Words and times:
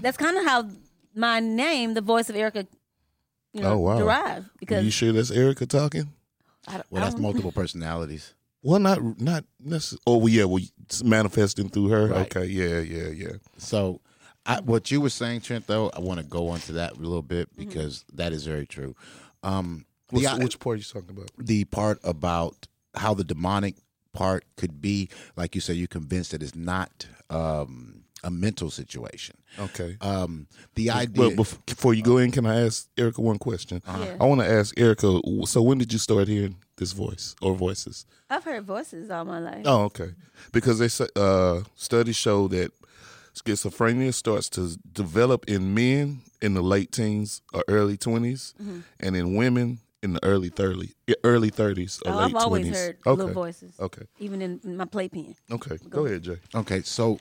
That's 0.00 0.16
kind 0.16 0.36
of 0.38 0.44
how 0.44 0.68
my 1.14 1.40
name, 1.40 1.94
the 1.94 2.00
voice 2.00 2.28
of 2.30 2.36
Erica, 2.36 2.66
you 3.52 3.62
know, 3.62 3.72
Oh, 3.74 3.78
wow. 3.78 3.98
derived. 3.98 4.46
Are 4.46 4.50
Because 4.60 4.84
you 4.84 4.90
sure 4.90 5.12
that's 5.12 5.30
Erica 5.30 5.66
talking? 5.66 6.12
I, 6.66 6.72
don't- 6.74 6.86
Well, 6.90 7.02
I 7.02 7.06
that's 7.06 7.14
don't- 7.14 7.22
multiple 7.22 7.52
personalities. 7.62 8.34
Well, 8.62 8.80
not 8.80 9.20
not 9.20 9.44
necessarily. 9.60 10.02
Oh, 10.06 10.16
well, 10.18 10.28
yeah. 10.28 10.44
Well, 10.44 10.62
it's 10.84 11.04
manifesting 11.04 11.68
through 11.68 11.88
her. 11.90 12.06
Right. 12.08 12.36
Okay. 12.36 12.46
Yeah. 12.46 12.80
Yeah. 12.80 13.08
Yeah. 13.10 13.32
So, 13.56 14.00
I, 14.44 14.60
what 14.60 14.90
you 14.90 15.00
were 15.00 15.10
saying, 15.10 15.42
Trent, 15.42 15.68
though, 15.68 15.90
I 15.94 16.00
want 16.00 16.18
to 16.18 16.26
go 16.26 16.48
on 16.48 16.58
to 16.60 16.72
that 16.72 16.94
a 16.94 17.00
little 17.00 17.22
bit 17.22 17.48
because 17.56 18.04
that 18.14 18.32
is 18.32 18.44
very 18.46 18.66
true. 18.66 18.96
Um, 19.44 19.84
the, 20.10 20.26
which 20.42 20.58
part 20.58 20.74
are 20.74 20.78
you 20.78 20.82
talking 20.84 21.10
about? 21.10 21.30
the 21.38 21.64
part 21.66 22.00
about 22.02 22.66
how 22.96 23.14
the 23.14 23.22
demonic 23.24 23.76
part 24.12 24.44
could 24.56 24.80
be, 24.80 25.08
like 25.36 25.54
you 25.54 25.60
said, 25.60 25.76
you're 25.76 25.86
convinced 25.86 26.32
that 26.32 26.42
it's 26.42 26.56
not 26.56 27.06
um, 27.30 28.02
a 28.24 28.30
mental 28.30 28.70
situation. 28.70 29.36
Okay. 29.58 29.96
Um, 30.00 30.46
the 30.74 30.90
idea. 30.90 31.28
Well, 31.36 31.46
before 31.66 31.94
you 31.94 32.02
go 32.02 32.18
in, 32.18 32.30
can 32.30 32.46
I 32.46 32.64
ask 32.66 32.88
Erica 32.96 33.20
one 33.20 33.38
question? 33.38 33.82
Yeah. 33.86 34.16
I 34.20 34.24
want 34.24 34.40
to 34.40 34.50
ask 34.50 34.78
Erica. 34.78 35.20
So, 35.46 35.62
when 35.62 35.78
did 35.78 35.92
you 35.92 35.98
start 35.98 36.28
hearing 36.28 36.56
this 36.76 36.92
voice 36.92 37.34
or 37.40 37.54
voices? 37.54 38.06
I've 38.30 38.44
heard 38.44 38.64
voices 38.64 39.10
all 39.10 39.24
my 39.24 39.38
life. 39.38 39.62
Oh, 39.64 39.84
okay. 39.84 40.10
Because 40.52 40.78
they 40.78 40.88
say 40.88 41.06
uh, 41.16 41.60
studies 41.76 42.16
show 42.16 42.48
that 42.48 42.72
schizophrenia 43.34 44.12
starts 44.12 44.48
to 44.50 44.76
develop 44.92 45.48
in 45.48 45.74
men 45.74 46.20
in 46.40 46.54
the 46.54 46.62
late 46.62 46.92
teens 46.92 47.42
or 47.52 47.64
early 47.68 47.96
20s, 47.96 48.54
Mm-hmm. 48.54 48.80
and 49.00 49.16
in 49.16 49.34
women 49.34 49.78
in 50.00 50.12
the 50.12 50.24
early 50.24 50.48
thirty 50.48 50.92
early 51.24 51.50
thirties 51.50 52.00
or 52.06 52.12
Oh, 52.12 52.16
late 52.18 52.24
I've 52.26 52.34
always 52.36 52.62
twenties. 52.66 52.76
heard 52.80 52.96
okay. 53.04 53.10
little 53.18 53.34
voices, 53.34 53.74
Okay. 53.80 54.02
even 54.20 54.40
in 54.42 54.76
my 54.76 54.84
playpen. 54.84 55.34
Okay. 55.50 55.76
Go 55.88 56.06
ahead, 56.06 56.22
Jay. 56.22 56.36
Okay, 56.54 56.82
so 56.82 57.18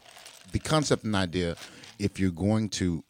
the 0.51 0.59
concept 0.59 1.03
and 1.03 1.15
idea, 1.15 1.55
if 1.99 2.19
you're 2.19 2.31
going 2.31 2.69
to 2.69 3.03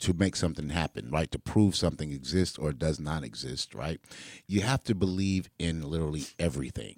to 0.00 0.12
make 0.12 0.36
something 0.36 0.68
happen, 0.70 1.10
right, 1.10 1.30
to 1.30 1.38
prove 1.38 1.74
something 1.74 2.12
exists 2.12 2.58
or 2.58 2.72
does 2.72 3.00
not 3.00 3.24
exist, 3.24 3.74
right, 3.74 4.00
you 4.46 4.60
have 4.60 4.82
to 4.84 4.94
believe 4.94 5.48
in 5.58 5.88
literally 5.88 6.24
everything. 6.38 6.96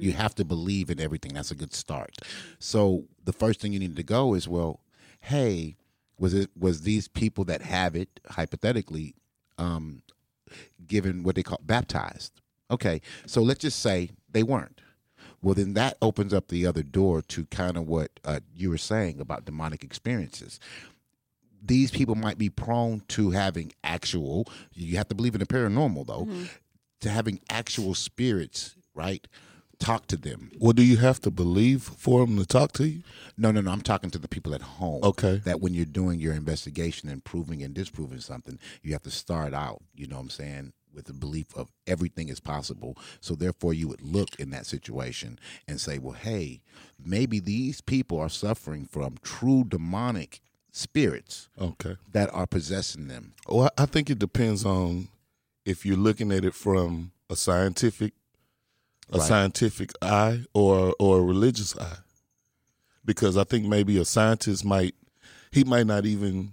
You 0.00 0.12
have 0.12 0.34
to 0.34 0.44
believe 0.44 0.90
in 0.90 1.00
everything. 1.00 1.32
That's 1.32 1.50
a 1.50 1.54
good 1.54 1.72
start. 1.72 2.18
So 2.58 3.04
the 3.24 3.32
first 3.32 3.60
thing 3.60 3.72
you 3.72 3.78
need 3.78 3.96
to 3.96 4.02
go 4.02 4.34
is, 4.34 4.46
well, 4.46 4.80
hey, 5.20 5.76
was 6.18 6.34
it 6.34 6.50
was 6.58 6.82
these 6.82 7.08
people 7.08 7.44
that 7.44 7.62
have 7.62 7.96
it 7.96 8.20
hypothetically 8.28 9.14
um, 9.56 10.02
given 10.86 11.22
what 11.22 11.36
they 11.36 11.42
call 11.42 11.60
baptized? 11.62 12.32
Okay, 12.70 13.00
so 13.24 13.40
let's 13.40 13.60
just 13.60 13.80
say 13.80 14.10
they 14.30 14.42
weren't 14.42 14.80
well 15.42 15.54
then 15.54 15.74
that 15.74 15.96
opens 16.02 16.32
up 16.34 16.48
the 16.48 16.66
other 16.66 16.82
door 16.82 17.22
to 17.22 17.44
kind 17.46 17.76
of 17.76 17.86
what 17.86 18.10
uh, 18.24 18.40
you 18.54 18.70
were 18.70 18.78
saying 18.78 19.20
about 19.20 19.44
demonic 19.44 19.82
experiences 19.84 20.58
these 21.60 21.90
people 21.90 22.14
might 22.14 22.38
be 22.38 22.48
prone 22.48 23.02
to 23.08 23.30
having 23.30 23.72
actual 23.82 24.46
you 24.74 24.96
have 24.96 25.08
to 25.08 25.14
believe 25.14 25.34
in 25.34 25.40
the 25.40 25.46
paranormal 25.46 26.06
though 26.06 26.28
to 27.00 27.08
having 27.10 27.40
actual 27.50 27.94
spirits 27.94 28.76
right 28.94 29.26
talk 29.80 30.06
to 30.08 30.16
them 30.16 30.50
Well, 30.58 30.72
do 30.72 30.82
you 30.82 30.96
have 30.96 31.20
to 31.20 31.30
believe 31.30 31.82
for 31.84 32.26
them 32.26 32.36
to 32.38 32.44
talk 32.46 32.72
to 32.72 32.88
you? 32.88 33.02
no 33.36 33.50
no 33.52 33.60
no 33.60 33.70
i'm 33.70 33.80
talking 33.82 34.10
to 34.10 34.18
the 34.18 34.28
people 34.28 34.54
at 34.54 34.62
home 34.62 35.00
Okay. 35.04 35.36
that 35.44 35.60
when 35.60 35.74
you're 35.74 35.84
doing 35.84 36.18
your 36.20 36.34
investigation 36.34 37.08
and 37.08 37.22
proving 37.24 37.62
and 37.62 37.74
disproving 37.74 38.20
something 38.20 38.58
you 38.82 38.92
have 38.92 39.02
to 39.02 39.10
start 39.10 39.52
out 39.54 39.80
you 39.94 40.06
know 40.06 40.16
what 40.16 40.22
i'm 40.22 40.30
saying 40.30 40.72
with 40.94 41.04
the 41.06 41.12
belief 41.12 41.46
of 41.54 41.70
everything 41.86 42.28
is 42.28 42.40
possible 42.40 42.96
so 43.20 43.34
therefore 43.34 43.72
you 43.74 43.88
would 43.88 44.02
look 44.02 44.38
in 44.38 44.50
that 44.50 44.66
situation 44.66 45.38
and 45.66 45.80
say 45.80 45.98
well 45.98 46.14
hey 46.14 46.60
maybe 47.02 47.38
these 47.40 47.80
people 47.80 48.18
are 48.18 48.28
suffering 48.28 48.84
from 48.84 49.16
true 49.22 49.64
demonic 49.66 50.40
spirits 50.72 51.48
Okay. 51.60 51.96
that 52.12 52.32
are 52.32 52.46
possessing 52.46 53.08
them 53.08 53.32
oh, 53.48 53.58
Well, 53.58 53.70
I 53.78 53.86
think 53.86 54.10
it 54.10 54.18
depends 54.18 54.64
on 54.64 55.08
if 55.64 55.84
you're 55.84 55.96
looking 55.96 56.30
at 56.32 56.44
it 56.44 56.54
from 56.54 57.12
a 57.30 57.36
scientific, 57.36 58.12
a 59.12 59.18
Right. 59.18 59.26
scientific 59.28 59.90
eye 60.02 60.44
or 60.54 60.94
or 60.98 61.18
a 61.18 61.22
religious 61.22 61.76
eye, 61.78 61.98
because 63.04 63.36
I 63.36 63.44
think 63.44 63.66
maybe 63.66 63.98
a 63.98 64.04
scientist 64.04 64.64
might 64.64 64.94
he 65.50 65.64
might 65.64 65.86
not 65.86 66.04
even 66.06 66.52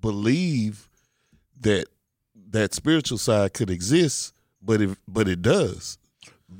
believe 0.00 0.88
that 1.60 1.86
that 2.54 2.72
spiritual 2.72 3.18
side 3.18 3.52
could 3.52 3.68
exist, 3.68 4.32
but 4.62 4.80
if 4.80 4.96
but 5.06 5.28
it 5.28 5.42
does. 5.42 5.98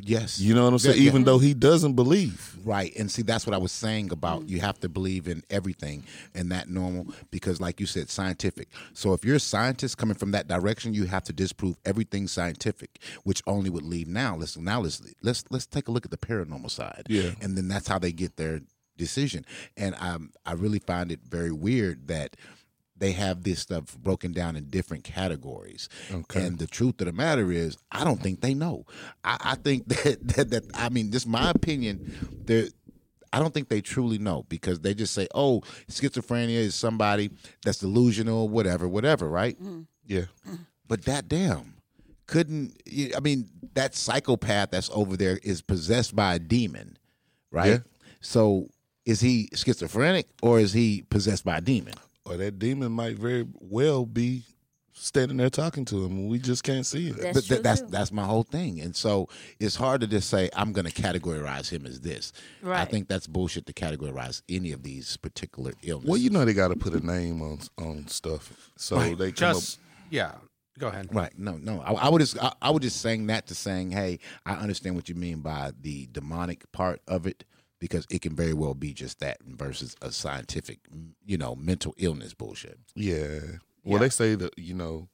yes 0.00 0.40
You 0.40 0.54
know 0.54 0.64
what 0.64 0.72
I'm 0.72 0.78
saying? 0.78 0.96
Yeah, 0.96 1.02
yeah. 1.04 1.08
Even 1.08 1.24
though 1.24 1.38
he 1.38 1.54
doesn't 1.54 1.94
believe. 1.94 2.58
Right. 2.64 2.94
And 2.96 3.10
see, 3.10 3.22
that's 3.22 3.46
what 3.46 3.54
I 3.54 3.58
was 3.58 3.72
saying 3.72 4.10
about 4.10 4.48
you 4.48 4.60
have 4.60 4.80
to 4.80 4.88
believe 4.88 5.28
in 5.28 5.42
everything 5.50 6.02
and 6.34 6.50
that 6.50 6.68
normal 6.68 7.06
because, 7.30 7.60
like 7.60 7.78
you 7.78 7.86
said, 7.86 8.10
scientific. 8.10 8.68
So 8.92 9.12
if 9.12 9.24
you're 9.24 9.36
a 9.36 9.40
scientist 9.40 9.96
coming 9.96 10.16
from 10.16 10.32
that 10.32 10.48
direction, 10.48 10.94
you 10.94 11.04
have 11.04 11.24
to 11.24 11.32
disprove 11.32 11.76
everything 11.84 12.26
scientific, 12.26 12.98
which 13.22 13.42
only 13.46 13.70
would 13.70 13.84
leave 13.84 14.08
now. 14.08 14.34
Let's 14.36 14.56
now 14.56 14.80
let's 14.80 15.00
let's 15.22 15.44
let's 15.50 15.66
take 15.66 15.88
a 15.88 15.92
look 15.92 16.04
at 16.04 16.10
the 16.10 16.18
paranormal 16.18 16.70
side. 16.70 17.04
Yeah. 17.08 17.30
And 17.40 17.56
then 17.56 17.68
that's 17.68 17.86
how 17.86 17.98
they 17.98 18.12
get 18.12 18.36
their 18.36 18.60
decision. 18.96 19.44
And 19.76 19.94
um, 20.00 20.32
I 20.44 20.52
really 20.52 20.80
find 20.80 21.12
it 21.12 21.20
very 21.28 21.52
weird 21.52 22.08
that 22.08 22.36
they 22.96 23.12
have 23.12 23.42
this 23.42 23.60
stuff 23.60 23.96
broken 23.98 24.32
down 24.32 24.56
in 24.56 24.64
different 24.70 25.04
categories. 25.04 25.88
Okay. 26.12 26.44
And 26.44 26.58
the 26.58 26.66
truth 26.66 27.00
of 27.00 27.06
the 27.06 27.12
matter 27.12 27.50
is, 27.50 27.76
I 27.90 28.04
don't 28.04 28.20
think 28.20 28.40
they 28.40 28.54
know. 28.54 28.86
I, 29.24 29.36
I 29.40 29.54
think 29.56 29.88
that, 29.88 30.26
that 30.28 30.50
that 30.50 30.64
I 30.74 30.88
mean, 30.88 31.10
just 31.10 31.26
my 31.26 31.50
opinion. 31.50 32.14
They're 32.44 32.68
I 33.32 33.40
don't 33.40 33.52
think 33.52 33.68
they 33.68 33.80
truly 33.80 34.18
know 34.18 34.44
because 34.48 34.78
they 34.80 34.94
just 34.94 35.12
say, 35.12 35.26
"Oh, 35.34 35.62
schizophrenia 35.90 36.50
is 36.50 36.76
somebody 36.76 37.30
that's 37.64 37.78
delusional, 37.78 38.48
whatever, 38.48 38.88
whatever." 38.88 39.28
Right? 39.28 39.60
Mm. 39.60 39.86
Yeah. 40.06 40.26
Mm. 40.48 40.60
But 40.86 41.02
that 41.06 41.26
damn 41.28 41.74
couldn't. 42.28 42.80
I 43.16 43.18
mean, 43.18 43.50
that 43.74 43.96
psychopath 43.96 44.70
that's 44.70 44.88
over 44.92 45.16
there 45.16 45.40
is 45.42 45.62
possessed 45.62 46.14
by 46.14 46.36
a 46.36 46.38
demon, 46.38 46.96
right? 47.50 47.66
Yeah. 47.72 47.78
So 48.20 48.68
is 49.04 49.20
he 49.20 49.50
schizophrenic 49.54 50.28
or 50.40 50.60
is 50.60 50.72
he 50.72 51.04
possessed 51.10 51.44
by 51.44 51.58
a 51.58 51.60
demon? 51.60 51.94
Or 52.26 52.36
that 52.38 52.58
demon 52.58 52.92
might 52.92 53.16
very 53.18 53.46
well 53.60 54.06
be 54.06 54.44
standing 54.94 55.36
there 55.36 55.50
talking 55.50 55.84
to 55.86 56.04
him. 56.04 56.12
And 56.12 56.28
we 56.30 56.38
just 56.38 56.62
can't 56.62 56.86
see 56.86 57.08
it. 57.08 57.16
That's 57.20 57.34
but 57.40 57.44
th- 57.44 57.62
that's 57.62 57.80
too. 57.82 57.86
that's 57.90 58.12
my 58.12 58.24
whole 58.24 58.44
thing, 58.44 58.80
and 58.80 58.94
so 58.96 59.28
it's 59.60 59.76
hard 59.76 60.00
to 60.00 60.06
just 60.06 60.30
say 60.30 60.48
I'm 60.54 60.72
going 60.72 60.86
to 60.86 60.92
categorize 60.92 61.68
him 61.68 61.84
as 61.84 62.00
this. 62.00 62.32
Right. 62.62 62.80
I 62.80 62.84
think 62.86 63.08
that's 63.08 63.26
bullshit 63.26 63.66
to 63.66 63.72
categorize 63.72 64.40
any 64.48 64.72
of 64.72 64.82
these 64.82 65.16
particular 65.18 65.72
illnesses. 65.82 66.08
Well, 66.08 66.18
you 66.18 66.30
know 66.30 66.44
they 66.44 66.54
got 66.54 66.68
to 66.68 66.76
put 66.76 66.94
a 66.94 67.04
name 67.04 67.42
on 67.42 67.58
on 67.76 68.08
stuff, 68.08 68.70
so 68.76 68.96
Right. 68.96 69.18
they 69.18 69.32
come 69.32 69.54
Just 69.54 69.80
yeah. 70.10 70.32
Go 70.76 70.88
ahead. 70.88 71.14
Right. 71.14 71.32
No, 71.38 71.52
no. 71.52 71.80
I, 71.82 71.92
I 71.92 72.08
would 72.08 72.18
just 72.20 72.36
I, 72.42 72.52
I 72.60 72.70
would 72.70 72.82
just 72.82 73.00
saying 73.00 73.28
that 73.28 73.46
to 73.48 73.54
saying, 73.54 73.92
hey, 73.92 74.18
I 74.44 74.54
understand 74.54 74.96
what 74.96 75.08
you 75.08 75.14
mean 75.14 75.38
by 75.40 75.70
the 75.80 76.08
demonic 76.10 76.70
part 76.72 77.00
of 77.06 77.26
it 77.28 77.44
because 77.84 78.06
it 78.08 78.22
can 78.22 78.34
very 78.34 78.54
well 78.54 78.72
be 78.72 78.94
just 78.94 79.20
that 79.20 79.36
versus 79.46 79.94
a 80.00 80.10
scientific, 80.10 80.78
you 81.26 81.36
know, 81.36 81.54
mental 81.54 81.94
illness 81.98 82.32
bullshit. 82.32 82.78
Yeah. 82.94 83.40
Well, 83.84 83.98
they 84.00 84.08
say 84.08 84.34
that 84.36 84.58
you 84.58 84.72
know 84.72 85.08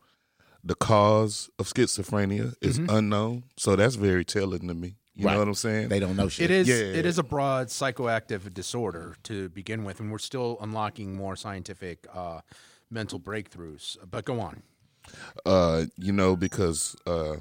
the 0.62 0.76
cause 0.76 1.50
of 1.58 1.66
schizophrenia 1.66 2.54
is 2.62 2.78
unknown, 2.88 3.42
so 3.56 3.74
that's 3.74 3.96
very 3.96 4.24
telling 4.24 4.68
to 4.68 4.74
me. 4.74 4.94
You 5.16 5.26
Right. 5.26 5.32
know 5.32 5.40
what 5.40 5.48
I'm 5.48 5.54
saying? 5.54 5.88
They 5.88 5.98
don't 5.98 6.14
know 6.16 6.28
shit. 6.28 6.48
It 6.52 6.54
is 6.60 6.68
Yeah. 6.68 6.98
it 7.00 7.04
is 7.06 7.18
a 7.18 7.24
broad 7.24 7.66
psychoactive 7.66 8.54
disorder 8.54 9.16
to 9.24 9.48
begin 9.48 9.82
with, 9.84 9.98
and 9.98 10.12
we're 10.12 10.18
still 10.18 10.56
unlocking 10.60 11.16
more 11.16 11.34
scientific 11.34 12.06
uh, 12.14 12.42
mental 12.88 13.18
breakthroughs. 13.18 13.96
But 14.08 14.24
go 14.24 14.38
on. 14.40 14.62
uh, 15.44 15.86
you 15.96 16.12
know, 16.12 16.36
because 16.36 16.94
uh, 17.04 17.36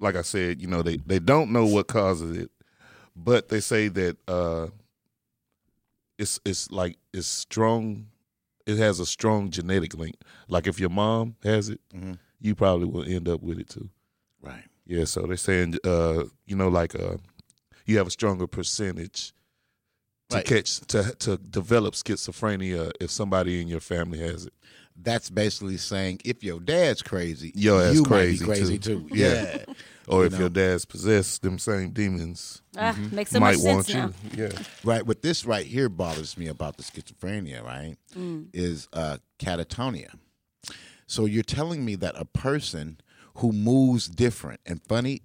like 0.00 0.16
I 0.16 0.22
said, 0.22 0.60
you 0.60 0.68
know, 0.68 0.82
they 0.82 0.98
they 0.98 1.18
don't 1.18 1.50
know 1.50 1.64
what 1.64 1.86
causes 1.88 2.36
it, 2.36 2.50
but 3.16 3.48
they 3.48 3.60
say 3.60 3.88
that 3.88 4.16
uh, 4.28 4.68
it's 6.18 6.40
it's 6.44 6.70
like 6.70 6.96
it's 7.12 7.26
strong. 7.26 8.06
It 8.66 8.78
has 8.78 8.98
a 9.00 9.06
strong 9.06 9.50
genetic 9.50 9.94
link. 9.94 10.16
Like 10.48 10.66
if 10.66 10.80
your 10.80 10.90
mom 10.90 11.36
has 11.42 11.68
it, 11.68 11.80
Mhm. 11.94 12.18
you 12.40 12.54
probably 12.54 12.86
will 12.86 13.04
end 13.04 13.28
up 13.28 13.42
with 13.42 13.58
it 13.58 13.68
too. 13.68 13.90
Right. 14.40 14.64
Yeah, 14.86 15.04
so 15.04 15.22
they're 15.26 15.36
saying, 15.36 15.76
uh, 15.84 16.24
you 16.46 16.56
know, 16.56 16.68
like 16.68 16.94
uh, 16.94 17.16
you 17.86 17.96
have 17.98 18.06
a 18.06 18.10
stronger 18.10 18.46
percentage 18.46 19.32
to 20.30 20.36
Right. 20.36 20.46
catch 20.46 20.80
to 20.80 21.14
to 21.20 21.36
develop 21.36 21.94
schizophrenia 21.94 22.90
if 23.00 23.10
somebody 23.10 23.60
in 23.60 23.68
your 23.68 23.80
family 23.80 24.18
has 24.20 24.46
it. 24.46 24.52
That's 24.96 25.28
basically 25.28 25.76
saying 25.76 26.20
if 26.24 26.42
your 26.44 26.60
dad's 26.60 27.02
crazy, 27.02 27.52
Your 27.56 27.82
ass 27.82 27.94
you 27.94 28.04
crazy, 28.04 28.44
crazy 28.44 28.78
too. 28.78 29.08
too. 29.08 29.16
Yeah. 29.16 29.28
Yeah. 29.58 29.64
Or 30.08 30.20
You 30.20 30.26
if 30.26 30.32
know. 30.32 30.38
your 30.40 30.48
dad's 30.50 30.84
possessed, 30.84 31.42
them 31.42 31.58
same 31.58 31.90
demons 31.90 32.62
Ah, 32.76 32.96
makes 33.10 33.30
so 33.30 33.40
might 33.40 33.56
much 33.56 33.64
want 33.64 33.86
sense 33.86 33.88
you. 34.34 34.38
now. 34.44 34.48
Yeah. 34.52 34.62
Right. 34.84 35.06
What 35.06 35.22
this 35.22 35.44
right 35.46 35.66
here 35.66 35.88
bothers 35.88 36.36
me 36.36 36.46
about 36.48 36.76
the 36.76 36.82
schizophrenia, 36.82 37.62
right, 37.62 37.96
Mm. 38.16 38.48
is 38.52 38.88
uh, 38.92 39.18
catatonia. 39.38 40.10
So 41.06 41.24
you're 41.26 41.42
telling 41.42 41.84
me 41.84 41.94
that 41.96 42.14
a 42.16 42.24
person 42.24 42.98
who 43.36 43.52
moves 43.52 44.08
different 44.08 44.60
and 44.66 44.82
funny 44.82 45.22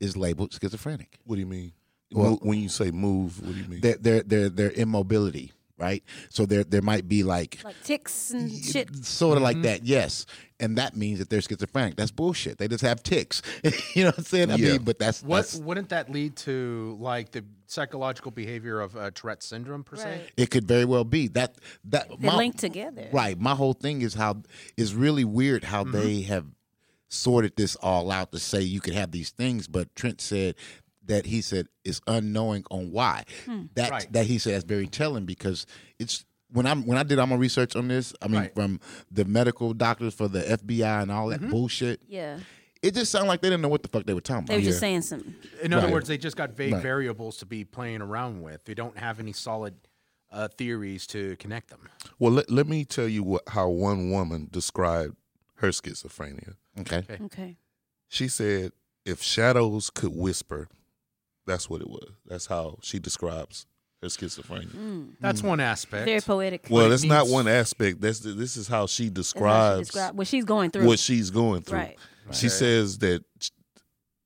is 0.00 0.16
labeled 0.16 0.52
schizophrenic. 0.52 1.18
What 1.24 1.36
do 1.36 1.40
you 1.40 1.46
mean? 1.46 1.72
Well- 2.12 2.38
when 2.42 2.58
you 2.60 2.68
say 2.68 2.90
move, 2.90 3.40
what 3.44 3.54
do 3.54 3.60
you 3.60 3.68
mean? 3.68 3.80
Their 3.80 3.96
their 3.96 4.22
their, 4.22 4.48
their 4.48 4.70
immobility, 4.72 5.52
right? 5.78 6.02
So 6.30 6.44
there 6.46 6.64
there 6.64 6.82
might 6.82 7.08
be 7.08 7.22
like 7.22 7.58
Like 7.64 7.76
tics 7.84 8.30
and 8.30 8.50
shit. 8.50 8.94
sort 9.04 9.36
of 9.36 9.38
Mm-hmm. 9.38 9.44
like 9.44 9.62
that, 9.62 9.84
yes. 9.86 10.26
And 10.60 10.76
that 10.76 10.96
means 10.96 11.20
that 11.20 11.30
they're 11.30 11.40
schizophrenic. 11.40 11.94
That's 11.96 12.10
bullshit. 12.10 12.58
They 12.58 12.66
just 12.66 12.82
have 12.82 13.00
tics. 13.04 13.42
you 13.94 14.02
know 14.02 14.08
what 14.08 14.18
I'm 14.18 14.24
saying? 14.24 14.50
I 14.50 14.56
Yeah. 14.56 14.72
mean, 14.72 14.82
but 14.82 14.98
that's 14.98 15.22
What 15.22 15.36
that's 15.36 15.54
wouldn't 15.56 15.90
that 15.90 16.10
lead 16.10 16.34
to 16.38 16.96
like 17.00 17.30
the 17.30 17.44
psychological 17.68 18.32
behavior 18.32 18.80
of 18.80 18.96
uh, 18.96 19.10
Tourette 19.12 19.42
syndrome 19.44 19.84
per 19.84 19.96
se? 19.96 20.22
It 20.36 20.50
could 20.50 20.66
very 20.66 20.84
well 20.84 21.04
be 21.04 21.28
that 21.28 21.56
that 21.84 22.08
They're 22.18 22.30
my- 22.32 22.36
linked 22.36 22.58
together. 22.58 23.08
Right. 23.12 23.38
My 23.38 23.54
whole 23.54 23.72
thing 23.74 24.02
is 24.02 24.14
how 24.14 24.42
is 24.76 24.94
really 24.94 25.24
weird 25.24 25.64
how 25.64 25.84
Mm-hmm. 25.84 25.92
they 26.00 26.22
have 26.22 26.46
sorted 27.08 27.54
this 27.56 27.76
all 27.76 28.10
out 28.10 28.32
to 28.32 28.38
say 28.38 28.60
you 28.60 28.80
could 28.80 28.94
have 28.94 29.12
these 29.12 29.30
things, 29.30 29.66
but 29.68 29.94
Trent 29.94 30.20
said 30.20 30.56
that 31.08 31.26
he 31.26 31.42
said 31.42 31.66
is 31.84 32.00
unknowing 32.06 32.64
on 32.70 32.90
why. 32.92 33.24
That 33.74 33.90
Right. 33.90 34.12
that 34.12 34.26
he 34.26 34.38
said 34.38 34.54
is 34.54 34.64
very 34.64 34.86
telling 34.86 35.24
because 35.26 35.66
it's 35.98 36.24
when 36.50 36.64
I'm 36.66 36.86
when 36.86 36.96
I 36.96 37.02
did 37.02 37.18
all 37.18 37.26
my 37.26 37.36
research 37.36 37.74
on 37.76 37.88
this, 37.88 38.14
I 38.22 38.28
mean 38.28 38.40
Right. 38.42 38.54
from 38.54 38.80
the 39.10 39.24
medical 39.24 39.74
doctors 39.74 40.14
for 40.14 40.28
the 40.28 40.40
FBI 40.40 41.02
and 41.02 41.10
all 41.10 41.28
that 41.28 41.40
Mm-hmm. 41.40 41.50
bullshit, 41.50 42.00
Yeah. 42.08 42.40
it 42.82 42.94
just 42.94 43.10
sounded 43.10 43.28
like 43.28 43.40
they 43.42 43.48
didn't 43.50 43.62
know 43.62 43.68
what 43.68 43.82
the 43.82 43.88
fuck 43.88 44.06
they 44.06 44.14
were 44.14 44.20
talking 44.20 44.46
They 44.46 44.54
about. 44.54 44.60
They 44.60 44.66
were 44.66 44.70
just 44.70 44.80
saying 44.80 45.02
something. 45.02 45.34
In 45.62 45.72
other 45.72 45.86
Right. 45.86 45.92
words, 45.92 46.08
they 46.08 46.16
just 46.18 46.36
got 46.36 46.52
vague 46.56 46.74
Right. 46.74 46.82
variables 46.82 47.36
to 47.38 47.46
be 47.46 47.64
playing 47.64 48.00
around 48.02 48.40
with. 48.42 48.64
They 48.64 48.74
don't 48.74 48.96
have 48.96 49.18
any 49.18 49.32
solid 49.32 49.74
uh, 50.30 50.46
theories 50.46 51.06
to 51.06 51.36
connect 51.36 51.70
them. 51.70 51.88
Well, 52.18 52.32
let, 52.32 52.50
let 52.50 52.66
me 52.68 52.84
tell 52.84 53.08
you 53.08 53.22
what 53.22 53.44
how 53.48 53.68
one 53.70 54.10
woman 54.10 54.46
described 54.50 55.16
her 55.54 55.68
schizophrenia. 55.68 56.56
Okay. 56.80 57.02
Okay. 57.18 57.56
She 58.08 58.28
said, 58.28 58.72
"If 59.06 59.22
shadows 59.22 59.88
could 59.88 60.14
whisper, 60.14 60.68
that's 61.48 61.68
what 61.68 61.80
it 61.80 61.88
was. 61.90 62.10
That's 62.26 62.46
how 62.46 62.78
she 62.82 62.98
describes 62.98 63.66
her 64.02 64.08
schizophrenia." 64.08 65.08
That's 65.20 65.42
one 65.42 65.60
aspect. 65.60 66.04
Very 66.06 66.20
poetic. 66.20 66.66
Well, 66.70 66.86
it 66.86 66.90
that's 66.90 67.04
not 67.04 67.26
one 67.26 67.48
aspect. 67.48 68.00
That's 68.00 68.20
the, 68.20 68.30
this 68.32 68.56
is 68.56 68.68
how 68.68 68.86
she 68.86 69.08
That's 69.08 69.32
how 69.32 69.38
she 69.38 69.38
describes 69.40 69.88
describe 69.88 70.16
what 70.16 70.26
she's 70.26 70.44
going 70.44 70.70
through. 70.70 70.86
what 70.86 70.98
she's 70.98 71.30
going 71.30 71.62
through. 71.62 71.78
Right. 71.78 71.98
She 72.30 72.48
says 72.48 72.98
that 72.98 73.24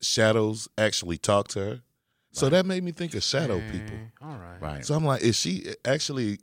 shadows 0.01 0.69
actually 0.77 1.19
talk 1.19 1.49
to 1.49 1.61
her. 1.61 1.81
So 2.35 2.49
that 2.49 2.65
made 2.67 2.83
me 2.83 2.93
think 2.93 3.15
of 3.15 3.23
shadow 3.23 3.61
people. 3.71 3.95
Eh, 3.97 4.25
All 4.27 4.37
right. 4.39 4.61
Right. 4.61 4.87
So 4.87 4.95
I'm 4.95 5.05
like, 5.05 5.23
is 5.23 5.37
she 5.37 5.67
actually 5.85 6.39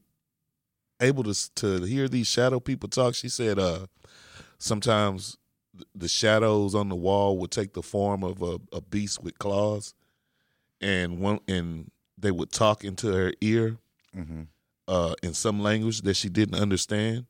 able 1.02 1.24
to 1.24 1.56
to 1.56 1.82
hear 1.84 2.08
these 2.08 2.28
shadow 2.28 2.60
people 2.60 2.90
talk? 2.90 3.16
She 3.16 3.28
said, 3.28 3.58
uh, 3.58 3.88
sometimes 4.60 5.38
the 5.96 6.08
shadows 6.08 6.76
on 6.76 6.90
the 6.90 6.96
wall 6.96 7.38
would 7.40 7.52
take 7.52 7.74
the 7.74 7.82
form 7.82 8.24
of 8.24 8.42
a, 8.42 8.60
a 8.72 8.82
beast 8.82 9.24
with 9.24 9.40
claws, 9.40 9.94
and 10.82 11.20
one 11.20 11.40
and 11.48 11.92
they 12.18 12.32
would 12.32 12.52
talk 12.52 12.84
into 12.84 13.12
her 13.12 13.34
ear 13.42 13.78
hmm 14.14 14.44
uh, 14.88 15.14
in 15.22 15.36
some 15.36 15.60
language 15.62 16.02
that 16.02 16.16
she 16.16 16.30
didn't 16.30 16.60
understand, 16.60 17.28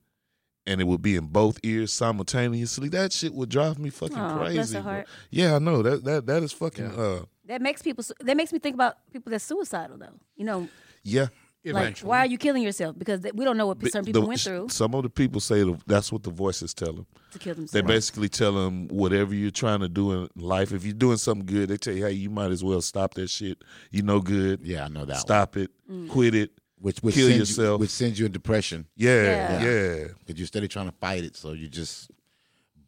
and 0.65 0.79
it 0.79 0.85
would 0.85 1.01
be 1.01 1.17
in 1.17 1.25
both 1.25 1.59
ears 1.61 1.91
simultaneously. 1.91 2.87
That 2.87 3.11
shit 3.11 3.33
would 3.33 3.49
drive 3.49 3.77
me 3.77 3.89
fucking 3.89 4.17
Aw, 4.17 4.37
crazy. 4.37 4.77
her 4.77 4.81
heart. 4.81 5.07
Yeah, 5.29 5.55
I 5.55 5.59
know 5.59 5.81
that 5.83 6.05
that 6.05 6.25
that 6.27 6.41
is 6.43 6.53
fucking. 6.53 6.85
Yeah. 6.91 6.95
Uh, 6.95 7.21
That 7.47 7.61
makes 7.61 7.81
people. 7.81 8.05
That 8.21 8.37
makes 8.37 8.53
me 8.53 8.59
think 8.59 8.75
about 8.75 8.95
people 9.11 9.29
that's 9.29 9.43
suicidal, 9.43 9.97
though. 9.97 10.19
You 10.37 10.45
know, 10.45 10.69
yeah. 11.03 11.27
Like 11.65 11.99
why 11.99 12.19
are 12.19 12.25
you 12.25 12.37
killing 12.37 12.63
yourself? 12.63 12.97
Because 12.97 13.21
th- 13.21 13.33
we 13.33 13.43
don't 13.45 13.57
know 13.57 13.67
what 13.67 13.81
certain 13.83 14.05
people 14.05 14.21
the- 14.21 14.27
went 14.27 14.39
through 14.41 14.69
Some 14.69 14.93
of 14.95 15.03
the 15.03 15.09
people 15.09 15.41
say 15.41 15.63
that's 15.87 16.11
what 16.11 16.23
the 16.23 16.29
voices 16.31 16.73
tell 16.73 16.93
them. 16.93 17.05
to 17.31 17.39
kill 17.39 17.55
themselves. 17.55 17.71
They 17.73 17.81
basically 17.81 18.29
tell 18.29 18.53
them 18.53 18.87
whatever 18.87 19.33
you're 19.35 19.51
trying 19.51 19.81
to 19.81 19.89
do 19.89 20.11
in 20.13 20.29
life. 20.35 20.71
If 20.71 20.83
you're 20.85 20.93
doing 20.93 21.17
something 21.17 21.45
good, 21.45 21.69
they 21.69 21.77
tell 21.77 21.93
you, 21.93 22.05
hey, 22.05 22.13
you 22.13 22.29
might 22.29 22.51
as 22.51 22.63
well 22.63 22.81
stop 22.81 23.13
that 23.15 23.29
shit. 23.29 23.57
You 23.91 24.01
know 24.03 24.19
good. 24.21 24.61
Yeah, 24.63 24.85
I 24.85 24.87
know 24.87 25.05
that. 25.05 25.13
one. 25.13 25.19
Stop 25.21 25.57
it. 25.57 25.69
Mm. 25.91 26.09
Quit 26.09 26.33
it. 26.35 26.51
Which 26.81 26.99
which 26.99 27.15
Kill 27.15 27.29
yourself. 27.29 27.77
You, 27.77 27.81
which 27.81 27.89
sends 27.89 28.17
you 28.17 28.25
in 28.25 28.31
depression. 28.31 28.85
Yeah, 28.95 29.23
Yeah. 29.23 29.63
yeah. 29.63 30.07
because 30.25 30.39
you're 30.39 30.47
steady 30.47 30.69
trying 30.69 30.89
to 30.89 30.95
fight 30.97 31.25
it. 31.25 31.35
So 31.35 31.51
you 31.51 31.67
just, 31.67 32.09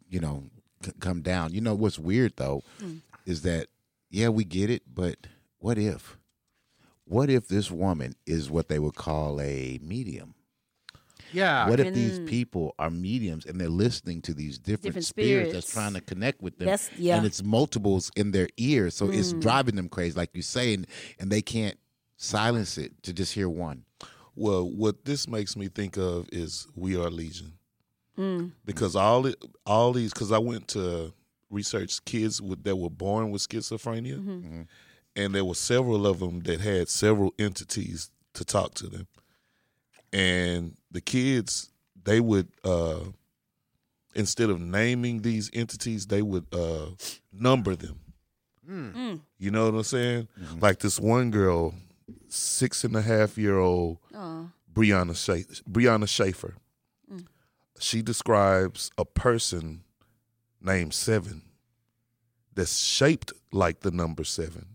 you 0.10 0.22
know, 0.22 0.46
c- 0.86 0.94
come 1.02 1.22
down. 1.22 1.54
You 1.54 1.60
know 1.60 1.76
what's 1.76 2.00
weird 2.00 2.34
though 2.38 2.64
is 3.26 3.42
that 3.42 3.68
yeah, 4.10 4.30
we 4.30 4.46
get 4.46 4.70
it, 4.70 4.84
but 4.94 5.18
what 5.60 5.78
if, 5.78 6.18
what 7.12 7.30
if 7.30 7.48
this 7.48 7.70
woman 7.70 8.16
is 8.26 8.50
what 8.50 8.70
they 8.70 8.80
would 8.80 8.96
call 8.96 9.40
a 9.42 9.80
medium? 9.82 10.34
Yeah. 11.34 11.70
What 11.70 11.80
if 11.80 11.94
these 11.94 12.20
Mm. 12.20 12.28
people 12.28 12.76
are 12.80 12.90
mediums 12.90 13.46
and 13.46 13.60
they're 13.60 13.70
listening 13.70 14.22
to 14.24 14.34
these 14.34 14.58
different, 14.58 14.84
Different 14.84 15.06
spirits, 15.06 15.54
that's 15.54 15.72
trying 15.72 15.94
to 15.94 16.02
connect 16.02 16.42
with 16.42 16.58
them? 16.58 16.66
That's- 16.68 16.90
yeah. 16.98 17.18
and 17.18 17.26
it's 17.26 17.42
multiples 17.44 18.12
in 18.16 18.32
their 18.32 18.50
ears, 18.58 18.96
so 18.96 19.10
it's 19.10 19.34
Mm. 19.34 19.42
driving 19.42 19.76
them 19.76 19.88
crazy, 19.90 20.16
like 20.18 20.32
you 20.34 20.42
say, 20.42 20.74
and, 20.74 20.88
and 21.20 21.32
they 21.32 21.42
can't 21.42 21.78
silence 22.18 22.78
it 22.78 23.02
to 23.04 23.14
just 23.14 23.34
hear 23.34 23.48
one. 23.50 23.84
Well, 24.36 24.70
what 24.70 25.06
this 25.06 25.28
makes 25.28 25.56
me 25.56 25.68
think 25.68 25.98
of 25.98 26.28
is 26.32 26.68
We 26.76 26.96
Are 26.98 27.10
Legion. 27.10 27.54
Mm. 28.18 28.52
Because 28.66 28.96
all 28.96 29.26
it, 29.26 29.36
all 29.66 29.94
these, 29.94 30.12
because 30.14 30.32
I 30.32 30.38
went 30.38 30.68
to 30.70 31.14
research 31.50 32.04
kids 32.06 32.42
with, 32.42 32.64
that 32.64 32.76
were 32.76 32.90
born 32.90 33.32
with 33.32 33.42
schizophrenia, 33.48 34.18
Mm-hmm. 34.20 34.62
And 35.16 35.34
there 35.36 35.46
were 35.46 35.56
several 35.56 36.08
of 36.08 36.20
them 36.20 36.42
that 36.42 36.62
had 36.62 36.90
several 36.90 37.34
entities 37.38 38.10
to 38.34 38.46
talk 38.46 38.74
to 38.76 38.88
them. 38.88 39.08
And 40.14 40.78
the 40.90 41.02
kids, 41.02 41.70
they 42.04 42.20
would, 42.20 42.50
uh, 42.64 43.00
instead 44.16 44.50
of 44.50 44.60
naming 44.60 45.22
these 45.22 45.50
entities, 45.54 46.08
they 46.08 46.22
would 46.22 46.46
uh, 46.54 46.88
number 47.32 47.76
them. 47.76 48.00
Mm. 48.70 49.22
You 49.38 49.52
know 49.52 49.66
what 49.66 49.76
I'm 49.76 49.84
saying? 49.84 50.28
Like 50.60 50.80
this 50.80 51.00
one 51.00 51.32
girl, 51.32 51.74
six 52.30 52.84
and 52.84 52.96
a 52.96 53.02
half 53.02 53.38
year 53.38 53.58
old 53.58 53.98
Aw. 54.16 54.46
Brianna 54.74 55.12
Scha- 55.12 55.62
Brianna 55.64 56.08
Schaefer. 56.08 56.56
She 57.80 58.04
describes 58.04 58.92
a 58.98 59.06
person 59.06 59.84
named 60.62 60.94
Seven 60.94 61.42
that's 62.54 62.78
shaped 62.78 63.34
like 63.52 63.80
the 63.80 63.92
number 63.92 64.24
seven. 64.24 64.71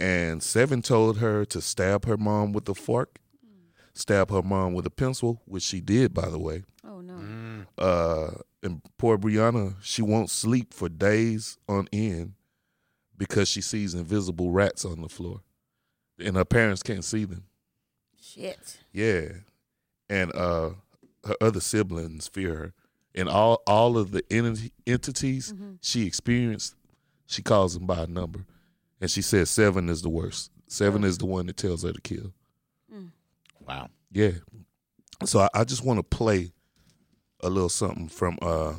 And 0.00 0.42
Seven 0.42 0.80
told 0.80 1.18
her 1.18 1.44
to 1.44 1.60
stab 1.60 2.06
her 2.06 2.16
mom 2.16 2.52
with 2.52 2.66
a 2.70 2.74
fork, 2.74 3.18
stab 3.92 4.30
her 4.30 4.42
mom 4.42 4.72
with 4.72 4.86
a 4.86 4.90
pencil, 4.90 5.42
which 5.44 5.62
she 5.62 5.80
did, 5.80 6.14
by 6.14 6.30
the 6.30 6.38
way. 6.38 6.62
Oh 6.82 7.02
no. 7.02 7.14
Mm. 7.14 7.66
Uh, 7.76 8.30
and 8.62 8.80
poor 8.96 9.18
Brianna, 9.18 9.74
she 9.82 10.00
won't 10.00 10.30
sleep 10.30 10.72
for 10.72 10.88
days 10.88 11.58
on 11.68 11.86
end 11.92 12.32
because 13.18 13.48
she 13.48 13.60
sees 13.60 13.94
invisible 13.94 14.50
rats 14.50 14.86
on 14.86 15.02
the 15.02 15.08
floor, 15.10 15.42
and 16.18 16.34
her 16.36 16.46
parents 16.46 16.82
can't 16.82 17.04
see 17.04 17.26
them. 17.26 17.44
Shit. 18.18 18.78
Yeah, 18.92 19.28
and 20.08 20.34
uh, 20.34 20.70
her 21.26 21.36
other 21.42 21.60
siblings 21.60 22.26
fear 22.26 22.54
her, 22.56 22.72
and 23.14 23.28
all 23.28 23.62
all 23.66 23.98
of 23.98 24.12
the 24.12 24.22
enti- 24.24 24.72
entities 24.86 25.52
she 25.82 26.06
experienced, 26.06 26.74
she 27.26 27.42
calls 27.42 27.74
them 27.74 27.86
by 27.86 28.04
a 28.04 28.06
number, 28.06 28.46
and 29.00 29.10
she 29.10 29.22
says 29.22 29.50
seven 29.50 29.88
is 29.88 30.02
the 30.02 30.08
worst. 30.08 30.50
Seven 30.68 31.04
is 31.04 31.18
the 31.18 31.26
one 31.26 31.46
that 31.46 31.56
tells 31.56 31.82
her 31.82 31.92
to 31.92 32.00
kill. 32.00 32.32
Wow. 33.66 33.88
Yeah, 34.12 34.32
so 35.24 35.40
I, 35.40 35.48
I 35.54 35.64
just 35.64 35.84
want 35.84 35.98
to 35.98 36.02
play 36.02 36.50
a 37.42 37.48
little 37.48 37.68
something 37.68 38.08
from 38.08 38.36
uh 38.42 38.74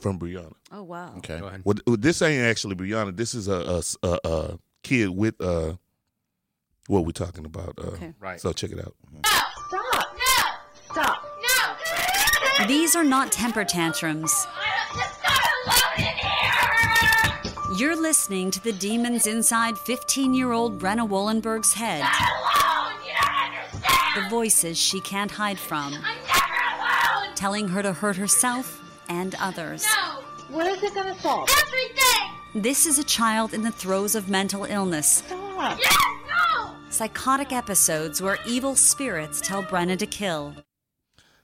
from 0.00 0.18
Brianna. 0.18 0.52
Oh 0.72 0.82
wow. 0.84 1.14
Okay. 1.18 1.38
Go 1.40 1.46
ahead. 1.46 1.62
Well, 1.64 1.76
well, 1.86 1.96
this 1.98 2.22
ain't 2.22 2.42
actually 2.44 2.74
Brianna. 2.76 3.14
This 3.14 3.34
is 3.34 3.48
a 3.48 3.82
a, 4.02 4.08
a, 4.08 4.18
a 4.24 4.58
kid 4.82 5.10
with 5.10 5.38
uh 5.42 5.74
what 6.86 7.04
we're 7.04 7.12
talking 7.12 7.44
about. 7.44 7.74
Uh, 7.78 7.88
Okay. 7.88 8.12
Right. 8.18 8.40
So 8.40 8.52
check 8.52 8.70
it 8.72 8.78
out. 8.78 8.94
Stop! 9.68 10.06
No! 10.16 10.92
Stop! 10.92 11.24
No! 12.58 12.66
These 12.66 12.96
are 12.96 13.04
not 13.04 13.30
temper 13.30 13.64
tantrums. 13.64 14.46
You're 17.80 17.96
listening 17.96 18.50
to 18.50 18.62
the 18.62 18.72
demons 18.72 19.26
inside 19.26 19.78
15 19.78 20.34
year 20.34 20.52
old 20.52 20.78
Brenna 20.78 21.08
Wollenberg's 21.08 21.72
head, 21.72 22.02
Alone! 22.02 22.92
You 23.06 23.12
don't 23.22 23.54
understand! 23.54 24.22
the 24.22 24.28
voices 24.28 24.76
she 24.76 25.00
can't 25.00 25.30
hide 25.30 25.58
from, 25.58 25.94
I'm 25.94 26.02
never 26.02 27.24
alone! 27.24 27.34
telling 27.36 27.68
her 27.68 27.82
to 27.82 27.94
hurt 27.94 28.16
herself 28.16 28.82
and 29.08 29.34
others. 29.36 29.86
No! 29.96 30.20
What 30.54 30.66
is 30.66 30.82
it 30.82 30.94
gonna 30.94 31.18
solve? 31.20 31.48
Everything! 31.58 32.62
This 32.62 32.84
is 32.84 32.98
a 32.98 33.04
child 33.04 33.54
in 33.54 33.62
the 33.62 33.72
throes 33.72 34.14
of 34.14 34.28
mental 34.28 34.66
illness, 34.66 35.22
Stop. 35.26 35.78
Yes! 35.78 36.04
No! 36.28 36.74
psychotic 36.90 37.50
episodes 37.50 38.20
where 38.20 38.36
evil 38.46 38.74
spirits 38.74 39.40
tell 39.40 39.62
Brenna 39.62 39.96
to 39.96 40.06
kill. 40.06 40.54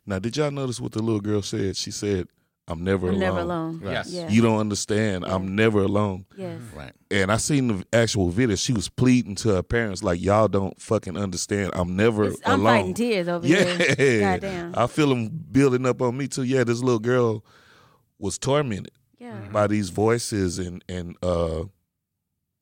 Now, 0.04 0.18
did 0.18 0.36
y'all 0.36 0.50
notice 0.50 0.82
what 0.82 0.92
the 0.92 1.02
little 1.02 1.22
girl 1.22 1.40
said? 1.40 1.78
She 1.78 1.90
said, 1.90 2.28
"I'm 2.68 2.82
never 2.84 3.08
I'm 3.08 3.14
alone." 3.14 3.20
never 3.20 3.38
alone. 3.40 3.80
Yes. 3.84 4.10
Yeah. 4.12 4.28
You 4.28 4.42
don't 4.42 4.58
understand. 4.58 5.24
I'm 5.24 5.54
never 5.54 5.82
alone. 5.82 6.26
yes. 6.36 6.60
Right. 6.74 6.92
And 7.10 7.30
I 7.30 7.36
seen 7.36 7.68
the 7.68 7.84
actual 7.92 8.30
video. 8.30 8.56
She 8.56 8.72
was 8.72 8.88
pleading 8.88 9.34
to 9.36 9.50
her 9.54 9.62
parents, 9.62 10.02
like, 10.02 10.20
"Y'all 10.20 10.48
don't 10.48 10.80
fucking 10.80 11.16
understand. 11.16 11.70
I'm 11.74 11.94
never 11.96 12.24
It's- 12.24 12.40
I'm 12.44 12.62
fighting 12.62 12.94
tears 12.94 13.28
over 13.28 13.46
yeah, 13.46 13.94
here. 13.96 14.20
Goddamn. 14.20 14.74
I 14.76 14.86
feel 14.88 15.08
them 15.10 15.28
building 15.52 15.86
up 15.86 16.02
on 16.02 16.16
me 16.16 16.26
too. 16.28 16.42
Yeah, 16.42 16.64
this 16.64 16.80
little 16.80 16.98
girl 16.98 17.44
was 18.18 18.38
tormented 18.38 18.92
yeah. 19.18 19.38
by 19.52 19.66
these 19.66 19.90
voices 19.90 20.58
and 20.58 20.82
and 20.88 21.16
uh 21.22 21.64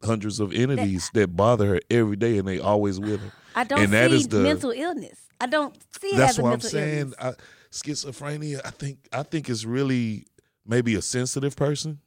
hundreds 0.02 0.38
of 0.40 0.52
entities 0.52 1.10
that, 1.14 1.34
bother 1.34 1.66
her 1.66 1.80
every 1.90 2.16
day, 2.16 2.36
and 2.38 2.46
they 2.46 2.58
always 2.58 3.00
with 3.00 3.20
her. 3.20 3.32
I 3.54 3.64
don't 3.64 3.78
and 3.80 3.92
that 3.92 4.10
see 4.10 4.16
is 4.16 4.28
the- 4.28 4.40
mental 4.40 4.70
illness. 4.70 5.18
I 5.40 5.46
don't 5.46 5.74
see 6.00 6.08
it 6.08 6.16
That's 6.16 6.32
as 6.32 6.38
a 6.38 6.42
what 6.42 6.48
I'm 6.48 6.52
mental 6.54 6.70
saying. 6.70 6.98
illness. 6.98 7.14
I, 7.20 7.32
schizophrenia. 7.74 8.60
I 8.64 8.70
think. 8.70 8.98
I 9.12 9.22
think 9.22 9.48
it's 9.50 9.64
really 9.64 10.26
maybe 10.66 10.94
a 10.94 11.02
sensitive 11.02 11.56
person, 11.56 11.98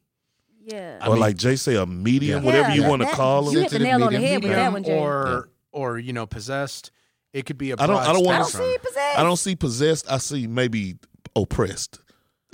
Yeah. 0.63 1.05
or 1.07 1.17
like 1.17 1.37
Jay 1.37 1.55
say, 1.55 1.75
a 1.75 1.85
medium, 1.85 2.41
Yeah. 2.41 2.45
whatever 2.45 2.73
you 2.75 2.81
that- 2.81 2.89
want 2.89 3.01
to 3.03 3.05
that- 3.07 3.13
call 3.15 3.45
You 3.45 3.59
them. 3.59 3.63
hit 3.63 3.71
the 3.71 3.79
nail 3.79 4.03
on 4.03 4.13
the 4.13 4.19
head 4.19 4.43
with 4.43 4.51
that 4.53 4.71
one, 4.73 4.83
Jay. 4.83 4.97
or 4.97 5.49
or 5.71 5.99
you 5.99 6.13
know 6.13 6.25
possessed. 6.25 6.91
It 7.33 7.45
could 7.45 7.57
be 7.57 7.71
a 7.71 7.75
I 7.77 7.85
don't- 7.85 7.97
I 7.97 8.13
don't 8.13 8.23
wanna- 8.25 8.37
I 8.37 8.41
don't 8.41 8.51
see 8.51 8.77
possessed. 8.81 9.19
I 9.19 9.23
don't 9.23 9.37
see 9.37 9.55
possessed. 9.55 10.11
I 10.11 10.17
see 10.17 10.47
maybe 10.47 10.95
oppressed. 11.35 11.99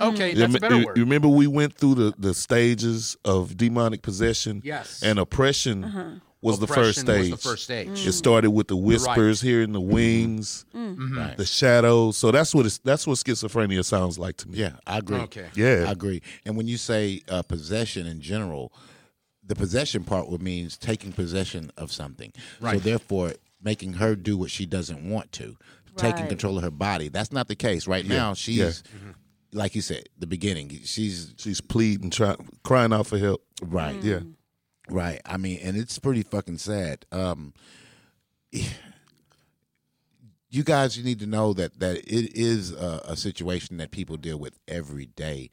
Okay, 0.00 0.30
You 0.32 0.36
that's 0.38 0.56
a 0.56 0.60
better 0.60 0.84
word. 0.84 0.96
You 0.96 1.04
remember 1.04 1.28
we 1.28 1.46
went 1.46 1.74
through 1.76 1.94
the, 1.94 2.14
the 2.18 2.34
stages 2.34 3.16
of 3.24 3.56
demonic 3.56 4.02
possession. 4.02 4.60
Yes. 4.64 5.00
And 5.02 5.18
oppression 5.20 5.84
Uh-huh. 5.84 6.10
Was 6.44 6.58
the 6.60 6.66
first 6.66 7.00
stage. 7.00 7.30
Was 7.30 7.42
the 7.42 7.48
first 7.48 7.64
stage. 7.64 7.88
Mm. 7.88 8.06
It 8.06 8.12
started 8.12 8.50
with 8.50 8.68
the 8.68 8.76
whispers 8.76 9.40
here 9.40 9.62
in 9.62 9.72
the 9.72 9.80
wings, 9.80 10.64
Right. 10.74 11.36
the 11.36 11.46
shadows. 11.46 12.16
So 12.16 12.30
that's 12.30 12.54
what 12.54 12.66
it's, 12.66 12.78
that's 12.78 13.06
what 13.06 13.18
schizophrenia 13.18 13.84
sounds 13.84 14.18
like 14.18 14.36
to 14.38 14.48
me. 14.48 14.58
Yeah, 14.58 14.72
I 14.86 14.98
agree. 14.98 15.16
Okay. 15.18 15.46
Yeah. 15.54 15.86
I 15.88 15.92
agree. 15.92 16.22
And 16.44 16.56
when 16.56 16.66
you 16.68 16.76
say 16.76 17.22
uh, 17.28 17.42
possession 17.42 18.06
in 18.06 18.20
general, 18.20 18.72
the 19.46 19.54
possession 19.54 20.04
part 20.04 20.28
would 20.30 20.42
means 20.42 20.76
taking 20.78 21.12
possession 21.12 21.70
of 21.76 21.90
something. 21.92 22.32
So 22.60 22.78
therefore, 22.78 23.32
making 23.62 23.94
her 23.94 24.14
do 24.14 24.36
what 24.36 24.50
she 24.50 24.66
doesn't 24.66 25.08
want 25.10 25.32
to, 25.32 25.56
taking 25.96 26.26
control 26.26 26.56
of 26.58 26.64
her 26.64 26.70
body. 26.70 27.08
That's 27.08 27.32
not 27.32 27.48
the 27.48 27.56
case 27.56 27.86
right 27.86 28.06
now. 28.06 28.34
She's 28.34 28.56
Yeah. 28.58 28.66
Mm-hmm. 28.68 29.10
like 29.52 29.74
you 29.74 29.80
said, 29.80 30.04
the 30.18 30.26
beginning. 30.26 30.68
She's 30.84 31.32
She's 31.38 31.60
pleading, 31.60 32.10
trying, 32.10 32.36
crying 32.64 32.92
out 32.92 33.06
for 33.06 33.18
help. 33.18 33.42
right. 33.62 34.02
Yeah. 34.02 34.20
Right. 34.88 35.20
I 35.24 35.36
mean, 35.38 35.60
and 35.62 35.76
it's 35.76 35.98
pretty 35.98 36.22
fucking 36.22 36.58
sad. 36.58 37.06
Um, 37.10 37.54
you 40.50 40.62
guys, 40.62 40.96
you 40.96 41.04
need 41.04 41.18
to 41.20 41.26
know 41.26 41.52
that 41.54 41.80
that 41.80 41.96
it 41.98 42.36
is 42.36 42.72
a, 42.72 43.02
a 43.04 43.16
situation 43.16 43.78
that 43.78 43.90
people 43.90 44.16
deal 44.16 44.38
with 44.38 44.58
every 44.68 45.06
day. 45.06 45.50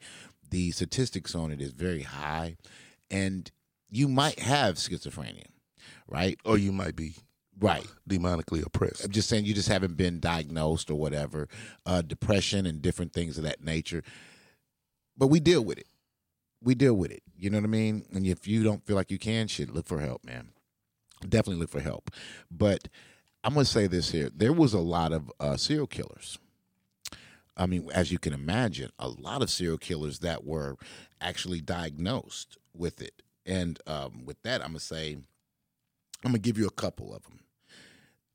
The 0.50 0.70
statistics 0.70 1.34
on 1.34 1.50
it 1.50 1.60
is 1.60 1.72
very 1.72 2.02
high, 2.02 2.56
and 3.10 3.50
you 3.90 4.06
might 4.08 4.38
have 4.38 4.76
schizophrenia, 4.76 5.46
right? 6.08 6.38
Or 6.44 6.58
you 6.58 6.72
might 6.72 6.96
be 6.96 7.14
Right. 7.60 7.86
demonically 8.08 8.64
oppressed. 8.64 9.04
I'm 9.04 9.12
just 9.12 9.28
saying 9.28 9.44
you 9.44 9.54
just 9.54 9.68
haven't 9.68 9.96
been 9.96 10.18
diagnosed 10.20 10.90
or 10.90 10.94
whatever, 10.96 11.48
uh, 11.86 12.02
depression 12.02 12.66
and 12.66 12.82
different 12.82 13.12
things 13.12 13.38
of 13.38 13.44
that 13.44 13.62
nature. 13.62 14.02
But 15.16 15.28
we 15.28 15.38
deal 15.38 15.62
with 15.62 15.78
it. 15.78 15.86
We 16.62 16.74
deal 16.74 16.94
with 16.94 17.10
it. 17.10 17.22
You 17.36 17.50
know 17.50 17.58
what 17.58 17.64
I 17.64 17.68
mean? 17.68 18.04
And 18.12 18.26
if 18.26 18.46
you 18.46 18.62
don't 18.62 18.84
feel 18.86 18.96
like 18.96 19.10
you 19.10 19.18
can, 19.18 19.48
shit, 19.48 19.72
look 19.72 19.86
for 19.86 20.00
help, 20.00 20.24
man. 20.24 20.50
Definitely 21.20 21.60
look 21.60 21.70
for 21.70 21.80
help. 21.80 22.10
But 22.50 22.88
I'm 23.44 23.54
going 23.54 23.64
to 23.64 23.70
say 23.70 23.86
this 23.86 24.10
here: 24.10 24.30
there 24.34 24.52
was 24.52 24.74
a 24.74 24.80
lot 24.80 25.12
of 25.12 25.30
uh, 25.40 25.56
serial 25.56 25.86
killers. 25.86 26.38
I 27.56 27.66
mean, 27.66 27.88
as 27.92 28.10
you 28.10 28.18
can 28.18 28.32
imagine, 28.32 28.90
a 28.98 29.08
lot 29.08 29.42
of 29.42 29.50
serial 29.50 29.78
killers 29.78 30.20
that 30.20 30.44
were 30.44 30.76
actually 31.20 31.60
diagnosed 31.60 32.56
with 32.74 33.02
it. 33.02 33.22
And 33.44 33.78
um, 33.86 34.24
with 34.24 34.40
that, 34.42 34.62
I'm 34.62 34.68
going 34.68 34.78
to 34.78 34.84
say, 34.84 35.12
I'm 36.24 36.30
going 36.30 36.34
to 36.34 36.38
give 36.40 36.56
you 36.56 36.66
a 36.66 36.70
couple 36.70 37.14
of 37.14 37.24
them 37.24 37.40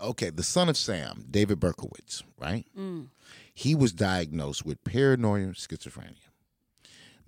okay, 0.01 0.29
the 0.29 0.43
son 0.43 0.69
of 0.69 0.77
Sam, 0.77 1.25
David 1.29 1.60
Berkowitz, 1.60 2.24
right? 2.38 2.65
He 3.53 3.75
was 3.75 3.91
diagnosed 3.93 4.65
with 4.65 4.84
paranoid 4.84 5.55
schizophrenia. 5.55 6.26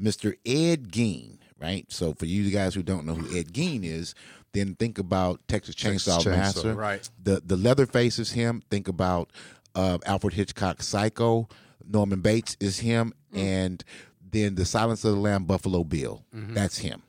Mr. 0.01 0.33
Ed 0.45 0.91
Gein, 0.91 1.37
right? 1.59 1.85
So 1.91 2.13
for 2.13 2.25
you 2.25 2.49
guys 2.51 2.73
who 2.75 2.83
don't 2.83 3.05
know 3.05 3.15
who 3.15 3.37
Ed 3.37 3.53
Gein 3.53 3.83
is, 3.83 4.15
then 4.53 4.75
think 4.75 4.97
about 4.97 5.47
Texas 5.47 5.75
Chainsaw, 5.75 6.17
Texas 6.17 6.25
Chainsaw, 6.25 6.37
Massacre. 6.37 6.73
right. 6.75 7.09
The 7.21 7.41
the 7.45 7.55
Leatherface 7.57 8.17
is 8.19 8.31
him. 8.31 8.63
Think 8.69 8.87
about 8.87 9.31
uh, 9.75 9.97
Alfred 10.05 10.33
Hitchcock 10.33 10.81
Psycho. 10.81 11.47
Norman 11.87 12.21
Bates 12.21 12.55
is 12.59 12.79
him, 12.79 13.13
and 13.33 13.83
then 14.31 14.55
the 14.55 14.65
Silence 14.65 15.03
of 15.03 15.15
the 15.15 15.19
Lamb 15.19 15.45
Buffalo 15.45 15.83
Bill. 15.83 16.23
That's 16.31 16.77
him. 16.79 17.01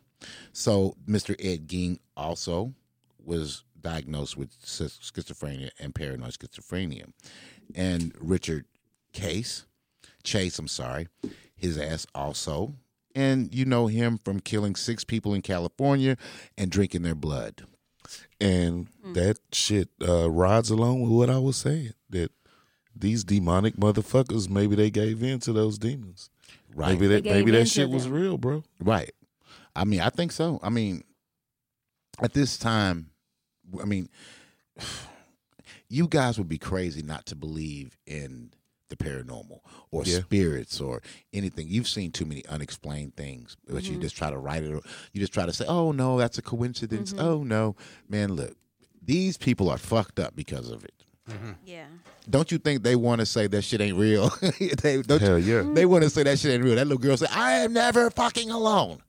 So 0.53 0.97
Mr. 1.09 1.35
Ed 1.39 1.67
Gein 1.69 1.99
also 2.17 2.73
was 3.23 3.65
diagnosed 3.81 4.37
with 4.37 4.51
schizophrenia 4.63 5.71
and 5.79 5.95
paranoid 5.95 6.33
schizophrenia. 6.33 7.13
And 7.75 8.13
Richard 8.19 8.65
Case, 9.13 9.67
Chase, 10.23 10.59
I'm 10.59 10.69
sorry, 10.69 11.09
his 11.55 11.79
ass 11.79 12.07
also. 12.15 12.75
And 13.15 13.53
you 13.53 13.65
know 13.65 13.89
him 13.89 14.19
from 14.19 14.39
killing 14.41 14.77
six 14.77 15.03
people 15.03 15.35
in 15.35 15.43
California 15.43 16.17
and 16.57 16.71
drinking 16.71 17.03
their 17.03 17.17
blood. 17.17 17.63
And 18.41 18.89
that 19.15 19.39
shit 19.53 19.89
uh, 20.07 20.31
rides 20.31 20.71
along 20.71 21.03
with 21.03 21.11
what 21.11 21.29
I 21.29 21.39
was 21.39 21.57
saying 21.57 21.93
that 22.11 22.31
these 22.95 23.25
demonic 23.25 23.77
motherfuckers 23.77 24.49
maybe 24.49 24.77
they 24.77 24.91
gave 24.91 25.23
in 25.23 25.41
to 25.41 25.53
those 25.53 25.79
demons. 25.79 26.31
Right. 26.75 26.93
Maybe 26.93 27.07
that 27.09 27.25
maybe 27.25 27.51
that 27.53 27.69
shit 27.69 27.91
was 27.91 28.09
real, 28.09 28.39
bro. 28.39 28.63
Right. 28.81 29.13
I 29.75 29.85
mean, 29.85 30.01
I 30.01 30.11
think 30.11 30.33
so. 30.33 30.61
I 30.63 30.71
mean, 30.71 31.03
at 32.23 32.33
this 32.33 32.59
time, 32.59 33.11
I 33.81 33.85
mean, 33.85 34.09
you 35.89 36.07
guys 36.07 36.39
would 36.39 36.49
be 36.49 36.59
crazy 36.59 37.03
not 37.03 37.27
to 37.27 37.37
believe 37.37 37.97
in 38.07 38.53
the 38.91 38.97
paranormal 38.97 39.61
or 39.91 40.03
Yeah. 40.05 40.21
spirits 40.21 40.81
or 40.81 41.01
anything. 41.33 41.69
You've 41.69 41.89
seen 41.89 42.13
too 42.13 42.27
many 42.27 42.45
unexplained 42.47 43.17
things, 43.17 43.57
but 43.67 43.85
you 43.85 43.93
mm-hmm. 43.93 44.03
just 44.03 44.17
try 44.17 44.31
to 44.31 44.39
write 44.39 44.63
it. 44.63 44.71
You 45.13 45.21
just 45.21 45.33
try 45.33 45.47
to 45.47 45.53
say, 45.53 45.65
"Oh 45.67 45.93
no, 45.93 46.19
that's 46.19 46.37
a 46.37 46.43
coincidence." 46.43 47.13
Mm-hmm. 47.13 47.27
Oh 47.27 47.43
no, 47.43 47.77
man, 48.09 48.35
look, 48.35 48.55
these 49.03 49.37
people 49.37 49.71
are 49.71 49.79
fucked 49.79 50.21
up 50.21 50.37
because 50.37 50.69
of 50.71 50.85
it. 50.85 51.05
Mm-hmm. 51.29 51.53
Yeah. 51.65 51.87
Don't 52.29 52.53
you 52.53 52.59
think 52.59 52.83
they 52.83 52.97
want 52.97 53.21
to 53.21 53.27
say 53.27 53.47
that 53.47 53.63
shit 53.63 53.81
ain't 53.81 53.97
real? 53.97 54.29
they, 54.59 55.03
don't 55.03 55.21
you- 55.21 55.27
Hell 55.27 55.39
yeah. 55.39 55.63
they 55.73 55.87
want 55.87 56.05
to 56.05 56.11
say 56.11 56.23
that 56.25 56.39
shit 56.39 56.53
ain't 56.53 56.65
real. 56.65 56.75
That 56.75 56.87
little 56.87 57.03
girl 57.03 57.17
said, 57.17 57.31
"I 57.33 57.53
am 57.59 57.73
never 57.73 58.11
fucking 58.11 58.51
alone." 58.51 59.01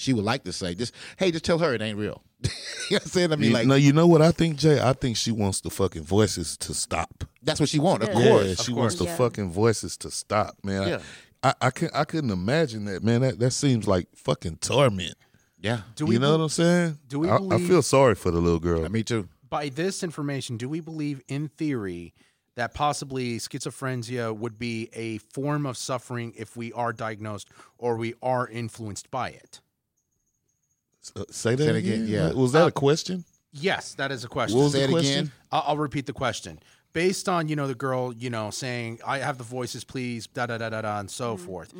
She 0.00 0.12
would 0.12 0.24
like 0.24 0.44
to 0.44 0.52
say, 0.52 0.74
"Just 0.74 0.94
hey, 1.18 1.30
just 1.30 1.44
tell 1.44 1.58
her 1.58 1.74
it 1.74 1.82
ain't 1.82 1.98
real." 1.98 2.22
you 2.44 2.50
know 2.50 2.96
what 2.96 3.02
I'm 3.02 3.08
saying? 3.08 3.32
I 3.32 3.36
mean, 3.36 3.48
You- 3.50 3.54
like 3.54 3.66
no, 3.66 3.74
you 3.74 3.92
know 3.92 4.06
what 4.06 4.22
I 4.22 4.32
think, 4.32 4.56
Jay? 4.56 4.80
I 4.80 4.94
think 4.94 5.16
she 5.18 5.30
wants 5.30 5.60
the 5.60 5.70
fucking 5.70 6.04
voices 6.04 6.56
to 6.58 6.72
stop. 6.74 7.24
that's 7.42 7.60
what 7.60 7.68
she 7.68 7.78
want, 7.78 8.02
of 8.02 8.08
Yeah. 8.08 8.14
course. 8.14 8.46
Yeah, 8.48 8.54
she 8.54 8.72
wants 8.72 8.94
the 8.96 9.04
Yeah. 9.04 9.16
fucking 9.16 9.50
voices 9.50 9.96
to 9.98 10.10
stop, 10.10 10.56
man. 10.64 10.88
Yeah. 10.88 10.98
I, 11.42 11.48
I, 11.50 11.54
I 11.66 11.70
can 11.70 11.90
I 11.94 12.04
couldn't 12.04 12.30
imagine 12.30 12.86
that, 12.86 13.02
man. 13.04 13.20
That 13.20 13.38
that 13.38 13.50
seems 13.52 13.86
like 13.86 14.08
fucking 14.16 14.56
torment. 14.58 15.14
Yeah, 15.62 15.82
Do 15.96 16.06
we 16.06 16.14
you 16.14 16.18
know 16.20 16.28
bel- 16.30 16.38
what 16.38 16.44
I'm 16.44 16.48
saying? 16.48 16.98
do 17.06 17.18
we 17.18 17.28
I, 17.28 17.36
I 17.36 17.58
feel 17.58 17.82
sorry 17.82 18.14
for 18.14 18.30
the 18.30 18.40
little 18.40 18.58
girl. 18.60 18.88
me 18.88 19.02
too. 19.02 19.28
By 19.50 19.68
this 19.68 20.02
information, 20.02 20.56
do 20.56 20.66
we 20.70 20.80
believe 20.80 21.20
in 21.28 21.48
theory 21.48 22.14
that 22.56 22.72
possibly 22.72 23.36
schizophrenia 23.38 24.34
would 24.34 24.58
be 24.58 24.88
a 24.94 25.18
form 25.18 25.66
of 25.66 25.76
suffering 25.76 26.32
if 26.36 26.56
we 26.56 26.72
are 26.72 26.92
diagnosed 26.94 27.48
or 27.76 27.96
we 27.96 28.14
are 28.22 28.48
influenced 28.48 29.10
by 29.10 29.28
it? 29.30 29.60
Uh, 31.16 31.24
say 31.30 31.54
that 31.54 31.64
Say 31.64 31.70
it 31.70 31.76
again. 31.76 31.92
again, 32.04 32.06
yeah. 32.08 32.32
Was 32.32 32.52
that 32.52 32.64
Uh, 32.64 32.68
a 32.68 32.72
question? 32.72 33.24
Yes, 33.52 33.94
that 33.94 34.12
is 34.12 34.22
a 34.24 34.28
question. 34.28 34.56
What 34.58 34.64
was 34.64 34.72
Say 34.72 34.80
the 34.80 34.84
it 34.84 34.90
question? 34.90 35.12
again. 35.20 35.32
I'll, 35.50 35.64
I'll 35.68 35.76
repeat 35.78 36.06
the 36.06 36.12
question. 36.12 36.60
Based 36.92 37.28
on 37.28 37.48
you 37.48 37.54
know 37.56 37.66
the 37.68 37.74
girl 37.74 38.12
you 38.12 38.30
know 38.30 38.50
saying 38.50 38.98
I 39.06 39.18
have 39.18 39.38
the 39.38 39.44
voices, 39.44 39.84
please 39.84 40.26
da 40.26 40.46
da 40.46 40.58
da 40.58 40.70
da 40.70 40.82
da 40.82 40.98
and 41.00 41.10
so 41.10 41.36
forth. 41.36 41.72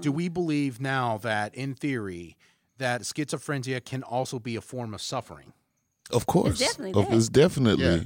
Do 0.00 0.12
we 0.12 0.28
believe 0.28 0.78
now 0.80 1.18
that 1.18 1.54
in 1.54 1.74
theory 1.74 2.36
that 2.76 3.02
schizophrenia 3.02 3.82
can 3.84 4.02
also 4.02 4.38
be 4.38 4.56
a 4.56 4.60
form 4.60 4.92
of 4.94 5.00
suffering? 5.00 5.52
Of 6.12 6.26
course, 6.26 6.58
definitely 6.58 7.02
Of- 7.02 7.12
it's 7.12 7.28
definitely 7.28 7.84
Yeah. 7.84 8.02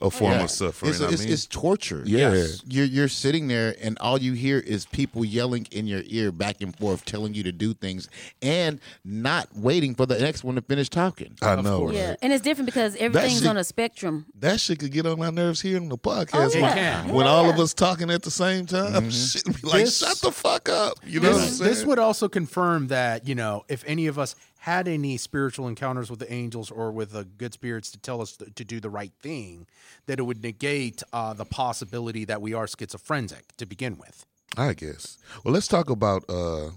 A 0.00 0.04
oh, 0.04 0.10
form 0.10 0.32
Yeah. 0.32 0.44
of 0.44 0.50
suffering. 0.50 0.90
It's, 0.90 1.00
I 1.00 1.08
it's, 1.10 1.22
mean, 1.22 1.32
it's 1.32 1.46
torture. 1.46 2.02
Yeah. 2.04 2.32
Yes. 2.32 2.62
You're 2.66 2.84
you're 2.86 3.08
sitting 3.08 3.48
there 3.48 3.74
and 3.80 3.98
all 4.00 4.18
you 4.20 4.32
hear 4.32 4.58
is 4.58 4.86
people 4.86 5.24
yelling 5.24 5.66
in 5.70 5.86
your 5.86 6.02
ear 6.06 6.30
back 6.32 6.60
and 6.60 6.76
forth, 6.76 7.04
telling 7.04 7.34
you 7.34 7.42
to 7.44 7.52
do 7.52 7.74
things, 7.74 8.08
and 8.42 8.80
not 9.04 9.48
waiting 9.54 9.94
for 9.94 10.06
the 10.06 10.18
next 10.18 10.44
one 10.44 10.54
to 10.54 10.62
finish 10.62 10.88
talking. 10.88 11.34
I 11.42 11.52
Of 11.52 11.64
know. 11.64 11.78
course. 11.80 11.94
Yeah, 11.94 12.16
and 12.22 12.32
it's 12.32 12.42
different 12.42 12.66
because 12.66 12.96
everything's 12.96 13.40
shit- 13.40 13.48
on 13.48 13.56
a 13.56 13.64
spectrum. 13.64 14.26
That 14.38 14.60
shit 14.60 14.78
could 14.78 14.92
get 14.92 15.06
on 15.06 15.18
my 15.18 15.30
nerves 15.30 15.60
here 15.60 15.78
on 15.80 15.88
the 15.88 15.98
podcast. 15.98 16.28
Oh, 16.34 16.60
when, 16.60 16.76
yeah. 16.76 17.02
can. 17.02 17.12
when 17.14 17.26
Yeah, 17.26 17.32
all 17.32 17.50
of 17.50 17.58
us 17.58 17.74
talking 17.74 18.10
at 18.10 18.22
the 18.22 18.30
same 18.30 18.66
time, 18.66 18.92
mm-hmm. 18.92 19.08
shit 19.10 19.44
be 19.46 19.68
like, 19.68 19.84
This- 19.84 19.98
shut 19.98 20.18
the 20.18 20.32
fuck 20.32 20.68
up. 20.68 20.94
You 21.04 21.20
know 21.20 21.30
what 21.32 21.40
I'm 21.40 21.44
This, 21.46 21.58
saying? 21.58 21.70
this 21.70 21.84
would 21.84 21.98
also 21.98 22.28
confirm 22.28 22.88
that 22.88 23.26
you 23.26 23.34
know 23.34 23.64
if 23.68 23.82
any 23.86 24.06
of 24.06 24.18
us 24.18 24.34
had 24.58 24.88
any 24.88 25.16
spiritual 25.16 25.68
encounters 25.68 26.10
with 26.10 26.18
the 26.18 26.32
angels 26.32 26.70
or 26.70 26.90
with 26.90 27.12
the 27.12 27.24
good 27.24 27.52
spirits 27.52 27.90
to 27.92 27.98
tell 27.98 28.20
us 28.20 28.36
to, 28.36 28.50
to 28.50 28.64
do 28.64 28.80
the 28.80 28.90
right 28.90 29.12
thing, 29.20 29.66
that 30.06 30.18
it 30.18 30.22
would 30.22 30.42
negate 30.42 31.02
uh, 31.12 31.32
the 31.32 31.44
possibility 31.44 32.24
that 32.24 32.42
we 32.42 32.54
are 32.54 32.66
schizophrenic 32.66 33.56
to 33.56 33.66
begin 33.66 33.96
with. 33.98 34.26
I 34.56 34.74
guess. 34.74 35.18
Well, 35.44 35.54
let's 35.54 35.68
talk 35.68 35.90
about 35.90 36.24
uh, 36.28 36.70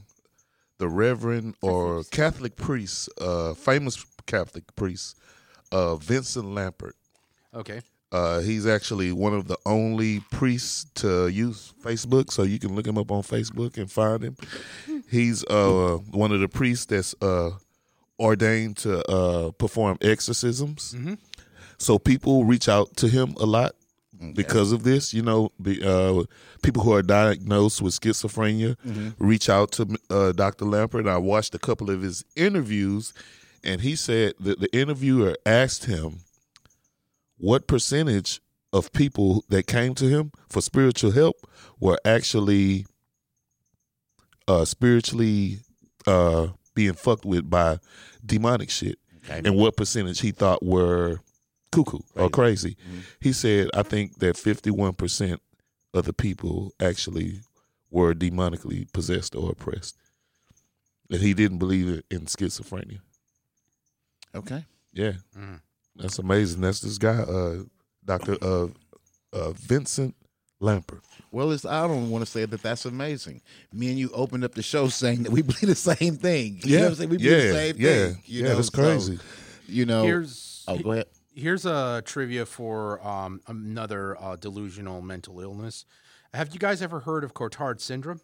the 0.77 0.87
Reverend 0.87 1.55
or 1.61 2.03
Catholic 2.11 2.55
priest, 2.55 3.09
uh, 3.19 3.53
famous 3.53 4.05
Catholic 4.25 4.75
priest, 4.75 5.17
uh, 5.71 5.95
Vincent 5.95 6.45
Lampert. 6.45 6.93
Okay. 7.53 7.81
Uh, 8.11 8.41
he's 8.41 8.67
actually 8.67 9.11
one 9.11 9.33
of 9.33 9.47
the 9.47 9.57
only 9.65 10.19
priests 10.31 10.85
to 10.95 11.27
use 11.29 11.73
Facebook, 11.81 12.29
so 12.29 12.43
you 12.43 12.59
can 12.59 12.75
look 12.75 12.85
him 12.85 12.97
up 12.97 13.09
on 13.09 13.23
Facebook 13.23 13.77
and 13.77 13.89
find 13.89 14.21
him. 14.21 14.35
He's 15.09 15.45
uh, 15.45 15.97
one 16.11 16.33
of 16.33 16.41
the 16.41 16.49
priests 16.49 16.85
that's 16.85 17.15
uh, 17.21 17.51
ordained 18.21 18.77
to 18.77 19.03
uh, 19.09 19.51
perform 19.51 19.97
exorcisms. 20.01 20.95
So 21.77 21.97
people 21.97 22.45
reach 22.45 22.69
out 22.69 22.95
to 22.97 23.07
him 23.07 23.33
a 23.39 23.45
lot 23.45 23.73
because 24.35 24.71
of 24.71 24.83
this. 24.83 25.13
You 25.13 25.23
know, 25.23 25.51
be, 25.61 25.83
uh, 25.83 26.23
people 26.61 26.83
who 26.83 26.93
are 26.93 27.01
diagnosed 27.01 27.81
with 27.81 27.99
schizophrenia 27.99 28.77
reach 29.17 29.49
out 29.49 29.71
to 29.73 29.97
uh, 30.11 30.31
Dr. 30.33 30.65
Lampert. 30.65 31.09
I 31.09 31.17
watched 31.17 31.55
a 31.55 31.59
couple 31.59 31.89
of 31.89 32.01
his 32.03 32.23
interviews, 32.35 33.13
and 33.63 33.81
he 33.81 33.95
said 33.95 34.35
that 34.39 34.59
the 34.59 34.69
interviewer 34.77 35.35
asked 35.45 35.85
him 35.85 36.19
what 37.37 37.65
percentage 37.67 38.39
of 38.71 38.93
people 38.93 39.43
that 39.49 39.65
came 39.65 39.95
to 39.95 40.07
him 40.07 40.31
for 40.49 40.61
spiritual 40.61 41.11
help 41.11 41.35
were 41.79 41.97
actually 42.05 42.85
uh, 44.47 44.65
spiritually 44.65 45.57
uh, 46.05 46.47
being 46.75 46.93
fucked 46.93 47.25
with 47.25 47.49
by 47.49 47.79
demonic 48.25 48.69
shit, 48.69 48.97
Okay. 49.25 49.41
and 49.45 49.55
what 49.55 49.77
percentage 49.77 50.19
he 50.21 50.31
thought 50.31 50.63
were 50.63 51.19
cuckoo 51.71 51.99
or 52.15 52.29
crazy. 52.29 52.75
He 53.19 53.31
said, 53.33 53.69
I 53.73 53.83
think 53.83 54.19
that 54.19 54.35
51% 54.35 55.37
of 55.93 56.05
the 56.05 56.13
people 56.13 56.73
actually 56.79 57.41
were 57.89 58.13
demonically 58.13 58.91
possessed 58.93 59.35
or 59.35 59.51
oppressed. 59.51 59.95
And 61.09 61.21
he 61.21 61.33
didn't 61.33 61.57
believe 61.59 62.01
in 62.09 62.21
schizophrenia. 62.25 62.99
Okay. 64.33 64.65
Yeah. 64.93 65.13
That's 65.95 66.19
amazing. 66.19 66.61
That's 66.61 66.79
this 66.81 66.97
guy, 66.97 67.19
uh, 67.19 67.63
Dr. 68.05 68.37
Uh, 68.41 68.67
uh, 69.33 69.51
Vincent 69.51 70.15
Lampert. 70.61 71.01
Well, 71.31 71.51
it's, 71.51 71.65
I 71.65 71.87
don't 71.87 72.09
want 72.09 72.23
to 72.25 72.29
say 72.29 72.45
that 72.45 72.61
that's 72.61 72.85
amazing. 72.85 73.41
Me 73.73 73.89
and 73.89 73.97
you 73.97 74.09
opened 74.13 74.43
up 74.43 74.53
the 74.53 74.61
show 74.61 74.87
saying 74.89 75.23
that 75.23 75.31
we 75.31 75.41
believe 75.41 75.61
the 75.61 75.75
same 75.75 76.17
thing. 76.17 76.59
You 76.63 76.77
know 76.77 76.83
what 76.83 76.89
I'm 76.89 76.95
saying? 76.95 77.09
We 77.09 77.17
believe 77.17 77.31
the 77.31 77.47
yeah, 77.47 77.53
same 77.53 77.75
yeah, 77.77 77.89
thing. 77.89 78.23
You 78.25 78.41
yeah, 78.43 78.49
know, 78.49 78.55
that's 78.55 78.67
so, 78.67 78.81
crazy. 78.81 79.19
you 79.67 79.85
know. 79.85 80.03
Here's 80.03 80.63
oh, 80.67 80.77
go 80.77 80.91
ahead. 80.91 81.05
Here's 81.33 81.65
a 81.65 82.03
trivia 82.05 82.45
for 82.45 83.05
um, 83.05 83.41
another 83.47 84.21
uh, 84.21 84.35
delusional 84.35 85.01
mental 85.01 85.39
illness. 85.39 85.85
Have 86.33 86.53
you 86.53 86.59
guys 86.59 86.81
ever 86.81 86.99
heard 86.99 87.23
of 87.23 87.33
Cotard 87.33 87.81
syndrome? 87.81 88.21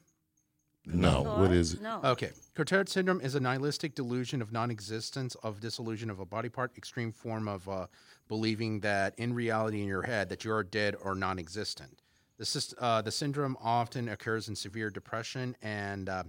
No, 0.86 1.24
what 1.24 1.52
is 1.52 1.74
it? 1.74 1.82
No. 1.82 2.00
Okay. 2.04 2.32
Cotard 2.56 2.88
syndrome 2.88 3.20
is 3.20 3.36
a 3.36 3.40
nihilistic 3.40 3.94
delusion 3.96 4.42
of 4.42 4.54
non-existence 4.54 5.36
of 5.44 5.60
disillusion 5.60 6.10
of 6.10 6.20
a 6.20 6.26
body 6.26 6.48
part, 6.48 6.72
extreme 6.78 7.12
form 7.12 7.48
of 7.48 7.68
uh, 7.68 7.88
believing 8.30 8.80
that 8.82 9.14
in 9.18 9.34
reality 9.34 9.82
in 9.82 9.88
your 9.88 10.04
head 10.04 10.30
that 10.30 10.46
you 10.46 10.52
are 10.52 10.64
dead 10.64 10.96
or 11.02 11.14
non-existent. 11.14 12.02
The, 12.38 12.76
uh, 12.80 13.02
the 13.02 13.12
syndrome 13.12 13.58
often 13.62 14.10
occurs 14.10 14.48
in 14.48 14.56
severe 14.56 14.90
depression, 14.90 15.56
and 15.62 16.08
uh, 16.08 16.24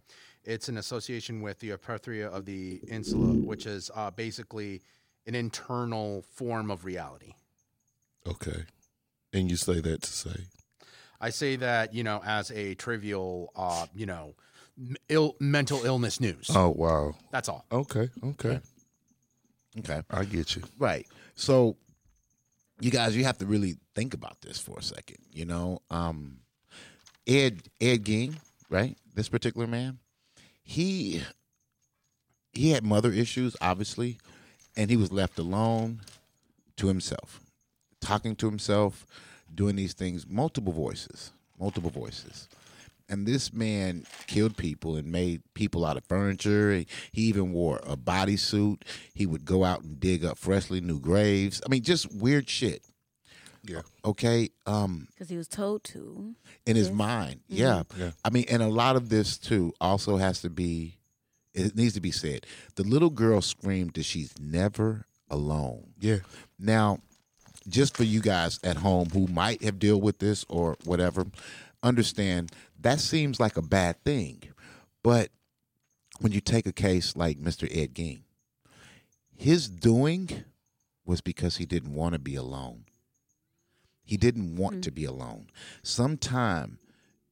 it's 0.45 0.69
an 0.69 0.79
association 0.79 1.43
with 1.43 1.59
the 1.59 1.71
apatheria 1.71 2.29
of 2.29 2.47
the 2.47 2.81
insula, 2.89 3.35
which 3.35 3.67
is 3.67 3.91
uh, 3.95 4.11
basically 4.11 4.81
an 5.27 5.35
internal 5.35 6.25
form 6.33 6.71
of 6.71 6.85
reality. 6.85 7.35
Okay. 8.27 8.65
And 9.33 9.51
you 9.51 9.57
say 9.57 9.81
that 9.81 10.03
to 10.03 10.11
say. 10.11 10.47
I 11.21 11.31
say 11.31 11.57
that 11.57 11.93
you 11.93 12.05
know 12.05 12.23
as 12.25 12.51
a 12.53 12.75
trivial, 12.75 13.53
uh, 13.55 13.87
you 13.95 14.07
know, 14.07 14.35
Ill, 15.09 15.35
mental 15.41 15.85
illness 15.85 16.21
news. 16.21 16.51
Oh, 16.55 16.71
wow. 16.71 17.15
That's 17.33 17.49
all. 17.49 17.65
Okay, 17.73 18.11
okay. 18.23 18.61
Okay. 19.79 20.03
I 20.11 20.25
get 20.25 20.55
you. 20.55 20.63
Right. 20.79 21.07
So, 21.35 21.77
you 22.81 22.91
guys, 22.91 23.17
you 23.17 23.25
have 23.25 23.39
to 23.39 23.47
really 23.47 23.77
think 23.95 24.15
about 24.15 24.41
this 24.41 24.59
for 24.59 24.79
a 24.79 24.83
second. 24.83 25.19
You 25.33 25.45
know, 25.45 25.83
um, 25.91 26.39
Ed 27.27 27.63
Ed 27.81 28.05
Gein, 28.05 28.37
right? 28.71 28.97
This 29.15 29.29
particular 29.29 29.67
man, 29.67 29.99
he 30.63 31.23
he 32.53 32.71
had 32.71 32.85
mother 32.85 33.13
issues, 33.13 33.57
obviously, 33.61 34.19
and 34.77 34.91
he 34.91 34.97
was 34.97 35.13
left 35.13 35.39
alone 35.39 36.01
to 36.77 36.89
himself, 36.89 37.41
talking 38.01 38.37
to 38.37 38.47
himself, 38.47 39.07
doing 39.55 39.77
these 39.77 39.93
things, 39.95 40.27
multiple 40.29 40.73
voices, 40.73 41.33
multiple 41.59 41.91
voices. 41.91 42.49
And 43.09 43.27
this 43.27 43.53
man 43.55 44.05
killed 44.27 44.57
people 44.57 44.97
and 44.97 45.11
made 45.11 45.43
people 45.55 45.87
out 45.87 45.97
of 45.97 46.05
furniture. 46.05 46.73
He, 46.75 46.87
he 47.13 47.23
even 47.23 47.53
wore 47.53 47.81
a 47.87 47.97
bodysuit. 47.97 48.83
He 49.15 49.25
would 49.25 49.45
go 49.47 49.65
out 49.65 49.83
and 49.83 49.99
dig 49.99 50.25
up 50.25 50.37
freshly 50.37 50.81
new 50.83 51.01
graves. 51.01 51.63
I 51.65 51.71
mean, 51.71 51.83
just 51.83 52.13
weird 52.15 52.51
shit. 52.51 52.83
Yeah. 53.65 53.81
Okay. 54.05 54.51
Um, 54.67 55.09
Because 55.11 55.29
he 55.31 55.37
was 55.37 55.49
told 55.49 55.85
to. 55.85 56.35
in 56.67 56.77
his 56.77 56.89
Yes. 56.89 56.97
mind. 56.97 57.41
Yeah. 57.49 57.83
Yeah. 57.99 58.11
I 58.25 58.31
mean, 58.31 58.45
and 58.51 58.63
a 58.63 58.69
lot 58.69 58.97
of 58.97 59.09
this 59.09 59.39
too 59.39 59.73
also 59.81 60.17
has 60.17 60.41
to 60.43 60.51
be 60.51 60.95
it 61.55 61.75
needs 61.75 61.95
to 61.95 62.01
be 62.01 62.13
said. 62.13 62.47
The 62.77 62.85
little 62.85 63.11
girl 63.11 63.41
screamed 63.41 63.95
that 63.95 64.05
she's 64.05 64.33
never 64.39 65.07
alone. 65.29 65.89
Yeah. 65.99 66.19
Now, 66.59 66.99
just 67.67 67.97
for 67.97 68.05
you 68.05 68.21
guys 68.21 68.61
at 68.63 68.77
home 68.77 69.09
who 69.11 69.27
might 69.27 69.63
have 69.65 69.79
dealt 69.79 70.03
with 70.03 70.19
this 70.21 70.45
or 70.49 70.77
whatever, 70.85 71.27
understand 71.83 72.53
that 72.81 73.01
seems 73.01 73.41
like 73.41 73.57
a 73.57 73.63
bad 73.63 74.03
thing. 74.05 74.43
But 75.03 75.31
when 76.21 76.33
you 76.33 76.41
take 76.41 76.67
a 76.67 76.73
case 76.73 77.17
like 77.17 77.39
Mr. 77.39 77.69
Ed 77.71 77.95
Gein, 77.95 78.23
his 79.37 79.69
doing 79.69 80.45
was 81.05 81.21
because 81.21 81.57
he 81.57 81.65
didn't 81.65 81.95
want 81.95 82.13
to 82.13 82.19
be 82.19 82.35
alone. 82.35 82.85
He 84.05 84.17
didn't 84.17 84.57
want 84.57 84.77
hmm. 84.77 84.81
to 84.83 84.91
be 84.91 85.05
alone. 85.05 85.49
Sometime 85.83 86.79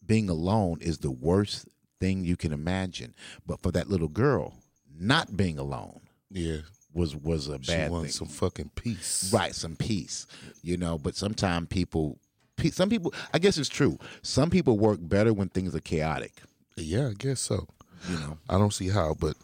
being 0.05 0.29
alone 0.29 0.79
is 0.81 0.99
the 0.99 1.11
worst 1.11 1.69
thing 2.01 2.25
you 2.25 2.37
can 2.37 2.53
imagine. 2.53 3.15
But 3.47 3.63
for 3.63 3.73
that 3.73 3.89
little 3.89 4.09
girl, 4.09 4.55
not 4.99 5.37
being 5.37 5.59
alone 5.59 6.01
Yeah. 6.31 6.59
was 6.93 7.17
was 7.17 7.49
a 7.49 7.59
She 7.63 7.73
bad 7.73 7.91
wants 7.91 8.19
thing. 8.19 8.29
some 8.29 8.35
fucking 8.35 8.71
peace. 8.75 9.31
Right, 9.33 9.55
some 9.55 9.77
peace, 9.77 10.27
you 10.63 10.77
know. 10.77 10.99
But 10.99 11.17
sometimes 11.17 11.69
people, 11.69 12.19
pe- 12.19 12.26
some 12.73 12.89
people, 12.89 13.13
I 13.33 13.39
guess 13.39 13.59
it's 13.59 13.69
true. 13.69 13.99
Some 14.23 14.51
people 14.51 14.79
work 14.79 14.99
better 15.01 15.33
when 15.33 15.49
things 15.49 15.75
are 15.75 15.81
chaotic. 15.81 16.33
Yeah, 16.77 17.09
I 17.09 17.13
guess 17.17 17.41
so. 17.41 17.69
You 18.09 18.19
know, 18.19 18.39
I 18.49 18.59
don't 18.59 18.73
see 18.73 18.89
how, 18.89 19.15
but 19.19 19.35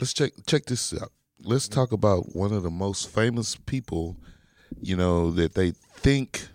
let's 0.00 0.12
check 0.12 0.32
check 0.46 0.64
this 0.64 0.94
out. 0.94 1.12
Let's 1.42 1.68
talk 1.68 1.92
about 1.92 2.34
one 2.34 2.52
of 2.52 2.62
the 2.62 2.70
most 2.70 3.08
famous 3.10 3.56
people, 3.56 4.16
you 4.80 4.96
know, 4.96 5.30
that 5.32 5.54
they 5.54 5.70
think 5.70 6.46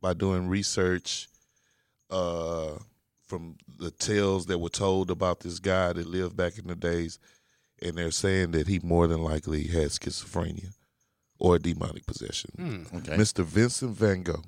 by 0.00 0.14
doing 0.14 0.48
research 0.48 1.28
uh 2.10 2.72
from 3.26 3.56
the 3.78 3.90
tales 3.90 4.46
that 4.46 4.58
were 4.58 4.68
told 4.68 5.10
about 5.10 5.40
this 5.40 5.58
guy 5.58 5.92
that 5.92 6.06
lived 6.06 6.36
back 6.36 6.58
in 6.58 6.68
the 6.68 6.76
days 6.76 7.18
and 7.82 7.98
they're 7.98 8.12
saying 8.12 8.52
that 8.52 8.68
he 8.68 8.78
more 8.82 9.06
than 9.08 9.22
likely 9.22 9.64
had 9.66 9.88
schizophrenia 9.88 10.72
or 11.38 11.58
demonic 11.58 12.06
possession. 12.06 12.86
okay. 12.94 13.16
Mr. 13.16 13.44
Vincent 13.44 13.96
Van 13.96 14.22
Gogh. 14.22 14.44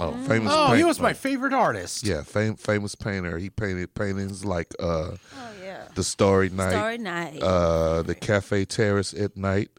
Oh, 0.00 0.12
famous 0.26 0.52
Oh, 0.54 0.68
he 0.68 0.76
paint- 0.76 0.86
was 0.88 1.00
my 1.00 1.12
favorite 1.12 1.52
artist. 1.52 2.04
yeah, 2.04 2.22
fam- 2.22 2.56
famous 2.56 2.94
painter. 2.94 3.38
He 3.38 3.50
painted 3.50 3.94
paintings 3.94 4.44
like 4.44 4.74
uh 4.78 5.12
Oh, 5.12 5.16
yeah. 5.62 5.88
The 5.94 6.04
Starry 6.04 6.48
Night, 6.50 6.70
Starry 6.70 6.98
Night. 6.98 7.42
uh, 7.42 8.02
the 8.02 8.14
Cafe 8.14 8.64
Terrace 8.66 9.12
at 9.14 9.36
night. 9.36 9.70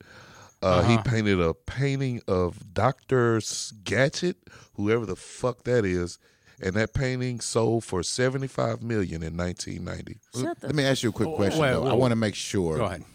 Uh, 0.62 0.84
He 0.84 0.97
painted 1.10 1.39
a 1.39 1.53
painting 1.53 2.21
of 2.27 2.73
Doctor 2.73 3.39
Gadget, 3.86 4.36
whoever 4.75 5.05
the 5.05 5.15
fuck 5.15 5.63
that 5.63 5.86
is, 5.86 6.19
and 6.62 6.73
that 6.73 6.93
painting 6.93 7.39
sold 7.39 7.86
for 7.86 8.03
seventy 8.03 8.47
five 8.47 8.82
million 8.84 9.23
in 9.23 9.38
nineteen 9.38 9.86
ninety. 9.86 10.17
Let 10.34 10.75
me 10.75 10.84
ask 10.84 11.01
you 11.03 11.10
a 11.10 11.13
quick 11.13 11.29
Oh, 11.29 11.36
question. 11.38 11.62
wait, 11.62 11.71
though. 11.71 11.88
I 11.88 11.93
want 11.93 12.12
to 12.12 12.17
make 12.17 12.36
sure. 12.36 12.75
Go 12.77 12.86
ahead. 12.86 13.05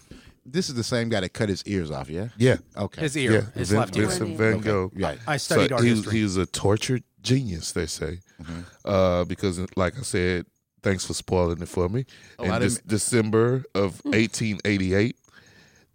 This 0.46 0.68
is 0.68 0.74
the 0.74 0.84
same 0.84 1.08
guy 1.08 1.20
that 1.20 1.32
cut 1.32 1.48
his 1.48 1.62
ears 1.66 1.90
off, 1.90 2.10
yeah? 2.10 2.28
Yeah, 2.36 2.56
Okay. 2.76 3.00
His 3.02 3.16
ear, 3.16 3.32
yeah. 3.32 3.58
his 3.58 3.70
Vin- 3.70 3.80
left 3.80 3.96
ear. 3.96 4.06
Vincent 4.06 4.30
ear. 4.30 4.36
Van 4.36 4.54
Okay, 4.54 4.64
Gogh. 4.64 4.90
right. 4.94 5.18
I 5.26 5.36
studied 5.38 5.70
so 5.70 5.74
art 5.76 5.84
he 5.84 5.90
was, 5.90 5.98
history. 6.00 6.18
he 6.18 6.22
was 6.22 6.36
a 6.36 6.46
tortured 6.46 7.02
genius, 7.22 7.72
they 7.72 7.86
say, 7.86 8.20
mm-hmm. 8.42 8.60
uh, 8.84 9.24
because 9.24 9.58
like 9.76 9.98
I 9.98 10.02
said, 10.02 10.46
thanks 10.82 11.04
for 11.06 11.14
spoiling 11.14 11.62
it 11.62 11.68
for 11.68 11.88
me. 11.88 12.04
Oh, 12.38 12.44
in 12.44 12.50
I 12.50 12.58
didn't- 12.58 12.86
December 12.86 13.64
of 13.74 14.00
hmm. 14.00 14.10
1888, 14.10 15.16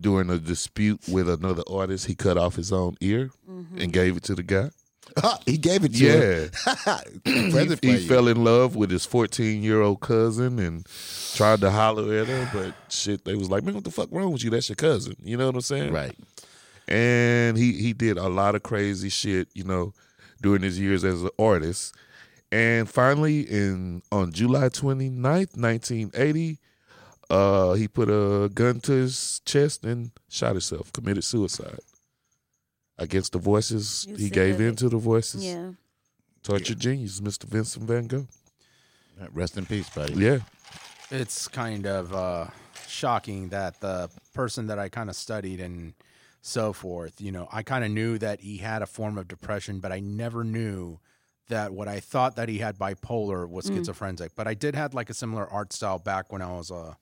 during 0.02 0.30
a 0.30 0.40
dispute 0.40 1.02
with 1.10 1.30
another 1.30 1.64
artist, 1.70 2.08
he 2.08 2.16
cut 2.16 2.38
off 2.38 2.56
his 2.56 2.72
own 2.72 2.96
ear 3.02 3.32
mm-hmm. 3.50 3.80
and 3.80 3.94
gave 3.94 4.18
it 4.18 4.24
to 4.24 4.36
the 4.36 4.44
guy. 4.44 4.70
he 5.46 5.58
gave 5.58 5.84
it 5.84 5.94
to 5.94 5.98
him. 5.98 6.52
Yeah, 6.86 7.00
he, 7.26 7.76
he 7.82 8.08
fell 8.08 8.28
in 8.28 8.44
love 8.44 8.76
with 8.76 8.92
his 8.92 9.06
14 9.06 9.64
year 9.64 9.82
old 9.82 10.00
cousin 10.02 10.60
and 10.60 10.86
tried 11.36 11.62
to 11.62 11.72
holler 11.72 12.14
at 12.20 12.28
her, 12.28 12.50
but 12.54 12.74
shit, 12.92 13.26
they 13.26 13.36
was 13.36 13.50
like, 13.50 13.64
"Man, 13.64 13.76
what 13.76 13.84
the 13.84 13.92
fuck 13.92 14.10
wrong 14.12 14.32
with 14.32 14.44
you? 14.44 14.50
That's 14.50 14.70
your 14.70 14.76
cousin." 14.76 15.16
You 15.24 15.38
know 15.38 15.48
what 15.48 15.56
I'm 15.56 15.62
saying? 15.62 15.94
Right. 15.94 16.16
and 16.88 17.58
he 17.58 17.74
he 17.74 17.94
did 17.94 18.18
a 18.18 18.30
lot 18.30 18.56
of 18.56 18.64
crazy 18.64 19.10
shit, 19.10 19.48
you 19.54 19.64
know, 19.64 19.94
during 20.42 20.62
his 20.62 20.80
years 20.80 21.04
as 21.04 21.22
an 21.24 21.30
artist. 21.38 21.96
And 22.52 22.90
finally, 22.90 23.42
in 23.42 24.02
on 24.12 24.32
July 24.32 24.70
29th, 24.70 25.56
1980, 25.56 26.58
uh, 27.30 27.74
he 27.74 27.88
put 27.88 28.10
a 28.10 28.50
gun 28.50 28.80
to 28.82 28.92
his 28.92 29.42
chest 29.46 29.84
and 29.86 30.12
shot 30.30 30.54
himself, 30.54 30.92
committed 30.92 31.24
suicide. 31.24 31.80
Against 33.02 33.32
the 33.34 33.40
voices, 33.40 34.06
You 34.10 34.16
he 34.16 34.24
said 34.26 34.34
gave 34.34 34.62
in 34.62 34.76
to 34.78 34.90
the 34.90 34.98
voices. 34.98 35.44
yeah. 35.44 35.72
Tortured 36.44 36.80
genius, 36.80 37.20
Mr. 37.20 37.44
Vincent 37.46 37.86
Van 37.86 38.08
Gogh. 38.08 38.28
Rest 39.34 39.58
in 39.58 39.66
peace, 39.66 39.90
buddy. 39.90 40.14
Yeah, 40.14 40.40
It's 41.12 41.48
kind 41.50 41.86
of 41.86 42.14
uh, 42.14 42.48
shocking 42.88 43.50
that 43.50 43.82
the 43.82 44.10
person 44.34 44.68
that 44.68 44.80
I 44.80 44.88
kind 44.90 45.10
of 45.10 45.16
studied 45.18 45.60
and 45.60 45.94
so 46.42 46.72
forth, 46.72 47.20
you 47.20 47.32
know, 47.34 47.50
I 47.52 47.64
kind 47.64 47.84
of 47.84 47.92
knew 47.92 48.18
that 48.20 48.40
he 48.40 48.58
had 48.58 48.82
a 48.82 48.86
form 48.86 49.18
of 49.18 49.28
depression, 49.28 49.80
but 49.80 49.92
I 49.92 50.00
never 50.00 50.44
knew 50.46 51.00
that 51.50 51.74
what 51.74 51.88
I 51.90 52.00
thought 52.00 52.38
that 52.38 52.48
he 52.48 52.60
had 52.60 52.78
bipolar 52.78 53.48
was 53.50 53.66
schizophrenic, 53.66 54.32
but 54.36 54.48
I 54.48 54.54
did 54.54 54.76
had 54.76 54.94
like 54.94 55.10
a 55.10 55.14
similar 55.14 55.46
art 55.50 55.74
style 55.74 56.00
back 56.00 56.32
when 56.32 56.42
I 56.42 56.52
was 56.52 56.72
a 56.72 56.96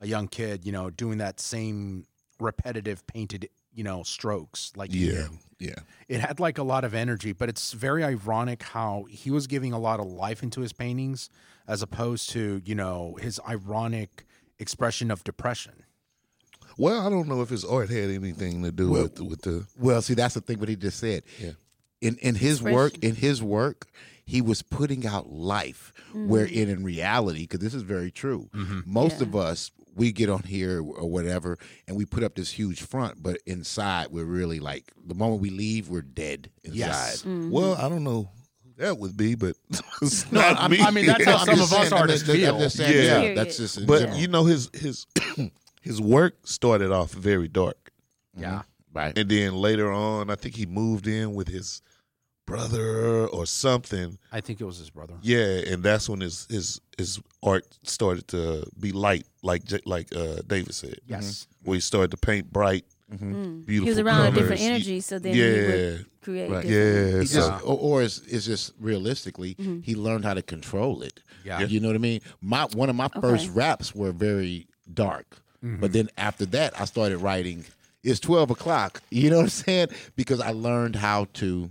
a 0.00 0.06
young 0.06 0.28
kid. 0.28 0.64
You 0.66 0.72
know, 0.72 0.90
doing 0.90 1.18
that 1.18 1.40
same 1.40 2.06
repetitive 2.38 3.04
painted 3.06 3.48
you 3.74 3.84
know 3.84 4.02
strokes 4.02 4.72
like 4.76 4.92
he 4.92 5.10
Yeah, 5.10 5.12
did. 5.12 5.30
yeah. 5.58 5.74
it 6.08 6.20
had 6.20 6.40
like 6.40 6.58
a 6.58 6.62
lot 6.62 6.84
of 6.84 6.94
energy, 6.94 7.32
but 7.32 7.48
it's 7.48 7.72
very 7.72 8.04
ironic 8.04 8.62
how 8.62 9.04
he 9.08 9.30
was 9.30 9.46
giving 9.46 9.72
a 9.72 9.78
lot 9.78 10.00
of 10.00 10.06
life 10.06 10.42
into 10.42 10.60
his 10.60 10.72
paintings 10.72 11.30
as 11.66 11.82
opposed 11.82 12.30
to, 12.30 12.60
you 12.64 12.74
know, 12.74 13.16
his 13.20 13.40
ironic 13.48 14.24
expression 14.58 15.10
of 15.10 15.24
depression. 15.24 15.84
Well, 16.76 17.06
I 17.06 17.10
don't 17.10 17.28
know 17.28 17.40
if 17.42 17.50
his 17.50 17.64
art 17.64 17.88
had 17.88 18.10
anything 18.10 18.62
to 18.64 18.72
do 18.72 18.90
with 18.90 19.20
with 19.20 19.42
the. 19.42 19.66
Well, 19.78 20.02
see, 20.02 20.14
that's 20.14 20.34
the 20.34 20.40
thing. 20.40 20.58
What 20.58 20.68
he 20.68 20.76
just 20.76 20.98
said. 20.98 21.22
Yeah. 21.38 21.52
In 22.00 22.16
in 22.18 22.34
his 22.34 22.60
work, 22.62 22.98
in 22.98 23.14
his 23.14 23.42
work, 23.42 23.86
he 24.24 24.42
was 24.42 24.62
putting 24.62 25.06
out 25.06 25.30
life. 25.30 25.92
Wherein 26.12 26.48
mm-hmm. 26.48 26.70
in 26.70 26.84
reality, 26.84 27.42
because 27.42 27.60
this 27.60 27.74
is 27.74 27.82
very 27.82 28.10
true, 28.10 28.50
mm-hmm. 28.54 28.80
most 28.86 29.20
of 29.20 29.34
us 29.36 29.70
we 29.94 30.12
get 30.12 30.28
on 30.28 30.42
here 30.42 30.78
or 30.80 31.08
whatever, 31.08 31.58
and 31.86 31.96
we 31.96 32.04
put 32.04 32.22
up 32.22 32.34
this 32.34 32.50
huge 32.50 32.82
front, 32.82 33.22
but 33.22 33.38
inside 33.46 34.08
we're 34.10 34.24
really 34.24 34.60
like 34.60 34.92
the 35.06 35.14
moment 35.14 35.40
we 35.40 35.50
leave, 35.50 35.88
we're 35.88 36.02
dead 36.02 36.50
inside. 36.64 36.76
Yes. 36.78 37.22
Mm-hmm. 37.22 37.50
Well, 37.50 37.74
I 37.76 37.88
don't 37.88 38.04
know 38.04 38.30
who 38.64 38.72
that 38.82 38.98
would 38.98 39.16
be, 39.16 39.34
but 39.34 39.56
it's 40.02 40.30
No, 40.32 40.40
not 40.40 40.58
I'm- 40.58 40.70
me. 40.70 40.80
I 40.80 40.90
mean, 40.90 41.06
that's 41.06 41.24
how 41.30 41.38
some 41.38 41.54
of 41.54 41.60
us 41.60 41.70
saying, 41.70 41.92
artists 41.92 42.26
just- 42.26 42.38
I'm 42.38 42.42
feel. 42.44 42.58
just 42.58 42.76
saying, 42.76 42.92
Yeah. 42.96 43.02
yeah, 43.02 43.20
Period. 43.20 43.38
that's 43.38 43.56
just. 43.56 43.86
but 43.86 43.98
general. 44.00 44.18
you 44.18 44.28
know 44.28 44.44
his 44.44 44.68
his 44.74 45.06
his 45.82 46.00
work 46.00 46.34
started 46.44 46.90
off 46.90 47.12
very 47.12 47.46
dark, 47.48 47.92
Yeah. 48.36 48.48
Mm-hmm. 48.92 48.98
right? 48.98 49.16
and 49.18 49.28
then 49.28 49.54
later 49.54 49.92
on, 49.92 50.30
I 50.30 50.34
think 50.34 50.56
he 50.56 50.66
moved 50.66 51.06
in 51.06 51.34
with 51.34 51.48
his 51.48 51.82
brother 52.46 53.26
or 53.26 53.46
something. 53.46 54.18
I 54.32 54.40
think 54.40 54.60
it 54.60 54.64
was 54.64 54.78
his 54.78 54.90
brother. 54.90 55.14
Yeah, 55.22 55.60
and 55.72 55.82
that's 55.82 56.08
when 56.08 56.20
his 56.20 56.46
his 56.50 56.80
his 56.98 57.20
art 57.42 57.66
started 57.82 58.28
to 58.28 58.64
be 58.78 58.92
light, 58.92 59.26
like 59.42 59.62
like 59.86 60.14
uh, 60.14 60.36
David 60.46 60.74
said. 60.74 60.98
Yes. 61.06 61.46
where 61.64 61.74
he 61.76 61.80
started 61.80 62.10
to 62.10 62.16
paint 62.16 62.52
bright, 62.52 62.84
Mm. 63.12 63.64
beautiful. 63.66 63.84
He 63.86 63.90
was 63.90 63.98
around 63.98 64.20
a 64.20 64.24
colors. 64.24 64.38
different 64.38 64.60
He- 64.60 64.66
energy, 64.66 65.00
so 65.00 65.18
then 65.18 65.34
yeah, 65.34 65.44
he 65.44 65.60
would 65.66 66.06
create 66.22 66.50
Right. 66.50 66.64
yeah. 66.64 67.20
He 67.20 67.26
So, 67.26 67.38
just, 67.50 67.64
or, 67.64 67.78
or 67.78 68.02
it's, 68.02 68.18
it's 68.26 68.46
just 68.46 68.72
realistically, 68.80 69.54
Mm-hmm. 69.56 69.80
he 69.82 69.94
learned 69.94 70.24
how 70.24 70.34
to 70.34 70.42
control 70.42 71.02
it. 71.02 71.20
Yeah. 71.44 71.60
you 71.60 71.80
know 71.80 71.88
what 71.88 71.96
I 71.96 71.98
mean. 71.98 72.20
My 72.40 72.64
one 72.74 72.88
of 72.90 72.96
my 72.96 73.08
first 73.20 73.50
raps 73.50 73.94
were 73.94 74.12
very 74.12 74.66
dark, 74.92 75.36
Mm-hmm. 75.62 75.80
but 75.80 75.92
then 75.92 76.08
after 76.18 76.44
that, 76.46 76.78
I 76.80 76.84
started 76.86 77.18
writing. 77.18 77.64
It's 78.02 78.20
twelve 78.20 78.50
o'clock. 78.50 79.02
You 79.10 79.30
know 79.30 79.36
what 79.36 79.42
I'm 79.44 79.48
saying? 79.50 79.88
Because 80.16 80.40
I 80.40 80.50
learned 80.50 80.96
how 80.96 81.26
to. 81.34 81.70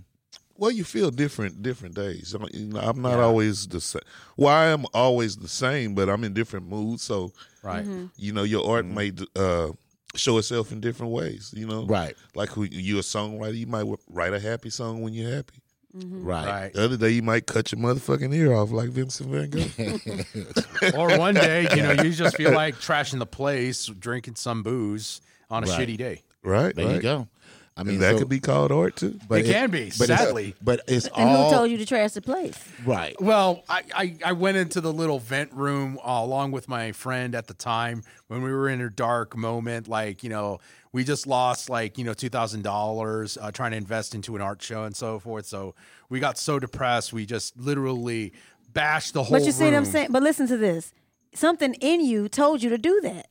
Well, 0.56 0.70
you 0.70 0.84
feel 0.84 1.10
different 1.10 1.62
different 1.62 1.94
days. 1.94 2.34
I'm, 2.34 2.46
you 2.52 2.66
know, 2.66 2.80
I'm 2.80 3.00
not 3.02 3.18
always 3.20 3.66
the 3.66 3.80
same. 3.80 4.02
Well, 4.36 4.54
I 4.54 4.66
am 4.66 4.84
always 4.94 5.36
the 5.36 5.48
same, 5.48 5.94
but 5.94 6.08
I'm 6.08 6.24
in 6.24 6.32
different 6.34 6.68
moods. 6.68 7.02
So, 7.02 7.32
Right. 7.62 7.82
Mm-hmm. 7.84 8.06
you 8.16 8.32
know, 8.32 8.42
your 8.42 8.68
art 8.70 8.84
may 8.84 9.10
uh, 9.36 9.68
show 10.14 10.36
itself 10.38 10.70
in 10.70 10.80
different 10.80 11.12
ways. 11.12 11.52
You 11.56 11.66
know, 11.66 11.86
Right. 11.86 12.14
Like 12.34 12.50
who 12.50 12.64
you 12.64 12.98
a 12.98 13.02
songwriter, 13.02 13.56
you 13.56 13.66
might 13.66 13.86
write 14.08 14.34
a 14.34 14.40
happy 14.40 14.70
song 14.70 15.00
when 15.02 15.14
you're 15.14 15.34
happy. 15.34 15.60
Right. 15.96 16.46
Right. 16.46 16.72
The 16.74 16.84
other 16.84 16.96
day, 16.96 17.10
you 17.10 17.22
might 17.22 17.46
cut 17.46 17.70
your 17.70 17.80
motherfucking 17.80 18.34
ear 18.34 18.52
off 18.52 18.72
like 18.72 18.88
Vincent 18.90 19.30
Van 19.30 19.48
Gogh. 19.48 20.98
or 20.98 21.16
one 21.18 21.34
day, 21.34 21.68
you 21.74 21.82
know, 21.82 21.92
you 22.02 22.10
just 22.10 22.36
feel 22.36 22.52
like 22.62 22.74
trashing 22.76 23.20
the 23.20 23.26
place, 23.26 23.86
drinking 23.86 24.34
some 24.34 24.62
booze 24.64 25.20
on 25.50 25.62
a 25.62 25.66
Right. 25.68 25.88
shitty 25.88 25.96
day. 25.96 26.22
right? 26.42 26.74
There 26.74 26.84
right. 26.86 26.96
you 26.96 27.00
go. 27.00 27.28
I 27.76 27.82
mean, 27.82 27.94
And 27.96 28.02
that 28.04 28.12
so- 28.12 28.18
could 28.20 28.28
be 28.28 28.38
called 28.38 28.70
art 28.70 28.94
too. 28.96 29.18
But 29.28 29.40
It 29.40 29.46
can 29.46 29.68
be, 29.70 29.90
but 29.98 30.04
it's- 30.08 30.18
sadly. 30.20 30.54
but 30.62 30.80
it's 30.86 31.06
And 31.08 31.28
all 31.28 31.50
who 31.50 31.56
told 31.56 31.70
you 31.72 31.76
to 31.78 31.84
trash 31.86 32.12
the 32.12 32.22
place? 32.22 32.56
right. 32.86 33.20
Well, 33.20 33.64
I, 33.68 33.82
I, 33.92 34.16
I 34.26 34.32
went 34.32 34.56
into 34.56 34.80
the 34.80 34.92
little 34.92 35.18
vent 35.18 35.52
room 35.52 35.98
uh, 35.98 36.20
along 36.22 36.52
with 36.52 36.68
my 36.68 36.92
friend 36.92 37.34
at 37.34 37.48
the 37.48 37.54
time 37.54 38.04
when 38.28 38.42
we 38.42 38.52
were 38.52 38.68
in 38.68 38.80
a 38.80 38.88
dark 38.90 39.36
moment. 39.36 39.88
Like, 39.88 40.22
you 40.22 40.30
know, 40.30 40.60
we 40.92 41.02
just 41.02 41.26
lost 41.26 41.68
like, 41.68 41.98
you 41.98 42.04
know, 42.04 42.14
$2,000 42.14 43.38
uh, 43.40 43.50
trying 43.50 43.72
to 43.72 43.76
invest 43.76 44.14
into 44.14 44.36
an 44.36 44.42
art 44.42 44.62
show 44.62 44.84
and 44.84 44.94
so 44.94 45.18
forth. 45.18 45.46
So 45.46 45.74
we 46.08 46.20
got 46.20 46.38
so 46.38 46.60
depressed. 46.60 47.12
We 47.12 47.26
just 47.26 47.56
literally 47.58 48.32
bashed 48.72 49.14
the 49.14 49.24
whole 49.24 49.36
But 49.36 49.44
you 49.46 49.52
see 49.52 49.64
what 49.64 49.74
I'm 49.74 49.84
saying? 49.84 50.08
But 50.10 50.22
listen 50.22 50.46
to 50.46 50.56
this. 50.56 50.92
Something 51.34 51.74
in 51.74 52.04
you 52.04 52.28
told 52.28 52.62
you 52.62 52.70
to 52.70 52.78
do 52.78 53.00
that. 53.02 53.26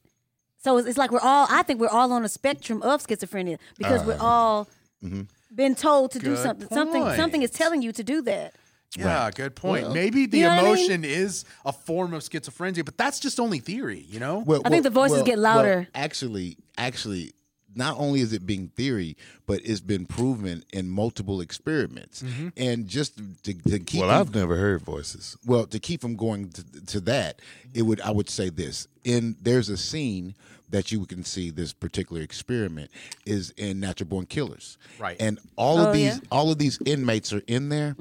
So 0.64 0.78
it's, 0.78 0.88
it's 0.88 0.98
like 0.98 1.12
we're 1.12 1.20
all, 1.20 1.48
I 1.50 1.64
think 1.64 1.80
we're 1.82 1.90
all 1.90 2.12
on 2.14 2.24
a 2.24 2.30
spectrum 2.30 2.82
of 2.82 3.06
schizophrenia 3.06 3.58
because 3.78 4.04
we're 4.06 4.18
all 4.20 4.68
been 5.54 5.76
told 5.76 6.12
to 6.12 6.20
do 6.20 6.34
Uh-huh. 6.34 6.36
Good 6.36 6.44
something. 6.44 6.68
Something 6.70 7.04
point. 7.04 7.16
something 7.18 7.42
is 7.42 7.52
telling 7.52 7.82
you 7.82 7.92
to 7.92 8.04
do 8.04 8.22
that. 8.24 8.56
Yeah, 8.98 9.30
good 9.32 9.56
point. 9.56 9.92
Maybe 9.92 10.28
the 10.28 10.38
You 10.38 10.44
know 10.44 10.50
what 10.50 10.60
I 10.60 10.64
mean? 10.66 10.76
emotion 10.76 11.04
is 11.06 11.46
a 11.66 11.72
form 11.74 12.14
of 12.14 12.22
schizophrenia, 12.22 12.86
but 12.86 12.96
that's 12.98 13.20
just 13.20 13.40
only 13.40 13.60
theory, 13.60 14.06
you 14.08 14.20
know? 14.20 14.40
Well, 14.46 14.62
I 14.66 14.70
think 14.70 14.84
the 14.84 14.92
voices 14.92 15.24
get 15.24 15.40
louder. 15.40 15.76
well, 15.80 15.86
actually, 15.96 16.58
actually, 16.78 17.34
not 17.76 17.98
only 17.98 18.22
is 18.22 18.34
it 18.34 18.46
being 18.46 18.68
theory, 18.76 19.18
but 19.48 19.62
it's 19.66 19.82
been 19.82 20.06
proven 20.06 20.64
in 20.72 20.90
multiple 20.92 21.42
experiments. 21.42 22.22
Mm-hmm. 22.22 22.50
And 22.56 22.88
just 22.88 23.18
to, 23.46 23.54
to 23.64 23.80
keep 23.80 24.00
Well, 24.02 24.10
them- 24.10 24.20
I've 24.22 24.36
never 24.36 24.58
heard 24.58 24.82
voices. 24.84 25.38
well 25.46 25.66
to 25.66 25.80
keep 25.80 26.00
from 26.02 26.16
going 26.16 26.50
to, 26.52 26.86
to 26.86 27.00
that, 27.02 27.42
it 27.74 27.82
would 27.82 28.00
I 28.02 28.12
would 28.12 28.30
say 28.30 28.50
this: 28.50 28.88
in 29.04 29.36
there's 29.42 29.70
a 29.70 29.78
scene 29.78 30.36
that 30.74 30.92
you 30.92 31.06
can 31.06 31.24
see 31.24 31.52
this 31.52 31.72
particular 31.72 32.22
experiment 32.22 32.90
is 33.26 33.52
in 33.58 33.80
Natural 33.80 34.08
Born 34.10 34.26
Killers, 34.26 34.78
Right. 35.00 35.16
And 35.20 35.40
all 35.56 35.78
Oh, 35.80 35.88
of 35.88 35.94
these 35.94 36.04
yeah? 36.16 36.20
Mm. 36.20 36.28
all 36.32 36.52
of 36.52 36.58
these 36.58 36.80
inmates 36.86 37.32
are 37.32 37.44
in 37.48 37.70
there. 37.70 37.96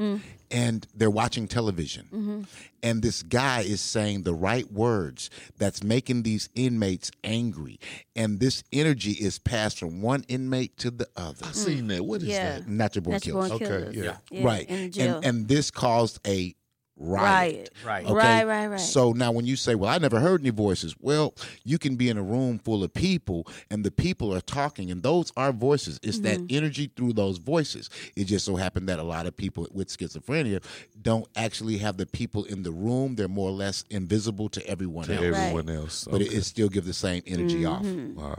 And 0.50 0.86
they're 0.94 1.10
watching 1.10 1.48
television. 1.48 2.04
Mm-hmm. 2.12 2.42
And 2.82 3.00
this 3.02 3.22
guy 3.22 3.60
is 3.62 3.80
saying 3.80 4.24
the 4.24 4.34
right 4.34 4.70
words 4.70 5.30
that's 5.56 5.82
making 5.82 6.24
these 6.24 6.50
inmates 6.54 7.10
angry. 7.24 7.78
And 8.16 8.38
this 8.38 8.62
energy 8.70 9.12
is 9.12 9.38
passed 9.38 9.78
from 9.78 10.02
one 10.02 10.24
inmate 10.28 10.76
to 10.78 10.90
the 10.90 11.08
other. 11.16 11.46
I've 11.46 11.54
seen 11.54 11.86
that. 11.88 12.04
What 12.04 12.20
is 12.22 12.28
Yeah. 12.28 12.58
that? 12.58 12.68
Natural 12.68 13.02
born 13.02 13.14
Natural 13.14 13.42
killers. 13.48 13.50
born 13.60 13.62
Okay, 13.62 13.90
killers. 13.92 14.18
yeah. 14.30 14.44
right. 14.44 14.68
In. 14.68 14.92
And 15.00 15.24
and 15.24 15.48
this 15.48 15.70
caused 15.70 16.20
a 16.26 16.54
riot. 17.02 17.70
Right. 17.84 18.04
Right. 18.04 18.14
Right, 18.14 18.46
right, 18.46 18.66
right. 18.68 18.80
So 18.80 19.12
now 19.12 19.32
when 19.32 19.44
you 19.46 19.56
say, 19.56 19.74
Well, 19.74 19.90
I 19.90 19.98
never 19.98 20.20
heard 20.20 20.40
any 20.40 20.50
voices, 20.50 20.94
well, 21.00 21.34
you 21.64 21.78
can 21.78 21.96
be 21.96 22.08
in 22.08 22.16
a 22.16 22.22
room 22.22 22.58
full 22.58 22.84
of 22.84 22.94
people 22.94 23.46
and 23.70 23.84
the 23.84 23.90
people 23.90 24.34
are 24.34 24.40
talking 24.40 24.90
and 24.90 25.02
those 25.02 25.32
are 25.36 25.52
voices. 25.52 25.98
It's 26.02 26.20
that 26.20 26.38
mm-hmm. 26.38 26.56
energy 26.56 26.90
through 26.94 27.14
those 27.14 27.38
voices. 27.38 27.90
It 28.16 28.24
just 28.24 28.44
so 28.44 28.56
happened 28.56 28.88
that 28.88 28.98
a 28.98 29.02
lot 29.02 29.26
of 29.26 29.36
people 29.36 29.66
with 29.72 29.88
schizophrenia 29.88 30.62
don't 31.00 31.26
actually 31.36 31.78
have 31.78 31.96
the 31.96 32.06
people 32.06 32.44
in 32.44 32.62
the 32.62 32.72
room. 32.72 33.16
They're 33.16 33.28
more 33.28 33.48
or 33.48 33.52
less 33.52 33.84
invisible 33.90 34.48
to 34.50 34.66
everyone 34.66 35.06
To 35.06 35.14
else. 35.14 35.24
everyone 35.24 35.68
else. 35.68 36.04
But 36.10 36.22
it, 36.22 36.28
Okay. 36.28 36.36
it 36.36 36.44
still 36.44 36.68
gives 36.68 36.86
the 36.86 36.94
same 36.94 37.22
energy 37.26 37.62
mm-hmm. 37.62 38.18
off. 38.18 38.30
wow. 38.30 38.38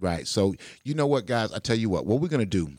Right. 0.00 0.26
So 0.26 0.54
you 0.84 0.94
know 0.94 1.06
what, 1.06 1.26
guys? 1.26 1.52
I 1.52 1.58
tell 1.60 1.76
you 1.76 1.88
what. 1.88 2.06
What 2.06 2.20
we're 2.20 2.28
gonna 2.28 2.44
do? 2.44 2.72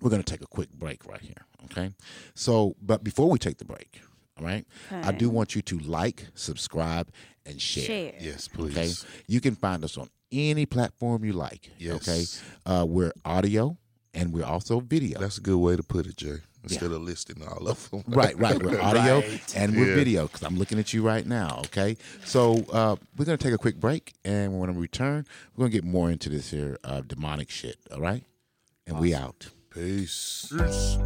We're 0.00 0.10
gonna 0.10 0.22
take 0.22 0.42
a 0.42 0.46
quick 0.46 0.70
break 0.72 1.06
right 1.06 1.20
here. 1.20 1.46
Okay. 1.64 1.92
So, 2.34 2.74
but 2.80 3.04
before 3.04 3.28
we 3.30 3.38
take 3.38 3.58
the 3.58 3.64
break, 3.64 4.00
all 4.38 4.44
right, 4.44 4.66
I 4.90 5.12
do 5.12 5.28
want 5.30 5.54
you 5.54 5.62
to 5.62 5.78
like, 5.80 6.26
subscribe, 6.34 7.08
and 7.46 7.60
share. 7.60 7.84
Share. 7.84 8.12
Yes, 8.20 8.48
please. 8.48 8.76
Okay. 8.76 8.92
You 9.26 9.40
can 9.40 9.54
find 9.54 9.82
us 9.84 9.96
on 9.98 10.08
any 10.30 10.66
platform 10.66 11.24
you 11.24 11.32
like. 11.32 11.70
Yes. 11.78 12.08
Okay. 12.08 12.24
Uh, 12.80 12.84
we're 12.84 13.12
audio 13.24 13.76
and 14.14 14.32
we're 14.32 14.44
also 14.44 14.80
video. 14.80 15.18
That's 15.18 15.38
a 15.38 15.40
good 15.40 15.56
way 15.58 15.74
to 15.76 15.82
put 15.82 16.06
it, 16.06 16.16
Jay. 16.16 16.36
Instead 16.64 16.90
of 16.92 17.00
listing 17.00 17.42
all 17.48 17.66
of 17.68 17.88
them. 17.90 18.02
Right, 18.08 18.36
right. 18.38 18.60
We're 18.62 18.80
audio 18.82 19.20
Right. 19.20 19.56
and 19.56 19.74
we're 19.76 19.88
Yeah. 19.90 19.94
video 19.94 20.26
because 20.26 20.42
I'm 20.42 20.58
looking 20.58 20.78
at 20.78 20.92
you 20.92 21.02
right 21.02 21.24
now. 21.24 21.60
Okay, 21.66 21.96
so 22.26 22.56
uh, 22.72 22.96
we're 23.16 23.24
gonna 23.24 23.38
take 23.38 23.54
a 23.54 23.58
quick 23.58 23.76
break, 23.80 24.12
and 24.24 24.58
when 24.58 24.74
we 24.74 24.82
return, 24.82 25.24
we're 25.56 25.62
gonna 25.66 25.72
get 25.72 25.84
more 25.84 26.10
into 26.10 26.28
this 26.28 26.50
here 26.50 26.76
uh, 26.84 27.00
demonic 27.00 27.48
shit. 27.50 27.76
All 27.92 28.00
right, 28.00 28.24
and 28.86 28.98
we 28.98 29.14
out. 29.14 29.48
Peace. 29.72 30.52
Peace. 30.54 30.98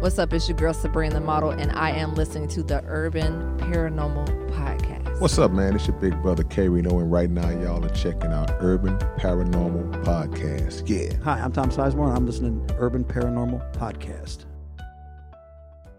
What's 0.00 0.18
up? 0.18 0.32
It's 0.32 0.48
your 0.48 0.56
girl 0.56 0.72
Sabrina 0.72 1.12
the 1.12 1.20
Model, 1.20 1.50
and 1.50 1.70
I 1.72 1.90
am 1.90 2.14
listening 2.14 2.48
to 2.48 2.62
the 2.62 2.82
Urban 2.86 3.58
Paranormal 3.58 4.50
Podcast. 4.50 5.20
What's 5.20 5.36
up, 5.38 5.50
man? 5.50 5.74
It's 5.74 5.88
your 5.88 5.96
big 5.98 6.22
brother 6.22 6.42
K 6.42 6.68
Reno, 6.68 7.00
and 7.00 7.12
right 7.12 7.28
now 7.28 7.50
y'all 7.50 7.84
are 7.84 7.90
checking 7.90 8.32
out 8.32 8.50
Urban 8.60 8.96
Paranormal 9.18 10.02
Podcast. 10.02 10.88
Yeah. 10.88 11.22
Hi, 11.22 11.38
I'm 11.38 11.52
Tom 11.52 11.68
Sizemore, 11.68 12.08
and 12.08 12.16
I'm 12.16 12.24
listening 12.24 12.66
to 12.68 12.76
Urban 12.78 13.04
Paranormal 13.04 13.74
Podcast. 13.74 14.46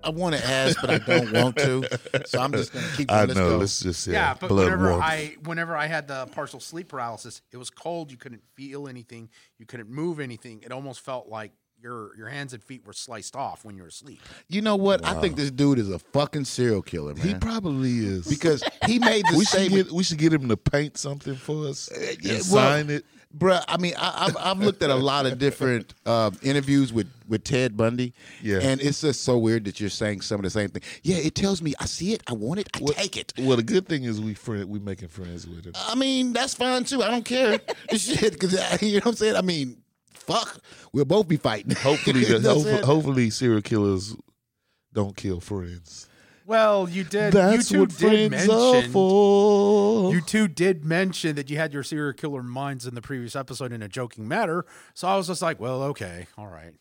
I 0.04 0.10
want 0.10 0.36
to 0.36 0.44
ask, 0.44 0.82
but 0.82 0.90
I 0.90 0.98
don't 0.98 1.32
want 1.34 1.58
to, 1.58 1.88
so 2.26 2.40
I'm 2.40 2.54
just 2.54 2.74
gonna 2.74 2.88
keep. 2.98 3.12
I 3.12 3.26
let's 3.26 3.36
know. 3.36 3.50
go. 3.50 3.58
Let's 3.58 3.82
just 3.82 4.04
say 4.04 4.14
Yeah, 4.14 4.34
but 4.34 4.48
blood 4.48 4.64
whenever 4.64 4.90
warmth. 4.90 5.04
I 5.06 5.36
whenever 5.44 5.78
I 5.78 5.86
had 5.86 6.08
the 6.08 6.26
partial 6.32 6.60
sleep 6.60 6.90
paralysis, 6.90 7.44
it 7.52 7.58
was 7.58 7.70
cold. 7.70 8.10
You 8.10 8.18
couldn't 8.18 8.42
feel 8.56 8.88
anything. 8.88 9.30
You 9.60 9.68
couldn't 9.68 9.92
move 9.92 10.20
anything. 10.20 10.64
It 10.64 10.72
almost 10.72 11.02
felt 11.02 11.30
like 11.30 11.52
your 11.82 12.16
your 12.18 12.28
hands 12.28 12.54
and 12.54 12.64
feet 12.64 12.86
were 12.86 12.94
sliced 12.94 13.36
off 13.36 13.66
when 13.66 13.76
you 13.76 13.82
were 13.84 13.90
asleep. 13.90 14.22
You 14.48 14.62
know 14.62 14.76
what? 14.76 15.06
I 15.06 15.20
think 15.22 15.36
this 15.36 15.52
dude 15.52 15.80
is 15.80 15.90
a 15.90 16.00
fucking 16.00 16.46
serial 16.46 16.82
killer, 16.82 17.14
man. 17.14 17.28
He 17.28 17.34
probably 17.36 17.98
is. 18.00 18.28
because 18.28 18.64
he 18.86 19.00
made 19.12 19.26
the 19.32 19.38
we 19.38 19.46
should 19.46 19.70
get 19.70 19.92
we 19.92 20.04
should 20.04 20.18
get 20.18 20.34
him 20.34 20.48
to 20.50 20.58
paint 20.58 20.98
something 20.98 21.36
for 21.36 21.68
us 21.68 21.88
and 21.90 22.24
yeah, 22.24 22.34
well, 22.34 22.42
sign 22.44 22.90
it. 22.90 23.06
Bruh, 23.38 23.64
I 23.68 23.78
mean, 23.78 23.94
I, 23.98 24.26
I've, 24.28 24.38
I've 24.38 24.60
looked 24.60 24.84
at 24.84 24.90
a 24.90 24.96
lot 24.96 25.26
of 25.26 25.40
different 25.40 25.94
uh, 26.06 26.32
interviews 26.42 26.92
with, 26.92 27.10
with 27.30 27.46
Ted 27.46 27.78
Bundy, 27.78 28.14
Yeah. 28.42 28.60
and 28.62 28.82
it's 28.82 29.00
just 29.00 29.24
so 29.24 29.38
weird 29.38 29.64
that 29.66 29.80
you're 29.80 29.90
saying 29.90 30.20
some 30.20 30.42
of 30.42 30.44
the 30.44 30.50
same 30.50 30.68
thing. 30.68 30.82
Yeah, 31.04 31.16
it 31.16 31.34
tells 31.34 31.62
me 31.62 31.74
I 31.80 31.86
see 31.86 32.12
it, 32.12 32.24
I 32.28 32.34
want 32.34 32.60
it, 32.60 32.68
I 32.76 32.80
take 32.80 33.16
it. 33.16 33.32
Well, 33.38 33.56
the 33.56 33.64
good 33.64 33.88
thing 33.88 34.04
is 34.04 34.20
we 34.20 34.34
friend 34.34 34.70
we 34.70 34.80
making 34.80 35.08
friends 35.08 35.48
with 35.48 35.64
him. 35.66 35.72
I 35.78 35.96
mean, 35.96 36.34
that's 36.34 36.56
fine 36.56 36.84
too. 36.84 37.04
I 37.04 37.10
don't 37.10 37.24
care. 37.24 37.58
Shit, 37.96 38.34
because 38.34 38.52
you 38.82 38.96
know 38.96 38.98
what 38.98 39.06
I'm 39.08 39.16
saying. 39.16 39.38
I 39.38 39.42
mean, 39.42 39.81
fuck, 40.22 40.62
we'll 40.94 41.06
both 41.06 41.28
be 41.28 41.38
fighting. 41.38 41.76
Hopefully, 41.76 42.24
the, 42.24 42.40
know 42.40 42.54
hopefully, 42.56 42.82
hopefully 42.82 43.30
serial 43.30 43.62
killers 43.62 44.16
don't 44.94 45.16
kill 45.16 45.40
friends. 45.40 46.08
Well, 46.46 46.90
you 46.90 47.04
did. 47.04 47.34
That's 47.34 47.72
you 47.72 47.78
two 47.78 47.80
what 47.82 47.98
did 47.98 48.32
friends 48.32 48.50
are 48.50 48.82
for. 48.90 50.14
You 50.14 50.22
two 50.22 50.48
did 50.48 50.84
mention 50.84 51.36
that 51.36 51.50
you 51.50 51.58
had 51.58 51.72
your 51.72 51.84
serial 51.84 52.14
killer 52.14 52.44
minds 52.44 52.86
in 52.86 52.96
the 52.96 53.02
previous 53.02 53.36
episode 53.36 53.72
in 53.72 53.82
a 53.82 53.88
joking 53.88 54.28
matter. 54.28 54.66
So 54.94 55.08
I 55.08 55.16
was 55.16 55.28
just 55.28 55.42
like, 55.42 55.60
well, 55.60 55.84
okay, 55.84 56.28
all 56.38 56.48
right. 56.48 56.74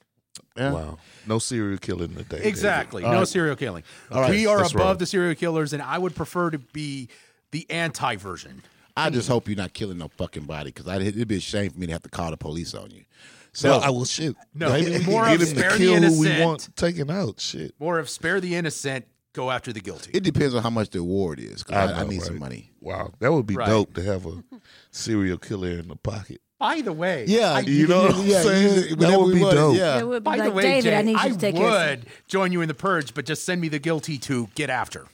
Yeah. 0.56 0.72
Wow, 0.72 0.98
no 1.26 1.38
serial 1.38 1.78
killing 1.78 2.14
today. 2.14 2.40
Exactly. 2.42 3.04
All 3.04 3.12
no 3.12 3.18
right. 3.18 3.28
serial 3.28 3.54
killing. 3.56 3.84
All 4.10 4.22
right, 4.22 4.30
we 4.30 4.46
are 4.46 4.58
that's 4.58 4.72
above 4.72 4.86
right. 4.86 4.98
the 4.98 5.06
serial 5.06 5.34
killers, 5.34 5.72
and 5.72 5.82
I 5.82 5.98
would 5.98 6.14
prefer 6.16 6.50
to 6.50 6.58
be 6.58 7.08
the 7.52 7.70
anti 7.70 8.16
version. 8.16 8.62
I 9.00 9.10
just 9.10 9.26
mm-hmm. 9.26 9.32
hope 9.34 9.48
you're 9.48 9.56
not 9.56 9.72
killing 9.72 9.98
no 9.98 10.08
fucking 10.08 10.44
body 10.44 10.72
because 10.72 10.86
it'd 10.86 11.28
be 11.28 11.36
a 11.36 11.40
shame 11.40 11.70
for 11.70 11.78
me 11.78 11.86
to 11.86 11.92
have 11.92 12.02
to 12.02 12.08
call 12.08 12.30
the 12.30 12.36
police 12.36 12.74
on 12.74 12.90
you. 12.90 13.04
So 13.52 13.80
So 13.80 13.86
I 13.86 13.90
will 13.90 14.04
shoot. 14.04 14.36
No, 14.54 14.70
Maybe 14.70 14.98
we 14.98 15.04
more 15.06 15.28
of 15.28 15.42
spare 15.42 15.70
to 15.70 15.78
the 15.78 15.84
kill 15.84 16.02
who 16.02 16.20
we 16.20 16.28
innocent. 16.28 16.44
want 16.44 16.76
taken 16.76 17.10
out. 17.10 17.40
Shit. 17.40 17.74
More 17.78 17.98
of 17.98 18.08
spare 18.08 18.40
the 18.40 18.54
innocent, 18.54 19.06
go 19.32 19.50
after 19.50 19.72
the 19.72 19.80
guilty. 19.80 20.10
it 20.14 20.22
depends 20.22 20.54
on 20.54 20.62
how 20.62 20.70
much 20.70 20.90
the 20.90 21.00
award 21.00 21.40
is. 21.40 21.64
I, 21.68 21.84
I, 21.84 22.02
know, 22.02 22.08
need 22.08 22.22
some 22.22 22.38
money. 22.38 22.70
Wow, 22.80 23.12
that 23.18 23.32
would 23.32 23.46
be 23.46 23.56
Right. 23.56 23.68
dope 23.68 23.94
to 23.94 24.02
have 24.02 24.26
a 24.26 24.42
serial 24.90 25.38
killer 25.38 25.70
in 25.70 25.88
the 25.88 25.96
pocket. 25.96 26.40
By 26.58 26.82
the 26.82 26.92
way, 26.92 27.24
Yeah, 27.26 27.52
I, 27.52 27.60
You 27.60 27.86
know 27.86 28.02
what 28.02 28.14
I'm 28.16 28.28
saying? 28.28 28.62
use 28.62 28.92
it 28.92 28.98
That 28.98 29.18
would 29.18 29.34
be 29.34 29.40
want 29.40 29.54
dope. 29.54 29.76
Yeah. 29.76 29.98
It 29.98 30.06
would 30.06 30.22
be 30.22 30.24
by 30.24 30.36
like, 30.36 30.44
the 30.44 30.50
way, 30.50 30.62
David, 30.62 30.84
Jay, 30.84 30.96
I 30.96 31.02
need 31.02 31.18
you 31.18 31.30
to 31.30 31.38
take 31.38 31.56
care 31.56 31.64
of 31.66 31.88
would 32.00 32.06
join 32.28 32.52
you 32.52 32.60
in 32.60 32.68
the 32.68 32.74
purge, 32.74 33.14
but 33.14 33.24
just 33.24 33.46
send 33.46 33.62
me 33.62 33.68
the 33.68 33.78
guilty 33.78 34.18
to 34.18 34.48
get 34.54 34.68
after. 34.68 35.06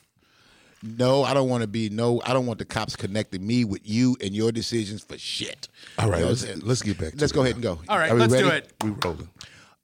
No, 0.83 1.23
I 1.23 1.33
don't 1.33 1.49
want 1.49 1.61
to 1.61 1.67
be 1.67 1.89
no. 1.89 2.21
I 2.25 2.33
don't 2.33 2.45
want 2.45 2.59
the 2.59 2.65
cops 2.65 2.95
connecting 2.95 3.45
me 3.45 3.65
with 3.65 3.81
you 3.87 4.15
and 4.21 4.33
your 4.35 4.51
decisions 4.51 5.03
for 5.03 5.17
shit. 5.17 5.67
All 5.97 6.09
right, 6.09 6.17
You 6.19 6.23
know 6.25 6.29
let's, 6.29 6.41
what 6.43 6.49
I'm 6.51 6.55
saying? 6.59 6.67
let's 6.67 6.81
get 6.83 6.97
back. 6.99 7.11
to 7.13 7.17
Let's 7.19 7.31
it 7.31 7.35
go 7.35 7.41
ahead 7.41 7.55
and 7.55 7.63
go. 7.63 7.79
All 7.89 7.97
right, 7.97 8.13
let's 8.15 8.33
do 8.33 8.47
it. 8.49 8.73
We 8.83 8.91
rolling. 9.03 9.29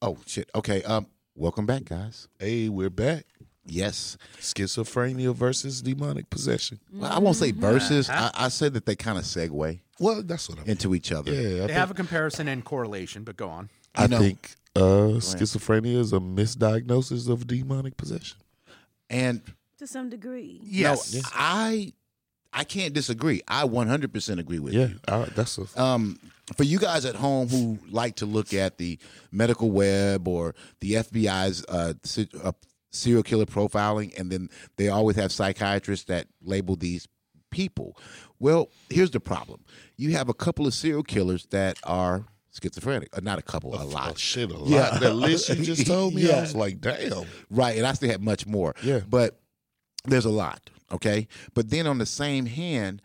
Oh 0.01 0.17
shit. 0.25 0.49
Okay. 0.55 0.83
Um. 0.83 1.07
Welcome 1.35 1.65
back, 1.65 1.85
guys. 1.85 2.27
Hey, 2.39 2.69
we're 2.69 2.91
back. 2.91 3.25
Yes. 3.65 4.17
Schizophrenia 4.39 5.33
versus 5.33 5.81
demonic 5.81 6.29
possession. 6.29 6.79
Well, 6.93 7.11
I 7.11 7.17
won't 7.19 7.37
say 7.37 7.51
Mm-hmm. 7.51 7.61
verses. 7.61 8.09
I, 8.09 8.29
I 8.35 8.47
said 8.49 8.73
that 8.73 8.85
they 8.85 8.95
kind 8.95 9.17
of 9.17 9.23
segue 9.23 9.79
Well, 9.99 10.21
that's 10.21 10.47
what 10.49 10.59
I 10.59 10.61
mean. 10.61 10.71
into 10.71 10.93
each 10.93 11.11
other. 11.11 11.31
Yeah, 11.31 11.39
I, 11.39 11.41
They 11.41 11.57
think, 11.59 11.71
have 11.71 11.89
a 11.89 11.93
comparison 11.95 12.47
and 12.49 12.63
correlation, 12.63 13.23
but 13.23 13.35
go 13.37 13.49
on. 13.49 13.69
I 13.95 14.03
You 14.03 14.07
know- 14.09 14.19
think 14.19 14.55
uh, 14.75 15.17
schizophrenia 15.21 15.95
is 15.97 16.13
a 16.13 16.19
misdiagnosis 16.19 17.27
of 17.29 17.47
demonic 17.47 17.97
possession. 17.97 18.37
And 19.09 19.41
to 19.85 19.91
some 19.91 20.09
degree. 20.09 20.59
Yes. 20.63 21.13
no, 21.13 21.21
I 21.33 21.93
I 22.55 22.63
can't 22.63 22.93
disagree. 22.93 23.41
I 23.47 23.63
100% 23.63 24.39
agree 24.39 24.59
with 24.59 24.73
Yeah, 24.73 24.87
you. 24.87 24.99
I, 25.07 25.25
that's 25.35 25.57
a 25.57 25.81
um, 25.81 26.19
for 26.55 26.63
you 26.63 26.77
guys 26.77 27.03
at 27.05 27.15
home 27.15 27.47
who 27.49 27.79
like 27.89 28.15
to 28.17 28.25
look 28.25 28.53
at 28.53 28.77
the 28.77 28.99
medical 29.31 29.71
web 29.71 30.27
or 30.27 30.53
the 30.79 30.93
FBI's 30.93 31.65
uh, 31.67 31.93
uh, 32.43 32.51
serial 32.91 33.23
killer 33.23 33.45
profiling, 33.45 34.17
and 34.19 34.31
then 34.31 34.49
they 34.77 34.89
always 34.89 35.15
have 35.15 35.31
psychiatrists 35.31 36.05
that 36.05 36.27
label 36.43 36.75
these 36.75 37.07
people. 37.49 37.97
Well, 38.39 38.69
here's 38.89 39.11
the 39.11 39.19
problem: 39.19 39.63
you 39.97 40.11
have 40.11 40.29
a 40.29 40.33
couple 40.33 40.67
of 40.67 40.73
serial 40.75 41.01
killers 41.03 41.47
that 41.47 41.77
are 41.83 42.25
schizophrenic. 42.61 43.09
Uh, 43.17 43.21
not 43.23 43.39
a 43.39 43.41
couple, 43.41 43.73
a 43.73 43.81
Oh, 43.83 43.87
lot. 43.87 44.17
shit, 44.19 44.51
a 44.51 44.57
lot. 44.57 44.69
Yeah. 44.69 44.97
That 44.99 45.13
list 45.15 45.49
you 45.49 45.63
just 45.63 45.87
told 45.87 46.13
me, 46.13 46.21
Yeah. 46.27 46.35
I 46.37 46.41
was 46.41 46.55
like, 46.55 46.81
damn. 46.81 47.25
Right, 47.49 47.77
and 47.77 47.87
I 47.87 47.93
still 47.93 48.11
have 48.11 48.21
much 48.21 48.45
more. 48.45 48.75
Yeah. 48.83 48.99
But 49.09 49.39
there's 50.05 50.25
a 50.25 50.29
lot, 50.29 50.69
okay? 50.91 51.27
But 51.53 51.69
then 51.69 51.87
on 51.87 51.97
the 51.97 52.05
same 52.05 52.45
hand, 52.45 53.01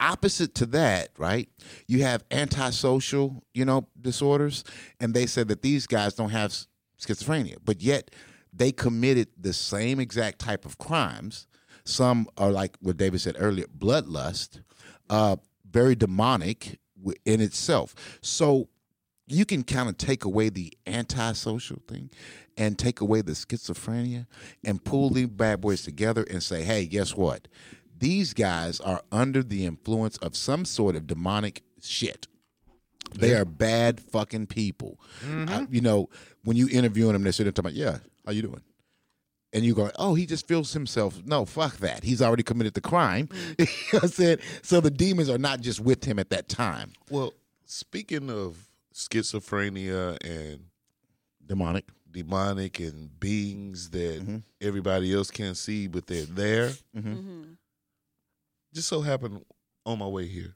opposite 0.00 0.54
to 0.56 0.66
that, 0.66 1.10
right? 1.18 1.48
You 1.86 2.02
have 2.02 2.24
antisocial, 2.30 3.42
you 3.54 3.64
know, 3.64 3.88
disorders, 4.00 4.64
and 5.00 5.14
they 5.14 5.26
said 5.26 5.48
that 5.48 5.62
these 5.62 5.86
guys 5.86 6.14
don't 6.14 6.30
have 6.30 6.52
schizophrenia, 7.00 7.56
but 7.64 7.82
yet 7.82 8.10
they 8.52 8.72
committed 8.72 9.28
the 9.38 9.52
same 9.52 10.00
exact 10.00 10.38
type 10.38 10.64
of 10.64 10.78
crimes. 10.78 11.46
Some 11.84 12.28
are 12.36 12.50
like 12.50 12.76
what 12.80 12.96
David 12.96 13.20
said 13.20 13.36
earlier, 13.38 13.66
bloodlust, 13.66 14.60
uh, 15.08 15.36
very 15.70 15.94
demonic 15.94 16.78
in 17.24 17.40
itself. 17.40 17.94
So 18.22 18.68
you 19.26 19.44
can 19.44 19.62
kind 19.62 19.88
of 19.88 19.96
take 19.96 20.24
away 20.24 20.48
the 20.48 20.72
antisocial 20.86 21.82
thing 21.86 22.10
and 22.56 22.78
take 22.78 23.00
away 23.00 23.20
the 23.22 23.32
schizophrenia 23.32 24.26
and 24.64 24.82
pull 24.82 25.10
these 25.10 25.28
bad 25.28 25.60
boys 25.60 25.82
together 25.82 26.24
and 26.30 26.42
say, 26.42 26.62
hey, 26.62 26.86
guess 26.86 27.14
what? 27.14 27.48
These 27.98 28.34
guys 28.34 28.80
are 28.80 29.02
under 29.12 29.42
the 29.42 29.66
influence 29.66 30.16
of 30.18 30.36
some 30.36 30.64
sort 30.64 30.96
of 30.96 31.06
demonic 31.06 31.62
shit. 31.82 32.26
They 33.14 33.34
are 33.34 33.44
bad 33.44 34.00
fucking 34.00 34.46
people. 34.46 34.98
I- 35.22 35.26
mm-hmm. 35.26 35.74
you 35.74 35.80
know, 35.80 36.08
when 36.44 36.56
you 36.56 36.68
interviewing 36.70 37.12
them, 37.12 37.22
they're 37.22 37.32
sitting 37.32 37.52
there 37.52 37.52
talking 37.52 37.78
about, 37.78 37.94
yeah, 37.94 37.98
how 38.24 38.32
you 38.32 38.42
doing? 38.42 38.62
And 39.52 39.64
you 39.64 39.74
go, 39.74 39.90
oh, 39.98 40.14
he 40.14 40.26
just 40.26 40.46
feels 40.46 40.72
himself. 40.72 41.22
No, 41.24 41.44
fuck 41.44 41.76
that. 41.78 42.04
He's 42.04 42.20
already 42.20 42.42
committed 42.42 42.74
the 42.74 42.80
crime. 42.80 43.28
Mm. 43.28 43.58
you 43.92 43.92
know 43.92 44.00
I'm 44.02 44.08
saying? 44.08 44.38
So 44.62 44.80
the 44.80 44.90
demons 44.90 45.30
are 45.30 45.38
not 45.38 45.60
just 45.60 45.80
with 45.80 46.04
him 46.04 46.18
at 46.18 46.30
that 46.30 46.48
time. 46.48 46.92
Well, 47.10 47.32
speaking 47.64 48.28
of 48.28 48.68
schizophrenia 48.92 50.18
and 50.24 50.64
Demonic. 51.46 51.84
demonic 52.10 52.80
and 52.80 53.18
beings 53.20 53.90
that 53.90 54.20
Mm-hmm. 54.22 54.36
everybody 54.60 55.12
else 55.14 55.30
can't 55.30 55.56
see, 55.56 55.86
but 55.86 56.06
they're 56.06 56.24
there. 56.24 56.70
Mm-hmm. 56.96 57.42
Just 58.72 58.88
so 58.88 59.00
happened 59.00 59.44
on 59.84 59.98
my 59.98 60.06
way 60.06 60.26
here, 60.26 60.54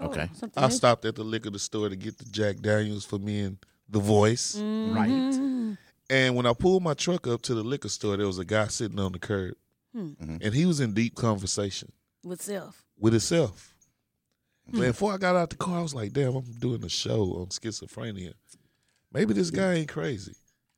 Okay. 0.00 0.28
Oh, 0.30 0.36
something 0.36 0.62
I 0.64 0.68
stopped 0.70 1.04
at 1.04 1.14
the 1.14 1.22
liquor 1.22 1.56
store 1.58 1.88
to 1.88 1.96
get 1.96 2.18
the 2.18 2.24
Jack 2.24 2.56
Daniels 2.60 3.04
for 3.04 3.18
me 3.18 3.40
and 3.40 3.56
the 3.88 4.00
voice. 4.00 4.56
Mm-hmm. 4.56 4.94
Right. 4.94 5.76
And 6.10 6.34
when 6.36 6.44
I 6.46 6.52
pulled 6.54 6.82
my 6.82 6.94
truck 6.94 7.26
up 7.28 7.42
to 7.42 7.54
the 7.54 7.62
liquor 7.62 7.88
store, 7.88 8.16
there 8.16 8.26
was 8.26 8.38
a 8.38 8.44
guy 8.44 8.66
sitting 8.66 8.98
on 8.98 9.12
the 9.12 9.18
curb, 9.18 9.54
Hmm. 9.94 10.12
and 10.40 10.54
he 10.54 10.64
was 10.66 10.80
in 10.80 10.92
deep 10.94 11.14
conversation 11.14 11.92
with 12.24 12.40
self. 12.42 12.82
with 12.98 13.12
himself. 13.12 13.74
Man, 14.70 14.90
before 14.90 15.12
I 15.12 15.18
got 15.18 15.36
out 15.36 15.50
the 15.50 15.56
car, 15.56 15.78
I 15.80 15.82
was 15.82 15.94
like, 15.94 16.12
"Damn, 16.12 16.34
I'm 16.36 16.44
doing 16.58 16.82
a 16.84 16.88
show 16.88 17.22
on 17.40 17.46
schizophrenia. 17.48 18.32
Maybe 19.12 19.34
this 19.34 19.50
guy 19.50 19.74
ain't 19.74 19.88
crazy, 19.88 20.34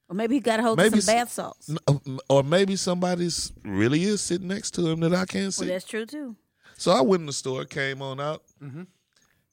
Or 0.09 0.15
maybe 0.17 0.35
he 0.37 0.41
got 0.41 0.61
a 0.61 0.63
hold 0.63 0.77
Maybe 0.79 0.99
of 0.99 1.05
some 1.05 1.15
bath 1.15 1.33
salts. 1.33 1.71
N- 1.71 1.79
uh, 1.87 2.19
or 2.29 2.43
maybe 2.43 2.77
somebody's 2.77 3.53
really 3.65 4.03
is 4.05 4.21
sitting 4.21 4.49
next 4.49 4.73
to 4.73 4.87
him 4.89 5.01
that 5.01 5.15
I 5.15 5.25
can't 5.25 5.45
Well, 5.45 5.53
see." 5.53 5.67
that's 5.67 5.85
true 5.85 6.07
too. 6.07 6.37
So 6.77 6.91
I 6.93 7.01
went 7.01 7.21
in 7.21 7.27
the 7.27 7.33
store, 7.33 7.65
came 7.65 8.03
on 8.03 8.21
out. 8.21 8.43
Mm-hmm. 8.63 8.83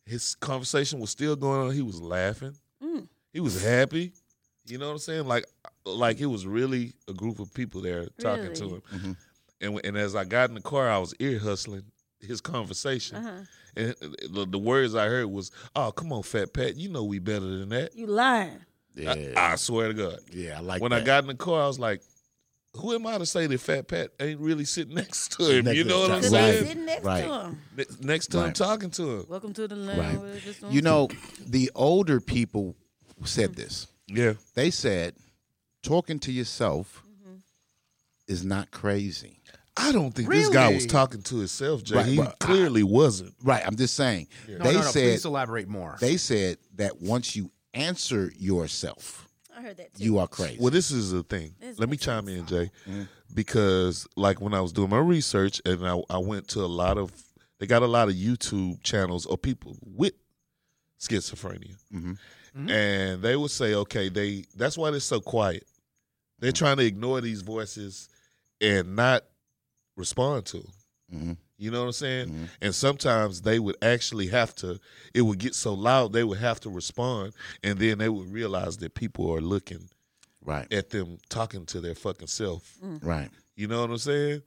His 0.06 0.36
conversation 0.36 1.00
was 1.00 1.12
still 1.12 1.36
going 1.36 1.68
on. 1.68 1.74
He 1.74 1.82
was 1.84 2.02
laughing. 2.02 2.56
Mm. 2.84 3.08
He 3.32 3.40
was 3.40 3.62
happy. 3.64 4.14
You 4.66 4.78
know 4.78 4.88
what 4.88 4.94
I'm 4.94 4.98
saying? 5.00 5.28
Like, 5.28 5.46
like 5.86 6.20
it 6.20 6.26
was 6.26 6.46
really 6.46 6.94
a 7.08 7.14
group 7.14 7.40
of 7.40 7.54
people 7.54 7.82
there 7.82 8.08
talking 8.20 8.54
to 8.54 8.64
Really? 8.64 8.74
him. 8.74 8.82
Mhm. 8.92 9.18
And 9.62 9.82
and 9.86 9.98
as 9.98 10.16
I 10.16 10.24
got 10.26 10.50
in 10.50 10.56
the 10.56 10.62
car, 10.62 10.90
I 10.90 10.98
was 10.98 11.14
ear 11.20 11.38
hustling 11.40 11.84
his 12.20 12.42
conversation. 12.42 13.18
Uh-huh. 13.18 13.42
And 13.76 13.96
the, 14.34 14.46
the 14.50 14.60
words 14.60 14.96
I 14.96 15.06
heard 15.08 15.28
was, 15.28 15.52
"Oh, 15.76 15.92
come 15.92 16.12
on, 16.12 16.24
Fat 16.24 16.54
Pat, 16.54 16.76
you 16.76 16.90
know 16.90 17.04
we 17.04 17.20
better 17.20 17.46
than 17.60 17.70
that." 17.70 17.96
You 17.96 18.08
lying. 18.08 18.60
Yeah. 18.96 19.34
I, 19.38 19.54
I 19.54 19.56
swear 19.56 19.88
to 19.90 19.94
God. 19.94 20.20
yeah, 20.32 20.58
I 20.58 20.62
like 20.62 20.82
when 20.82 20.92
that. 20.92 21.02
I 21.02 21.06
got 21.06 21.24
in 21.24 21.28
the 21.28 21.36
car, 21.36 21.64
I 21.64 21.68
was 21.68 21.80
like, 21.80 22.02
"Who 22.78 22.94
am 22.94 23.08
I 23.08 23.18
to 23.18 23.26
say 23.26 23.48
that 23.48 23.58
Fat 23.60 23.88
Pat 23.88 24.10
ain't 24.20 24.40
really 24.40 24.66
sitting 24.66 24.96
next 25.04 25.32
to 25.38 25.50
him?" 25.58 25.66
Next 25.66 25.78
you 25.78 25.84
know 25.86 26.02
what. 26.02 26.12
I'm 26.12 26.22
Right. 26.22 26.30
saying? 26.30 26.66
sitting 26.68 26.86
next 26.86 27.04
Right. 27.06 27.24
to 27.26 27.34
him. 27.42 27.62
Ne- 27.78 27.86
Next 28.02 28.28
time 28.28 28.44
Right. 28.48 28.56
talking 28.56 28.92
to 28.92 29.20
him. 29.20 29.26
Welcome 29.30 29.54
to 29.54 29.68
the 29.68 29.76
land. 29.76 30.00
Right. 30.00 30.20
where 30.20 30.34
it's 30.34 30.44
just 30.46 30.64
on 30.64 30.72
You 30.74 30.82
know, 30.82 31.08
the 31.46 31.72
older 31.76 32.20
people 32.20 32.76
said 33.24 33.56
this. 33.56 33.88
Yeah. 34.08 34.34
They 34.56 34.72
said, 34.72 35.16
talking 35.84 36.20
to 36.20 36.32
yourself 36.32 37.04
mm-hmm. 37.08 37.36
is 38.28 38.44
not 38.44 38.72
crazy. 38.72 39.38
I 39.78 39.94
don't 39.94 40.12
think 40.14 40.30
this 40.30 40.50
guy 40.50 40.74
was 40.74 40.86
talking 40.86 41.22
to 41.24 41.38
himself, 41.38 41.82
Jay. 41.84 41.96
Right, 41.96 42.06
he 42.06 42.18
but 42.18 42.36
I- 42.42 42.46
clearly 42.46 42.84
wasn't. 42.84 43.34
Right. 43.42 43.64
I'm 43.66 43.78
just 43.78 43.94
saying. 43.94 44.28
No, 44.50 44.58
they 44.58 44.74
no, 44.74 44.82
no. 44.82 44.86
said 44.88 45.14
Please 45.14 45.26
elaborate 45.26 45.68
more. 45.70 45.96
they 46.02 46.18
said 46.18 46.58
that 46.76 47.02
once 47.02 47.36
you 47.38 47.50
answer 47.74 48.32
yourself, 48.38 49.28
I 49.56 49.62
heard 49.62 49.78
that 49.78 49.94
too. 49.94 50.04
you 50.04 50.18
are 50.20 50.28
crazy. 50.28 50.58
Well, 50.60 50.72
this 50.72 50.92
is 50.92 51.12
the 51.12 51.24
thing. 51.24 51.54
This 51.60 51.80
Let 51.80 51.90
me 51.90 51.98
chime 51.98 52.28
in, 52.28 52.46
Jay, 52.46 52.72
mm-hmm. 52.88 53.04
because 53.34 54.08
like 54.16 54.42
when 54.42 54.54
I 54.54 54.62
was 54.62 54.72
doing 54.72 54.90
my 54.90 54.98
research 55.00 55.62
and 55.66 55.88
I, 55.88 56.02
I 56.10 56.18
went 56.18 56.48
to 56.50 56.62
a 56.62 56.68
lot 56.68 56.98
of, 56.98 57.12
they 57.60 57.68
got 57.68 57.84
a 57.84 57.88
lot 57.88 58.08
of 58.10 58.16
YouTube 58.16 58.82
channels 58.84 59.26
of 59.26 59.42
people 59.42 59.78
with 59.84 60.14
schizophrenia, 61.00 61.76
Mhm. 61.94 62.18
and 62.70 63.22
they 63.22 63.36
would 63.36 63.52
say, 63.52 63.74
okay, 63.74 64.10
they 64.10 64.46
that's 64.56 64.78
why 64.78 64.92
they're 64.92 65.00
so 65.00 65.20
quiet. 65.20 65.66
They're 66.40 66.52
mm-hmm. 66.52 66.58
trying 66.66 66.78
to 66.78 66.86
ignore 66.86 67.22
these 67.22 67.42
voices 67.42 68.10
and 68.60 68.96
not 68.96 69.24
respond 69.96 70.46
to 70.48 70.58
them. 71.10 71.38
You 71.62 71.70
know 71.70 71.82
what 71.82 71.86
I'm 71.88 71.92
saying? 71.94 72.30
Mhm. 72.30 72.50
And 72.62 72.74
sometimes 72.76 73.42
they 73.44 73.60
would 73.60 73.78
actually 73.84 74.28
have 74.28 74.56
to. 74.56 74.80
It 75.14 75.22
would 75.22 75.38
get 75.38 75.54
so 75.54 75.74
loud 75.76 76.12
they 76.12 76.24
would 76.24 76.40
have 76.40 76.60
to 76.62 76.70
respond, 76.72 77.34
and 77.64 77.78
then 77.78 78.00
they 78.00 78.10
would 78.10 78.32
realize 78.34 78.78
that 78.78 78.96
people 78.96 79.32
are 79.32 79.42
looking 79.42 79.88
Right. 80.44 80.66
at 80.74 80.90
them 80.90 81.20
talking 81.30 81.68
to 81.68 81.80
their 81.80 81.94
fucking 81.94 82.28
self. 82.30 82.78
Right. 82.82 83.30
You 83.56 83.68
know 83.68 83.82
what 83.82 83.92
I'm 83.92 83.98
saying? 84.00 84.42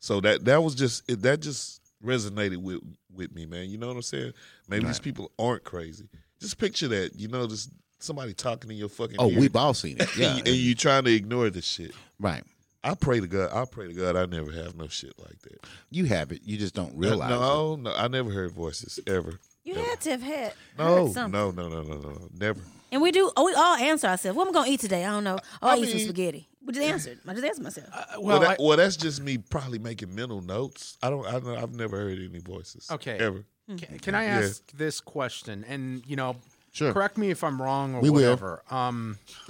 So 0.00 0.20
that 0.22 0.46
that 0.46 0.62
was 0.62 0.74
just 0.74 1.02
it, 1.10 1.20
that 1.22 1.40
just 1.40 1.82
resonated 2.02 2.56
with 2.58 2.80
with 3.12 3.34
me, 3.34 3.44
man. 3.44 3.68
You 3.68 3.76
know 3.76 3.88
what 3.88 3.96
I'm 3.96 4.02
saying? 4.02 4.32
Maybe 4.66 4.86
these 4.86 4.98
people 5.00 5.32
aren't 5.38 5.64
crazy. 5.64 6.08
Just 6.40 6.56
picture 6.56 6.88
that. 6.88 7.14
You 7.20 7.28
know, 7.28 7.46
just 7.46 7.68
somebody 7.98 8.32
talking 8.32 8.70
in 8.70 8.78
your 8.78 8.88
fucking. 8.88 9.16
Oh, 9.18 9.30
ear, 9.30 9.40
we've 9.40 9.56
all 9.56 9.74
seen 9.74 9.96
it. 10.00 10.08
Yeah. 10.16 10.28
and, 10.36 10.46
you, 10.46 10.52
and 10.54 10.62
you 10.62 10.74
trying 10.74 11.04
to 11.04 11.12
ignore 11.14 11.50
this 11.50 11.66
shit. 11.66 11.92
right. 12.18 12.44
I 12.90 12.94
pray 12.94 13.20
to 13.20 13.26
God. 13.26 13.50
I 13.52 13.64
pray 13.64 13.88
to 13.88 13.92
God. 13.92 14.16
I 14.16 14.26
never 14.26 14.52
have 14.52 14.76
no 14.76 14.88
shit 14.88 15.12
like 15.18 15.40
that. 15.42 15.66
You 15.90 16.04
have 16.06 16.32
it. 16.32 16.42
You 16.44 16.56
just 16.56 16.74
don't 16.74 16.96
realize 16.96 17.30
it. 17.30 17.34
no, 17.34 17.76
no, 17.76 17.92
I 17.94 18.08
never 18.08 18.30
heard 18.30 18.52
voices 18.52 18.98
ever. 19.06 19.38
You 19.64 19.74
Never. 19.74 19.86
had 19.88 20.00
to 20.02 20.10
have 20.10 20.22
had 20.22 20.52
No, 20.78 21.06
heard 21.06 21.12
something. 21.12 21.32
no, 21.32 21.50
no, 21.50 21.68
no, 21.68 21.82
no, 21.82 21.96
no, 21.98 22.28
never. 22.38 22.60
And 22.92 23.02
we 23.02 23.10
do. 23.10 23.32
Oh, 23.36 23.44
we 23.46 23.52
all 23.54 23.74
answer 23.74 24.06
ourselves. 24.06 24.36
What 24.36 24.46
am 24.46 24.50
I 24.50 24.60
gonna 24.60 24.70
eat 24.70 24.78
today? 24.80 25.04
I 25.04 25.10
don't 25.10 25.24
know. 25.24 25.38
Oh, 25.60 25.68
I, 25.68 25.74
I 25.74 25.78
eat 25.78 25.90
some 25.90 25.98
spaghetti. 25.98 26.48
We 26.64 26.72
just 26.72 26.86
answered. 26.86 27.18
I 27.26 27.32
just 27.32 27.44
answered 27.44 27.64
myself. 27.64 27.88
Uh, 27.92 28.04
Well, 28.12 28.22
well, 28.22 28.40
that, 28.40 28.50
I- 28.50 28.62
well, 28.62 28.76
that's 28.76 28.96
just 28.96 29.20
me 29.22 29.38
probably 29.38 29.80
making 29.80 30.14
mental 30.14 30.40
notes. 30.40 30.96
I 31.02 31.10
don't. 31.10 31.26
I 31.26 31.32
don't 31.40 31.56
I've 31.58 31.74
never 31.74 31.96
heard 31.98 32.18
any 32.18 32.38
voices. 32.38 32.88
Okay. 32.90 33.16
ever. 33.18 33.44
Can, 33.76 33.98
can 33.98 34.14
I 34.14 34.24
Yeah. 34.26 34.38
ask 34.46 34.70
this 34.72 35.00
question? 35.00 35.64
And 35.68 36.04
you 36.06 36.14
know, 36.14 36.36
Sure. 36.76 36.92
correct 36.92 37.16
me 37.16 37.30
if 37.30 37.42
I'm 37.42 37.60
wrong 37.62 37.94
or 37.94 38.00
We 38.02 38.10
will. 38.10 38.20
whatever. 38.22 38.62
Um, 38.70 39.18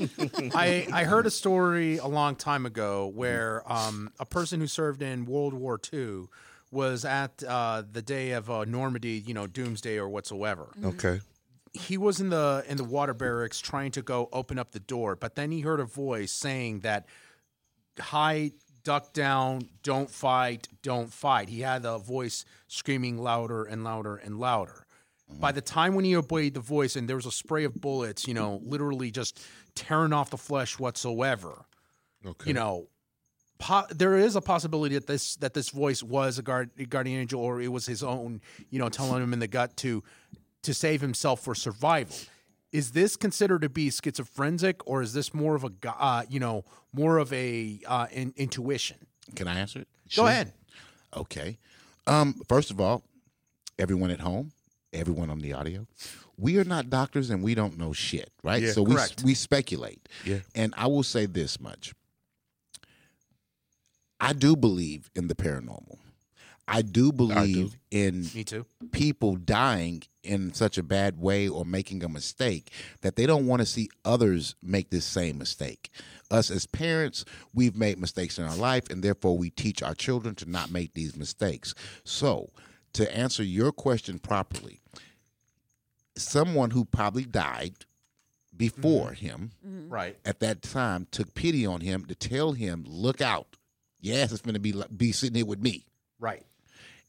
I 0.54 0.86
I 0.92 1.02
heard 1.02 1.26
a 1.26 1.30
story 1.30 1.98
a 1.98 2.06
long 2.06 2.36
time 2.36 2.64
ago 2.66 3.08
where 3.12 3.62
um, 3.70 4.12
a 4.20 4.24
person 4.24 4.60
who 4.60 4.68
served 4.68 5.02
in 5.02 5.24
World 5.26 5.52
War 5.52 5.80
II 5.92 6.26
was 6.70 7.04
at 7.04 7.42
uh, 7.42 7.82
the 7.90 8.00
day 8.02 8.30
of 8.30 8.48
uh, 8.48 8.64
Normandy, 8.64 9.22
you 9.26 9.34
know, 9.34 9.48
Doomsday 9.48 9.96
or 9.98 10.08
whatsoever. 10.08 10.68
Okay. 10.84 11.20
He 11.72 11.96
was 11.98 12.20
in 12.20 12.28
the 12.30 12.64
in 12.68 12.76
the 12.76 12.84
water 12.84 13.12
barracks 13.14 13.58
trying 13.60 13.90
to 13.92 14.02
go 14.02 14.28
open 14.32 14.56
up 14.56 14.70
the 14.70 14.80
door, 14.80 15.16
but 15.16 15.34
then 15.34 15.50
he 15.50 15.60
heard 15.62 15.80
a 15.80 15.84
voice 15.84 16.30
saying 16.30 16.80
that 16.80 17.06
hide, 17.98 18.52
duck 18.84 19.12
down, 19.12 19.68
don't 19.82 20.10
fight, 20.10 20.68
don't 20.82 21.12
fight. 21.12 21.48
He 21.48 21.60
had 21.62 21.84
a 21.84 21.98
voice 21.98 22.44
screaming 22.68 23.18
louder 23.18 23.64
and 23.64 23.82
louder 23.82 24.14
and 24.16 24.38
louder. 24.38 24.85
By 25.28 25.52
the 25.52 25.60
time 25.60 25.94
when 25.94 26.04
he 26.04 26.14
obeyed 26.16 26.54
the 26.54 26.60
voice 26.60 26.94
and 26.96 27.08
there 27.08 27.16
was 27.16 27.26
a 27.26 27.32
spray 27.32 27.64
of 27.64 27.80
bullets, 27.80 28.26
you 28.28 28.34
know, 28.34 28.60
literally 28.64 29.10
just 29.10 29.44
tearing 29.74 30.12
off 30.12 30.30
the 30.30 30.36
flesh 30.38 30.78
whatsoever, 30.78 31.66
Okay. 32.24 32.48
you 32.48 32.54
know, 32.54 32.86
po- 33.58 33.86
there 33.90 34.16
is 34.16 34.36
a 34.36 34.40
possibility 34.40 34.94
that 34.94 35.06
this 35.06 35.34
that 35.36 35.52
this 35.52 35.70
voice 35.70 36.02
was 36.02 36.38
a, 36.38 36.42
guard, 36.42 36.70
a 36.78 36.84
guardian 36.84 37.20
angel 37.20 37.40
or 37.40 37.60
it 37.60 37.68
was 37.72 37.86
his 37.86 38.02
own, 38.02 38.40
you 38.70 38.78
know, 38.78 38.88
telling 38.88 39.22
him 39.22 39.32
in 39.32 39.40
the 39.40 39.48
gut 39.48 39.76
to 39.78 40.02
to 40.62 40.72
save 40.72 41.00
himself 41.00 41.40
for 41.40 41.54
survival. 41.54 42.16
Is 42.72 42.92
this 42.92 43.16
considered 43.16 43.62
to 43.62 43.68
be 43.68 43.90
schizophrenic, 43.90 44.86
or 44.86 45.00
is 45.02 45.12
this 45.12 45.32
more 45.32 45.54
of 45.54 45.64
a, 45.64 45.70
uh, 45.84 46.24
you 46.28 46.40
know, 46.40 46.64
more 46.92 47.18
of 47.18 47.32
a 47.32 47.80
uh, 47.86 48.06
in, 48.10 48.32
intuition? 48.36 48.96
Can 49.34 49.48
I 49.48 49.58
answer 49.58 49.80
it? 49.80 49.88
Go 50.14 50.26
ahead. 50.26 50.52
Okay. 51.16 51.58
Um, 52.06 52.34
first 52.48 52.70
of 52.70 52.80
all, 52.80 53.02
everyone 53.78 54.10
at 54.10 54.20
home, 54.20 54.52
everyone 54.96 55.30
on 55.30 55.38
the 55.40 55.52
audio, 55.52 55.86
we 56.36 56.58
are 56.58 56.64
not 56.64 56.90
doctors 56.90 57.30
and 57.30 57.42
we 57.42 57.54
don't 57.54 57.78
know 57.78 57.92
shit, 57.92 58.30
right? 58.42 58.62
Yeah, 58.62 58.72
so 58.72 58.82
we 58.82 58.94
correct. 58.94 59.22
we 59.24 59.34
speculate. 59.34 60.08
Yeah. 60.24 60.38
And 60.54 60.74
I 60.76 60.86
will 60.86 61.02
say 61.02 61.26
this 61.26 61.60
much. 61.60 61.94
I 64.20 64.32
do 64.32 64.56
believe 64.56 65.10
in 65.14 65.28
the 65.28 65.34
paranormal. 65.34 65.98
I 66.68 66.82
do 66.82 67.12
believe 67.12 67.76
in 67.92 68.26
Me 68.34 68.42
too. 68.42 68.66
people 68.90 69.36
dying 69.36 70.02
in 70.24 70.52
such 70.52 70.78
a 70.78 70.82
bad 70.82 71.16
way 71.20 71.48
or 71.48 71.64
making 71.64 72.02
a 72.02 72.08
mistake 72.08 72.72
that 73.02 73.14
they 73.14 73.24
don't 73.24 73.46
want 73.46 73.60
to 73.60 73.66
see 73.66 73.88
others 74.04 74.56
make 74.62 74.90
this 74.90 75.04
same 75.04 75.38
mistake. 75.38 75.90
Us 76.28 76.50
as 76.50 76.66
parents, 76.66 77.24
we've 77.54 77.76
made 77.76 78.00
mistakes 78.00 78.36
in 78.36 78.44
our 78.44 78.56
life, 78.56 78.90
and 78.90 79.04
therefore 79.04 79.38
we 79.38 79.50
teach 79.50 79.80
our 79.80 79.94
children 79.94 80.34
to 80.34 80.50
not 80.50 80.72
make 80.72 80.94
these 80.94 81.14
mistakes. 81.14 81.72
So, 82.02 82.50
to 82.94 83.16
answer 83.16 83.44
your 83.44 83.70
question 83.70 84.18
properly, 84.18 84.80
someone 86.16 86.70
who 86.70 86.84
probably 86.84 87.24
died 87.24 87.74
before 88.56 89.10
mm-hmm. 89.10 89.26
him 89.26 89.50
mm-hmm. 89.66 89.88
Right. 89.88 90.16
at 90.24 90.40
that 90.40 90.62
time 90.62 91.06
took 91.10 91.34
pity 91.34 91.66
on 91.66 91.80
him 91.80 92.04
to 92.06 92.14
tell 92.14 92.52
him, 92.52 92.84
"Look 92.86 93.20
out! 93.20 93.56
Yes, 94.00 94.32
it's 94.32 94.42
going 94.42 94.54
to 94.54 94.60
be 94.60 94.74
be 94.96 95.12
sitting 95.12 95.36
here 95.36 95.46
with 95.46 95.60
me," 95.60 95.86
Right. 96.18 96.44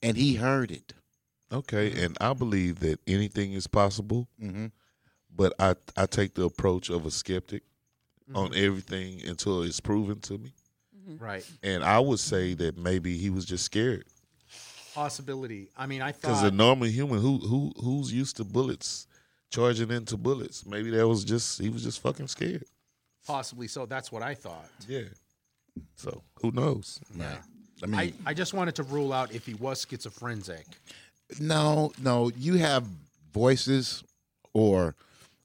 and 0.02 0.18
he 0.18 0.36
heard 0.36 0.72
it. 0.72 0.94
Okay. 1.52 1.92
Mm-hmm. 1.92 2.04
And 2.04 2.18
I 2.20 2.34
believe 2.34 2.80
that 2.80 3.00
anything 3.08 3.54
is 3.54 3.68
possible, 3.68 4.28
Mhm. 4.42 4.72
but 5.34 5.54
I 5.60 5.76
I 5.96 6.06
take 6.06 6.34
the 6.34 6.44
approach 6.44 6.90
of 6.90 7.06
a 7.06 7.12
skeptic 7.12 7.64
on 8.36 8.54
everything 8.54 9.26
until 9.26 9.64
it's 9.64 9.80
proven 9.80 10.20
to 10.20 10.38
me. 10.38 10.54
Right. 11.18 11.50
And 11.64 11.84
I 11.84 12.00
would 12.00 12.20
say 12.20 12.54
that 12.56 12.78
maybe 12.78 13.18
he 13.18 13.30
was 13.30 13.46
just 13.46 13.64
scared 13.64 14.06
Possibility. 14.98 15.70
I 15.78 15.86
mean, 15.86 16.02
I 16.02 16.12
thought 16.12 16.22
because 16.22 16.44
a 16.44 16.50
normal 16.50 16.88
human 16.88 17.20
who 17.20 17.38
who 17.38 17.72
who's 17.80 18.12
used 18.12 18.38
to 18.38 18.44
bullets 18.44 19.06
charging 19.52 19.92
into 19.92 20.18
bullets, 20.18 20.66
maybe 20.66 20.90
that 20.90 21.08
was 21.08 21.24
just 21.24 21.62
he 21.62 21.70
was 21.70 21.84
just 21.84 22.02
fucking 22.02 22.28
scared. 22.28 22.64
Possibly 23.28 23.68
so. 23.68 23.86
That's 23.86 24.12
what 24.12 24.24
I 24.24 24.34
thought. 24.34 24.70
Yeah. 24.88 25.02
So 25.96 26.24
who 26.42 26.52
knows? 26.52 27.00
Right. 27.16 27.38
I 27.84 27.86
mean, 27.86 28.00
I, 28.00 28.14
I 28.26 28.34
just 28.34 28.56
wanted 28.56 28.74
to 28.76 28.84
rule 28.84 29.14
out 29.14 29.36
if 29.36 29.46
he 29.46 29.54
was 29.54 29.86
schizophrenic. 29.88 30.66
No, 31.40 31.92
no. 32.02 32.32
You 32.36 32.56
have 32.56 32.88
voices 33.32 34.04
or 34.54 34.96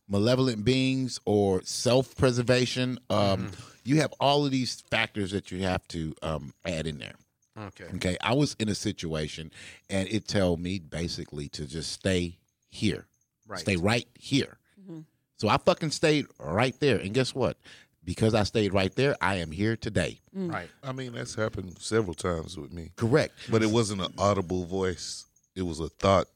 malevolent 0.09 0.65
beings 0.65 1.21
or 1.27 1.61
self 1.65 2.17
preservation. 2.17 2.99
Um, 3.11 3.51
You 3.85 3.97
have 4.01 4.15
all 4.21 4.45
of 4.47 4.53
these 4.53 4.81
factors 4.93 5.33
that 5.33 5.51
you 5.51 5.65
have 5.65 5.87
to 5.89 6.15
um, 6.23 6.55
add 6.65 6.87
in 6.87 6.99
there. 6.99 7.17
Okay. 7.59 7.85
Okay. 7.97 8.17
I 8.23 8.35
was 8.35 8.57
in 8.59 8.69
a 8.69 8.75
situation 8.75 9.51
and 9.91 10.09
it 10.09 10.27
told 10.27 10.61
me 10.61 10.79
basically 10.79 11.49
to 11.51 11.67
just 11.67 11.93
stay 11.93 12.39
here, 12.69 13.07
Right. 13.47 13.61
stay 13.61 13.77
right 13.77 14.09
here. 14.19 14.59
Mm-hmm. 14.81 15.01
So 15.37 15.49
I 15.49 15.59
fucking 15.59 15.91
stayed 15.91 16.27
right 16.39 16.75
there. 16.81 16.99
And 16.99 17.13
guess 17.13 17.35
what? 17.35 17.59
Because 18.05 18.35
I 18.35 18.43
stayed 18.45 18.73
right 18.73 18.95
there, 18.97 19.17
I 19.21 19.37
am 19.37 19.51
here 19.53 19.77
today. 19.77 20.21
Mm. 20.37 20.53
Right. 20.53 20.69
I 20.83 20.93
mean, 20.93 21.13
that's 21.13 21.35
happened 21.35 21.77
several 21.79 22.15
times 22.15 22.57
with 22.57 22.73
me, 22.73 22.91
Correct. 22.97 23.33
but 23.51 23.63
it 23.63 23.71
wasn't 23.71 24.01
an 24.03 24.13
audible 24.19 24.65
voice. 24.65 25.27
It 25.55 25.63
was 25.63 25.79
a 25.79 25.89
thought 25.89 26.27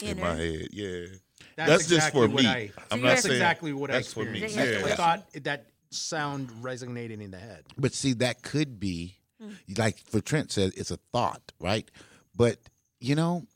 in 0.00 0.18
my 0.20 0.34
head. 0.34 0.68
Yeah. 0.72 1.06
That's, 1.56 1.68
That's 1.70 1.86
just 1.88 2.12
for 2.12 2.20
what 2.28 2.42
me. 2.42 2.46
I, 2.46 2.70
I'm 2.90 3.02
not 3.02 3.08
that's 3.08 3.22
saying 3.22 3.34
exactly 3.34 3.72
what 3.74 3.90
that's 3.90 4.10
I 4.12 4.14
for 4.14 4.24
me. 4.30 4.42
experienced. 4.42 4.56
Yeah. 4.56 4.86
That's 4.86 4.88
Yeah. 4.88 4.96
Thought 4.96 5.44
that 5.44 5.66
sound 5.90 6.50
resonating 6.64 7.20
in 7.20 7.30
the 7.30 7.38
head. 7.38 7.64
But 7.76 7.92
see, 7.92 8.14
that 8.14 8.42
could 8.42 8.80
be, 8.80 9.16
Mm. 9.42 9.78
like 9.78 9.98
for 9.98 10.20
Trent 10.20 10.52
said, 10.52 10.72
it's 10.76 10.90
a 10.90 10.98
thought, 11.12 11.52
right? 11.58 11.90
But 12.36 12.58
you 13.00 13.14
know, 13.14 13.46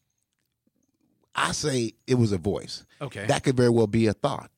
I 1.34 1.52
say 1.52 1.94
it 2.06 2.14
was 2.14 2.32
a 2.32 2.38
voice. 2.38 2.84
Okay. 3.00 3.26
That 3.26 3.44
could 3.44 3.56
very 3.56 3.70
well 3.70 3.86
be 3.86 4.06
a 4.06 4.12
thought. 4.12 4.50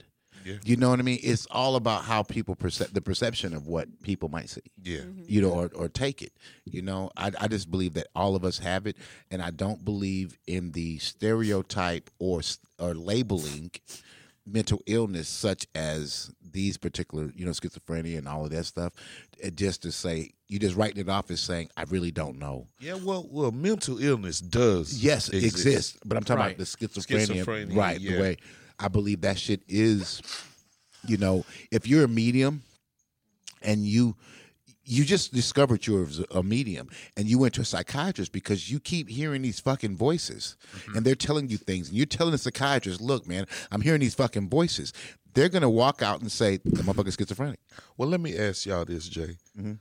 Yeah. 0.45 0.57
You 0.65 0.77
know 0.77 0.89
what 0.89 0.99
I 0.99 1.03
mean? 1.03 1.19
It's 1.23 1.47
all 1.51 1.77
about 1.77 2.05
how 2.05 2.23
people 2.23 2.55
perceive 2.55 2.95
the 2.95 3.03
perception 3.03 3.53
of 3.53 3.67
what 3.67 4.03
people 4.03 4.31
might 4.31 4.49
see. 4.49 4.63
Yeah. 4.83 5.01
Mm-hmm. 5.01 5.25
You 5.27 5.43
know, 5.43 5.51
or, 5.51 5.71
or 5.75 5.89
take 5.89 6.23
it. 6.23 6.33
You 6.65 6.81
know, 6.81 7.11
I, 7.17 7.33
I 7.39 7.49
just 7.49 7.71
believe 7.71 7.95
that 7.95 8.07
all 8.15 8.35
of 8.35 8.45
us 8.45 8.59
have 8.59 8.87
it, 8.87 8.97
and 9.31 9.43
I 9.43 9.51
don't 9.51 9.85
believe 9.85 10.39
in 10.47 10.73
the 10.73 10.99
stereotype 10.99 12.09
or 12.19 12.41
or 12.79 12.95
labeling 12.95 13.73
mental 14.53 14.81
illness 14.87 15.29
such 15.29 15.67
as 15.75 16.31
these 16.51 16.77
particular, 16.77 17.31
you 17.35 17.45
know, 17.45 17.51
schizophrenia 17.53 18.19
and 18.19 18.27
all 18.29 18.45
of 18.45 18.51
that 18.51 18.65
stuff. 18.65 18.93
uh, 19.45 19.51
Just 19.51 19.83
to 19.83 19.93
say, 19.93 20.31
you 20.49 20.59
just 20.59 20.77
writing 20.77 21.01
it 21.01 21.09
off 21.09 21.31
as 21.31 21.41
saying, 21.41 21.69
I 21.77 21.83
really 21.85 22.11
don't 22.11 22.39
know. 22.39 22.67
Yeah, 22.81 22.95
well, 22.95 23.27
well, 23.31 23.53
mental 23.53 23.99
illness 23.99 24.41
does 24.41 25.03
Yes, 25.03 25.29
it 25.29 25.45
exist. 25.45 25.67
exists, 25.67 25.99
but 26.05 26.17
I'm 26.17 26.25
talking 26.25 26.41
Right. 26.41 26.57
about 26.57 26.59
the 26.59 26.65
schizophrenia, 26.65 27.45
Schizophrenia, 27.45 27.77
right? 27.77 28.01
yeah. 28.01 28.13
The 28.17 28.21
way 28.21 28.37
I 28.79 28.89
believe 28.89 29.21
that 29.23 29.39
shit 29.39 29.61
is, 29.69 30.23
you 31.07 31.17
know, 31.19 31.45
if 31.71 31.87
you're 31.87 32.05
a 32.05 32.09
medium 32.09 32.63
and 33.63 33.85
you 33.87 34.17
you 34.89 35.05
just 35.05 35.33
discovered 35.35 35.87
you're 35.87 36.07
a 36.31 36.43
medium 36.43 36.89
and 37.17 37.29
you 37.29 37.39
went 37.39 37.55
to 37.55 37.61
a 37.61 37.65
psychiatrist 37.65 38.33
because 38.33 38.71
you 38.71 38.81
keep 38.81 39.09
hearing 39.09 39.43
these 39.43 39.61
fucking 39.61 39.97
voices 39.97 40.57
Mm-hmm. 40.77 40.97
and 40.97 41.07
they're 41.07 41.15
telling 41.15 41.49
you 41.51 41.57
things 41.59 41.89
and 41.89 41.97
you're 41.97 42.07
telling 42.07 42.33
the 42.33 42.39
psychiatrist, 42.39 43.01
look, 43.01 43.27
man, 43.27 43.47
I'm 43.71 43.81
hearing 43.83 44.01
these 44.01 44.15
fucking 44.15 44.49
voices. 44.49 44.93
They're 45.35 45.49
gonna 45.51 45.71
walk 45.71 46.03
out 46.03 46.21
and 46.21 46.33
say 46.33 46.57
the 46.65 46.83
motherfucker's 46.83 47.15
schizophrenic. 47.17 47.61
Well, 47.97 48.09
let 48.09 48.21
me 48.21 48.37
ask 48.37 48.65
y'all 48.67 48.85
this, 48.85 49.09
Jay. 49.09 49.37
Mhm. 49.59 49.79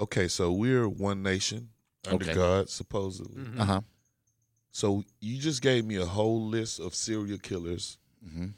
Okay, 0.00 0.28
so 0.28 0.52
we're 0.52 0.88
one 0.88 1.22
nation 1.22 1.70
under 2.06 2.24
Okay. 2.24 2.34
God, 2.34 2.68
supposedly. 2.68 3.42
Uh 3.58 3.64
huh. 3.64 3.80
So 4.72 5.04
you 5.20 5.38
just 5.38 5.62
gave 5.62 5.84
me 5.84 5.96
a 5.96 6.06
whole 6.06 6.46
list 6.46 6.78
of 6.78 6.94
serial 6.94 7.38
killers 7.38 7.96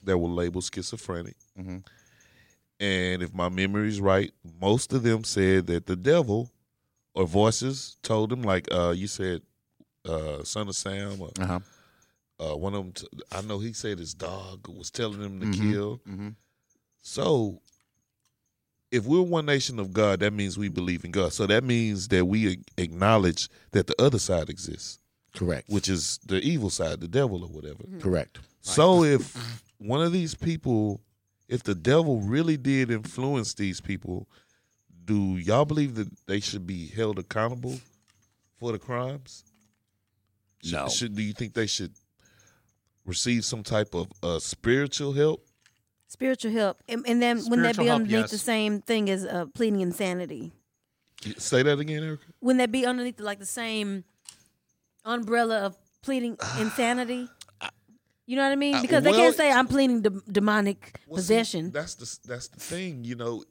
that 0.05 0.19
were 0.19 0.29
labeled 0.29 0.65
schizophrenic. 0.73 1.37
And 2.81 3.23
if 3.23 3.33
my 3.33 3.49
memory 3.49 3.89
is 3.89 4.01
right, 4.01 4.33
most 4.61 4.93
of 4.93 5.03
them 5.03 5.25
said 5.25 5.67
that 5.69 5.87
the 5.87 5.97
devil 5.97 6.51
or 7.15 7.27
voices 7.27 7.97
told 8.03 8.31
them, 8.31 8.43
like 8.43 8.67
uh, 8.73 8.91
you 8.91 9.07
said, 9.07 9.43
uh, 10.09 10.43
Son 10.43 10.69
of 10.69 10.75
Sam, 10.75 11.21
or, 11.21 11.31
Uh 11.39 11.47
huh. 11.47 11.61
uh, 12.41 12.57
one 12.57 12.75
of 12.75 12.83
them, 12.85 12.93
t- 12.93 13.07
I 13.31 13.41
know 13.43 13.59
he 13.61 13.73
said 13.73 13.99
his 13.99 14.15
dog 14.15 14.67
was 14.69 14.91
telling 14.91 15.21
him 15.21 15.39
to 15.41 15.47
Mhm. 15.47 15.71
kill. 15.71 16.01
Mm-hmm. 16.09 16.29
So, 17.03 17.61
if 18.91 19.05
we're 19.05 19.23
one 19.23 19.47
nation 19.47 19.79
of 19.79 19.93
God, 19.93 20.21
that 20.21 20.33
means 20.33 20.59
we 20.59 20.69
believe 20.69 21.05
in 21.05 21.13
God. 21.13 21.33
So 21.33 21.47
that 21.47 21.65
means 21.65 22.09
that 22.09 22.25
we 22.27 22.59
acknowledge 22.77 23.49
that 23.71 23.87
the 23.87 24.01
other 24.01 24.19
side 24.19 24.51
exists, 24.51 24.99
Correct. 25.35 25.69
which 25.69 25.89
is 25.89 26.19
the 26.27 26.41
evil 26.43 26.69
side, 26.71 27.01
the 27.01 27.09
devil 27.09 27.43
or 27.43 27.49
whatever. 27.49 27.85
Correct. 28.01 28.39
So 28.61 29.03
if 29.05 29.35
one 29.79 30.03
of 30.03 30.13
these 30.13 30.35
people, 30.35 31.01
if 31.53 31.63
the 31.63 31.75
devil 31.75 32.19
really 32.21 32.57
did 32.57 32.91
influence 32.91 33.53
these 33.53 33.79
people, 33.79 34.27
do 35.05 35.37
y'all 35.37 35.67
believe 35.67 35.97
that 35.97 36.09
they 36.27 36.41
should 36.41 36.67
be 36.67 36.89
held 36.89 37.19
accountable 37.19 37.79
for 38.57 38.73
the 38.73 38.79
crimes? 38.79 39.45
Should, 40.65 40.73
No. 40.73 40.89
Should 40.89 41.15
do 41.15 41.23
you 41.23 41.35
think 41.35 41.53
they 41.53 41.67
should 41.67 41.93
receive 43.05 43.45
some 43.45 43.63
type 43.63 43.95
of 43.95 44.11
uh, 44.23 44.39
spiritual 44.39 45.13
help? 45.13 45.45
Spiritual 46.09 46.53
help, 46.53 46.83
and, 46.89 47.05
and 47.07 47.21
then 47.21 47.37
wouldn't 47.45 47.63
that 47.63 47.77
be 47.77 47.87
help, 47.87 48.01
underneath 48.03 48.23
yes. 48.23 48.31
the 48.31 48.39
same 48.39 48.81
thing 48.81 49.11
as 49.11 49.27
uh, 49.27 49.45
pleading 49.55 49.81
insanity? 49.81 50.53
Say 51.37 51.63
that 51.63 51.79
again, 51.79 52.03
Erica. 52.03 52.25
Wouldn't 52.41 52.59
that 52.61 52.73
be 52.73 52.87
underneath 52.87 53.21
like 53.21 53.39
the 53.39 53.47
same 53.47 54.05
umbrella 55.05 55.61
of 55.61 55.77
pleading 56.01 56.39
insanity? 56.59 57.29
You 58.27 58.37
know 58.37 58.43
what 58.45 58.53
I 58.53 58.57
mean? 58.57 58.75
Uh, 58.77 58.83
Because 58.83 59.03
they 59.05 59.11
well- 59.11 59.21
can't 59.21 59.37
say 59.37 59.51
I'm 59.51 59.67
pleading 59.67 60.03
de- 60.03 60.11
demonic 60.31 61.01
Well, 61.07 61.17
see, 61.19 61.23
possession. 61.23 61.71
that's 61.71 61.95
the 61.97 62.19
that's 62.29 62.49
the 62.49 62.61
thing, 62.61 63.05
you 63.05 63.15
know. 63.17 63.45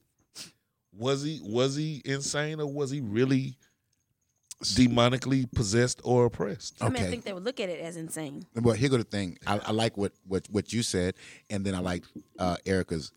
Was 0.98 1.24
he 1.24 1.40
was 1.44 1.76
he 1.76 2.02
insane 2.06 2.60
or 2.60 2.68
was 2.68 2.92
he 2.92 3.00
really 3.02 3.56
demonically 4.64 5.52
possessed 5.52 6.02
or 6.04 6.26
oppressed? 6.26 6.76
I 6.82 6.90
mean, 6.90 7.04
I 7.04 7.10
think 7.10 7.24
they 7.24 7.34
would 7.34 7.44
look 7.46 7.60
at 7.60 7.70
it 7.70 7.80
as 7.82 7.98
insane. 7.98 8.46
Well, 8.56 8.76
here 8.76 8.90
go 8.90 8.98
the 8.98 9.04
thing. 9.04 9.38
I, 9.48 9.60
I 9.60 9.72
like 9.72 9.98
what, 9.98 10.14
what 10.28 10.48
what 10.52 10.74
you 10.74 10.84
said, 10.84 11.16
and 11.50 11.66
then 11.66 11.76
I 11.76 11.80
like 11.80 12.04
uh, 12.40 12.58
Erica's 12.66 13.12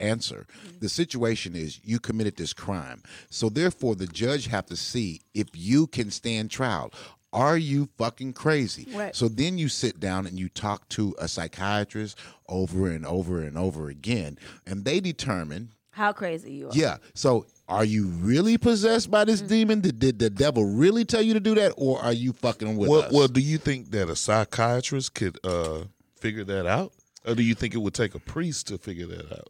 answer. 0.00 0.46
The 0.80 0.88
situation 0.88 1.54
is 1.56 1.80
you 1.82 1.98
committed 1.98 2.36
this 2.36 2.52
crime, 2.52 3.02
so 3.30 3.48
therefore 3.48 3.94
the 3.96 4.06
judge 4.06 4.46
have 4.48 4.66
to 4.66 4.76
see 4.76 5.22
if 5.34 5.48
you 5.54 5.86
can 5.86 6.10
stand 6.10 6.50
trial. 6.50 6.92
Are 7.34 7.58
you 7.58 7.88
fucking 7.98 8.32
crazy? 8.34 8.86
Right. 8.94 9.14
So 9.14 9.28
then 9.28 9.58
you 9.58 9.68
sit 9.68 9.98
down 10.00 10.26
and 10.26 10.38
you 10.38 10.48
talk 10.48 10.88
to 10.90 11.14
a 11.18 11.26
psychiatrist 11.28 12.16
over 12.48 12.86
and 12.88 13.04
over 13.04 13.42
and 13.42 13.58
over 13.58 13.88
again, 13.90 14.38
and 14.66 14.84
they 14.84 15.00
determine 15.00 15.70
How 15.90 16.12
crazy 16.12 16.52
you 16.52 16.68
are. 16.68 16.72
yeah. 16.74 16.98
So 17.14 17.46
are 17.68 17.84
you 17.84 18.06
really 18.06 18.56
possessed 18.56 19.10
by 19.10 19.22
Mm-hmm. 19.24 19.30
this 19.30 19.40
demon? 19.42 19.80
Did, 19.80 19.98
did 19.98 20.18
the 20.20 20.30
devil 20.30 20.64
really 20.64 21.04
tell 21.04 21.22
you 21.22 21.34
to 21.34 21.40
do 21.40 21.54
that, 21.56 21.72
or 21.76 22.00
are 22.00 22.12
you 22.12 22.32
fucking 22.32 22.76
with 22.76 22.88
Well, 22.88 23.02
us? 23.02 23.12
well, 23.12 23.26
do 23.28 23.40
you 23.40 23.58
think 23.58 23.90
that 23.90 24.08
a 24.08 24.14
psychiatrist 24.16 25.14
could 25.14 25.38
uh, 25.44 25.84
figure 26.20 26.44
that 26.44 26.66
out, 26.66 26.92
or 27.26 27.34
do 27.34 27.42
you 27.42 27.54
think 27.54 27.74
it 27.74 27.78
would 27.78 27.94
take 27.94 28.14
a 28.14 28.20
priest 28.20 28.68
to 28.68 28.78
figure 28.78 29.06
that 29.06 29.32
out? 29.32 29.48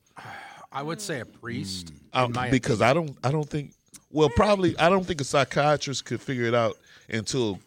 I 0.73 0.83
would 0.83 1.01
say 1.03 1.21
a 1.21 1.25
priest. 1.27 1.93
Um, 2.15 2.27
in 2.27 2.33
my 2.33 2.51
because 2.51 2.81
I 2.81 2.95
don't, 2.95 3.17
I 3.23 3.31
don't 3.31 3.49
think. 3.49 3.73
Well, 4.11 4.29
probably, 4.31 4.79
I 4.79 4.89
don't 4.89 5.05
think 5.05 5.21
a 5.21 5.25
psychiatrist 5.25 6.05
could 6.05 6.21
figure 6.21 6.45
it 6.47 6.55
out 6.55 6.77
until 7.09 7.59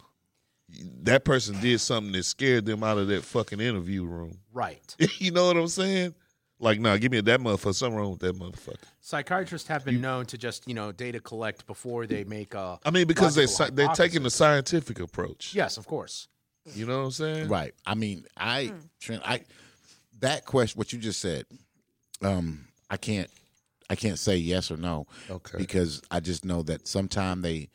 that 1.03 1.23
person 1.23 1.59
did 1.59 1.79
something 1.79 2.11
that 2.13 2.23
scared 2.23 2.65
them 2.65 2.83
out 2.83 2.97
of 2.97 3.07
that 3.07 3.23
fucking 3.23 3.59
interview 3.59 4.03
room. 4.03 4.39
right. 4.53 4.95
you 5.19 5.31
know 5.31 5.47
what 5.47 5.57
I'm 5.57 5.67
saying? 5.67 6.13
Like, 6.59 6.79
nah, 6.79 6.97
give 6.97 7.11
me 7.11 7.21
that 7.21 7.39
motherfucker. 7.39 7.75
Something 7.75 7.99
wrong 7.99 8.11
with 8.11 8.19
that 8.21 8.35
motherfucker. 8.35 8.83
Psychiatrists 8.99 9.67
have 9.67 9.85
been 9.85 10.01
known 10.01 10.25
to 10.25 10.39
just 10.39 10.67
you 10.67 10.73
know 10.73 10.91
data 10.91 11.19
collect 11.19 11.67
before 11.67 12.07
they 12.07 12.23
make 12.23 12.55
a. 12.55 12.79
I 12.83 12.89
mean, 12.89 13.05
because 13.05 13.35
they 13.35 13.45
they're 13.71 13.87
taking 13.89 14.23
the 14.23 14.31
scientific 14.31 14.99
approach. 14.99 15.53
Yes, 15.53 15.77
of 15.77 15.85
course. 15.85 16.27
You 16.75 16.85
know 16.85 16.99
what 16.99 17.05
I'm 17.05 17.11
saying? 17.11 17.47
Right. 17.47 17.73
I 17.85 17.95
mean, 17.95 18.25
I, 18.37 18.73
Trent, 18.99 19.21
I, 19.25 19.41
that 20.19 20.45
question, 20.45 20.77
what 20.77 20.91
you 20.91 20.99
just 20.99 21.19
said, 21.19 21.45
um, 22.21 22.67
I 22.89 22.97
can't, 22.97 23.29
I 23.89 23.95
can't 23.95 24.19
say 24.19 24.37
yes 24.37 24.69
or 24.71 24.77
no. 24.77 25.07
Okay. 25.29 25.57
Because 25.57 26.01
I 26.11 26.19
just 26.19 26.43
know 26.43 26.63
that 26.63 26.87
sometime 26.87 27.41
they, 27.41 27.69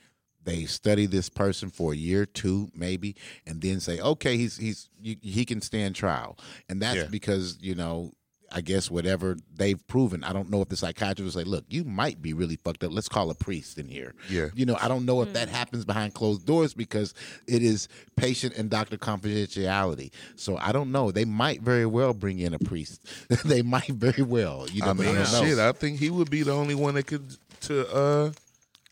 they 0.45 0.65
study 0.65 1.07
this 1.07 1.29
person 1.29 1.71
for 1.71 1.93
a 1.93 1.97
year, 1.97 2.27
two, 2.27 2.71
maybe, 2.75 3.15
and 3.47 3.61
then 3.61 3.81
say, 3.81 4.01
okay, 4.01 4.37
he's 4.37 4.57
he's 4.57 4.89
he 5.03 5.45
can 5.45 5.61
stand 5.61 5.95
trial, 5.95 6.39
and 6.69 6.81
that's 6.83 6.97
Yeah. 6.97 7.07
because 7.11 7.59
you 7.61 7.75
know. 7.75 8.13
I 8.55 8.61
guess 8.61 8.91
whatever 8.91 9.39
they've 9.57 9.81
proven. 9.87 10.23
I 10.23 10.35
don't 10.35 10.51
know 10.51 10.61
if 10.61 10.69
the 10.69 10.77
psychiatrist 10.77 11.23
will 11.35 11.43
say, 11.43 11.49
"Look, 11.49 11.65
you 11.71 11.85
might 11.85 12.21
be 12.21 12.35
really 12.35 12.57
fucked 12.57 12.85
up. 12.85 12.93
Let's 12.93 13.09
call 13.09 13.31
a 13.31 13.35
priest 13.35 13.79
in 13.79 13.89
here." 13.89 14.13
Yeah. 14.29 14.49
You 14.53 14.67
know, 14.67 14.77
I 14.79 14.89
don't 14.89 15.07
know 15.07 15.23
if 15.23 15.33
that 15.33 15.49
happens 15.49 15.87
behind 15.87 16.13
closed 16.13 16.45
doors 16.45 16.75
because 16.75 17.15
it 17.47 17.63
is 17.63 17.89
patient 18.15 18.55
and 18.59 18.69
doctor 18.69 18.99
confidentiality. 18.99 20.11
So 20.37 20.59
I 20.59 20.73
don't 20.73 20.93
know. 20.93 21.11
They 21.11 21.25
might 21.25 21.63
very 21.63 21.87
well 21.87 22.13
bring 22.13 22.41
in 22.41 22.53
a 22.53 22.59
priest. 22.59 23.01
they 23.47 23.63
might 23.63 23.89
very 23.89 24.23
well. 24.23 24.67
You 24.71 24.83
know, 24.83 24.89
I 24.91 24.93
mean, 24.93 25.15
don't 25.15 25.33
know. 25.33 25.45
shit. 25.45 25.59
I 25.59 25.73
think 25.73 25.99
he 25.99 26.11
would 26.11 26.31
be 26.31 26.43
the 26.43 26.53
only 26.53 26.75
one 26.75 26.93
that 26.97 27.07
could 27.07 27.25
to 27.63 27.89
uh, 27.95 28.33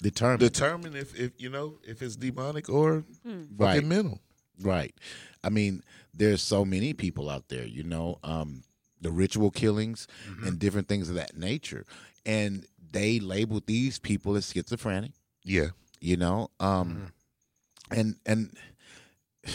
determine. 0.03 0.39
determine 0.41 0.97
if, 0.97 1.19
if 1.19 1.33
you 1.39 1.51
know 1.51 1.75
if 1.87 2.03
it's 2.03 2.17
demonic 2.17 2.69
or 2.69 3.05
fucking 3.25 3.49
Right. 3.57 3.85
mental. 3.85 4.21
Right. 4.61 4.95
I 5.43 5.49
mean, 5.49 5.83
there's 6.13 6.43
so 6.43 6.65
many 6.65 6.93
people 6.93 7.31
out 7.31 7.49
there, 7.49 7.65
you 7.65 7.83
know, 7.83 8.19
um, 8.23 8.63
the 9.01 9.11
ritual 9.11 9.51
killings 9.51 10.07
and 10.45 10.59
different 10.59 10.87
things 10.89 11.09
of 11.09 11.15
that 11.15 11.35
nature. 11.37 11.87
And 12.27 12.67
they 12.93 13.19
labeled 13.21 13.67
these 13.67 13.99
people 13.99 14.37
as 14.37 14.51
schizophrenic, 14.53 15.13
Yeah. 15.45 15.69
you 16.01 16.17
know. 16.19 16.51
Um 16.61 17.13
and 17.91 18.17
and 18.27 18.55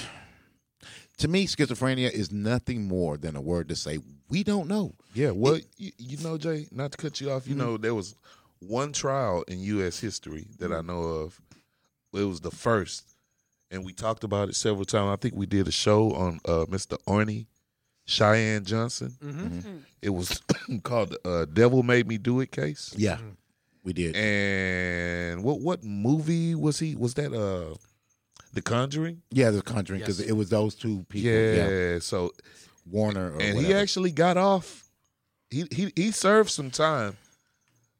to 1.17 1.27
me, 1.27 1.47
schizophrenia 1.47 2.09
is 2.11 2.31
nothing 2.31 2.87
more 2.87 3.17
than 3.17 3.35
a 3.35 3.41
word 3.41 3.69
to 3.69 3.75
say 3.75 3.99
we 4.29 4.43
don't 4.43 4.67
know. 4.67 4.95
Yeah. 5.13 5.31
Well, 5.31 5.59
you, 5.77 5.91
you 5.97 6.17
know, 6.17 6.37
Jay, 6.37 6.67
not 6.71 6.91
to 6.93 6.97
cut 6.97 7.21
you 7.21 7.31
off, 7.31 7.47
you 7.47 7.55
know, 7.55 7.77
there 7.77 7.93
was 7.95 8.15
one 8.59 8.91
trial 8.93 9.43
in 9.47 9.59
U.S. 9.59 9.99
history 9.99 10.47
that 10.59 10.71
I 10.71 10.81
know 10.81 11.01
of. 11.01 11.39
It 12.13 12.23
was 12.23 12.39
the 12.39 12.51
first, 12.51 13.15
and 13.69 13.83
we 13.85 13.91
talked 13.93 14.23
about 14.23 14.47
it 14.49 14.55
several 14.55 14.85
times. 14.85 15.09
I 15.11 15.17
think 15.17 15.35
we 15.35 15.45
did 15.45 15.67
a 15.67 15.71
show 15.71 16.13
on 16.13 16.39
uh, 16.45 16.65
Mr. 16.69 16.97
Arne 17.07 17.45
Cheyenne 18.05 18.63
Johnson. 18.63 19.15
Mm-hmm. 19.23 19.77
It 20.01 20.09
was 20.11 20.41
called 20.83 21.09
the 21.09 21.29
uh, 21.29 21.45
"Devil 21.45 21.83
Made 21.83 22.07
Me 22.07 22.17
Do 22.17 22.39
It" 22.39 22.51
case. 22.51 22.93
Yeah, 22.95 23.17
we 23.83 23.91
did. 23.91 24.15
And 24.15 25.43
what 25.43 25.59
what 25.59 25.83
movie 25.83 26.55
was 26.55 26.79
he? 26.79 26.95
Was 26.95 27.15
that 27.15 27.33
uh, 27.33 27.75
The 28.53 28.61
Conjuring? 28.61 29.21
yeah, 29.31 29.49
the 29.51 29.61
Conjuring 29.61 29.99
because 29.99 30.19
Yes. 30.21 30.29
it 30.29 30.33
was 30.33 30.49
those 30.49 30.73
two 30.75 31.05
people. 31.09 31.29
Yeah. 31.31 31.99
So 31.99 32.31
Warner 32.89 33.33
or 33.33 33.41
and 33.41 33.57
he 33.59 33.73
actually 33.73 34.11
got 34.11 34.37
off. 34.37 34.85
He 35.49 35.65
he 35.71 35.91
he 35.97 36.11
served 36.11 36.49
some 36.49 36.71
time, 36.71 37.17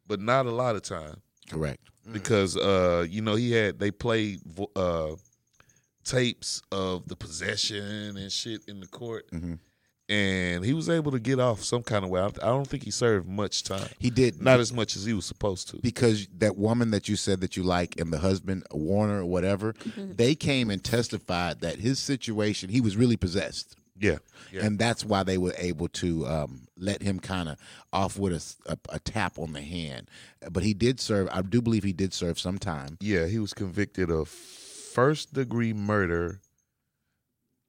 but 0.08 0.20
not 0.20 0.46
a 0.46 0.52
lot 0.52 0.76
of 0.76 0.82
time 0.82 1.22
correct. 1.50 1.82
because 2.12 2.56
uh 2.58 3.06
you 3.10 3.22
know 3.22 3.36
he 3.36 3.52
had 3.52 3.80
they 3.80 3.92
played 3.92 4.40
uh 4.76 5.12
tapes 6.04 6.62
of 6.72 7.08
the 7.08 7.16
possession 7.16 8.18
and 8.18 8.32
shit 8.32 8.62
in 8.68 8.80
the 8.80 8.88
court. 8.88 9.30
Mhm. 9.32 9.60
And 10.08 10.64
he 10.64 10.74
was 10.74 10.88
able 10.88 11.12
to 11.14 11.20
get 11.20 11.40
off 11.40 11.64
some 11.64 11.82
kind 11.82 12.06
of 12.06 12.12
way. 12.12 12.22
I 12.22 12.28
I 12.28 12.30
don't 12.54 12.68
think 12.68 12.84
he 12.84 12.92
served 12.92 13.28
much 13.28 13.64
time. 13.64 13.90
He 13.98 14.12
did 14.12 14.40
Not 14.40 14.60
as 14.60 14.72
much 14.72 14.96
as 14.96 15.04
he 15.04 15.14
was 15.14 15.26
supposed 15.26 15.68
to. 15.70 15.78
because 15.78 16.28
that 16.38 16.58
woman 16.58 16.92
that 16.92 17.10
you 17.10 17.16
said 17.16 17.42
that 17.42 17.58
you 17.58 17.64
like 17.64 18.00
and 18.00 18.14
the 18.14 18.20
husband 18.20 18.68
Warner 18.72 19.22
or 19.22 19.26
whatever, 19.26 19.74
they 19.98 20.36
came 20.36 20.70
and 20.70 20.84
testified 20.84 21.62
that 21.62 21.80
his 21.80 21.98
situation 21.98 22.70
he 22.70 22.82
was 22.82 22.96
really 22.96 23.18
possessed, 23.18 23.76
Yeah. 23.98 24.18
Yeah. 24.52 24.66
and 24.66 24.78
that's 24.78 25.06
why 25.06 25.24
they 25.24 25.38
were 25.38 25.54
able 25.58 25.88
to 25.90 26.28
um, 26.28 26.68
let 26.78 27.02
him 27.02 27.20
kind 27.20 27.48
of 27.50 27.58
off 27.94 28.18
with 28.20 28.34
a 28.90 29.00
tap 29.00 29.40
on 29.40 29.54
the 29.54 29.62
hand. 29.62 30.10
But 30.52 30.64
he 30.64 30.74
did 30.74 31.00
serve. 31.00 31.30
I 31.32 31.42
do 31.42 31.62
believe 31.62 31.84
he 31.84 31.94
did 31.94 32.14
serve 32.14 32.38
some 32.40 32.58
time. 32.58 32.98
Yeah, 33.00 33.26
he 33.28 33.40
was 33.40 33.54
convicted 33.54 34.12
of 34.12 34.28
first 34.28 35.34
degree 35.34 35.74
murder. 35.74 36.42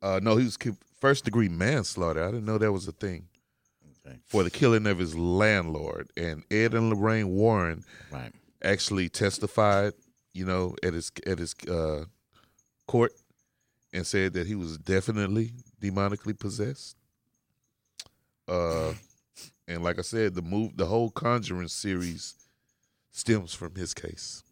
Uh, 0.03 0.21
no, 0.23 0.37
he 0.37 0.45
was 0.45 0.57
con- 0.57 0.77
first 1.01 1.25
degree 1.25 1.49
manslaughter. 1.49 2.23
I 2.23 2.27
didn't 2.31 2.45
know 2.45 2.59
that 2.59 2.73
was 2.73 2.87
a 2.89 2.93
thing 2.93 3.27
Okay. 4.07 4.19
for 4.27 4.43
the 4.45 4.51
killing 4.51 4.87
of 4.87 4.99
his 4.99 5.17
landlord. 5.17 6.11
And 6.17 6.45
Ed 6.51 6.75
and 6.75 6.91
Lorraine 6.91 7.29
Warren 7.31 7.85
Right. 8.13 8.33
actually 8.63 9.09
testified, 9.09 9.95
you 10.35 10.45
know, 10.45 10.77
at 10.83 10.93
his 10.95 11.11
at 11.27 11.39
his 11.39 11.55
uh, 11.69 12.05
court, 12.87 13.13
and 13.93 14.07
said 14.07 14.35
that 14.35 14.47
he 14.47 14.55
was 14.55 14.77
definitely 14.79 15.53
demonically 15.81 16.39
possessed. 16.39 16.97
Uh, 18.49 18.93
and 19.69 19.83
like 19.83 19.99
I 19.99 20.03
said, 20.03 20.35
the 20.35 20.43
move, 20.43 20.77
the 20.77 20.87
whole 20.87 21.11
Conjuring 21.11 21.69
series 21.69 22.35
stems 23.11 23.55
from 23.55 23.75
his 23.75 23.93
case. 23.95 24.43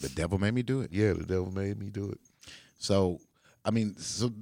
The 0.00 0.08
devil 0.08 0.38
made 0.38 0.54
me 0.54 0.62
do 0.62 0.80
it. 0.80 0.90
Yeah, 0.92 1.12
the 1.12 1.24
devil 1.24 1.52
made 1.52 1.78
me 1.78 1.90
do 1.90 2.10
it. 2.10 2.18
So 2.78 3.20
I 3.64 3.70
mean, 3.70 3.96
so 3.96 4.32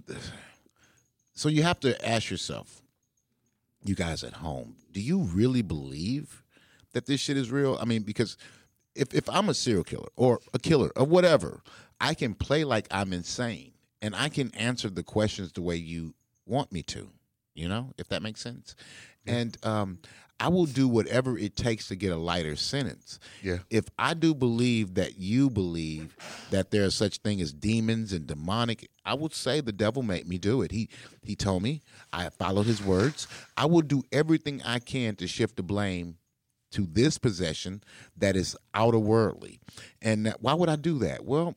so 1.34 1.48
you 1.48 1.62
have 1.62 1.80
to 1.80 2.08
ask 2.08 2.30
yourself, 2.30 2.82
you 3.84 3.94
guys 3.94 4.24
at 4.24 4.34
home, 4.34 4.76
do 4.92 5.00
you 5.00 5.18
really 5.20 5.62
believe 5.62 6.42
that 6.92 7.06
this 7.06 7.20
shit 7.20 7.36
is 7.36 7.50
real? 7.50 7.78
I 7.80 7.84
mean, 7.84 8.02
because 8.02 8.36
if 8.94 9.12
if 9.14 9.28
I'm 9.28 9.48
a 9.48 9.54
serial 9.54 9.84
killer 9.84 10.08
or 10.16 10.40
a 10.54 10.58
killer 10.58 10.90
or 10.96 11.04
whatever, 11.04 11.62
I 12.00 12.14
can 12.14 12.34
play 12.34 12.64
like 12.64 12.86
I'm 12.90 13.12
insane 13.12 13.71
and 14.02 14.14
I 14.14 14.28
can 14.28 14.54
answer 14.54 14.90
the 14.90 15.02
questions 15.02 15.52
the 15.52 15.62
way 15.62 15.76
you 15.76 16.14
want 16.44 16.72
me 16.72 16.82
to. 16.84 17.08
You 17.54 17.68
know, 17.68 17.92
if 17.98 18.08
that 18.08 18.22
makes 18.22 18.40
sense. 18.40 18.74
And 19.26 19.56
um, 19.62 19.98
I 20.40 20.48
will 20.48 20.64
do 20.64 20.88
whatever 20.88 21.38
it 21.38 21.54
takes 21.54 21.88
to 21.88 21.96
get 21.96 22.10
a 22.10 22.16
lighter 22.16 22.56
sentence. 22.56 23.20
Yeah. 23.42 23.58
If 23.70 23.84
I 23.98 24.14
do 24.14 24.34
believe 24.34 24.94
that 24.94 25.18
you 25.18 25.50
believe 25.50 26.16
that 26.50 26.70
there 26.70 26.82
is 26.82 26.94
such 26.94 27.18
thing 27.18 27.40
as 27.40 27.52
demons 27.52 28.12
and 28.12 28.26
demonic, 28.26 28.88
I 29.04 29.14
would 29.14 29.34
say 29.34 29.60
the 29.60 29.70
devil 29.70 30.02
made 30.02 30.26
me 30.26 30.38
do 30.38 30.62
it. 30.62 30.72
He 30.72 30.88
he 31.22 31.36
told 31.36 31.62
me 31.62 31.82
I 32.12 32.28
followed 32.30 32.66
his 32.66 32.82
words. 32.82 33.28
I 33.56 33.66
will 33.66 33.82
do 33.82 34.02
everything 34.10 34.62
I 34.64 34.80
can 34.80 35.14
to 35.16 35.28
shift 35.28 35.56
the 35.56 35.62
blame 35.62 36.16
to 36.72 36.86
this 36.86 37.18
possession 37.18 37.84
that 38.16 38.34
is 38.34 38.56
outer 38.74 38.98
worldly. 38.98 39.60
And 40.00 40.34
why 40.40 40.54
would 40.54 40.70
I 40.70 40.76
do 40.76 40.98
that? 41.00 41.24
Well, 41.24 41.54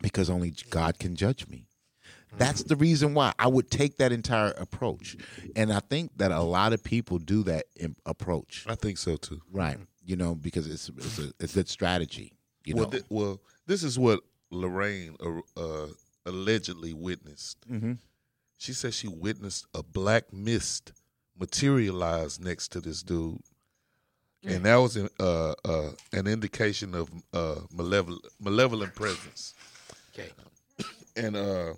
because 0.00 0.30
only 0.30 0.54
God 0.70 0.98
can 0.98 1.16
judge 1.16 1.48
me. 1.48 1.66
That's 2.36 2.62
the 2.62 2.76
reason 2.76 3.14
why 3.14 3.32
I 3.38 3.48
would 3.48 3.70
take 3.70 3.96
that 3.98 4.12
entire 4.12 4.52
approach. 4.58 5.16
And 5.56 5.72
I 5.72 5.80
think 5.80 6.16
that 6.18 6.30
a 6.30 6.40
lot 6.40 6.72
of 6.72 6.84
people 6.84 7.18
do 7.18 7.42
that 7.44 7.64
in 7.74 7.96
approach. 8.04 8.66
I 8.68 8.74
think 8.74 8.98
so 8.98 9.16
too. 9.16 9.40
Right. 9.50 9.78
You 10.04 10.16
know, 10.16 10.34
because 10.34 10.66
it's 10.66 10.90
it's 10.90 11.18
a 11.18 11.32
it's 11.40 11.56
a 11.56 11.66
strategy. 11.66 12.34
You 12.64 12.76
well, 12.76 12.84
know. 12.84 12.90
thi- 12.90 13.04
well, 13.08 13.40
this 13.66 13.82
is 13.82 13.98
what 13.98 14.20
Lorraine 14.50 15.16
uh, 15.20 15.60
uh, 15.60 15.86
allegedly 16.26 16.92
witnessed. 16.92 17.58
Mhm. 17.68 17.98
She 18.58 18.72
said 18.72 18.92
she 18.92 19.08
witnessed 19.08 19.66
a 19.74 19.82
black 19.82 20.32
mist 20.32 20.92
materialize 21.38 22.40
next 22.40 22.72
to 22.72 22.80
this 22.80 23.02
dude, 23.02 23.40
and 24.44 24.64
that 24.64 24.76
was 24.76 24.96
an, 24.96 25.08
uh, 25.20 25.54
uh, 25.64 25.90
an 26.12 26.26
indication 26.26 26.94
of 26.94 27.08
uh, 27.32 27.60
malevolent, 27.72 28.24
malevolent 28.40 28.94
presence. 28.94 29.54
Okay. 30.18 30.30
And 31.16 31.34
uh, 31.36 31.74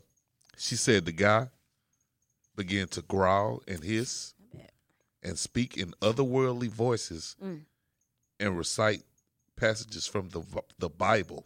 she 0.58 0.76
said 0.76 1.06
the 1.06 1.12
guy 1.12 1.48
began 2.56 2.88
to 2.88 3.00
growl 3.02 3.62
and 3.66 3.82
hiss 3.82 4.34
and 5.22 5.38
speak 5.38 5.78
in 5.78 5.92
otherworldly 6.02 6.68
voices 6.68 7.36
Mm. 7.42 7.60
and 8.38 8.58
recite 8.58 9.02
passages 9.56 10.06
from 10.06 10.28
the 10.30 10.42
the 10.78 10.88
Bible. 10.90 11.44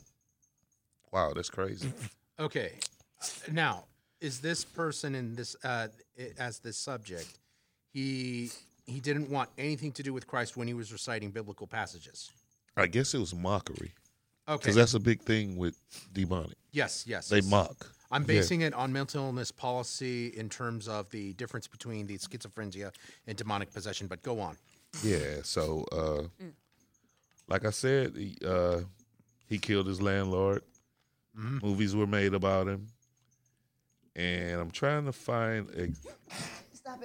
Wow, 1.12 1.32
that's 1.34 1.50
crazy. 1.50 1.92
Okay. 2.40 2.72
Now, 3.52 3.84
is 4.20 4.40
this 4.40 4.64
person 4.64 5.14
in 5.14 5.36
this 5.36 5.54
uh, 5.62 5.86
as 6.36 6.58
this 6.58 6.76
subject? 6.76 7.28
He 7.92 8.50
he 8.86 8.98
didn't 8.98 9.30
want 9.30 9.50
anything 9.56 9.92
to 9.92 10.02
do 10.02 10.12
with 10.12 10.26
Christ 10.26 10.56
when 10.56 10.66
he 10.66 10.74
was 10.74 10.92
reciting 10.92 11.30
biblical 11.30 11.68
passages. 11.68 12.32
I 12.76 12.88
guess 12.88 13.14
it 13.14 13.18
was 13.18 13.32
mockery. 13.32 13.92
Okay. 14.48 14.56
Because 14.58 14.74
that's 14.74 14.94
a 14.94 15.00
big 15.00 15.20
thing 15.22 15.56
with 15.56 15.76
demonic. 16.12 16.58
Yes, 16.74 17.04
yes. 17.06 17.28
They 17.28 17.40
mock. 17.40 17.86
I'm 18.10 18.22
Yeah. 18.22 18.26
basing 18.26 18.60
it 18.62 18.74
on 18.74 18.92
mental 18.92 19.24
illness 19.26 19.50
policy 19.52 20.28
in 20.28 20.48
terms 20.48 20.88
of 20.88 21.08
the 21.10 21.32
difference 21.34 21.66
between 21.68 22.06
the 22.06 22.18
schizophrenia 22.18 22.92
and 23.26 23.36
demonic 23.38 23.72
possession. 23.72 24.06
But 24.08 24.22
go 24.22 24.40
on. 24.40 24.56
Yeah. 25.02 25.42
So, 25.42 25.84
uh, 25.92 26.44
like 27.48 27.64
I 27.64 27.70
said, 27.70 28.16
he, 28.16 28.36
uh, 28.44 28.80
he 29.46 29.58
killed 29.58 29.86
his 29.86 30.02
landlord. 30.02 30.62
Mm-hmm. 31.38 31.58
Movies 31.66 31.94
were 31.96 32.06
made 32.06 32.34
about 32.34 32.68
him, 32.68 32.88
and 34.14 34.60
I'm 34.60 34.70
trying 34.70 35.04
to 35.06 35.12
find 35.12 35.68
ex- 35.76 35.98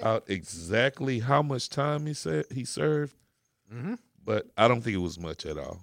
out 0.02 0.24
exactly 0.28 1.18
how 1.20 1.42
much 1.42 1.68
time 1.68 2.06
he 2.06 2.14
said 2.14 2.44
he 2.52 2.64
served. 2.64 3.14
Mhm. 3.72 3.98
But 4.24 4.48
I 4.56 4.68
don't 4.68 4.82
think 4.82 4.94
it 4.94 4.98
was 5.00 5.18
much 5.18 5.46
at 5.46 5.58
all. 5.58 5.80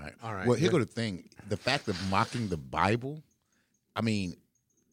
Right. 0.00 0.12
All 0.22 0.34
right. 0.34 0.46
Well, 0.46 0.56
here 0.56 0.70
go 0.70 0.78
the 0.78 0.84
thing: 0.84 1.28
the 1.48 1.56
fact 1.56 1.88
of 1.88 2.10
mocking 2.10 2.48
the 2.48 2.56
Bible. 2.56 3.22
I 3.94 4.02
mean, 4.02 4.36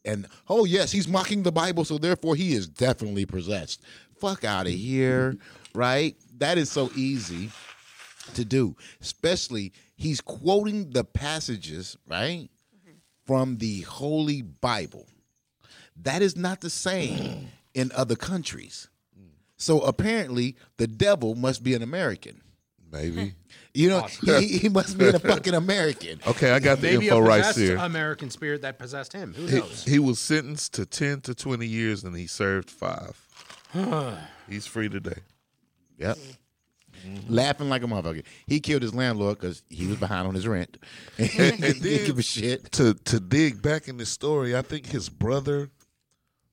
and 0.05 0.27
oh 0.49 0.65
yes, 0.65 0.91
he's 0.91 1.07
mocking 1.07 1.43
the 1.43 1.51
Bible, 1.51 1.85
so 1.85 1.97
therefore 1.97 2.35
he 2.35 2.53
is 2.53 2.67
definitely 2.67 3.25
possessed. 3.25 3.81
Fuck 4.19 4.43
out 4.43 4.65
of 4.67 4.73
here, 4.73 5.37
right? 5.75 6.15
That 6.37 6.57
is 6.57 6.71
so 6.71 6.89
easy 6.95 7.51
to 8.33 8.45
do. 8.45 8.75
Especially 9.01 9.73
he's 9.95 10.21
quoting 10.21 10.91
the 10.91 11.03
passages, 11.03 11.97
right, 12.07 12.49
mm-hmm. 12.75 12.97
from 13.25 13.57
the 13.57 13.81
Holy 13.81 14.41
Bible. 14.41 15.07
That 16.01 16.21
is 16.21 16.35
not 16.35 16.61
the 16.61 16.69
same 16.69 17.49
in 17.73 17.91
other 17.95 18.15
countries. 18.15 18.89
Mm. 19.19 19.27
So 19.57 19.81
apparently, 19.81 20.55
the 20.77 20.87
devil 20.87 21.35
must 21.35 21.63
be 21.63 21.73
an 21.73 21.81
American. 21.81 22.41
Maybe. 22.93 23.33
You 23.75 23.89
know, 23.89 24.01
he, 24.23 24.59
he 24.59 24.69
must 24.69 24.99
be 24.99 25.07
a 25.07 25.17
fucking 25.17 25.55
American. 25.55 26.19
Okay, 26.27 26.51
I 26.51 26.59
got 26.59 26.79
the 26.79 26.91
Maybe 26.91 27.05
info 27.07 27.17
a 27.17 27.21
right 27.23 27.55
here. 27.55 27.75
American 27.77 28.29
spirit 28.29 28.61
that 28.61 28.77
possessed 28.77 29.11
him. 29.13 29.33
Who 29.33 29.47
He, 29.47 29.57
knows? 29.61 29.83
he 29.83 29.97
was 29.97 30.19
sentenced 30.19 30.75
to 30.75 30.85
10 30.85 31.21
to 31.21 31.33
20 31.33 31.65
years 31.65 32.03
and 32.03 32.15
he 32.15 32.27
served 32.27 32.69
five. 32.69 33.19
He's 34.47 34.67
free 34.67 34.89
today. 34.89 35.17
Yep. 35.97 36.17
Mm-hmm. 37.03 37.33
Laughing 37.33 37.67
like 37.67 37.81
a 37.81 37.87
motherfucker. 37.87 38.23
He 38.45 38.59
killed 38.59 38.83
his 38.83 38.93
landlord 38.93 39.39
because 39.39 39.63
he 39.71 39.87
was 39.87 39.97
behind 39.97 40.27
on 40.27 40.35
his 40.35 40.47
rent. 40.47 40.77
And, 41.17 41.27
he 41.29 41.37
didn't 41.39 41.81
then- 41.81 42.05
give 42.05 42.19
a 42.19 42.21
shit. 42.21 42.71
To 42.73 42.93
to 42.93 43.19
dig 43.19 43.59
back 43.59 43.87
in 43.87 43.97
the 43.97 44.05
story, 44.05 44.55
I 44.55 44.61
think 44.61 44.85
his 44.85 45.09
brother 45.09 45.71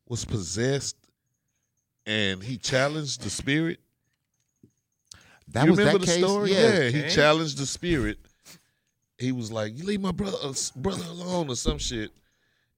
was 0.08 0.24
possessed 0.24 0.96
and 2.06 2.42
he 2.42 2.56
challenged 2.56 3.20
the 3.20 3.28
spirit. 3.30 3.80
That 5.52 5.64
you 5.64 5.70
was 5.70 5.78
remember 5.78 5.98
that 5.98 6.06
the 6.06 6.12
case? 6.12 6.24
story? 6.24 6.52
Yeah. 6.52 6.78
Yeah, 6.78 6.88
he 6.90 7.10
challenged 7.10 7.58
the 7.58 7.66
spirit. 7.66 8.18
He 9.18 9.32
was 9.32 9.52
like, 9.52 9.76
"You 9.76 9.84
leave 9.84 10.00
my 10.00 10.12
brother 10.12 10.36
uh, 10.42 10.54
brother 10.76 11.04
alone" 11.10 11.50
or 11.50 11.56
some 11.56 11.78
shit, 11.78 12.10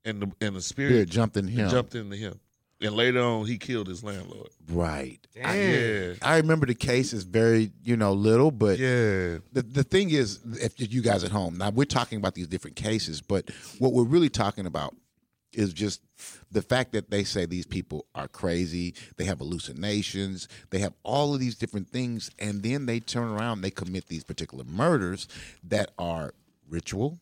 and 0.05 0.23
the 0.23 0.47
and 0.47 0.57
the 0.57 0.61
spirit 0.63 0.91
Spirit 0.91 1.11
jumped 1.11 1.37
in 1.37 1.47
him. 1.49 1.69
jumped 1.71 1.95
into 1.95 2.17
him. 2.17 2.39
And 2.81 2.97
later 2.97 3.21
on, 3.21 3.47
he 3.47 3.59
killed 3.59 3.87
his 3.87 4.03
landlord. 4.03 4.49
Right. 4.69 5.21
Yeah, 5.37 6.15
I 6.21 6.39
remember 6.39 6.67
the 6.67 6.75
case 6.75 7.13
is 7.13 7.23
very, 7.23 7.71
you 7.85 7.97
know, 7.97 8.13
little, 8.13 8.51
but 8.51 8.79
yeah. 8.79 9.39
the 9.53 9.63
the 9.63 9.85
thing 9.85 10.11
is, 10.11 10.41
if 10.61 10.93
you 10.93 11.01
guys 11.01 11.23
at 11.23 11.31
home, 11.31 11.59
now 11.59 11.71
we're 11.71 11.85
talking 11.85 12.19
about 12.19 12.35
these 12.35 12.49
different 12.49 12.75
cases, 12.75 13.21
but 13.21 13.51
what 13.79 13.93
we're 13.93 14.03
really 14.03 14.29
talking 14.29 14.67
about 14.67 14.97
is 15.53 15.73
just 15.73 16.01
the 16.51 16.63
fact 16.63 16.93
that 16.93 17.11
they 17.11 17.25
say 17.25 17.47
these 17.47 17.67
people 17.67 18.07
are 18.15 18.29
crazy, 18.29 18.95
they 19.17 19.25
have 19.25 19.39
hallucinations, 19.39 20.49
they 20.71 20.79
have 20.79 20.95
all 21.03 21.35
of 21.35 21.41
these 21.41 21.57
different 21.57 21.89
things, 21.91 22.31
and 22.39 22.63
then 22.63 22.87
they 22.87 23.01
turn 23.01 23.29
around, 23.29 23.61
they 23.61 23.71
commit 23.71 24.07
these 24.09 24.25
particular 24.25 24.65
murders 24.65 25.29
that 25.65 25.91
are 25.99 26.33
ritual, 26.69 27.19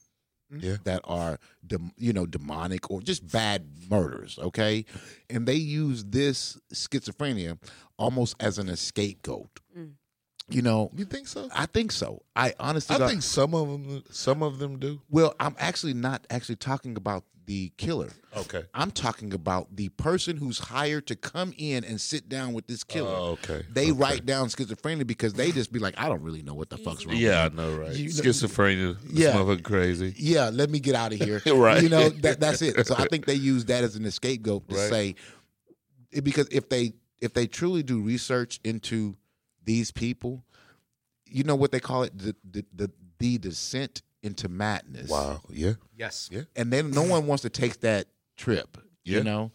mm-hmm. 0.52 0.64
Yeah. 0.64 0.76
that 0.84 1.00
are 1.04 1.38
dem- 1.66 1.92
you 1.96 2.12
know 2.12 2.26
demonic 2.26 2.90
or 2.90 3.00
just 3.00 3.30
bad 3.30 3.66
murders 3.88 4.36
okay 4.42 4.84
and 5.28 5.46
they 5.46 5.54
use 5.54 6.04
this 6.04 6.58
schizophrenia 6.74 7.58
almost 7.98 8.34
as 8.40 8.58
an 8.58 8.74
scapegoat 8.76 9.60
mm. 9.76 9.92
you 10.48 10.62
know 10.62 10.90
You 10.96 11.04
think 11.04 11.28
so? 11.28 11.48
i 11.54 11.66
think 11.66 11.92
so 11.92 12.22
i 12.34 12.52
honestly 12.58 12.96
I 12.96 12.98
don't- 12.98 13.08
think 13.10 13.22
some 13.22 13.54
of 13.54 13.68
them, 13.68 14.02
some 14.10 14.42
of 14.42 14.58
them 14.58 14.78
do. 14.80 15.00
well 15.08 15.34
i'm 15.38 15.54
actually 15.58 15.94
not 15.94 16.26
actually 16.30 16.56
talking 16.56 16.96
about 16.96 17.22
the 17.50 17.72
killer 17.76 18.10
Okay. 18.36 18.62
i'm 18.74 18.92
talking 18.92 19.34
about 19.34 19.74
the 19.74 19.88
person 19.88 20.36
who's 20.36 20.60
hired 20.60 21.08
to 21.08 21.16
come 21.16 21.52
in 21.58 21.82
and 21.84 22.00
sit 22.00 22.28
down 22.28 22.52
with 22.52 22.68
this 22.68 22.84
killer 22.84 23.10
Oh, 23.12 23.30
okay. 23.42 23.64
they 23.72 23.90
Okay. 23.90 23.92
write 23.92 24.24
down 24.24 24.46
schizophrenia 24.46 25.04
because 25.04 25.32
they 25.32 25.50
just 25.50 25.72
be 25.72 25.80
like 25.80 25.94
i 25.98 26.08
don't 26.08 26.22
really 26.22 26.42
know 26.42 26.54
what 26.54 26.70
the 26.70 26.76
fuck's 26.76 27.04
wrong 27.04 27.16
with 27.16 27.24
Yeah, 27.24 27.46
I 27.46 27.48
know, 27.48 27.74
right? 27.76 27.92
You 27.96 28.04
know- 28.04 28.22
Schizophrenia. 28.22 28.96
Yeah. 29.12 29.32
motherfucker 29.32 29.64
crazy. 29.64 30.14
yeah, 30.16 30.50
let 30.52 30.70
me 30.70 30.78
get 30.78 30.94
out 30.94 31.12
of 31.12 31.18
here. 31.18 31.42
Right. 31.46 31.82
You 31.82 31.88
know, 31.88 32.08
that, 32.24 32.38
that's 32.38 32.62
it. 32.62 32.86
So 32.86 32.94
I 32.96 33.06
think 33.10 33.26
they 33.26 33.34
use 33.34 33.64
that 33.64 33.82
as 33.82 33.96
an 33.96 34.08
scapegoat 34.12 34.68
to 34.68 34.76
Right. 34.76 34.88
say, 34.88 35.14
because 36.22 36.46
if 36.52 36.68
they 36.68 36.92
if 37.20 37.34
they 37.34 37.46
truly 37.48 37.82
do 37.82 38.00
research 38.00 38.60
into 38.64 39.16
these 39.64 39.90
people, 39.90 40.44
you 41.26 41.42
know 41.44 41.56
what 41.56 41.72
they 41.72 41.80
call 41.80 42.04
it, 42.04 42.16
the 42.16 42.36
the 42.48 42.64
the, 42.74 42.90
the 43.18 43.38
descent 43.38 44.02
into 44.22 44.48
madness. 44.48 45.08
Wow. 45.10 45.40
Yeah. 45.48 45.74
Yes. 45.96 46.28
Yeah. 46.32 46.42
And 46.56 46.72
then 46.72 46.90
no 46.90 47.02
one 47.02 47.26
wants 47.26 47.42
to 47.42 47.50
take 47.50 47.80
that 47.80 48.06
trip. 48.36 48.76
Yeah. 49.04 49.18
You 49.18 49.24
know, 49.24 49.50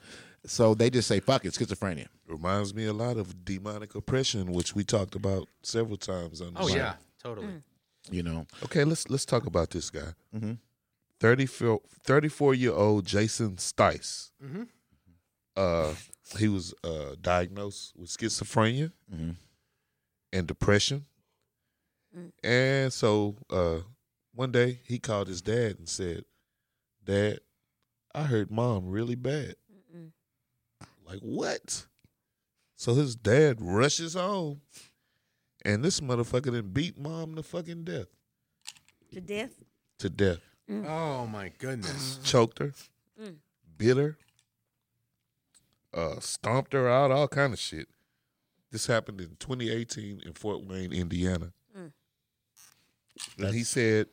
so 0.45 0.73
they 0.73 0.89
just 0.89 1.07
say, 1.07 1.19
"Fuck 1.19 1.45
it, 1.45 1.53
schizophrenia." 1.53 2.07
Reminds 2.27 2.73
me 2.73 2.85
a 2.85 2.93
lot 2.93 3.17
of 3.17 3.45
demonic 3.45 3.93
oppression, 3.95 4.51
which 4.51 4.73
we 4.75 4.83
talked 4.83 5.13
about 5.15 5.47
several 5.61 5.97
times 5.97 6.41
on 6.41 6.55
the 6.55 6.59
Oh 6.61 6.67
show. 6.67 6.75
yeah, 6.75 6.95
totally. 7.21 7.61
You 8.09 8.23
know, 8.23 8.47
Okay, 8.63 8.83
let's 8.83 9.09
let's 9.09 9.25
talk 9.25 9.45
about 9.45 9.69
this 9.69 9.89
guy. 9.91 10.13
Mhm. 10.35 10.57
34, 11.19 11.81
34 12.03 12.53
year 12.55 12.73
old 12.73 13.05
Jason 13.05 13.57
Stice. 13.57 14.31
Mhm. 14.43 14.67
Uh, 15.55 15.93
he 16.37 16.47
was 16.47 16.73
uh, 16.83 17.15
diagnosed 17.21 17.93
with 17.95 18.09
schizophrenia 18.09 18.91
Mhm. 19.13 19.35
and 20.33 20.47
depression. 20.47 21.05
And 22.43 22.93
so 22.93 23.35
uh, 23.49 23.79
one 24.35 24.51
day 24.51 24.79
he 24.85 24.99
called 24.99 25.27
his 25.27 25.41
dad 25.41 25.77
and 25.79 25.87
said, 25.89 26.25
Dad, 27.03 27.39
I 28.13 28.23
hurt 28.23 28.51
mom 28.51 28.87
really 28.89 29.15
bad. 29.15 29.55
Like 31.07 31.19
what? 31.19 31.85
So 32.75 32.95
his 32.95 33.15
dad 33.15 33.57
rushes 33.61 34.15
home, 34.15 34.61
and 35.63 35.83
this 35.85 35.99
motherfucker 35.99 36.51
then 36.51 36.69
beat 36.71 36.97
mom 36.99 37.35
to 37.35 37.43
fucking 37.43 37.83
death. 37.83 38.07
To 39.13 39.21
death. 39.21 39.51
To 39.99 40.09
death. 40.09 40.39
Oh 40.69 41.27
my 41.27 41.51
goodness. 41.59 42.19
Choked 42.23 42.57
her, 42.59 42.73
Mm. 43.21 43.35
bit 43.77 43.97
her, 43.97 44.17
uh, 45.93 46.19
stomped 46.19 46.73
her 46.73 46.89
out, 46.89 47.11
all 47.11 47.27
kind 47.27 47.53
of 47.53 47.59
shit. 47.59 47.87
This 48.71 48.87
happened 48.87 49.21
in 49.21 49.37
2018 49.39 50.23
in 50.25 50.33
Fort 50.33 50.65
Wayne, 50.65 50.91
Indiana. 50.91 51.53
Mm. 51.77 51.91
And 53.37 53.53
he 53.55 53.63
said 53.63 54.07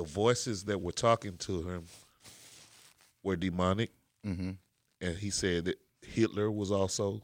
the 0.00 0.06
voices 0.06 0.64
that 0.64 0.80
were 0.80 0.92
talking 0.92 1.36
to 1.36 1.60
him 1.60 1.84
were 3.22 3.36
demonic. 3.36 3.90
Mm-hmm. 4.26 4.52
And 5.02 5.18
he 5.18 5.28
said 5.28 5.66
that 5.66 5.78
Hitler 6.00 6.50
was 6.50 6.70
also 6.72 7.20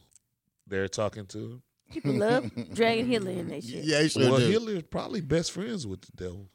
there 0.67 0.87
talking 0.87 1.25
to 1.27 1.37
him. 1.37 1.63
People 1.89 2.13
love 2.13 2.51
dragging 2.73 3.07
Hitler 3.07 3.31
in 3.31 3.47
that 3.47 3.63
shit. 3.63 3.83
Yeah, 3.83 4.03
he 4.03 4.09
sure 4.09 4.29
well, 4.29 4.37
do. 4.39 4.47
Hitler 4.47 4.73
is 4.73 4.83
probably 4.83 5.21
best 5.21 5.53
friends 5.53 5.87
with 5.87 6.01
the 6.01 6.11
devil. 6.15 6.49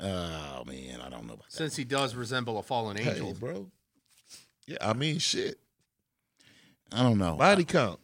Oh 0.00 0.64
man, 0.66 1.00
I 1.00 1.08
don't 1.08 1.26
know 1.26 1.34
about 1.34 1.44
that. 1.50 1.52
Since 1.52 1.76
he 1.76 1.84
does 1.84 2.16
resemble 2.16 2.58
a 2.58 2.62
fallen 2.64 2.96
Hey, 2.96 3.10
angel. 3.10 3.34
bro. 3.34 3.70
Yeah, 4.66 4.78
I 4.80 4.92
mean, 4.92 5.18
shit. 5.20 5.56
I 6.90 7.04
don't 7.04 7.18
know. 7.18 7.36
Body 7.36 7.64
count. 7.64 8.00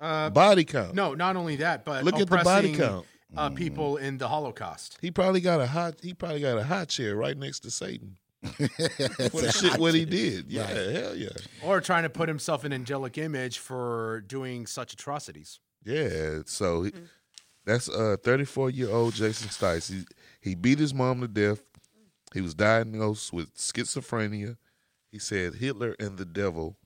Uh, 0.00 0.30
Body 0.30 0.64
count. 0.64 0.94
no, 0.94 1.14
not 1.14 1.36
only 1.36 1.56
that, 1.56 1.84
but 1.84 2.04
Look 2.04 2.14
at 2.18 2.30
the 2.30 2.36
body 2.38 2.74
count. 2.74 3.04
Uh, 3.36 3.50
people 3.50 3.98
in 3.98 4.16
the 4.18 4.26
Holocaust. 4.28 4.96
He 5.02 5.10
probably 5.10 5.40
got 5.40 5.60
a 5.60 5.66
hot. 5.66 5.96
He 6.02 6.14
probably 6.14 6.40
got 6.40 6.56
a 6.56 6.64
hot 6.64 6.88
chair 6.88 7.14
right 7.14 7.36
next 7.36 7.60
to 7.60 7.70
Satan 7.70 8.16
for 8.42 9.40
the 9.42 9.52
shit 9.54 9.78
what 9.78 9.94
he 9.94 10.04
did. 10.06 10.50
Yeah, 10.50 10.66
hell 10.66 11.14
yeah, 11.14 11.28
Or 11.62 11.80
trying 11.82 12.04
to 12.04 12.10
put 12.10 12.28
himself 12.28 12.64
in 12.64 12.72
angelic 12.72 13.18
image 13.18 13.58
for 13.58 14.22
doing 14.26 14.66
such 14.66 14.94
atrocities. 14.94 15.60
yeah. 15.84 16.38
So 16.46 16.84
he, 16.84 16.92
that's 17.66 17.88
uh 17.90 18.16
34 18.24 18.70
year 18.70 18.90
old 18.90 19.12
Jason 19.14 19.48
Stice. 19.48 19.92
He 19.92 20.04
he 20.40 20.54
beat 20.54 20.78
his 20.78 20.94
mom 20.94 21.20
to 21.20 21.28
death. 21.28 21.60
He 22.32 22.40
was 22.40 22.54
diagnosed 22.54 23.32
with 23.32 23.54
schizophrenia. 23.56 24.56
He 25.12 25.18
said 25.18 25.56
Hitler 25.56 25.94
and 26.00 26.16
the 26.16 26.24
devil 26.24 26.78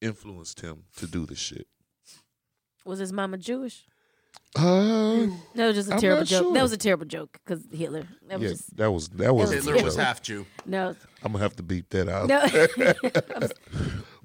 influenced 0.00 0.60
him 0.60 0.84
to 0.96 1.06
do 1.06 1.26
the 1.26 1.36
shit. 1.36 1.66
Was 2.84 2.98
his 2.98 3.12
mama 3.12 3.38
Jewish? 3.38 3.86
Uh, 4.56 5.28
That 5.54 5.66
was 5.68 5.76
just 5.76 5.90
a 5.90 5.94
I'm 5.94 6.00
terrible 6.00 6.22
not 6.22 6.26
joke. 6.26 6.42
sure. 6.42 6.52
That 6.54 6.62
was 6.62 6.72
a 6.72 6.76
terrible 6.76 7.06
joke 7.06 7.38
because 7.44 7.64
Hitler. 7.72 8.02
That 8.28 8.40
was 8.40 8.42
yeah, 8.42 8.48
just 8.56 8.76
that 8.78 8.90
was 8.90 9.08
that 9.10 9.32
was. 9.34 9.54
was 9.54 9.64
Hitler 9.64 9.84
was 9.84 9.94
half 9.96 10.22
Jew. 10.22 10.44
no, 10.66 10.96
I'm 11.22 11.32
gonna 11.32 11.38
have 11.44 11.54
to 11.56 11.62
beat 11.62 11.88
that 11.90 12.08
out. 12.08 12.26
no. 12.28 13.48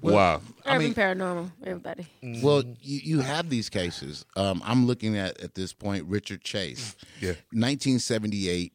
wow. 0.00 0.40
Urban 0.66 0.78
mean- 0.80 0.94
paranormal. 0.94 1.50
Everybody. 1.64 2.06
Well, 2.42 2.64
you, 2.80 3.00
you 3.04 3.20
have 3.20 3.48
these 3.50 3.68
cases. 3.68 4.24
Um, 4.36 4.62
I'm 4.64 4.86
looking 4.86 5.16
at 5.16 5.40
at 5.40 5.54
this 5.54 5.72
point 5.72 6.04
Richard 6.06 6.42
Chase, 6.42 6.96
Yeah. 7.20 7.30
1978. 7.52 8.72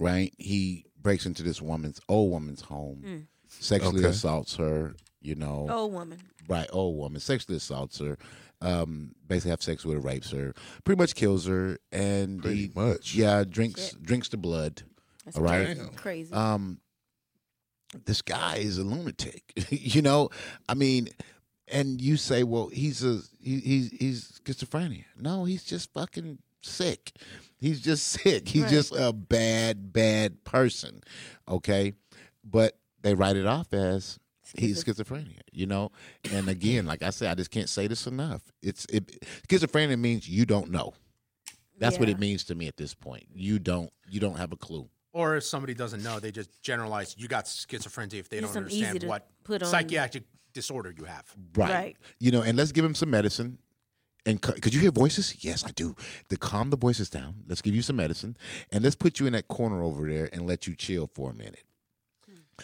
Right, 0.00 0.32
he 0.38 0.84
breaks 1.02 1.26
into 1.26 1.42
this 1.42 1.60
woman's 1.60 2.00
old 2.08 2.30
woman's 2.30 2.60
home, 2.60 3.26
sexually 3.48 3.98
Okay. 4.00 4.08
assaults 4.10 4.54
her. 4.56 4.94
You 5.20 5.34
know, 5.34 5.66
Old 5.68 5.92
woman. 5.92 6.18
right, 6.48 6.68
old 6.72 6.96
woman 6.96 7.20
sexually 7.20 7.56
assaults 7.56 7.98
her. 7.98 8.16
Um, 8.60 9.12
basically 9.26 9.50
have 9.50 9.62
sex 9.62 9.84
with 9.84 9.94
her, 9.94 10.00
rapes 10.00 10.32
her, 10.32 10.52
pretty 10.84 10.98
much 10.98 11.14
kills 11.14 11.46
her, 11.46 11.78
and 11.92 12.42
Pretty 12.42 12.62
he, 12.66 12.72
much. 12.74 13.14
yeah, 13.14 13.44
drinks 13.48 13.92
drinks 14.02 14.28
the 14.30 14.36
blood. 14.36 14.82
That's 15.24 15.36
All 15.36 15.44
right. 15.44 15.66
crazy. 15.76 15.90
Crazy. 15.96 16.32
um 16.34 16.80
this 18.04 18.20
guy 18.22 18.56
is 18.56 18.76
a 18.78 18.82
lunatic 18.84 19.50
you 19.70 20.02
know 20.02 20.28
i 20.68 20.74
mean 20.74 21.08
and 21.68 22.02
you 22.02 22.18
say 22.18 22.42
well 22.42 22.68
he's 22.68 23.02
a 23.02 23.20
he, 23.40 23.60
he's 23.60 23.90
he's 23.98 24.40
schizophrenia 24.44 25.04
no 25.18 25.44
he's 25.46 25.64
just 25.64 25.90
fucking 25.94 26.36
sick 26.62 27.12
he's 27.56 27.80
just 27.80 28.06
sick 28.08 28.46
he's 28.48 28.64
Right. 28.64 28.70
just 28.70 28.94
a 28.94 29.12
bad 29.14 29.90
bad 29.92 30.44
person 30.44 31.00
okay 31.48 31.94
but 32.44 32.76
they 33.00 33.14
write 33.14 33.36
it 33.36 33.46
off 33.46 33.72
as 33.72 34.18
he's 34.56 34.82
schizophrenia 34.84 35.40
you 35.52 35.66
know 35.66 35.90
and 36.32 36.48
again 36.48 36.86
like 36.86 37.02
i 37.02 37.10
said 37.10 37.30
i 37.30 37.34
just 37.34 37.50
can't 37.50 37.68
say 37.68 37.86
this 37.86 38.06
enough 38.06 38.42
it's 38.62 38.86
it 38.86 39.20
schizophrenia 39.48 39.98
means 39.98 40.28
you 40.28 40.46
don't 40.46 40.70
know 40.70 40.94
that's 41.78 41.98
what 41.98 42.08
it 42.08 42.18
means 42.18 42.44
to 42.44 42.54
me 42.54 42.66
at 42.66 42.76
this 42.76 42.94
point 42.94 43.24
you 43.34 43.58
don't 43.58 43.90
you 44.08 44.18
don't 44.20 44.36
have 44.36 44.52
a 44.52 44.56
clue 44.56 44.88
Or 45.12 45.36
if 45.36 45.44
somebody 45.44 45.74
doesn't 45.74 46.02
know, 46.02 46.20
they 46.20 46.30
just 46.30 46.50
generalize 46.62 47.14
you 47.18 47.28
got 47.28 47.46
schizophrenia 47.46 48.14
if 48.20 48.28
they 48.28 48.40
Just 48.40 48.52
don't 48.54 48.64
something 48.64 48.72
easy 48.72 48.84
understand 48.86 49.00
to 49.00 49.06
what 49.08 49.28
put 49.44 49.62
on- 49.62 49.68
psychiatric 49.68 50.24
disorder 50.52 50.92
you 50.96 51.04
have. 51.04 51.24
Right. 51.56 51.70
Right. 51.70 51.96
You 52.20 52.30
know, 52.32 52.42
and 52.42 52.56
let's 52.56 52.72
give 52.72 52.84
him 52.84 52.94
some 52.94 53.10
medicine. 53.10 53.58
And 54.26 54.40
could 54.42 54.74
you 54.74 54.80
hear 54.80 54.90
voices? 54.90 55.42
Yes, 55.44 55.64
I 55.64 55.70
do. 55.70 55.94
To 56.28 56.36
calm 56.36 56.70
the 56.70 56.76
voices 56.76 57.08
down, 57.10 57.44
let's 57.48 57.62
give 57.62 57.74
you 57.74 57.82
some 57.82 57.96
medicine, 57.96 58.36
and 58.72 58.82
let's 58.84 58.96
put 58.96 59.18
you 59.20 59.26
in 59.26 59.32
that 59.32 59.48
corner 59.48 59.82
over 59.82 60.06
there 60.08 60.28
and 60.32 60.46
let 60.46 60.66
you 60.66 60.74
chill 60.74 61.06
for 61.14 61.30
a 61.30 61.34
minute. 61.34 61.64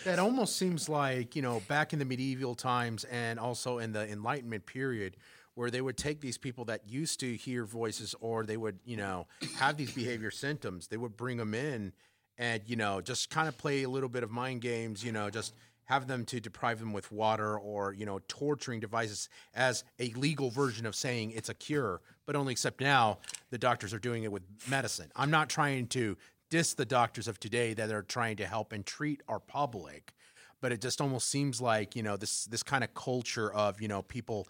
That 0.04 0.18
almost 0.18 0.56
seems 0.56 0.88
like, 0.88 1.34
you 1.34 1.40
know, 1.40 1.62
back 1.68 1.92
in 1.92 1.98
the 1.98 2.04
medieval 2.04 2.54
times 2.54 3.04
and 3.04 3.38
also 3.38 3.78
in 3.78 3.92
the 3.92 4.10
Enlightenment 4.10 4.66
period, 4.66 5.16
where 5.54 5.70
they 5.70 5.80
would 5.80 5.96
take 5.96 6.20
these 6.20 6.36
people 6.36 6.64
that 6.66 6.88
used 6.88 7.20
to 7.20 7.36
hear 7.36 7.64
voices 7.64 8.14
or 8.20 8.44
they 8.44 8.56
would, 8.56 8.80
you 8.84 8.96
know, 8.96 9.26
have 9.56 9.76
these 9.76 9.92
behavior 9.92 10.30
symptoms, 10.30 10.88
they 10.88 10.96
would 10.96 11.16
bring 11.16 11.36
them 11.36 11.54
in 11.54 11.92
and, 12.36 12.62
you 12.66 12.76
know, 12.76 13.00
just 13.00 13.30
kind 13.30 13.48
of 13.48 13.56
play 13.56 13.84
a 13.84 13.88
little 13.88 14.08
bit 14.08 14.24
of 14.24 14.30
mind 14.30 14.60
games, 14.60 15.04
you 15.04 15.12
know, 15.12 15.30
just 15.30 15.54
have 15.84 16.06
them 16.06 16.24
to 16.24 16.40
deprive 16.40 16.80
them 16.80 16.92
with 16.92 17.12
water 17.12 17.58
or, 17.58 17.92
you 17.92 18.04
know, 18.04 18.18
torturing 18.26 18.80
devices 18.80 19.28
as 19.54 19.84
a 20.00 20.10
legal 20.14 20.50
version 20.50 20.86
of 20.86 20.94
saying 20.94 21.30
it's 21.30 21.48
a 21.48 21.54
cure, 21.54 22.00
but 22.26 22.34
only 22.34 22.52
except 22.52 22.80
now 22.80 23.18
the 23.50 23.58
doctors 23.58 23.94
are 23.94 23.98
doing 23.98 24.24
it 24.24 24.32
with 24.32 24.42
medicine. 24.68 25.10
I'm 25.14 25.30
not 25.30 25.48
trying 25.48 25.86
to 25.88 26.16
diss 26.54 26.74
the 26.74 26.84
doctors 26.84 27.26
of 27.26 27.40
today 27.40 27.74
that 27.74 27.90
are 27.90 28.02
trying 28.02 28.36
to 28.36 28.46
help 28.46 28.72
and 28.72 28.86
treat 28.86 29.20
our 29.28 29.40
public 29.40 30.14
but 30.60 30.70
it 30.72 30.80
just 30.80 31.00
almost 31.00 31.28
seems 31.28 31.60
like 31.60 31.96
you 31.96 32.02
know 32.02 32.16
this 32.16 32.44
this 32.44 32.62
kind 32.62 32.84
of 32.84 32.94
culture 32.94 33.52
of 33.52 33.80
you 33.82 33.88
know 33.88 34.02
people 34.02 34.46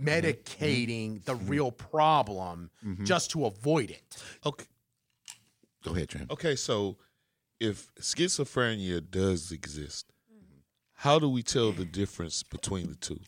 mm-hmm. 0.00 0.08
Mm-hmm. 0.08 0.26
medicating 0.26 1.24
the 1.24 1.34
mm-hmm. 1.34 1.48
real 1.48 1.70
problem 1.72 2.70
just 3.02 3.30
to 3.32 3.46
avoid 3.46 3.90
it 3.90 4.22
Okay. 4.46 4.66
Go 5.82 5.94
ahead, 5.94 6.08
Trim. 6.08 6.26
Okay, 6.30 6.54
so 6.54 6.96
if 7.60 7.92
schizophrenia 8.00 9.02
does 9.10 9.50
exist, 9.50 10.06
how 10.94 11.18
do 11.18 11.28
we 11.28 11.42
tell 11.42 11.72
the 11.72 11.84
difference 11.84 12.42
between 12.42 12.88
the 12.88 12.94
two? 12.94 13.18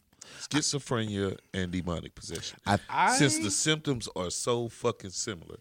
Schizophrenia 0.41 1.37
and 1.53 1.73
demonic 1.73 2.15
possession. 2.15 2.59
I- 2.67 3.17
Since 3.17 3.41
the 3.41 3.51
symptoms 3.51 4.09
are 4.15 4.31
so 4.31 4.69
fucking 4.69 5.11
similar. 5.11 5.59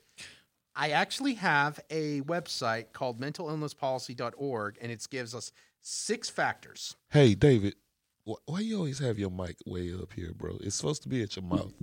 I 0.76 0.90
actually 0.90 1.34
have 1.36 1.80
a 1.90 2.22
website 2.22 2.92
called 2.94 3.20
mentalillnesspolicy.org 3.20 4.78
and 4.82 4.92
it 4.92 5.06
gives 5.10 5.34
us 5.36 5.52
six 5.82 6.30
factors 6.30 6.96
Hey, 7.12 7.36
David, 7.36 7.76
wh- 8.28 8.40
why 8.46 8.60
you 8.62 8.78
always 8.78 9.00
have 9.00 9.20
your 9.20 9.30
mic 9.32 9.58
way 9.66 9.94
up 9.94 10.14
here, 10.14 10.32
bro? 10.36 10.58
It's 10.62 10.76
supposed 10.76 11.04
to 11.04 11.10
be 11.10 11.22
at 11.22 11.36
your 11.36 11.44
mouth. 11.46 11.74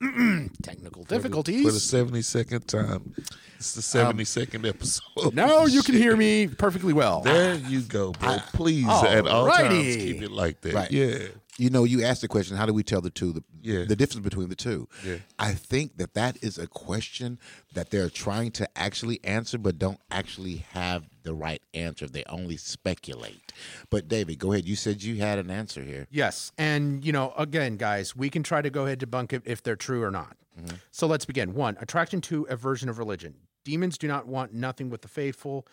technical 0.62 1.04
For 1.04 1.08
the- 1.08 1.16
difficulties 1.16 1.64
For 1.64 1.72
the 1.72 1.78
72nd 2.18 2.66
time. 2.66 3.14
It's 3.56 3.72
the 3.90 4.06
um, 4.06 4.18
72nd 4.18 4.68
episode. 4.68 5.34
now 5.34 5.64
you 5.64 5.82
can 5.82 5.94
hear 5.94 6.14
me 6.16 6.46
perfectly 6.46 6.92
well 6.92 7.22
There 7.22 7.54
you 7.54 7.80
go, 7.80 8.12
bro. 8.12 8.36
Please, 8.52 8.86
at 8.86 9.26
all 9.26 9.48
times, 9.48 9.96
keep 9.96 10.22
it 10.22 10.30
like 10.30 10.60
that. 10.60 10.74
Right. 10.74 10.90
Yeah. 10.90 11.18
You 11.58 11.70
know, 11.70 11.84
you 11.84 12.04
asked 12.04 12.20
the 12.20 12.28
question, 12.28 12.56
how 12.56 12.66
do 12.66 12.74
we 12.74 12.82
tell 12.82 13.00
the 13.00 13.08
two, 13.10 13.32
the, 13.32 13.42
Yeah. 13.62 13.84
the 13.84 13.96
difference 13.96 14.22
between 14.22 14.50
the 14.50 14.54
two? 14.56 14.88
Yeah. 15.04 15.16
I 15.38 15.52
think 15.54 15.96
that 15.96 16.12
that 16.14 16.36
is 16.42 16.58
a 16.58 16.66
question 16.66 17.38
that 17.72 17.90
they're 17.90 18.10
trying 18.10 18.50
to 18.52 18.68
actually 18.76 19.20
answer, 19.24 19.56
but 19.56 19.78
don't 19.78 20.00
actually 20.10 20.66
have 20.72 21.04
the 21.22 21.34
right 21.34 21.62
answer. 21.72 22.06
They 22.06 22.24
only 22.28 22.58
speculate. 22.58 23.52
But 23.90 24.06
David, 24.06 24.38
go 24.38 24.52
ahead. 24.52 24.66
You 24.68 24.76
said 24.76 25.02
you 25.02 25.16
had 25.16 25.38
an 25.38 25.50
answer 25.50 25.82
here. 25.82 26.06
Yes. 26.10 26.52
And, 26.58 27.04
you 27.04 27.12
know, 27.12 27.32
again, 27.38 27.76
guys, 27.76 28.14
we 28.14 28.28
can 28.28 28.42
try 28.42 28.60
to 28.60 28.68
go 28.70 28.84
ahead 28.84 29.00
debunk 29.00 29.32
it 29.32 29.42
if 29.46 29.62
they're 29.62 29.76
true 29.76 30.02
or 30.02 30.10
not. 30.10 30.36
Mm-hmm. 30.60 30.76
So 30.90 31.06
let's 31.06 31.24
begin. 31.24 31.54
One, 31.54 31.76
attraction 31.80 32.20
to 32.22 32.46
aversion 32.50 32.88
of 32.88 32.98
religion. 32.98 33.34
Demons 33.64 33.98
do 33.98 34.06
not 34.06 34.26
want 34.26 34.54
nothing 34.54 34.90
with 34.90 35.02
the 35.02 35.08
faithful. 35.08 35.66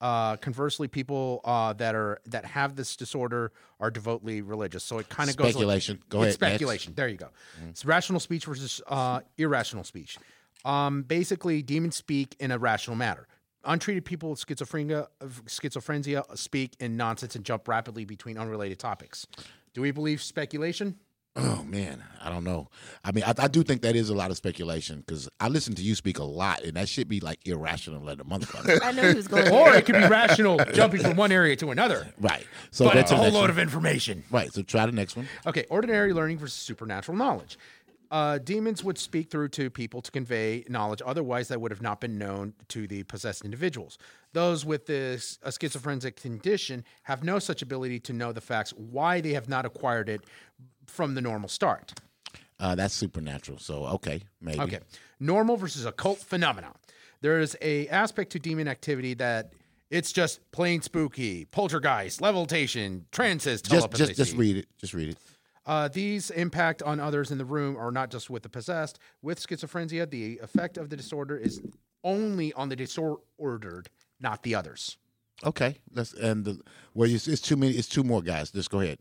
Uh, 0.00 0.36
conversely, 0.36 0.86
people 0.86 1.40
uh, 1.44 1.72
that 1.72 1.94
are 1.94 2.20
that 2.26 2.44
have 2.44 2.76
this 2.76 2.94
disorder 2.96 3.52
are 3.80 3.90
devoutly 3.90 4.42
religious. 4.42 4.84
So 4.84 4.98
it 4.98 5.08
kind 5.08 5.28
of 5.28 5.36
goes 5.36 5.46
like- 5.46 5.52
Speculation. 5.54 6.02
Go 6.08 6.22
it's 6.22 6.36
ahead, 6.36 6.40
next. 6.40 6.54
speculation. 6.54 6.94
There 6.94 7.08
you 7.08 7.16
go. 7.16 7.28
It's 7.68 7.84
rational 7.84 8.20
speech 8.20 8.44
versus 8.44 8.80
uh, 8.86 9.20
irrational 9.36 9.84
speech. 9.84 10.16
Um, 10.64 11.02
basically, 11.02 11.62
demons 11.62 11.96
speak 11.96 12.36
in 12.38 12.50
a 12.50 12.58
rational 12.58 12.96
manner. 12.96 13.26
Untreated 13.64 14.04
people 14.04 14.30
with 14.30 14.44
schizophrenia, 14.46 15.08
schizophrenia 15.46 16.36
speak 16.38 16.76
in 16.78 16.96
nonsense 16.96 17.34
and 17.34 17.44
jump 17.44 17.66
rapidly 17.66 18.04
between 18.04 18.38
unrelated 18.38 18.78
topics. 18.78 19.26
Do 19.74 19.82
we 19.82 19.90
believe 19.90 20.22
speculation? 20.22 20.96
Oh 21.40 21.62
man, 21.62 22.02
I 22.20 22.30
don't 22.30 22.42
know. 22.42 22.68
I 23.04 23.12
mean, 23.12 23.22
I, 23.24 23.32
I 23.38 23.46
do 23.48 23.62
think 23.62 23.82
that 23.82 23.94
is 23.94 24.10
a 24.10 24.14
lot 24.14 24.30
of 24.32 24.36
speculation 24.36 25.00
because 25.06 25.28
I 25.38 25.46
listen 25.48 25.74
to 25.76 25.82
you 25.82 25.94
speak 25.94 26.18
a 26.18 26.24
lot, 26.24 26.62
and 26.64 26.74
that 26.74 26.88
should 26.88 27.08
be 27.08 27.20
like 27.20 27.38
irrational 27.46 28.02
like 28.02 28.20
a 28.20 28.24
motherfucker. 28.24 28.80
I 28.82 28.90
knew 28.90 29.08
he 29.08 29.14
was 29.14 29.28
going. 29.28 29.48
Or 29.52 29.72
it 29.74 29.86
could 29.86 29.94
be 29.94 30.06
rational 30.08 30.58
jumping 30.74 31.00
from 31.00 31.16
one 31.16 31.30
area 31.30 31.54
to 31.56 31.70
another. 31.70 32.12
right. 32.20 32.44
So 32.72 32.86
But 32.86 32.94
that's 32.94 33.12
a 33.12 33.16
whole 33.16 33.26
next 33.26 33.34
load 33.34 33.40
one. 33.42 33.50
of 33.50 33.58
information. 33.60 34.24
Right. 34.30 34.52
So 34.52 34.62
try 34.62 34.84
the 34.86 34.92
next 34.92 35.16
one. 35.16 35.28
Okay, 35.46 35.64
ordinary 35.70 36.12
learning 36.12 36.38
versus 36.38 36.58
supernatural 36.58 37.16
knowledge. 37.16 37.56
Uh, 38.10 38.38
demons 38.38 38.82
would 38.82 38.96
speak 38.96 39.30
through 39.30 39.48
to 39.50 39.68
people 39.68 40.00
to 40.00 40.10
convey 40.10 40.64
knowledge 40.68 41.02
otherwise 41.04 41.48
that 41.48 41.60
would 41.60 41.70
have 41.70 41.82
not 41.82 42.00
been 42.00 42.16
known 42.16 42.54
to 42.66 42.86
the 42.86 43.02
possessed 43.02 43.44
individuals. 43.44 43.98
Those 44.32 44.64
with 44.64 44.86
this 44.86 45.38
a 45.42 45.52
schizophrenic 45.52 46.16
condition 46.16 46.84
have 47.02 47.22
no 47.22 47.38
such 47.38 47.60
ability 47.60 48.00
to 48.00 48.14
know 48.14 48.32
the 48.32 48.40
facts 48.40 48.72
why 48.72 49.20
they 49.20 49.34
have 49.34 49.48
not 49.48 49.66
acquired 49.66 50.08
it 50.08 50.22
from 50.88 51.14
the 51.14 51.20
normal 51.20 51.48
start. 51.48 51.94
Uh, 52.60 52.74
that's 52.74 52.94
supernatural. 52.94 53.58
So 53.58 53.86
okay, 53.86 54.22
maybe. 54.40 54.60
Okay. 54.60 54.80
Normal 55.20 55.56
versus 55.56 55.86
occult 55.86 56.18
phenomenon. 56.18 56.74
There 57.20 57.40
is 57.40 57.56
a 57.62 57.88
aspect 57.88 58.32
to 58.32 58.38
demon 58.38 58.68
activity 58.68 59.14
that 59.14 59.52
it's 59.90 60.12
just 60.12 60.40
plain 60.52 60.82
spooky, 60.82 61.46
poltergeist, 61.46 62.20
levitation, 62.20 63.06
trances, 63.12 63.62
telepathy. 63.62 63.98
just 63.98 64.16
just 64.16 64.30
just 64.30 64.36
read 64.38 64.56
it. 64.56 64.66
Just 64.78 64.94
read 64.94 65.10
it. 65.10 65.18
Uh, 65.66 65.86
these 65.86 66.30
impact 66.30 66.82
on 66.82 66.98
others 66.98 67.30
in 67.30 67.36
the 67.36 67.44
room 67.44 67.76
are 67.76 67.92
not 67.92 68.10
just 68.10 68.30
with 68.30 68.42
the 68.42 68.48
possessed. 68.48 68.98
With 69.20 69.38
schizophrenia, 69.38 70.08
the 70.08 70.38
effect 70.38 70.78
of 70.78 70.88
the 70.88 70.96
disorder 70.96 71.36
is 71.36 71.60
only 72.02 72.54
on 72.54 72.70
the 72.70 72.76
disordered, 72.76 73.90
not 74.18 74.42
the 74.42 74.54
others. 74.54 74.96
Okay. 75.44 75.76
Let's 75.92 76.14
and 76.14 76.44
the, 76.44 76.60
well, 76.94 77.08
it's, 77.08 77.28
it's 77.28 77.42
too 77.42 77.56
many. 77.56 77.74
It's 77.74 77.88
two 77.88 78.02
more 78.02 78.22
guys. 78.22 78.50
Just 78.50 78.70
go 78.70 78.80
ahead. 78.80 78.98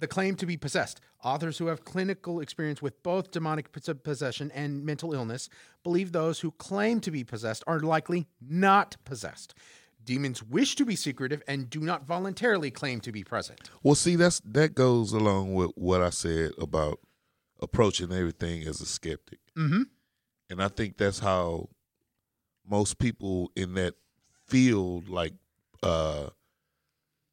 The 0.00 0.08
claim 0.08 0.34
to 0.36 0.46
be 0.46 0.56
possessed. 0.56 1.00
Authors 1.22 1.58
who 1.58 1.66
have 1.66 1.84
clinical 1.84 2.40
experience 2.40 2.80
with 2.82 3.02
both 3.02 3.30
demonic 3.30 3.70
possession 4.02 4.50
and 4.52 4.82
mental 4.84 5.12
illness 5.12 5.48
believe 5.84 6.12
those 6.12 6.40
who 6.40 6.50
claim 6.52 7.00
to 7.00 7.10
be 7.10 7.22
possessed 7.22 7.62
are 7.66 7.80
likely 7.80 8.26
not 8.40 8.96
possessed. 9.04 9.54
Demons 10.02 10.42
wish 10.42 10.74
to 10.76 10.86
be 10.86 10.96
secretive 10.96 11.42
and 11.46 11.68
do 11.68 11.80
not 11.80 12.06
voluntarily 12.06 12.70
claim 12.70 13.00
to 13.02 13.12
be 13.12 13.22
present. 13.22 13.68
Well, 13.82 13.94
see, 13.94 14.16
that's 14.16 14.40
that 14.46 14.74
goes 14.74 15.12
along 15.12 15.52
with 15.54 15.72
what 15.74 16.00
I 16.00 16.08
said 16.10 16.52
about 16.58 16.98
approaching 17.60 18.10
everything 18.10 18.62
as 18.66 18.80
a 18.80 18.86
skeptic, 18.86 19.38
Mm-hmm. 19.56 19.82
and 20.48 20.62
I 20.62 20.68
think 20.68 20.96
that's 20.96 21.18
how 21.18 21.68
most 22.66 22.98
people 22.98 23.52
in 23.54 23.74
that 23.74 23.94
field, 24.46 25.10
like 25.10 25.34
uh 25.82 26.30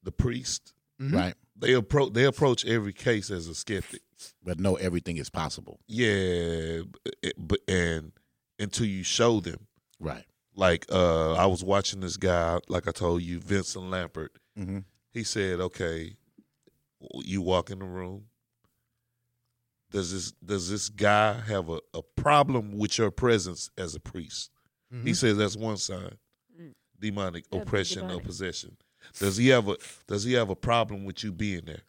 the 0.04 0.12
priest, 0.12 0.74
Mhm. 1.02 1.14
Right. 1.14 1.36
They 1.60 1.74
approach 1.74 2.14
they 2.14 2.24
approach 2.26 2.66
every 2.66 2.94
case 2.94 3.30
as 3.32 3.48
a 3.48 3.56
skeptic. 3.56 4.02
But 4.44 4.60
know 4.60 4.76
everything 4.76 5.18
is 5.18 5.30
possible. 5.30 5.80
Yeah, 5.88 6.82
but 7.38 7.60
and 7.68 8.12
until 8.60 8.88
you 8.88 9.04
show 9.04 9.40
them, 9.40 9.68
Right. 10.00 10.26
like 10.56 10.86
uh 10.92 11.34
I 11.34 11.46
was 11.46 11.64
watching 11.64 12.00
this 12.00 12.18
guy, 12.18 12.60
like 12.68 12.88
I 12.88 12.92
told 12.92 13.22
you, 13.22 13.40
Vincent 13.40 13.86
Lampert. 13.86 14.30
Mm-hmm. 14.58 14.80
He 15.14 15.24
said, 15.24 15.60
"Okay, 15.60 16.16
you 17.24 17.42
walk 17.42 17.70
in 17.70 17.80
the 17.80 17.86
room. 17.86 18.26
Does 19.92 20.12
this 20.12 20.32
does 20.44 20.70
this 20.70 20.90
guy 20.90 21.34
have 21.42 21.70
a, 21.70 21.80
a 21.94 22.02
problem 22.16 22.78
with 22.78 22.98
your 22.98 23.12
presence 23.12 23.70
as 23.78 23.96
a 23.96 24.00
priest?" 24.00 24.52
He 25.04 25.14
says 25.14 25.36
that's 25.38 25.58
one 25.58 25.78
sign, 25.78 26.18
demonic 27.00 27.44
That'd 27.50 27.52
be 27.52 27.58
oppression 27.70 28.10
or 28.10 28.20
possession. 28.22 28.78
Does 29.20 29.38
he 29.38 29.50
have 29.50 29.68
a 29.68 29.78
Does 30.08 30.24
he 30.24 30.34
have 30.34 30.50
a 30.50 30.56
problem 30.56 31.06
with 31.06 31.24
you 31.24 31.32
being 31.32 31.66
there? 31.66 31.82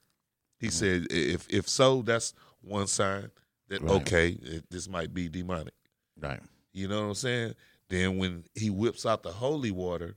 He 0.59 0.69
mm-hmm. 0.69 0.73
said, 0.73 1.07
"If 1.11 1.49
if 1.49 1.69
so, 1.69 2.03
that's 2.03 2.35
one 2.61 2.87
sign 2.87 3.31
that 3.69 3.83
Right. 3.83 4.03
okay, 4.03 4.29
it, 4.43 4.71
this 4.71 4.89
might 4.89 5.15
be 5.15 5.29
demonic." 5.29 5.75
Right. 6.21 6.41
You 6.73 6.89
know 6.89 7.03
what 7.03 7.09
I'm 7.09 7.15
saying? 7.15 7.55
Then 7.89 8.19
when 8.19 8.45
he 8.55 8.71
whips 8.71 9.07
out 9.07 9.23
the 9.23 9.33
holy 9.33 9.71
water, 9.71 10.17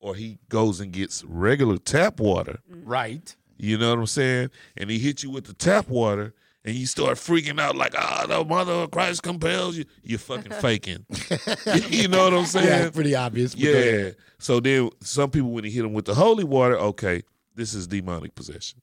or 0.00 0.14
he 0.14 0.38
goes 0.48 0.80
and 0.80 0.92
gets 0.92 1.24
regular 1.24 1.78
tap 1.78 2.20
water, 2.20 2.60
mm. 2.70 2.82
Right. 2.84 3.34
you 3.56 3.76
know 3.76 3.90
what 3.90 3.98
I'm 3.98 4.06
saying? 4.06 4.50
And 4.76 4.90
he 4.90 4.98
hits 4.98 5.22
you 5.22 5.30
with 5.30 5.44
the 5.44 5.54
tap 5.54 5.88
water, 5.88 6.34
and 6.68 6.76
you 6.76 6.86
start 6.86 7.16
freaking 7.16 7.58
out 7.58 7.76
like, 7.76 7.94
"Ah, 7.96 8.26
the 8.28 8.44
mother 8.44 8.72
of 8.72 8.90
Christ 8.90 9.22
compels 9.22 9.76
you." 9.76 9.86
You're 10.02 10.18
fucking 10.18 10.52
faking. 10.60 11.06
you 11.88 12.08
know 12.08 12.24
what 12.24 12.34
I'm 12.34 12.44
saying? 12.44 12.66
Yeah, 12.66 12.90
pretty 12.90 13.14
obvious. 13.14 13.54
Yeah. 13.54 14.10
So 14.38 14.60
then 14.60 14.90
some 15.00 15.30
people, 15.30 15.50
when 15.50 15.64
he 15.64 15.70
hit 15.70 15.82
them 15.82 15.94
with 15.94 16.04
the 16.04 16.14
holy 16.14 16.44
water, 16.44 16.78
okay, 16.78 17.22
this 17.54 17.72
is 17.72 17.86
demonic 17.86 18.34
possession. 18.34 18.82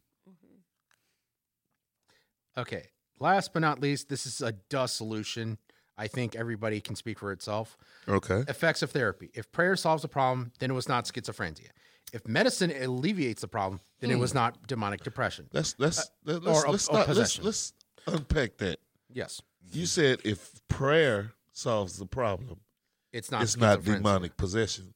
Okay. 2.58 2.88
Last 3.20 3.54
but 3.54 3.60
not 3.60 3.80
least, 3.80 4.10
this 4.10 4.26
is 4.26 4.42
a 4.42 4.54
dust 4.70 4.98
solution. 4.98 5.58
I 5.98 6.08
think 6.08 6.36
everybody 6.36 6.82
can 6.82 6.96
speak 6.96 7.20
for 7.20 7.32
itself. 7.32 7.78
Okay. 8.08 8.44
Effects 8.48 8.82
of 8.82 8.92
therapy. 8.92 9.30
If 9.34 9.52
prayer 9.52 9.76
solves 9.76 10.02
the 10.02 10.10
problem, 10.10 10.52
then 10.60 10.72
it 10.72 10.74
was 10.74 10.90
not 10.90 11.06
schizophrenia. 11.06 11.70
If 12.16 12.26
medicine 12.30 12.72
alleviates 12.72 13.42
the 13.42 13.50
problem, 13.50 13.82
then 14.00 14.10
it 14.10 14.18
was 14.18 14.32
hmm. 14.32 14.38
not 14.38 14.68
demonic 14.68 15.04
depression. 15.04 15.50
Let's 15.52 15.76
let's 15.78 16.00
uh, 16.00 16.04
let, 16.24 16.36
or 16.48 16.54
let's 16.54 16.64
a- 16.64 16.72
let's, 16.72 16.74
or 16.74 16.78
start, 16.78 17.08
let's 17.10 17.10
possession. 17.10 17.44
let's 17.44 17.74
unpack 18.08 18.58
that. 18.58 18.80
Yes. 19.12 19.42
You 19.74 19.86
said 19.86 20.20
if 20.24 20.62
prayer 20.70 21.34
solves 21.52 21.98
the 21.98 22.06
problem, 22.06 22.62
It's 23.12 23.32
not 23.32 23.44
it's 23.44 23.58
not 23.58 23.80
schizophrenia. 23.80 23.98
demonic 23.98 24.38
possession. 24.38 24.94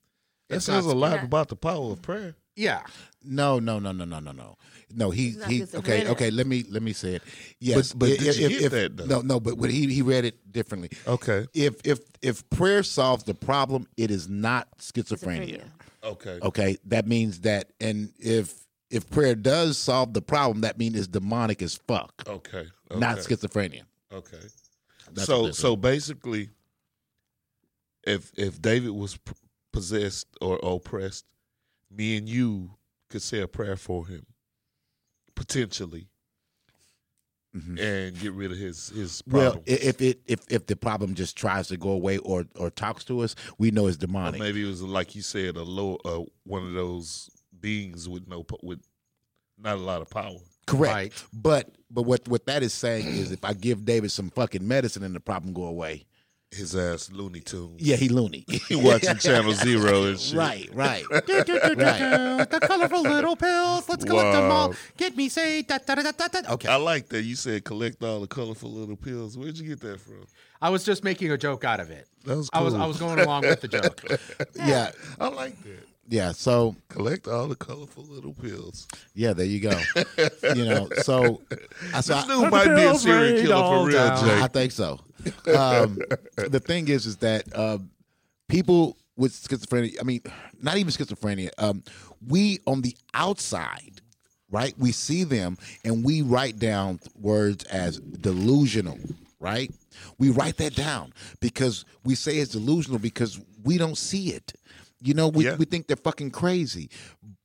That 0.47 0.57
It's 0.57 0.65
says 0.65 0.85
not 0.85 0.93
a 0.93 0.97
lot 0.97 1.17
Yeah. 1.17 1.25
about 1.25 1.49
the 1.49 1.57
power 1.57 1.91
of 1.91 2.01
prayer. 2.01 2.35
Yeah. 2.55 2.83
No, 3.21 3.59
no, 3.59 3.79
no, 3.79 3.91
no, 3.91 4.05
no, 4.05 4.19
no, 4.19 4.31
no. 4.31 4.57
No, 4.91 5.11
he 5.11 5.31
not 5.31 5.49
he. 5.49 5.63
Okay, 5.63 5.65
schizophrenic. 5.65 6.09
okay. 6.09 6.31
Let 6.31 6.47
me 6.47 6.63
let 6.69 6.81
me 6.81 6.93
say 6.93 7.15
it. 7.15 7.23
Yes, 7.59 7.93
but 7.93 8.09
i- 8.09 8.15
did 8.15 8.37
you 8.37 8.45
if- 8.45 8.51
get 8.51 8.61
if- 8.61 8.71
that, 8.71 8.97
though? 8.97 9.05
No, 9.05 9.21
no. 9.21 9.39
But 9.41 9.57
what 9.57 9.69
he 9.69 9.93
he 9.93 10.01
read 10.01 10.23
it 10.23 10.51
differently. 10.51 10.89
Okay. 11.05 11.47
If 11.53 11.81
if 11.83 11.99
if 12.21 12.49
prayer 12.49 12.83
solves 12.83 13.23
the 13.23 13.33
problem, 13.33 13.87
it 13.97 14.09
is 14.09 14.29
not 14.29 14.67
schizophrenia. 14.79 15.59
Schizophrenia. 15.59 15.63
Okay. 16.03 16.39
Okay, 16.41 16.77
that 16.85 17.07
means 17.07 17.41
that, 17.41 17.71
and 17.81 18.11
if 18.19 18.65
if 18.89 19.09
prayer 19.09 19.35
does 19.35 19.77
solve 19.77 20.13
the 20.13 20.21
problem, 20.21 20.61
that 20.61 20.77
means 20.79 20.95
it's 20.97 21.07
demonic 21.07 21.61
as 21.61 21.75
fuck, 21.87 22.23
Okay. 22.27 22.67
not 22.95 23.17
schizophrenia. 23.17 23.83
Okay. 24.11 24.37
That's 25.11 25.25
so 25.27 25.51
so 25.51 25.75
basically, 25.75 26.49
if 28.05 28.31
if 28.37 28.61
David 28.61 28.91
was 28.91 29.17
p- 29.17 29.33
possessed 29.73 30.27
or 30.41 30.59
oppressed, 30.63 31.25
me 31.91 32.17
and 32.17 32.27
you 32.29 32.71
could 33.09 33.21
say 33.21 33.41
a 33.41 33.47
prayer 33.47 33.75
for 33.75 34.07
him, 34.07 34.25
potentially, 35.35 36.07
Mhm. 37.55 37.79
and 37.79 38.19
get 38.19 38.31
rid 38.33 38.51
of 38.51 38.57
his 38.59 38.89
his 38.89 39.23
Well, 39.25 39.53
problem. 39.53 39.63
i- 39.67 39.71
if 39.87 40.01
it 40.01 40.21
if 40.27 40.41
if 40.49 40.67
the 40.67 40.75
problem 40.75 41.15
just 41.15 41.35
tries 41.35 41.67
to 41.69 41.77
go 41.77 41.89
away 41.89 42.19
or 42.19 42.45
or 42.55 42.69
talks 42.69 43.03
to 43.05 43.21
us, 43.21 43.33
we 43.57 43.71
know 43.71 43.87
it's 43.87 43.97
Or 43.97 44.01
demonic. 44.01 44.39
maybe 44.39 44.61
it 44.63 44.67
was 44.67 44.81
like 44.83 45.15
you 45.15 45.21
said, 45.23 45.55
a 45.57 45.63
low 45.63 45.95
uh, 46.05 46.21
one 46.43 46.63
of 46.67 46.73
those 46.73 47.29
beings 47.59 48.07
with 48.07 48.27
no 48.27 48.45
with 48.61 48.81
not 49.57 49.75
a 49.77 49.81
lot 49.81 50.01
of 50.01 50.09
power. 50.11 50.37
Correct. 50.67 50.93
Right. 50.93 51.13
But 51.33 51.75
but 51.89 52.03
what 52.03 52.27
what 52.27 52.45
that 52.45 52.61
is 52.61 52.73
saying 52.73 53.07
is 53.07 53.31
if 53.31 53.43
I 53.43 53.53
give 53.53 53.83
David 53.83 54.11
some 54.11 54.29
fucking 54.29 54.67
medicine 54.67 55.01
and 55.03 55.15
the 55.15 55.19
problem 55.19 55.51
go 55.53 55.63
away, 55.63 56.05
His 56.51 56.75
ass 56.75 57.11
Looney 57.11 57.41
Tunes. 57.41 57.79
yeah, 57.79 57.95
he 57.95 58.09
loony. 58.09 58.43
He 58.67 58.75
watching 58.75 59.17
Channel 59.19 59.53
Zero 59.53 60.05
and 60.05 60.19
shit. 60.19 60.35
right, 60.37 60.67
right. 60.73 61.03
Do, 61.27 61.43
do, 61.43 61.43
do, 61.43 61.75
do, 61.75 61.83
Right. 61.83 61.99
do. 61.99 62.45
The 62.59 62.59
colorful 62.65 63.03
little 63.03 63.35
pills. 63.35 63.87
Let's 63.87 64.03
collect 64.03 64.33
them 64.33 64.51
all. 64.51 64.73
Get 64.97 65.15
me 65.15 65.29
say 65.29 65.61
da, 65.61 65.77
da, 65.77 65.93
da, 65.95 66.01
da, 66.11 66.27
da, 66.27 66.41
da. 66.41 66.53
Okay. 66.53 66.67
I 66.67 66.77
like 66.77 67.09
that 67.09 67.21
you 67.21 67.35
said 67.35 67.63
collect 67.65 68.03
all 68.03 68.19
the 68.21 68.27
colorful 68.27 68.71
little 68.71 68.95
pills. 68.95 69.37
Where'd 69.37 69.57
you 69.59 69.67
get 69.67 69.79
that 69.81 69.99
from? 70.01 70.25
I 70.61 70.69
was 70.71 70.83
just 70.83 71.03
making 71.03 71.31
a 71.31 71.37
joke 71.37 71.63
out 71.63 71.79
of 71.79 71.91
it. 71.91 72.07
That 72.25 72.35
was 72.37 72.49
cool. 72.49 72.61
I 72.61 72.65
was. 72.65 72.73
I 72.73 72.85
was 72.87 72.97
going 72.99 73.19
along 73.19 73.43
with 73.43 73.61
the 73.61 73.67
joke. 73.67 74.03
Yeah, 74.55 74.91
I 75.19 75.27
like 75.29 75.55
that. 75.63 75.85
Yeah. 76.09 76.31
So 76.31 76.75
Collect 76.89 77.27
all 77.27 77.47
the 77.47 77.55
colorful 77.55 78.03
little 78.03 78.33
pills. 78.33 78.87
yeah, 79.13 79.33
there 79.33 79.45
you 79.45 79.59
go. 79.59 79.79
you 80.55 80.65
know, 80.65 80.89
so 81.03 81.41
I 81.93 82.01
so 82.01 82.15
This 82.15 82.25
I, 82.25 82.27
dude 82.27 82.51
might 82.51 82.75
be 82.75 82.83
a 82.83 82.95
serial 82.95 83.41
killer 83.41 83.63
for 83.63 83.87
real, 83.87 83.97
down. 83.97 84.25
Jake. 84.25 84.43
I 84.43 84.47
think 84.47 84.71
so. 84.71 84.99
Um, 85.55 85.99
the 86.35 86.59
thing 86.59 86.87
is, 86.87 87.05
is 87.05 87.17
that 87.17 87.43
uh, 87.53 87.77
people 88.47 88.97
with 89.17 89.33
schizophrenia, 89.33 89.97
I 89.99 90.03
mean, 90.03 90.21
not 90.61 90.77
even 90.77 90.91
schizophrenia, 90.91 91.49
um, 91.57 91.83
we 92.27 92.59
on 92.65 92.81
the 92.81 92.95
outside, 93.13 94.01
right? 94.49 94.73
We 94.77 94.91
see 94.91 95.23
them 95.25 95.57
and 95.83 96.03
we 96.03 96.21
write 96.21 96.57
down 96.57 96.99
words 97.19 97.65
as 97.65 97.99
delusional, 97.99 98.97
right? 99.39 99.71
We 100.17 100.29
write 100.29 100.57
that 100.57 100.75
down 100.75 101.13
because 101.41 101.83
we 102.05 102.15
say 102.15 102.37
it's 102.37 102.51
delusional 102.53 102.99
because 102.99 103.39
we 103.63 103.77
don't 103.77 103.97
see 103.97 104.29
it. 104.29 104.53
You 105.01 105.13
know, 105.13 105.27
we, 105.29 105.45
Yeah. 105.45 105.55
we 105.55 105.65
think 105.65 105.87
they're 105.87 105.95
fucking 105.97 106.31
crazy. 106.31 106.89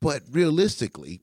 But 0.01 0.23
realistically, 0.31 1.21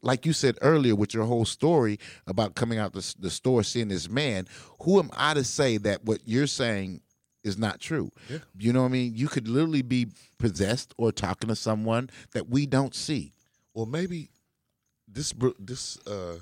like 0.00 0.24
you 0.26 0.32
said 0.32 0.56
earlier 0.62 0.94
with 0.94 1.12
your 1.12 1.24
whole 1.24 1.44
story 1.44 1.98
about 2.26 2.54
coming 2.54 2.78
out 2.78 2.92
the, 2.92 3.14
the 3.18 3.30
store 3.30 3.62
seeing 3.64 3.88
this 3.88 4.08
man 4.08 4.46
who 4.82 5.00
am 5.00 5.10
i 5.16 5.34
to 5.34 5.42
say 5.42 5.76
that 5.76 6.04
what 6.04 6.20
you're 6.24 6.46
saying 6.46 7.00
is 7.42 7.58
not 7.58 7.80
true 7.80 8.08
you 8.56 8.72
know 8.72 8.82
what 8.82 8.88
i 8.90 8.92
mean 8.92 9.12
you 9.16 9.26
could 9.26 9.48
literally 9.48 9.82
be 9.82 10.06
possessed 10.38 10.94
or 10.98 11.10
talking 11.10 11.48
to 11.48 11.56
someone 11.56 12.08
that 12.32 12.48
we 12.48 12.64
don't 12.64 12.94
see 12.94 13.32
Well, 13.74 13.86
maybe 13.86 14.28
this 15.08 15.34
this 15.58 15.98
uh, 16.06 16.38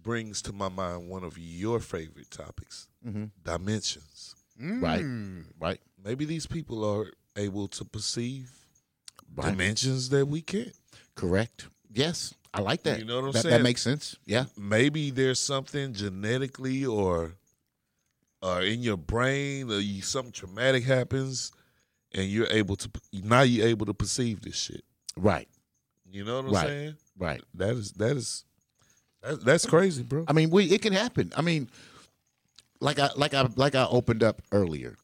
brings 0.00 0.40
to 0.42 0.52
my 0.54 0.68
mind 0.68 1.08
one 1.08 1.24
of 1.24 1.36
your 1.38 1.80
favorite 1.80 2.30
topics: 2.30 2.88
dimensions. 3.44 4.34
Right. 4.58 5.04
Right. 5.58 5.80
Maybe 6.02 6.24
these 6.24 6.46
people 6.46 6.84
are 6.84 7.10
able 7.36 7.68
to 7.68 7.84
perceive 7.84 8.50
Right. 9.36 9.50
dimensions 9.50 10.08
that 10.10 10.26
we 10.26 10.42
can't. 10.42 10.72
Correct. 11.14 11.66
Yes. 11.92 12.34
I 12.52 12.60
like 12.62 12.82
that. 12.82 12.98
You 12.98 13.04
know 13.04 13.16
what 13.20 13.26
I'm 13.26 13.32
that, 13.32 13.42
saying? 13.42 13.52
That 13.58 13.62
makes 13.62 13.80
sense. 13.82 14.16
Yeah. 14.26 14.46
maybe 14.56 15.10
there's 15.10 15.38
something 15.38 15.92
genetically 15.94 16.84
or 16.84 17.34
or 18.42 18.62
in 18.62 18.82
your 18.82 18.96
brain 18.96 19.70
or 19.70 19.78
you, 19.80 20.00
something 20.02 20.32
traumatic 20.32 20.82
happens 20.84 21.52
and 22.12 22.26
you're 22.26 22.48
able 22.50 22.74
to 22.76 22.90
now 23.12 23.42
you're 23.42 23.66
able 23.68 23.84
to 23.86 23.94
perceive 23.94 24.40
this 24.40 24.56
shit 24.56 24.82
Right. 25.16 25.46
you 26.10 26.24
know 26.24 26.36
what 26.36 26.46
i'm 26.46 26.52
Right. 26.54 26.66
saying 26.66 26.96
Right. 27.18 27.42
that 27.54 27.74
is 27.76 27.92
that 27.92 28.16
is 28.16 28.44
that, 29.22 29.44
that's 29.44 29.66
crazy 29.66 30.02
bro 30.02 30.24
I 30.26 30.32
mean, 30.32 30.50
we 30.50 30.64
it 30.72 30.80
can 30.82 30.92
happen. 30.94 31.30
I 31.36 31.42
mean, 31.42 31.68
like 32.80 32.98
I 32.98 33.10
like 33.14 33.34
I 33.34 33.46
like 33.54 33.74
I 33.74 33.84
opened 33.86 34.22
up 34.22 34.40
earlier. 34.50 34.96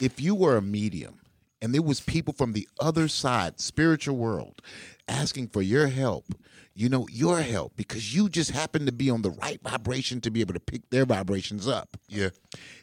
If 0.00 0.20
you 0.20 0.34
were 0.36 0.56
a 0.56 0.62
medium 0.62 1.18
and 1.64 1.74
there 1.74 1.80
was 1.80 1.98
people 1.98 2.34
from 2.34 2.52
the 2.52 2.68
other 2.78 3.08
side, 3.08 3.58
spiritual 3.58 4.18
world, 4.18 4.60
asking 5.08 5.48
for 5.48 5.62
your 5.62 5.86
help, 5.86 6.26
you 6.74 6.90
know, 6.90 7.06
your 7.10 7.40
help 7.40 7.74
because 7.74 8.14
you 8.14 8.28
just 8.28 8.50
happen 8.50 8.84
to 8.84 8.92
be 8.92 9.08
on 9.08 9.22
the 9.22 9.30
right 9.30 9.58
vibration 9.62 10.20
to 10.20 10.30
be 10.30 10.42
able 10.42 10.52
to 10.52 10.60
pick 10.60 10.90
their 10.90 11.06
vibrations 11.06 11.66
up. 11.66 11.96
yeah 12.06 12.28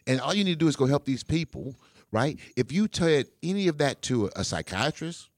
And 0.08 0.20
all 0.20 0.34
you 0.34 0.44
need 0.44 0.54
to 0.54 0.58
do 0.60 0.68
is 0.68 0.76
go 0.76 0.88
help 0.88 1.06
these 1.06 1.24
people, 1.24 1.76
right? 2.12 2.40
If 2.58 2.72
you 2.72 2.90
said 2.92 3.28
any 3.44 3.68
of 3.68 3.78
that 3.78 4.02
to 4.04 4.26
a, 4.26 4.30
a 4.38 4.44
psychiatrist, 4.44 5.30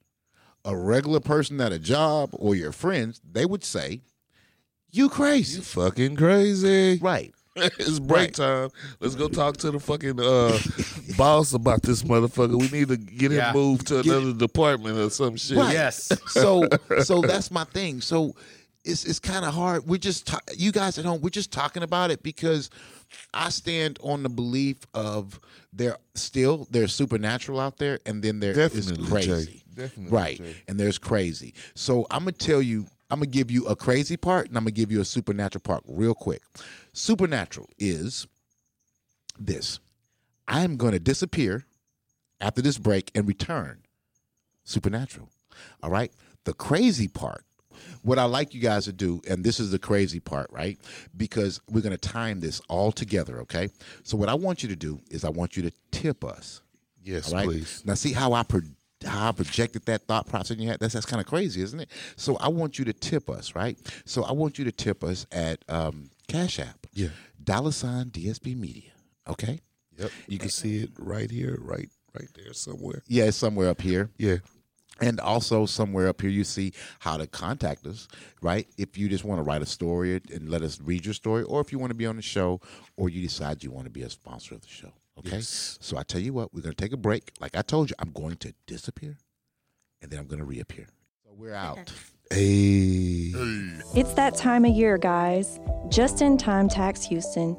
a 0.64 0.78
regular 0.78 1.20
person 1.20 1.60
at 1.60 1.74
a 1.74 1.80
job, 1.80 2.30
or 2.32 2.56
your 2.56 2.72
friends, 2.72 3.20
they 3.30 3.46
would 3.46 3.66
say, 3.66 4.04
"You 4.90 5.10
crazy." 5.10 5.58
you 5.58 5.64
fucking 5.64 6.16
crazy 6.16 6.98
Right. 7.02 7.34
it's 7.80 8.00
break 8.00 8.20
Right. 8.20 8.34
time 8.34 8.70
let's 9.00 9.16
go 9.16 9.28
talk 9.28 9.58
to 9.58 9.72
the 9.72 9.80
fucking 9.80 10.20
uh 10.20 10.58
boss 11.18 11.54
about 11.54 11.82
this 11.84 12.04
motherfucker 12.04 12.60
we 12.60 12.68
need 12.80 12.88
to 12.88 12.98
get 12.98 13.32
him 13.32 13.54
moved 13.54 13.88
to 13.88 14.00
another 14.00 14.34
department 14.34 14.98
or 14.98 15.10
some 15.10 15.36
shit 15.38 15.58
Right. 15.58 15.74
Yes. 15.74 16.12
so 16.28 16.68
so 17.04 17.22
that's 17.22 17.52
my 17.52 17.64
thing. 17.66 18.02
So 18.02 18.36
it's 18.86 19.06
it's 19.06 19.20
kind 19.20 19.46
of 19.46 19.54
hard. 19.54 19.86
We're 19.88 19.98
just 19.98 20.28
ta- 20.28 20.40
you 20.58 20.72
guys 20.72 20.98
at 20.98 21.06
home. 21.06 21.22
We're 21.22 21.30
just 21.30 21.52
talking 21.54 21.84
about 21.84 22.12
it 22.12 22.22
because 22.24 22.70
I 23.34 23.50
stand 23.50 23.98
on 24.04 24.24
the 24.24 24.30
belief 24.30 24.78
of 24.94 25.40
there 25.72 25.98
still 26.16 26.68
there's 26.72 26.94
supernatural 26.94 27.60
out 27.62 27.78
there, 27.78 28.00
and 28.06 28.22
then 28.22 28.40
there 28.42 28.52
is 28.60 28.88
Definitely, 28.88 29.08
crazy. 29.08 29.46
Jay. 29.46 29.64
Definitely, 29.84 30.12
right? 30.12 30.38
Jay. 30.38 30.56
And 30.68 30.78
there's 30.80 30.98
crazy. 30.98 31.54
So 31.76 32.06
I'm 32.12 32.22
gonna 32.24 32.34
tell 32.34 32.62
you. 32.62 32.86
I'm 33.14 33.20
gonna 33.20 33.28
give 33.28 33.52
you 33.52 33.68
a 33.68 33.76
crazy 33.76 34.18
part, 34.18 34.48
and 34.48 34.58
I'm 34.58 34.64
gonna 34.64 34.72
give 34.72 34.92
you 34.92 35.00
a 35.00 35.06
supernatural 35.06 35.62
part 35.62 35.84
real 35.88 36.16
quick. 36.16 36.42
Supernatural 36.94 37.70
is 37.78 38.26
this: 39.40 39.80
I 40.48 40.62
am 40.64 40.78
gonna 40.78 40.98
disappear 40.98 41.66
after 42.42 42.62
this 42.64 42.80
break 42.80 43.12
and 43.14 43.28
return 43.28 43.84
supernatural. 44.64 45.30
All 45.84 45.92
right. 45.92 46.12
The 46.46 46.54
crazy 46.54 47.08
part, 47.08 47.46
what 48.02 48.18
I 48.18 48.24
like 48.26 48.54
you 48.56 48.60
guys 48.60 48.86
to 48.86 48.92
do, 48.92 49.22
and 49.30 49.44
this 49.44 49.60
is 49.60 49.70
the 49.70 49.80
crazy 49.80 50.20
part, 50.20 50.48
right? 50.52 50.80
Because 51.16 51.62
we're 51.70 51.82
going 51.82 51.96
to 51.96 51.98
time 51.98 52.40
this 52.40 52.62
all 52.68 52.92
together, 52.92 53.40
okay? 53.42 53.70
So, 54.04 54.18
what 54.18 54.28
I 54.28 54.34
want 54.34 54.64
you 54.64 54.70
to 54.70 54.76
do 54.76 55.00
is 55.10 55.24
I 55.24 55.30
want 55.30 55.56
you 55.56 55.64
to 55.64 55.72
tip 55.92 56.26
us. 56.26 56.62
yes 57.02 57.32
right. 57.32 57.46
please 57.46 57.84
Now, 57.86 57.94
see 57.94 58.12
how 58.12 58.34
I 58.34 58.44
pro- 58.44 58.62
how 59.06 59.30
I 59.30 59.32
projected 59.32 59.86
that 59.86 60.08
thought 60.08 60.28
process 60.28 60.58
in 60.58 60.64
your 60.64 60.72
head. 60.72 60.80
That's 60.80 60.94
that's 60.94 61.06
kind 61.06 61.20
of 61.22 61.28
crazy, 61.28 61.62
isn't 61.62 61.80
it? 61.80 61.90
So, 62.16 62.38
I 62.38 62.48
want 62.50 62.80
you 62.80 62.86
to 62.86 62.94
tip 62.94 63.30
us, 63.30 63.56
right? 63.56 63.78
So, 64.06 64.24
I 64.24 64.32
want 64.34 64.58
you 64.60 64.66
to 64.66 64.72
tip 64.72 65.04
us 65.04 65.26
at 65.32 65.64
um, 65.70 66.10
Cash 66.28 66.60
App. 66.60 66.88
Yeah. 66.94 67.10
Dollar 67.44 67.72
sign 67.72 68.06
DSB 68.12 68.56
Media. 68.58 68.92
Okay. 69.28 69.60
yep 69.98 70.12
you 70.28 70.38
can 70.40 70.50
see 70.50 70.84
it 70.84 70.90
right 71.00 71.30
here 71.32 71.58
right 71.62 71.90
right 72.14 72.28
there 72.36 72.52
somewhere 72.54 73.04
Yeah, 73.08 73.26
it's 73.26 73.38
somewhere 73.38 73.70
up 73.70 73.82
here. 73.82 74.10
yeah 74.18 74.38
And 75.02 75.20
also 75.20 75.66
somewhere 75.66 76.08
up 76.08 76.22
here, 76.22 76.30
you 76.30 76.44
see 76.44 76.72
how 77.00 77.18
to 77.18 77.26
contact 77.28 77.86
us, 77.88 78.08
right? 78.42 78.68
If 78.78 78.98
you 78.98 79.10
just 79.10 79.24
want 79.26 79.40
to 79.40 79.44
write 79.44 79.62
a 79.62 79.66
story 79.66 80.22
and 80.34 80.50
let 80.50 80.62
us 80.62 80.80
read 80.82 81.06
your 81.06 81.14
story, 81.16 81.44
or 81.44 81.62
if 81.62 81.72
you 81.72 81.80
want 81.80 81.92
to 81.92 81.96
be 81.98 82.06
on 82.06 82.16
the 82.16 82.22
show, 82.22 82.60
or 82.98 83.10
you 83.10 83.22
decide 83.22 83.64
you 83.64 83.72
want 83.72 83.86
to 83.86 83.92
be 83.92 84.04
a 84.04 84.10
sponsor 84.10 84.56
of 84.56 84.62
the 84.62 84.68
show. 84.68 84.92
Okay. 85.20 85.38
Yes. 85.38 85.78
So 85.82 85.98
I 85.98 86.04
tell 86.04 86.22
you 86.22 86.34
what, 86.34 86.54
we're 86.54 86.62
going 86.62 86.76
to 86.76 86.82
take 86.82 86.94
a 86.94 86.98
break. 86.98 87.32
Like 87.40 87.56
I 87.56 87.62
told 87.62 87.90
you, 87.90 87.96
I'm 88.00 88.12
going 88.12 88.38
to 88.38 88.54
disappear, 88.68 89.18
and 90.02 90.12
then 90.12 90.20
I'm 90.20 90.28
going 90.28 90.40
to 90.40 90.46
reappear. 90.46 90.88
So 91.24 91.32
we're 91.36 91.54
out. 91.54 91.92
hey 92.32 93.32
It's 93.96 94.14
that 94.14 94.36
time 94.36 94.66
of 94.66 94.72
year, 94.72 94.98
guys. 94.98 95.60
Just 95.90 96.22
in 96.22 96.38
time 96.38 96.68
Tax 96.68 97.04
Houston. 97.06 97.56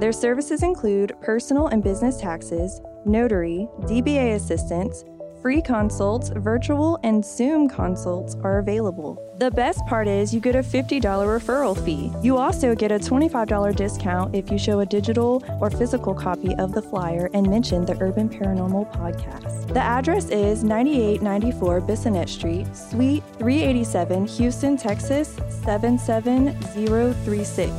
Their 0.00 0.12
services 0.12 0.62
include 0.62 1.12
personal 1.22 1.68
and 1.68 1.82
business 1.82 2.20
taxes, 2.20 2.80
notary, 3.06 3.68
DBA 3.82 4.34
assistance, 4.34 5.04
free 5.40 5.62
consults, 5.62 6.30
virtual 6.36 6.98
and 7.02 7.24
Zoom 7.24 7.68
consults 7.68 8.36
are 8.42 8.58
available. 8.58 9.24
The 9.38 9.50
best 9.50 9.80
part 9.86 10.06
is 10.08 10.34
you 10.34 10.40
get 10.40 10.56
a 10.56 10.60
$50 10.60 11.00
referral 11.00 11.82
fee. 11.84 12.12
You 12.22 12.36
also 12.36 12.74
get 12.74 12.90
a 12.90 12.98
$25 12.98 13.76
discount 13.76 14.34
if 14.34 14.50
you 14.50 14.58
show 14.58 14.80
a 14.80 14.86
digital 14.86 15.44
or 15.60 15.70
physical 15.70 16.14
copy 16.14 16.54
of 16.56 16.72
the 16.72 16.82
flyer 16.82 17.30
and 17.34 17.48
mention 17.48 17.84
the 17.84 17.96
Urban 18.00 18.28
Paranormal 18.28 18.92
Podcast. 18.92 19.72
The 19.72 19.80
address 19.80 20.28
is 20.30 20.64
9894 20.64 21.80
Bissonnet 21.82 22.28
Street, 22.28 22.66
Suite 22.74 23.22
387, 23.38 24.26
Houston, 24.26 24.76
Texas 24.76 25.36
77036. 25.64 27.72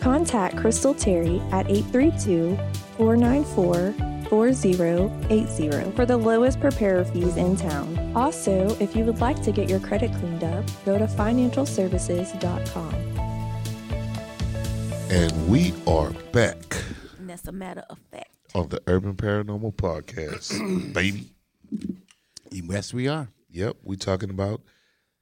Contact 0.00 0.56
Crystal 0.56 0.94
Terry 0.94 1.42
at 1.50 1.70
832 1.70 2.56
494 2.96 4.13
4080 4.34 5.92
for 5.92 6.04
the 6.04 6.16
lowest 6.16 6.58
preparer 6.60 7.04
fees 7.04 7.36
in 7.36 7.54
town. 7.56 8.12
Also, 8.16 8.76
if 8.80 8.96
you 8.96 9.04
would 9.04 9.20
like 9.20 9.40
to 9.44 9.52
get 9.52 9.70
your 9.70 9.78
credit 9.78 10.10
cleaned 10.14 10.42
up, 10.42 10.64
go 10.84 10.98
to 10.98 11.04
financialservices.com. 11.06 12.94
and 15.10 15.48
we 15.48 15.72
are 15.86 16.10
back 16.32 16.82
And 17.18 17.30
that's 17.30 17.46
a 17.46 17.52
matter 17.52 17.84
of 17.88 17.98
fact. 18.10 18.30
on 18.56 18.70
the 18.70 18.82
Urban 18.88 19.14
Paranormal 19.14 19.76
Podcast, 19.76 20.92
baby. 20.92 21.30
Yes, 22.50 22.92
we 22.92 23.06
are. 23.06 23.28
Yep, 23.50 23.76
we're 23.84 23.94
talking 23.96 24.30
about 24.30 24.62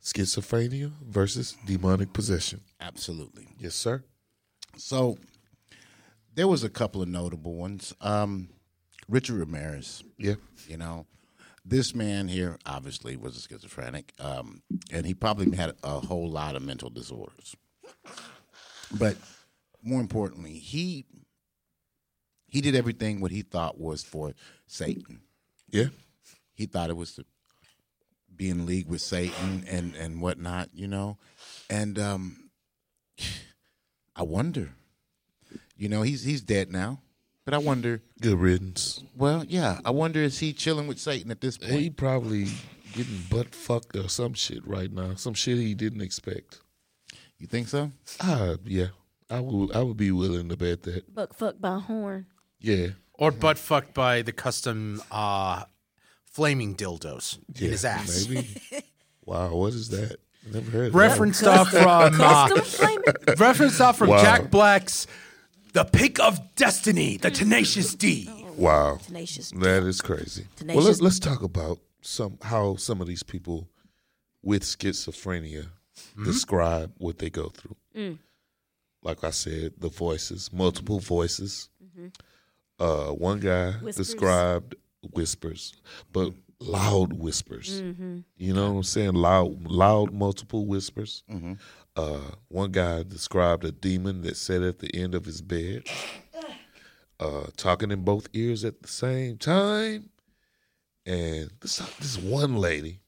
schizophrenia 0.03 0.91
versus 1.07 1.55
demonic 1.67 2.15
possession. 2.15 2.63
Absolutely. 2.81 3.49
Yes, 3.59 3.75
sir. 3.75 4.05
So 4.79 5.19
there 6.35 6.49
was 6.49 6.65
a 6.65 6.71
couple 6.71 7.03
of 7.03 7.09
notable 7.09 7.55
ones. 7.57 7.95
Um, 8.01 8.49
Richard 9.09 9.39
Ramirez. 9.39 10.03
Yeah. 10.19 10.35
You 10.69 10.77
know, 10.77 11.07
this 11.65 11.95
man 11.95 12.29
here 12.29 12.59
obviously 12.67 13.17
was 13.17 13.37
a 13.37 13.41
schizophrenic, 13.41 14.13
um, 14.19 14.63
and 14.91 15.07
he 15.07 15.15
probably 15.15 15.57
had 15.57 15.75
a 15.83 16.01
whole 16.01 16.29
lot 16.29 16.57
of 16.57 16.63
mental 16.63 16.91
disorders. 16.91 17.57
But 18.99 19.17
more 19.83 20.01
importantly, 20.01 20.55
he 20.55 21.07
he 22.49 22.61
did 22.61 22.75
everything 22.75 23.21
what 23.21 23.31
he 23.31 23.43
thought 23.43 23.81
was 23.81 24.03
for 24.03 24.35
Satan. 24.67 25.23
Yeah. 25.71 25.87
He 26.53 26.67
thought 26.67 26.91
it 26.91 26.97
was 26.97 27.15
to 27.15 27.25
be 28.35 28.51
in 28.51 28.67
league 28.67 28.89
with 28.89 29.01
Satan 29.01 29.65
and 29.69 29.95
and 29.95 30.21
whatnot, 30.21 30.69
you 30.75 30.87
know. 30.87 31.19
And 31.71 31.99
um, 31.99 32.51
I 34.17 34.23
wonder, 34.23 34.75
you 35.77 35.89
know, 35.89 36.03
he's 36.03 36.25
he's 36.25 36.43
dead 36.43 36.71
now, 36.71 37.01
but 37.45 37.55
I 37.55 37.59
wonder. 37.59 38.03
Good 38.21 38.39
riddance. 38.39 39.03
Well, 39.17 39.45
yeah, 39.49 39.81
I 39.85 39.91
wonder 39.91 40.21
is 40.21 40.39
he 40.39 40.53
chilling 40.53 40.87
with 40.87 40.99
Satan 40.99 41.31
at 41.31 41.41
this 41.41 41.59
point? 41.59 41.73
He 41.73 41.91
probably 41.91 42.47
getting 42.93 43.23
butt 43.31 43.55
fucked 43.55 43.97
or 43.97 44.09
some 44.09 44.35
shit 44.35 44.67
right 44.67 44.93
now. 44.93 45.15
Some 45.15 45.35
shit 45.35 45.59
he 45.59 45.75
didn't 45.75 46.01
expect. 46.03 46.61
You 47.39 47.47
think 47.47 47.69
so? 47.69 47.91
Ah, 48.21 48.55
yeah. 48.65 48.89
I 49.31 49.41
would. 49.41 49.75
I 49.75 49.83
would 49.83 49.97
be 49.97 50.13
willing 50.13 50.49
to 50.51 50.57
bet 50.57 50.83
that. 50.83 51.13
Buck 51.15 51.35
fuck 51.35 51.61
by 51.61 51.79
horn. 51.79 52.27
Yeah. 52.61 52.89
Or 53.15 53.31
butt 53.33 53.59
fucked 53.59 53.95
by 53.95 54.23
the 54.23 54.33
custom 54.33 55.03
uh, 55.11 55.65
flaming 56.25 56.75
dildos 56.77 57.39
Yeah. 57.55 57.65
in 57.67 57.73
his 57.73 57.85
ass. 57.85 58.29
Maybe. 58.29 58.49
wow. 59.25 59.55
What 59.55 59.73
is 59.75 59.89
that? 59.89 60.19
Never 60.53 60.71
heard. 60.71 60.89
Of 60.89 60.95
Reference 60.95 61.39
stuff 61.39 61.71
from 61.71 62.21
uh, 62.21 62.49
reference 63.39 63.75
stuff 63.75 63.97
from 63.99 64.09
Wow. 64.11 64.23
Jack 64.23 64.51
Black's 64.51 65.07
"The 65.73 65.85
Pick 65.85 66.19
of 66.21 66.55
Destiny," 66.55 67.17
the 67.17 67.31
Tenacious 67.31 67.95
D. 67.95 68.29
Wow. 68.57 68.99
Tenacious. 69.05 69.51
That 69.53 69.83
is 69.85 70.01
crazy. 70.01 70.47
Tenacious. 70.57 70.77
Well, 70.77 70.87
let's 70.87 71.01
let's 71.01 71.19
talk 71.19 71.43
about 71.43 71.79
some 72.03 72.39
how 72.43 72.77
some 72.77 73.01
of 73.01 73.07
these 73.07 73.23
people 73.23 73.69
with 74.43 74.63
schizophrenia 74.63 75.69
describe 76.25 76.93
what 76.99 77.19
they 77.19 77.31
go 77.31 77.49
through. 77.49 77.77
Mm. 77.97 78.19
Like 79.03 79.25
I 79.25 79.31
said, 79.31 79.75
the 79.79 79.89
voices, 79.89 80.53
multiple 80.53 80.99
voices. 81.01 81.69
Uh, 82.79 83.09
one 83.11 83.39
guy 83.39 83.73
Whispers. 83.73 83.97
described 83.97 84.75
whispers, 85.13 85.75
but 86.13 86.33
loud 86.59 87.13
whispers. 87.13 87.81
Mm-hmm. 87.83 88.21
You 88.37 88.55
know 88.55 88.71
what 88.73 88.77
I'm 88.79 88.83
saying? 88.83 89.13
Loud, 89.15 89.67
loud, 89.71 90.13
multiple 90.13 90.67
whispers. 90.67 91.23
Uh, 91.95 92.33
one 92.49 92.71
guy 92.71 93.03
described 93.03 93.65
a 93.65 93.73
demon 93.73 94.23
that 94.23 94.37
sat 94.37 94.63
at 94.63 94.79
the 94.79 94.95
end 94.95 95.15
of 95.15 95.27
his 95.27 95.43
bed, 95.43 95.85
uh, 97.21 97.45
talking 97.57 97.91
in 97.91 98.03
both 98.03 98.29
ears 98.33 98.65
at 98.65 98.81
the 98.83 98.89
same 98.89 99.37
time. 99.37 100.09
And 101.05 101.51
this 101.61 101.77
this 101.99 102.17
one 102.17 102.57
lady. 102.57 103.01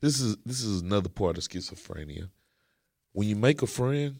This 0.00 0.20
is 0.20 0.36
this 0.44 0.62
is 0.62 0.82
another 0.82 1.08
part 1.08 1.38
of 1.38 1.44
schizophrenia. 1.44 2.30
When 3.12 3.28
you 3.28 3.36
make 3.36 3.62
a 3.62 3.66
friend, 3.66 4.18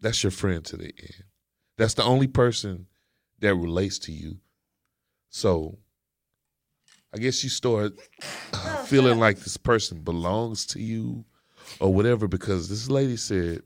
that's 0.00 0.22
your 0.22 0.30
friend 0.30 0.64
to 0.66 0.76
the 0.76 0.92
end. 0.96 1.24
That's 1.78 1.94
the 1.94 2.04
only 2.04 2.28
person 2.28 2.86
that 3.40 3.54
relates 3.54 3.98
to 4.00 4.12
you. 4.12 4.36
So 5.30 5.78
I 7.12 7.18
guess 7.18 7.42
you 7.42 7.50
start 7.50 7.94
uh, 8.52 8.81
feeling 8.92 9.18
like 9.18 9.38
this 9.38 9.56
person 9.56 10.00
belongs 10.00 10.66
to 10.66 10.78
you 10.78 11.24
or 11.80 11.94
whatever 11.94 12.28
because 12.28 12.68
this 12.68 12.90
lady 12.90 13.16
said 13.16 13.62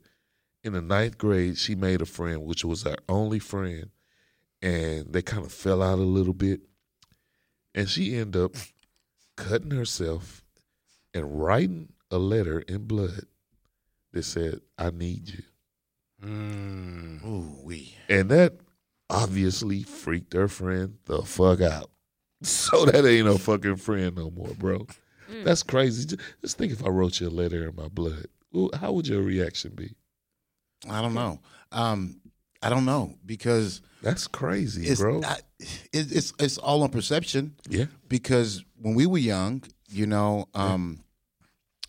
in 0.62 0.72
the 0.72 0.80
ninth 0.80 1.18
grade 1.18 1.58
she 1.58 1.74
made 1.74 2.00
a 2.00 2.06
friend, 2.06 2.44
which 2.44 2.64
was 2.64 2.84
her 2.84 2.94
only 3.08 3.40
friend, 3.40 3.90
and 4.62 5.12
they 5.12 5.22
kind 5.22 5.44
of 5.44 5.50
fell 5.50 5.82
out 5.82 5.98
a 5.98 6.02
little 6.02 6.32
bit. 6.32 6.60
And 7.74 7.88
she 7.88 8.14
ended 8.16 8.40
up 8.40 8.54
cutting 9.36 9.72
herself 9.72 10.44
and 11.12 11.42
writing 11.42 11.92
a 12.10 12.18
letter 12.18 12.60
in 12.60 12.84
blood 12.86 13.26
that 14.12 14.22
said, 14.22 14.60
I 14.78 14.90
need 14.90 15.28
you. 15.28 15.42
Mm. 16.24 17.24
Ooh, 17.26 17.58
we. 17.64 17.96
And 18.08 18.30
that 18.30 18.54
obviously 19.10 19.82
freaked 19.82 20.34
her 20.34 20.46
friend 20.46 20.98
the 21.06 21.22
fuck 21.22 21.60
out. 21.60 21.90
So 22.42 22.84
that 22.84 23.06
ain't 23.06 23.26
no 23.26 23.38
fucking 23.38 23.76
friend 23.76 24.14
no 24.14 24.30
more, 24.30 24.52
bro. 24.58 24.86
That's 25.44 25.62
crazy. 25.62 26.06
Ju- 26.06 26.16
Just 26.42 26.58
think 26.58 26.72
if 26.72 26.84
I 26.84 26.88
wrote 26.88 27.20
you 27.20 27.28
a 27.28 27.30
letter 27.30 27.68
in 27.68 27.76
my 27.76 27.88
blood. 27.88 28.26
How 28.74 28.92
would 28.92 29.06
your 29.06 29.22
reaction 29.22 29.72
be? 29.74 29.94
I 30.88 31.02
don't 31.02 31.14
know. 31.14 31.40
Um, 31.72 32.20
I 32.62 32.68
don't 32.70 32.84
know 32.84 33.14
because 33.24 33.82
That's 34.02 34.26
crazy, 34.26 34.86
it's 34.86 35.00
bro. 35.00 35.20
not- 35.20 35.42
it, 35.58 36.12
it's 36.12 36.32
it's 36.38 36.58
all 36.58 36.82
on 36.82 36.90
perception. 36.90 37.54
Yeah. 37.68 37.86
Because 38.08 38.64
when 38.80 38.94
we 38.94 39.06
were 39.06 39.18
young, 39.18 39.62
you 39.90 40.06
know, 40.06 40.48
um, 40.54 41.00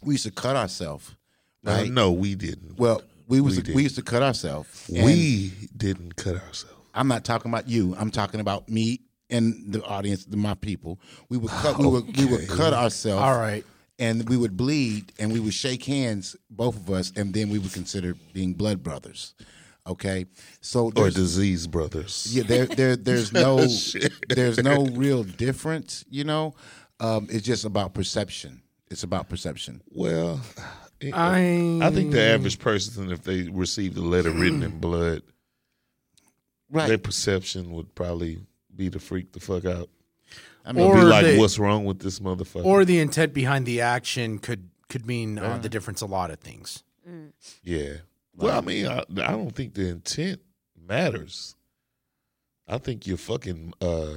we 0.01 0.13
used 0.15 0.25
to 0.25 0.31
cut 0.31 0.55
ourselves. 0.55 1.15
No, 1.63 1.73
Right? 1.73 1.91
no, 1.91 2.11
we 2.11 2.35
didn't. 2.35 2.77
Well, 2.79 3.01
we 3.27 3.41
was 3.41 3.61
We 3.61 3.73
we, 3.75 3.83
used 3.83 3.95
to 3.95 4.01
cut 4.03 4.23
ourselves. 4.23 4.85
we 4.89 5.51
didn't 5.75 6.15
cut 6.15 6.35
ourselves. 6.35 6.75
I'm 6.93 7.07
not 7.07 7.23
talking 7.25 7.51
about 7.51 7.67
you. 7.67 7.95
I'm 7.97 8.09
talking 8.11 8.39
about 8.39 8.69
me 8.69 9.01
and 9.29 9.73
the 9.73 9.83
audience, 9.83 10.25
the, 10.25 10.37
my 10.37 10.53
people. 10.53 10.99
We 11.29 11.37
would 11.37 11.51
cut. 11.51 11.77
We 11.79 11.87
would 11.87 12.17
we 12.17 12.25
would 12.25 12.47
cut 12.47 12.73
ourselves. 12.73 13.21
All 13.23 13.37
right. 13.37 13.65
And 13.99 14.29
we 14.29 14.37
would 14.37 14.55
bleed, 14.55 15.11
and 15.17 15.33
we 15.33 15.39
would 15.39 15.55
shake 15.55 15.83
hands, 15.83 16.35
both 16.51 16.75
of 16.75 16.89
us, 16.91 17.11
and 17.15 17.33
then 17.33 17.49
we 17.49 17.57
would 17.57 17.73
consider 17.73 18.13
being 18.31 18.53
blood 18.53 18.83
brothers. 18.83 19.33
Okay, 19.87 20.25
so 20.61 20.91
Or 20.97 21.09
disease 21.09 21.65
brothers. 21.65 22.27
yeah, 22.35 22.43
there, 22.43 22.65
there, 22.65 22.95
there's 22.97 23.31
no, 23.45 23.65
there's 24.27 24.61
no 24.61 24.85
real 24.87 25.23
difference. 25.23 26.03
You 26.11 26.25
know, 26.25 26.53
um, 26.99 27.27
it's 27.31 27.45
just 27.45 27.63
about 27.65 27.93
perception. 27.95 28.61
It's 28.91 29.03
about 29.03 29.29
perception. 29.29 29.81
Well, 29.89 30.41
I 31.13 31.79
I 31.81 31.89
think 31.89 32.11
the 32.11 32.21
average 32.21 32.59
person, 32.59 33.11
if 33.11 33.23
they 33.23 33.43
received 33.49 33.97
a 33.97 34.01
letter 34.01 34.29
written 34.31 34.61
in 34.61 34.77
blood, 34.79 35.23
Right. 36.69 36.87
their 36.87 36.97
perception 36.97 37.71
would 37.71 37.95
probably 37.95 38.39
be 38.77 38.89
to 38.89 38.99
freak 38.99 39.31
the 39.33 39.39
fuck 39.39 39.65
out. 39.65 39.89
I 40.65 40.69
It'd 40.71 40.81
Or 40.81 40.95
be 40.95 41.01
like, 41.01 41.25
they- 41.25 41.37
what's 41.37 41.57
wrong 41.59 41.85
with 41.85 41.99
this 41.99 42.19
motherfucker? 42.19 42.65
or 42.65 42.85
the 42.85 42.99
intent 42.99 43.33
behind 43.33 43.65
the 43.65 43.81
action 43.81 44.37
could 44.39 44.69
could 44.89 45.05
mean 45.05 45.37
uh, 45.37 45.57
the 45.57 45.67
difference 45.69 45.99
a 46.01 46.05
lot 46.05 46.31
of 46.31 46.39
things. 46.39 46.83
yeah. 47.63 47.93
Well, 48.35 48.57
I 48.57 48.61
mean, 48.61 48.85
I, 48.87 48.99
I 48.99 49.31
don't 49.31 49.53
think 49.53 49.73
the 49.73 49.87
intent 49.89 50.39
matters. 50.79 51.55
I 52.67 52.77
think 52.77 53.05
your 53.07 53.17
fucking 53.17 53.73
uh, 53.81 54.13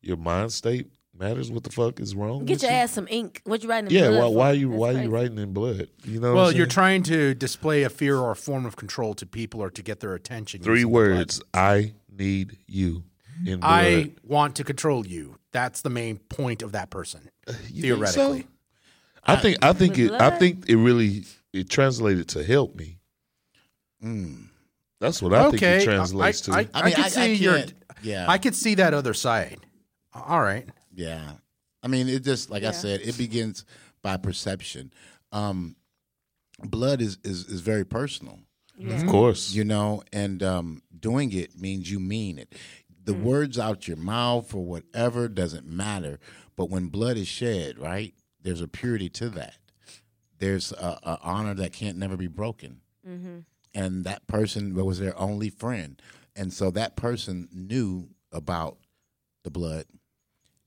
your 0.00 0.16
mind 0.16 0.52
state 0.52 0.88
matters. 1.16 1.50
What 1.52 1.62
the 1.64 1.70
fuck 1.70 2.00
is 2.00 2.14
wrong? 2.14 2.44
Get 2.46 2.54
with 2.54 2.62
your 2.62 2.72
you? 2.72 2.76
ass 2.78 2.92
some 2.92 3.06
ink. 3.10 3.42
What 3.44 3.62
you 3.62 3.68
writing? 3.68 3.90
In 3.90 3.96
Yeah. 3.96 4.08
blood 4.10 4.20
Why, 4.20 4.26
for? 4.28 4.34
why 4.36 4.52
you 4.52 4.68
That's 4.70 4.78
why 4.80 4.92
crazy. 4.92 5.04
you 5.04 5.10
writing 5.10 5.38
in 5.38 5.52
blood? 5.52 5.88
You 6.04 6.20
know. 6.20 6.34
Well, 6.34 6.46
I'm 6.48 6.56
you're 6.56 6.64
saying? 6.64 6.70
trying 6.70 7.02
to 7.04 7.34
display 7.34 7.82
a 7.82 7.90
fear 7.90 8.18
or 8.18 8.30
a 8.32 8.36
form 8.36 8.66
of 8.66 8.76
control 8.76 9.14
to 9.14 9.26
people 9.26 9.60
or 9.60 9.70
to 9.70 9.82
get 9.82 10.00
their 10.00 10.14
attention. 10.14 10.62
three 10.62 10.80
using 10.80 10.88
the 10.90 10.94
words. 10.94 11.42
I 11.52 11.92
need 12.10 12.58
you 12.66 13.04
in 13.46 13.60
blood. 13.60 13.70
I 13.70 14.12
want 14.22 14.56
to 14.56 14.64
control 14.64 15.06
you. 15.06 15.38
That's 15.52 15.82
the 15.82 15.90
main 15.90 16.18
point 16.18 16.62
of 16.62 16.72
that 16.72 16.90
person, 16.90 17.28
You 17.46 17.52
think 17.96 18.06
so? 18.06 18.12
theoretically. 18.12 18.46
I 19.24 19.36
think 19.36 19.58
I 19.64 19.72
think 19.72 19.98
it 19.98 20.12
I 20.12 20.30
think 20.38 20.68
it 20.68 20.76
really 20.76 21.24
it 21.52 21.70
translated 21.70 22.28
to 22.30 22.44
help 22.44 22.74
me. 22.76 22.98
Mm. 24.02 24.48
That's 25.00 25.22
what 25.22 25.32
I 25.32 25.50
think 25.50 25.62
it 25.62 25.84
translates 25.84 26.48
I, 26.48 26.52
I, 26.60 26.64
to. 26.64 26.76
I, 26.76 26.80
I 26.80 26.84
mean, 26.84 26.94
could 26.94 27.04
I- 27.04 27.06
I 27.06 27.10
see 27.10 27.34
your. 27.34 27.56
can't- 27.58 27.74
yeah. 28.02 28.26
I 28.28 28.38
could 28.38 28.54
see 28.54 28.74
that 28.76 28.92
other 28.94 29.14
side. 29.14 29.58
All 30.12 30.40
right. 30.40 30.68
Yeah. 30.94 31.32
I 31.82 31.88
mean, 31.88 32.08
it 32.08 32.22
just 32.24 32.50
like 32.50 32.64
I 32.64 32.70
said, 32.72 33.00
it 33.02 33.16
begins 33.18 33.64
by 34.02 34.16
perception. 34.16 34.92
Um, 35.32 35.76
blood 36.62 37.00
is, 37.00 37.18
is 37.24 37.46
is 37.46 37.60
very 37.60 37.84
personal, 37.84 38.38
of 38.88 39.06
course. 39.06 39.52
you 39.52 39.64
know, 39.64 40.02
and 40.12 40.42
um, 40.42 40.82
doing 40.98 41.32
it 41.32 41.58
means 41.58 41.90
you 41.90 41.98
mean 42.00 42.38
it. 42.38 42.54
The 43.04 43.12
mm. 43.12 43.22
words 43.22 43.58
out 43.58 43.86
your 43.86 43.96
mouth 43.98 44.54
or 44.54 44.64
whatever 44.64 45.28
doesn't 45.28 45.66
matter, 45.66 46.18
but 46.56 46.70
when 46.70 46.88
blood 46.88 47.16
is 47.16 47.28
shed, 47.28 47.78
right? 47.78 48.14
There's 48.42 48.60
a 48.60 48.68
purity 48.68 49.08
to 49.10 49.28
that. 49.30 49.56
There's 50.38 50.72
a, 50.72 50.98
a 51.02 51.18
honor 51.22 51.54
that 51.54 51.72
can't 51.72 51.98
never 51.98 52.16
be 52.16 52.26
broken. 52.26 52.80
Mm-hmm. 53.06 53.40
and 53.74 54.04
that 54.04 54.26
person 54.26 54.74
was 54.74 54.98
their 54.98 55.18
only 55.18 55.50
friend. 55.50 56.00
And 56.34 56.52
so 56.52 56.70
that 56.70 56.96
person 56.96 57.48
knew 57.52 58.08
about 58.32 58.78
the 59.42 59.50
blood 59.50 59.84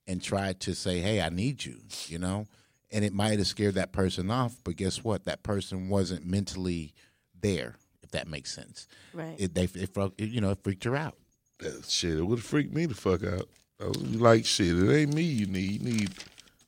and 0.06 0.22
tried 0.22 0.60
to 0.62 0.76
say, 0.76 1.00
"Hey, 1.00 1.20
I 1.20 1.30
need 1.30 1.66
you," 1.66 1.80
you 2.06 2.20
know? 2.20 2.48
And 2.92 3.04
it 3.04 3.14
might 3.14 3.38
have 3.40 3.48
scared 3.48 3.74
that 3.74 3.92
person 3.92 4.30
off, 4.30 4.58
but 4.64 4.76
guess 4.76 5.04
what? 5.04 5.26
That 5.26 5.44
person 5.44 5.90
wasn't 5.90 6.26
mentally 6.26 6.94
there, 7.40 7.76
if 8.04 8.12
that 8.12 8.28
makes 8.28 8.54
sense. 8.54 8.88
Right. 9.14 9.36
It 9.38 9.56
they 9.56 9.64
it, 9.64 9.90
you 10.20 10.40
know, 10.40 10.52
it 10.52 10.64
freaked 10.64 10.84
her 10.84 10.96
out. 10.96 11.18
That 11.60 11.86
shit, 11.86 12.18
it 12.18 12.24
would 12.24 12.40
have 12.40 12.46
freaked 12.46 12.74
me 12.74 12.86
the 12.86 12.94
fuck 12.96 13.24
out. 13.24 13.48
I 13.82 13.86
was 13.88 14.16
like, 14.16 14.46
shit, 14.46 14.76
it 14.78 14.96
ain't 14.96 15.14
me 15.14 15.24
you 15.24 15.46
need. 15.48 15.82
You 15.82 15.92
need 15.94 16.10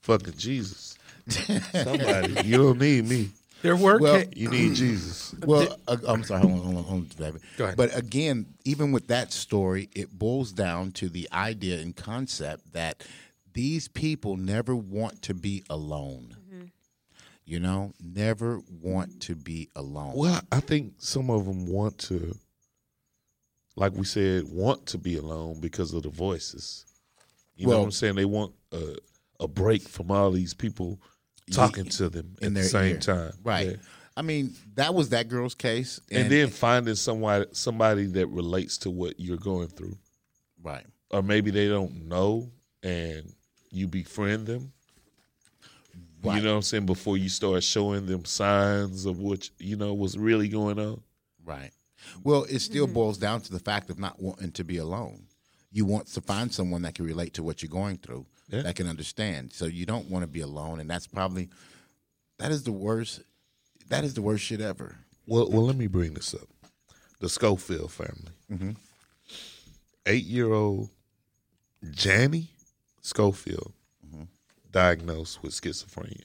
fucking 0.02 0.34
Jesus. 0.38 0.98
Somebody. 1.74 2.42
you 2.44 2.58
don't 2.58 2.80
need 2.80 3.08
me. 3.08 3.30
There 3.62 3.76
were 3.76 4.00
Well, 4.00 4.22
ca- 4.24 4.30
You 4.36 4.50
need 4.50 4.76
Jesus. 4.76 5.36
Well, 5.46 5.76
uh, 5.88 5.98
I'm 6.08 6.24
sorry. 6.24 6.42
Hold 6.42 6.54
on, 6.54 6.60
hold 6.60 6.78
on, 6.78 6.84
hold 6.84 7.02
on, 7.02 7.10
David. 7.18 7.42
Go 7.58 7.66
ahead. 7.66 7.78
But 7.78 7.96
again, 7.98 8.46
even 8.66 8.92
with 8.92 9.08
that 9.08 9.32
story, 9.32 9.90
it 9.96 10.18
boils 10.18 10.52
down 10.52 10.92
to 10.94 11.10
the 11.10 11.28
idea 11.32 11.80
and 11.80 11.96
concept 11.96 12.74
that 12.74 13.04
these 13.54 13.88
people 13.88 14.38
never 14.38 14.76
want 14.76 15.22
to 15.24 15.34
be 15.34 15.64
alone. 15.70 16.36
You 17.46 17.60
know, 17.60 17.94
never 18.00 18.62
want 18.70 19.22
to 19.22 19.36
be 19.36 19.70
alone. 19.76 20.14
Well, 20.16 20.40
I 20.52 20.60
think 20.60 20.94
some 21.00 21.32
of 21.32 21.46
them 21.46 21.66
want 21.66 21.98
to, 22.00 22.36
like 23.80 23.94
we 23.94 24.04
said, 24.04 24.44
want 24.50 24.86
to 24.88 24.98
be 24.98 25.16
alone 25.16 25.62
because 25.62 25.94
of 25.94 26.04
the 26.04 26.10
voices. 26.10 26.86
You 27.56 27.68
know 27.68 27.78
what 27.80 27.86
I'm 27.86 27.92
saying? 27.92 28.16
They 28.16 28.26
want 28.26 28.54
a, 28.74 28.98
a 29.40 29.48
break 29.48 29.82
from 29.84 30.12
all 30.12 30.32
these 30.32 30.54
people 30.54 31.00
talking 31.52 31.86
to 31.86 32.10
them 32.10 32.36
in 32.42 32.50
at 32.50 32.54
the 32.56 32.64
same 32.64 32.96
ear. 32.96 33.00
time. 33.00 33.32
Right. 33.42 33.68
Yeah. 33.70 33.76
I 34.18 34.22
mean, 34.22 34.54
that 34.76 34.94
was 34.94 35.10
that 35.10 35.30
girl's 35.30 35.56
case. 35.56 36.02
And, 36.12 36.30
then 36.30 36.50
finding 36.50 36.96
somebody 36.96 37.46
somebody 37.54 38.06
that 38.08 38.28
relates 38.28 38.78
to 38.80 38.92
what 38.92 39.18
you're 39.18 39.38
going 39.38 39.70
through. 39.70 39.98
right. 40.62 40.86
Or 41.12 41.24
maybe 41.24 41.50
they 41.50 41.68
don't 41.68 42.08
know 42.08 42.52
and 42.84 43.34
you 43.72 43.88
befriend 43.88 44.46
them. 44.46 44.74
You 46.22 46.42
know 46.42 46.52
what 46.52 46.58
I'm 46.58 46.62
saying? 46.64 46.86
Before 46.86 47.18
you 47.18 47.30
start 47.30 47.64
showing 47.64 48.06
them 48.06 48.26
signs 48.26 49.06
of 49.06 49.20
what 49.20 49.50
you 49.58 49.78
know 49.78 49.94
what's 49.94 50.18
really 50.18 50.50
going 50.50 50.78
on. 50.78 51.02
Right. 51.46 51.72
Well, 52.24 52.44
it 52.46 52.60
still 52.60 52.88
boils 52.88 53.18
down 53.18 53.42
to 53.42 53.52
the 53.52 53.60
fact 53.60 53.90
of 53.90 54.00
not 54.00 54.22
wanting 54.22 54.52
to 54.54 54.64
be 54.64 54.78
alone. 54.78 55.24
You 55.72 55.86
want 55.86 56.08
to 56.08 56.22
find 56.22 56.54
someone 56.54 56.82
that 56.84 56.96
can 56.96 57.06
relate 57.06 57.34
to 57.36 57.44
what 57.44 57.62
you're 57.62 57.70
going 57.70 57.98
through, 57.98 58.26
Yeah. 58.50 58.64
that 58.64 58.76
can 58.76 58.88
understand. 58.88 59.54
So 59.54 59.66
you 59.66 59.86
don't 59.86 60.10
want 60.10 60.24
to 60.24 60.28
be 60.28 60.42
alone, 60.42 60.80
and 60.80 60.90
that's 60.90 61.08
probably 61.08 61.50
that 62.40 62.52
is 62.52 62.64
the 62.64 62.72
worst. 62.72 63.22
That 63.90 64.04
is 64.04 64.14
the 64.14 64.22
worst 64.22 64.44
shit 64.44 64.62
ever. 64.62 64.98
Well, 65.28 65.50
well, 65.50 65.66
let 65.66 65.76
me 65.76 65.88
bring 65.88 66.14
this 66.14 66.34
up. 66.34 66.48
The 67.20 67.30
Schofield 67.30 67.92
family. 67.92 68.32
Mhm. 68.52 68.76
Eight-year-old 70.06 70.90
Jani 71.98 72.50
Schofield 73.02 73.74
diagnosed 74.72 75.42
with 75.44 75.52
schizophrenia. 75.54 76.24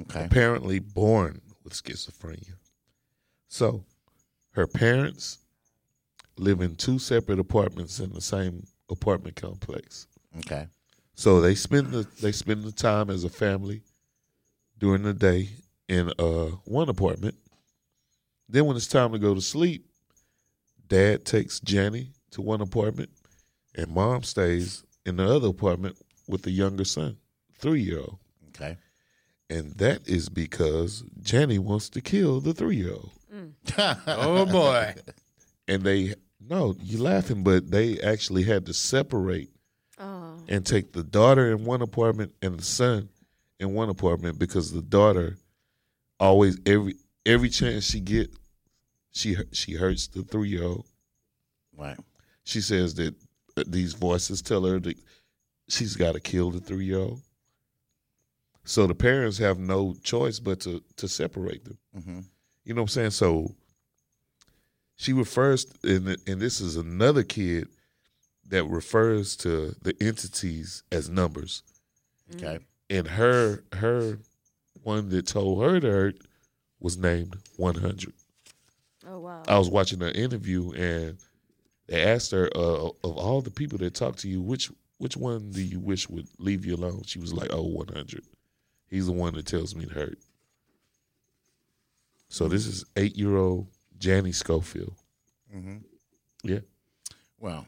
Okay. 0.00 0.24
Apparently 0.24 0.78
born 0.78 1.40
with 1.64 1.72
schizophrenia. 1.74 2.54
So, 3.48 3.84
her 4.52 4.66
parents 4.66 5.38
live 6.38 6.60
in 6.60 6.76
two 6.76 6.98
separate 6.98 7.38
apartments 7.38 8.00
in 8.00 8.12
the 8.12 8.20
same 8.20 8.66
apartment 8.90 9.36
complex. 9.36 10.06
Okay. 10.38 10.66
So 11.14 11.40
they 11.40 11.54
spend 11.54 11.88
the 11.88 12.06
they 12.20 12.32
spend 12.32 12.64
the 12.64 12.72
time 12.72 13.10
as 13.10 13.24
a 13.24 13.28
family 13.28 13.82
during 14.78 15.02
the 15.02 15.14
day 15.14 15.50
in 15.88 16.12
uh 16.18 16.50
one 16.64 16.88
apartment. 16.88 17.36
Then 18.48 18.66
when 18.66 18.76
it's 18.76 18.86
time 18.86 19.12
to 19.12 19.18
go 19.18 19.34
to 19.34 19.40
sleep, 19.40 19.86
dad 20.88 21.24
takes 21.24 21.60
Jenny 21.60 22.10
to 22.32 22.42
one 22.42 22.60
apartment 22.60 23.10
and 23.74 23.88
mom 23.88 24.22
stays 24.22 24.84
in 25.06 25.16
the 25.16 25.24
other 25.24 25.48
apartment 25.48 25.96
with 26.28 26.42
the 26.42 26.50
younger 26.50 26.84
son, 26.84 27.16
three 27.58 27.80
year 27.80 28.00
old. 28.00 28.18
Okay. 28.48 28.76
And 29.50 29.72
that 29.74 30.08
is 30.08 30.28
because 30.28 31.04
Jenny 31.20 31.58
wants 31.58 31.88
to 31.90 32.00
kill 32.00 32.40
the 32.40 32.54
three 32.54 32.76
year 32.76 32.92
old. 32.92 33.10
Oh 34.06 34.46
boy. 34.46 34.94
And 35.68 35.82
they 35.82 36.14
no, 36.40 36.74
you 36.82 36.98
laughing, 37.02 37.42
but 37.44 37.70
they 37.70 37.98
actually 38.00 38.42
had 38.42 38.66
to 38.66 38.74
separate 38.74 39.48
Oh. 39.98 40.36
and 40.48 40.66
take 40.66 40.92
the 40.92 41.04
daughter 41.04 41.52
in 41.52 41.64
one 41.64 41.80
apartment 41.80 42.34
and 42.42 42.58
the 42.58 42.64
son 42.64 43.08
in 43.60 43.72
one 43.72 43.88
apartment 43.88 44.36
because 44.38 44.72
the 44.72 44.82
daughter 44.82 45.36
always 46.18 46.58
every 46.66 46.96
every 47.24 47.48
chance 47.48 47.84
she 47.84 48.00
get 48.00 48.30
she 49.12 49.36
she 49.52 49.74
hurts 49.74 50.08
the 50.08 50.22
three 50.24 50.48
year 50.48 50.64
old. 50.64 50.86
Right. 51.76 51.96
She 52.44 52.60
says 52.60 52.94
that 52.94 53.14
uh, 53.56 53.62
these 53.66 53.92
voices 53.94 54.42
tell 54.42 54.64
her 54.64 54.80
that 54.80 54.96
she's 55.68 55.94
got 55.94 56.14
to 56.14 56.20
kill 56.20 56.50
the 56.50 56.60
three 56.60 56.86
year 56.86 56.98
old. 56.98 57.20
So 58.64 58.86
the 58.86 58.94
parents 58.94 59.38
have 59.38 59.58
no 59.58 59.94
choice 60.02 60.40
but 60.40 60.60
to 60.60 60.82
to 60.96 61.06
separate 61.06 61.64
them. 61.64 61.78
Mm-hmm. 61.96 62.20
You 62.64 62.74
know 62.74 62.82
what 62.82 62.84
I'm 62.84 62.88
saying? 62.88 63.10
So 63.10 63.54
she 64.96 65.12
refers, 65.12 65.66
and 65.82 66.16
and 66.26 66.40
this 66.40 66.60
is 66.60 66.76
another 66.76 67.22
kid 67.22 67.68
that 68.48 68.64
refers 68.64 69.36
to 69.36 69.74
the 69.82 69.96
entities 70.00 70.82
as 70.92 71.08
numbers. 71.08 71.62
Okay. 72.34 72.58
And 72.90 73.08
her 73.08 73.64
her 73.72 74.18
one 74.82 75.08
that 75.10 75.26
told 75.26 75.62
her 75.64 75.80
to 75.80 75.90
hurt 75.90 76.16
was 76.80 76.96
named 76.98 77.36
100. 77.56 78.12
Oh 79.08 79.18
wow. 79.20 79.42
I 79.48 79.58
was 79.58 79.68
watching 79.68 80.02
an 80.02 80.14
interview 80.14 80.72
and 80.72 81.18
they 81.86 82.02
asked 82.02 82.30
her 82.30 82.48
uh, 82.54 82.86
of 82.86 83.16
all 83.16 83.40
the 83.40 83.50
people 83.50 83.78
that 83.78 83.94
talk 83.94 84.16
to 84.16 84.28
you, 84.28 84.40
which 84.40 84.70
which 84.98 85.16
one 85.16 85.50
do 85.50 85.62
you 85.62 85.80
wish 85.80 86.08
would 86.08 86.28
leave 86.38 86.64
you 86.64 86.76
alone? 86.76 87.02
She 87.06 87.18
was 87.18 87.32
like, 87.32 87.52
"Oh, 87.52 87.62
100. 87.62 88.22
He's 88.88 89.06
the 89.06 89.12
one 89.12 89.34
that 89.34 89.46
tells 89.46 89.74
me 89.74 89.86
to 89.86 89.94
hurt." 89.94 90.18
So 92.32 92.48
this 92.48 92.66
is 92.66 92.86
eight 92.96 93.14
year 93.14 93.36
old 93.36 93.66
Jani 94.00 94.32
Schofield. 94.32 94.94
Mm-hmm. 95.54 95.76
Yeah. 96.44 96.60
Well, 97.38 97.66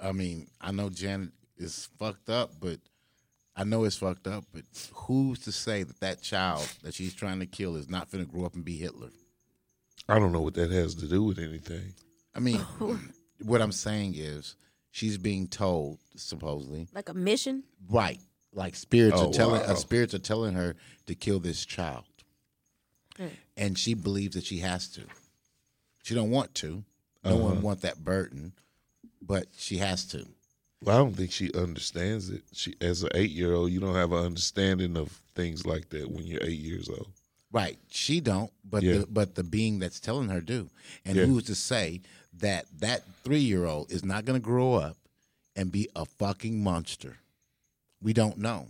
I 0.00 0.12
mean, 0.12 0.46
I 0.58 0.72
know 0.72 0.88
Janet 0.88 1.32
is 1.58 1.90
fucked 1.98 2.30
up, 2.30 2.52
but 2.58 2.78
I 3.54 3.64
know 3.64 3.84
it's 3.84 3.96
fucked 3.98 4.26
up. 4.26 4.44
But 4.54 4.62
who's 4.94 5.40
to 5.40 5.52
say 5.52 5.82
that 5.82 6.00
that 6.00 6.22
child 6.22 6.66
that 6.82 6.94
she's 6.94 7.12
trying 7.12 7.40
to 7.40 7.46
kill 7.46 7.76
is 7.76 7.90
not 7.90 8.10
going 8.10 8.24
to 8.24 8.30
grow 8.30 8.46
up 8.46 8.54
and 8.54 8.64
be 8.64 8.78
Hitler? 8.78 9.10
I 10.08 10.18
don't 10.18 10.32
know 10.32 10.40
what 10.40 10.54
that 10.54 10.70
has 10.70 10.94
to 10.94 11.06
do 11.06 11.22
with 11.22 11.38
anything. 11.38 11.92
I 12.34 12.38
mean, 12.40 12.58
what 13.44 13.60
I'm 13.60 13.70
saying 13.70 14.14
is 14.16 14.56
she's 14.92 15.18
being 15.18 15.46
told 15.46 15.98
supposedly 16.16 16.88
Like 16.94 17.10
a 17.10 17.14
mission? 17.14 17.64
right, 17.90 18.18
like 18.54 18.76
spirits 18.76 19.18
Oh, 19.20 19.28
are 19.28 19.32
telling 19.32 19.60
wow. 19.60 19.66
uh, 19.72 19.74
spirits 19.74 20.14
are 20.14 20.18
telling 20.20 20.54
her 20.54 20.74
to 21.04 21.14
kill 21.14 21.38
this 21.38 21.66
child, 21.66 22.04
Mm. 23.18 23.28
And 23.60 23.78
she 23.78 23.94
believes 23.94 24.34
that 24.34 24.44
she 24.44 24.58
has 24.58 24.88
to. 24.88 25.02
She 26.02 26.14
don't 26.14 26.30
want 26.30 26.54
to. 26.56 26.82
No 27.22 27.32
Uh-huh. 27.36 27.36
one 27.38 27.62
want 27.62 27.82
that 27.82 28.02
burden, 28.02 28.54
but 29.20 29.46
she 29.56 29.76
has 29.76 30.04
to. 30.06 30.26
Well, 30.82 30.96
I 30.96 30.98
don't 30.98 31.14
think 31.14 31.30
she 31.30 31.52
understands 31.52 32.30
it. 32.30 32.42
She, 32.54 32.74
as 32.80 33.02
an 33.02 33.10
eight 33.14 33.30
year 33.30 33.52
old, 33.52 33.70
you 33.70 33.78
don't 33.80 33.94
have 33.94 34.12
an 34.12 34.24
understanding 34.24 34.96
of 34.96 35.20
things 35.34 35.66
like 35.66 35.90
that 35.90 36.10
when 36.10 36.24
you're 36.26 36.42
eight 36.42 36.58
years 36.58 36.88
old. 36.88 37.10
Right. 37.52 37.78
She 37.90 38.20
don't, 38.20 38.50
but 38.64 38.82
Yeah. 38.82 38.98
the 38.98 39.06
but 39.06 39.34
the 39.34 39.44
being 39.44 39.78
that's 39.78 40.00
telling 40.00 40.30
her 40.30 40.40
do. 40.40 40.70
And 41.04 41.16
Yeah. 41.16 41.26
who's 41.26 41.44
to 41.44 41.54
say 41.54 42.00
that 42.32 42.66
that 42.80 43.04
3-year-old 43.24 43.92
is 43.92 44.02
not 44.04 44.24
going 44.24 44.40
to 44.40 44.44
grow 44.44 44.74
up 44.74 44.96
and 45.54 45.70
be 45.70 45.88
a 45.94 46.06
fucking 46.06 46.62
monster? 46.62 47.18
We 48.00 48.14
don't 48.14 48.38
know. 48.38 48.68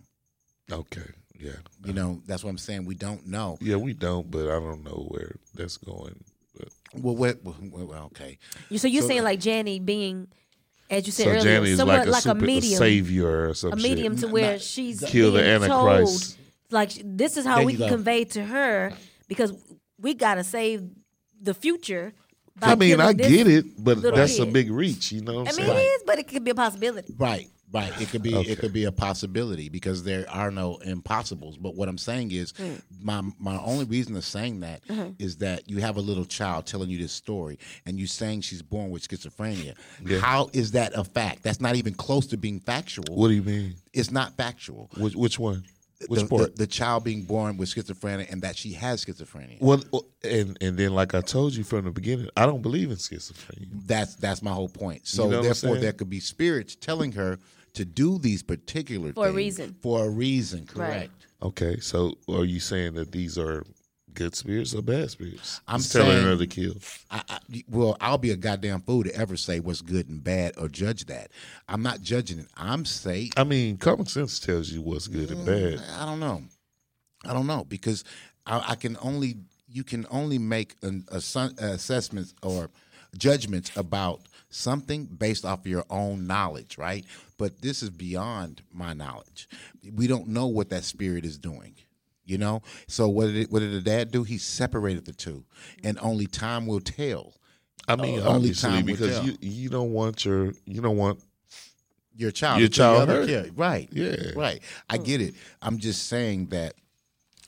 Okay. 0.73 1.13
Yeah. 1.41 1.53
You 1.85 1.93
know, 1.93 2.21
that's 2.27 2.45
what 2.45 2.51
I'm 2.51 2.59
saying. 2.59 2.85
We 2.85 2.95
don't 2.95 3.27
know. 3.27 3.57
Yeah, 3.61 3.77
we 3.77 3.93
don't, 3.95 4.31
but 4.31 4.43
I 4.49 4.61
don't 4.61 4.85
know 4.85 5.07
where 5.09 5.37
that's 5.55 5.77
going. 5.79 6.23
But 6.59 6.69
Well, 6.95 7.17
what, 7.17 7.43
well, 7.43 7.57
well, 7.71 8.05
okay. 8.07 8.39
You 8.69 8.79
so 8.79 8.89
you're 8.89 9.03
So- 9.03 9.09
saying 9.09 9.25
like 9.25 9.45
Jani 9.45 9.81
being, 9.81 10.29
as 10.91 11.07
you 11.07 11.13
said 11.13 11.25
so 11.25 11.31
earlier, 11.31 11.55
Jani 11.55 11.71
is 11.71 11.79
somewhat 11.79 11.99
like 12.01 12.07
a, 12.09 12.11
like 12.11 12.23
super, 12.23 12.39
a 12.39 12.43
medium, 12.43 12.79
savior 12.79 13.49
or 13.49 13.55
some 13.55 13.73
a 13.73 13.77
medium 13.77 14.15
shit. 14.15 14.21
to 14.27 14.29
where 14.29 14.59
she's 14.59 15.01
Kill 15.01 15.33
the 15.33 15.41
being 15.41 15.51
Antichrist. 15.63 16.31
Told, 16.33 16.73
like 16.73 16.93
this 17.05 17.37
is 17.37 17.47
how 17.47 17.57
There 17.57 17.67
we 17.67 17.73
can 17.73 17.81
go. 17.81 17.89
convey 17.89 18.25
to 18.25 18.45
her 18.45 18.93
because 19.29 19.53
we 19.99 20.15
gotta 20.15 20.45
save 20.45 20.83
the 21.41 21.55
future. 21.55 22.13
By 22.61 22.69
I 22.73 22.75
mean, 22.77 23.01
I 23.01 23.13
get 23.13 23.47
it, 23.49 23.83
but 23.83 23.99
little 23.99 24.17
that's 24.17 24.39
a 24.39 24.47
big 24.47 24.71
reach. 24.71 25.13
You 25.13 25.23
know 25.23 25.35
what 25.41 25.49
I 25.49 25.51
I'm 25.51 25.57
mean, 25.57 25.67
saying? 25.67 25.79
it 25.79 25.83
is, 25.83 26.03
but 26.07 26.19
it 26.19 26.29
could 26.29 26.45
be 26.45 26.51
a 26.51 26.55
possibility. 26.55 27.15
Right, 27.19 27.49
right. 27.73 27.93
It 28.01 28.09
could 28.11 28.23
be 28.23 28.35
Okay. 28.35 28.51
it 28.53 28.59
could 28.59 28.73
be 28.73 28.85
a 28.85 28.93
possibility 28.93 29.69
because 29.69 30.03
there 30.05 30.29
are 30.31 30.51
no 30.51 30.77
impossibles. 30.79 31.57
But 31.57 31.75
what 31.75 31.89
I'm 31.89 31.99
saying 31.99 32.33
is, 32.33 32.53
Mm. 32.53 32.83
my 33.03 33.23
my 33.39 33.59
only 33.59 33.85
reason 33.87 34.15
of 34.17 34.25
saying 34.25 34.61
that 34.61 34.83
is 35.19 35.35
Uh-huh. 35.35 35.45
that 35.47 35.69
you 35.71 35.79
have 35.79 35.97
a 35.97 36.01
little 36.01 36.25
child 36.25 36.67
telling 36.67 36.91
you 36.91 36.99
this 36.99 37.13
story, 37.13 37.59
and 37.87 37.99
you 37.99 38.07
saying 38.07 38.43
she's 38.43 38.63
born 38.63 38.91
with 38.91 39.07
schizophrenia. 39.07 39.75
Yeah. 40.05 40.19
How 40.19 40.51
is 40.53 40.73
that 40.73 40.93
a 40.95 41.05
fact? 41.05 41.43
That's 41.43 41.61
not 41.61 41.77
even 41.77 41.95
close 41.95 42.27
to 42.29 42.37
being 42.37 42.61
factual. 42.61 43.15
What 43.17 43.29
do 43.29 43.35
you 43.35 43.43
mean? 43.43 43.75
It's 43.93 44.11
not 44.11 44.37
factual. 44.37 44.91
Which, 44.99 45.15
which 45.17 45.39
one? 45.39 45.65
Which 46.09 46.21
the, 46.21 46.27
part? 46.27 46.57
The, 46.57 46.65
the 46.65 46.67
child 46.67 47.05
being 47.05 47.23
born 47.23 47.57
with 47.57 47.69
schizophrenia 47.69 48.31
and 48.33 48.43
that 48.43 48.57
she 48.57 48.73
has 48.73 49.05
schizophrenia. 49.05 49.61
well, 49.61 49.83
and 50.25 50.57
and 50.61 50.77
then 50.77 50.95
like 50.95 51.15
I 51.15 51.21
told 51.21 51.55
you 51.55 51.65
from 51.65 51.85
the 51.85 51.91
beginning, 51.91 52.29
I 52.37 52.47
don't 52.47 52.63
believe 52.63 52.91
in 52.91 52.97
schizophrenia. 52.97 53.69
That's 53.87 54.15
that's 54.15 54.43
my 54.43 54.53
whole 54.53 54.69
point. 54.69 55.07
So 55.07 55.29
know 55.29 55.43
therefore, 55.43 55.77
there 55.77 55.93
could 55.93 56.11
be 56.11 56.21
spirits 56.21 56.75
telling 56.75 57.13
her 57.13 57.39
to 57.75 57.85
do 57.85 58.19
these 58.19 58.43
particular 58.43 59.13
For 59.13 59.29
a 59.29 59.33
reason. 59.33 59.77
For 59.83 60.07
a 60.07 60.09
reason, 60.09 60.67
correct? 60.67 60.93
Right. 60.93 61.11
Okay, 61.43 61.81
so 61.81 62.15
are 62.29 62.45
you 62.45 62.61
saying 62.61 62.95
that 62.95 63.13
these 63.13 63.39
are 63.39 63.65
good 64.21 64.35
spirits 64.37 64.75
or 64.75 64.83
bad 64.83 65.11
spirits? 65.11 65.61
I'm 65.67 65.79
Just 65.81 65.93
telling 65.93 66.11
saying- 66.11 66.25
her 66.25 66.37
to 66.37 66.47
kill. 66.47 66.75
I, 67.11 67.23
I, 67.29 67.39
well, 67.69 67.97
I'll 68.01 68.19
be 68.19 68.31
a 68.31 68.37
goddamn 68.37 68.83
fool 68.83 69.03
to 69.05 69.15
ever 69.15 69.37
say 69.37 69.61
what's 69.61 69.81
good 69.81 70.09
and 70.09 70.23
bad 70.23 70.55
or 70.59 70.69
judge 70.69 71.07
that. 71.07 71.31
I'm 71.69 71.83
not 71.83 72.03
judging 72.03 72.39
it. 72.39 72.47
I'm 72.57 72.85
saying 72.85 73.31
I 73.37 73.45
mean, 73.45 73.79
common 73.79 74.07
sense 74.07 74.39
tells 74.39 74.71
you 74.71 74.83
what's 74.83 75.09
good 75.09 75.31
and 75.31 75.41
mm, 75.41 75.47
bad. 75.79 75.85
I 75.99 76.05
don't 76.05 76.21
know. 76.21 76.43
I 77.25 77.33
don't 77.33 77.47
know 77.47 77.65
because 77.65 78.05
I, 78.47 78.63
I 78.71 78.75
can 78.75 78.97
only 79.03 79.37
you 79.69 79.85
can 79.85 80.07
only 80.11 80.39
make 80.39 80.75
an 80.83 81.05
assu- 81.13 81.59
assessments 81.61 82.35
or 82.43 82.71
judgments 83.17 83.71
about 83.77 84.21
something 84.51 85.05
based 85.07 85.45
off 85.45 85.61
of 85.61 85.67
your 85.67 85.85
own 85.91 86.27
knowledge, 86.27 86.77
right? 86.77 87.05
But 87.39 87.63
this 87.63 87.83
is 87.83 87.89
beyond 87.91 88.63
my 88.73 88.93
knowledge. 88.95 89.49
We 89.95 90.07
don't 90.09 90.29
know 90.29 90.47
what 90.49 90.71
that 90.71 90.85
spirit 90.85 91.25
is 91.25 91.39
doing. 91.39 91.75
You 92.25 92.39
know, 92.39 92.63
so 92.87 93.09
what 93.09 93.27
did 93.27 93.37
it, 93.37 93.51
what 93.51 93.59
did 93.61 93.73
the 93.73 93.81
dad 93.81 94.13
do? 94.13 94.23
He 94.23 94.39
separated 94.39 95.05
the 95.05 95.13
two, 95.13 95.45
and 95.83 95.99
only 96.01 96.27
time 96.27 96.67
will 96.67 96.81
tell. 96.81 97.35
I 97.89 97.97
mean, 97.97 98.21
Uh, 98.21 98.25
only 98.25 98.51
obviously, 98.51 98.71
time 98.71 98.85
will 98.87 98.93
because 98.93 99.17
tell. 99.17 99.27
you 99.27 99.37
you 99.41 99.69
don't 99.69 99.93
want 99.93 100.25
your 100.25 100.53
you 100.65 100.81
don't 100.81 100.97
want 100.97 101.21
your 102.15 102.31
child. 102.31 102.61
Your 102.61 102.69
child 102.69 103.09
hurt. 103.09 103.27
kid. 103.27 103.59
Right. 103.59 103.89
Yeah. 103.91 104.33
Right. 104.37 104.63
I 104.89 104.99
get 104.99 105.21
it. 105.21 105.35
I'm 105.63 105.79
just 105.79 106.07
saying 106.07 106.47
that 106.47 106.75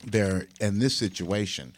there 0.05 0.49
in 0.61 0.79
this 0.81 0.97
situation, 0.97 1.75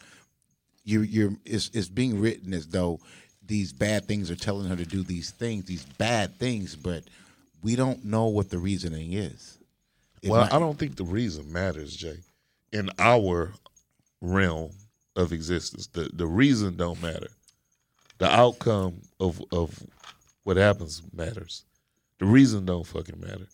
you 0.84 1.02
you're 1.02 1.32
it's, 1.44 1.70
it's 1.74 1.88
being 1.88 2.20
written 2.20 2.54
as 2.54 2.68
though 2.68 3.00
these 3.46 3.72
bad 3.72 4.06
things 4.06 4.30
are 4.30 4.36
telling 4.36 4.68
her 4.68 4.76
to 4.76 4.86
do 4.86 5.02
these 5.02 5.30
things, 5.32 5.66
these 5.66 5.84
bad 5.84 6.38
things, 6.38 6.74
but 6.76 7.04
we 7.62 7.76
don't 7.76 8.04
know 8.04 8.26
what 8.26 8.48
the 8.48 8.58
reasoning 8.58 9.12
is. 9.12 9.58
It 10.22 10.30
well, 10.30 10.42
might- 10.42 10.54
I 10.54 10.58
don't 10.58 10.78
think 10.78 10.96
the 10.96 11.04
reason 11.04 11.52
matters, 11.52 11.94
Jay. 11.94 12.20
In 12.74 12.90
our 12.98 13.54
realm 14.20 14.72
of 15.16 15.32
existence, 15.32 15.86
the 15.86 16.10
the 16.12 16.26
reason 16.26 16.76
don't 16.76 17.00
matter. 17.00 17.28
The 18.18 18.28
outcome 18.28 19.00
of 19.20 19.42
of 19.52 19.82
what 20.42 20.56
happens 20.56 21.02
matters. 21.12 21.64
The 22.18 22.26
reason 22.26 22.66
don't 22.66 22.86
fucking 22.86 23.20
matter. 23.20 23.46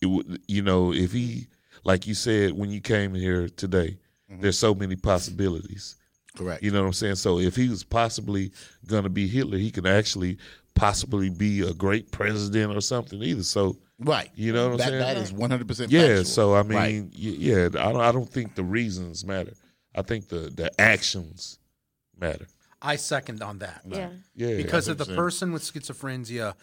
It 0.00 0.06
would, 0.06 0.42
you 0.48 0.62
know, 0.62 0.92
if 0.92 1.12
he, 1.12 1.46
like 1.84 2.06
you 2.06 2.14
said 2.14 2.52
when 2.52 2.70
you 2.70 2.80
came 2.80 3.14
here 3.14 3.48
today, 3.48 3.98
mm-hmm. 4.30 4.40
there's 4.40 4.58
so 4.58 4.74
many 4.74 4.96
possibilities. 4.96 5.96
Correct. 6.36 6.62
You 6.62 6.70
know 6.70 6.80
what 6.80 6.88
I'm 6.88 6.92
saying? 6.94 7.14
So 7.16 7.38
if 7.38 7.54
he 7.54 7.68
was 7.68 7.84
possibly 7.84 8.50
gonna 8.86 9.10
be 9.10 9.28
Hitler, 9.28 9.58
he 9.58 9.70
could 9.70 9.86
actually 9.86 10.38
possibly 10.74 11.30
be 11.30 11.60
a 11.60 11.72
great 11.72 12.10
president 12.10 12.76
or 12.76 12.80
something 12.80 13.22
either. 13.22 13.44
So 13.44 13.76
Right. 14.04 14.30
you 14.34 14.52
know 14.52 14.70
what 14.70 14.80
I'm 14.82 14.88
saying? 14.88 14.98
That 15.00 15.16
is 15.16 15.32
100 15.32 15.66
percent. 15.68 15.90
Yeah, 15.90 16.22
so 16.22 16.54
I 16.54 16.62
mean, 16.62 16.78
Right. 16.78 17.04
yeah, 17.12 17.66
I 17.66 17.68
don't, 17.92 18.00
I 18.00 18.12
don't 18.12 18.28
think 18.28 18.54
the 18.54 18.64
reasons 18.64 19.24
matter. 19.24 19.52
I 19.94 20.02
think 20.02 20.28
the 20.28 20.50
the 20.54 20.78
actions 20.80 21.58
matter. 22.18 22.46
I 22.82 22.96
second 22.96 23.42
on 23.42 23.58
that. 23.60 23.82
Yeah. 23.86 24.10
Yeah, 24.34 24.56
because 24.56 24.88
I 24.88 24.92
of 24.92 24.98
the 24.98 25.06
think 25.06 25.16
person 25.16 25.52
with 25.52 25.62
schizophrenia 25.62 26.54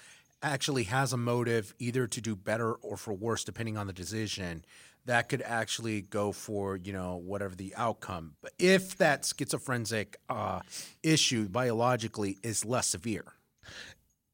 actually 0.43 0.84
has 0.84 1.13
a 1.13 1.18
motive 1.18 1.73
either 1.80 2.07
to 2.07 2.22
do 2.22 2.35
better 2.35 2.73
or 2.73 2.97
for 2.97 3.13
worse, 3.13 3.43
depending 3.43 3.77
on 3.77 3.88
the 3.88 3.93
decision, 3.93 4.63
that 5.05 5.30
could 5.30 5.41
actually 5.41 6.01
go 6.01 6.31
for 6.31 6.76
you 6.77 6.93
know 6.93 7.15
whatever 7.15 7.55
the 7.55 7.73
outcome. 7.76 8.35
But 8.41 8.53
if 8.59 8.97
that 8.97 9.26
schizophrenic 9.26 10.18
uh, 10.30 10.59
issue 11.01 11.47
biologically 11.49 12.38
is 12.43 12.65
less 12.65 12.88
severe, 12.88 13.26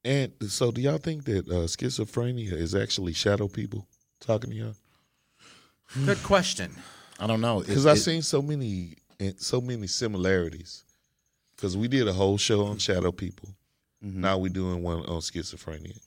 And 0.07 0.31
so, 0.47 0.71
do 0.71 0.79
y'all 0.79 0.97
think 0.99 1.25
that 1.25 1.49
uh, 1.49 1.67
schizophrenia 1.67 2.53
is 2.53 2.73
actually 2.73 3.11
shadow 3.11 3.49
people 3.49 3.85
talking 4.21 4.51
to 4.51 4.55
y'all? 4.55 4.75
good 6.05 6.23
question. 6.23 6.73
I 7.19 7.27
don't 7.27 7.41
know. 7.41 7.59
Because 7.59 7.85
I've 7.85 7.99
seen 7.99 8.21
so 8.21 8.41
many, 8.41 8.93
eh, 9.19 9.33
so 9.37 9.59
many 9.59 9.85
similarities. 9.87 10.85
Because 11.57 11.75
we 11.75 11.89
did 11.89 12.07
a 12.07 12.13
whole 12.13 12.37
show 12.37 12.67
on 12.67 12.77
shadow 12.77 13.11
people. 13.11 13.49
Now 14.01 14.37
we're 14.37 14.47
doing 14.47 14.81
one 14.81 14.99
on 14.99 15.19
schizophrenia. 15.19 15.99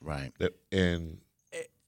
Right. 0.00 0.32
That, 0.38 0.52
and 0.72 1.18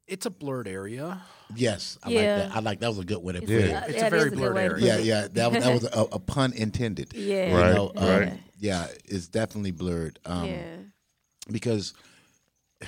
It's 0.07 0.27
a 0.27 0.31
blurred 0.31 0.69
area. 0.69 1.21
Yes, 1.57 1.99
I 2.01 2.11
Yeah. 2.11 2.19
like 2.21 2.29
that. 2.29 2.57
I 2.57 2.61
like 2.61 2.81
that 2.81 2.89
was 2.91 2.99
a 3.01 3.05
good 3.05 3.19
way 3.25 3.33
to 3.33 3.41
put 3.41 3.49
Yeah. 3.49 3.85
It's 3.87 3.95
Yeah, 3.95 4.07
a 4.07 4.11
very 4.11 4.29
is 4.29 4.35
blurred 4.35 4.55
way 4.55 4.65
area. 4.67 4.99
Yeah, 4.99 4.99
yeah, 4.99 5.29
that 5.33 5.51
was, 5.51 5.65
that 5.65 5.73
was 5.75 5.85
a, 5.85 6.15
a 6.15 6.19
pun 6.21 6.53
intended. 6.53 7.13
Yeah. 7.17 7.51
You 7.51 7.57
Right, 7.57 7.75
know, 7.75 7.93
um, 7.97 8.09
right. 8.09 8.39
Yeah, 8.61 8.87
it's 9.05 9.27
definitely 9.27 9.73
blurred. 9.73 10.21
Um, 10.25 10.49
yeah. 10.51 10.77
Because 11.51 11.95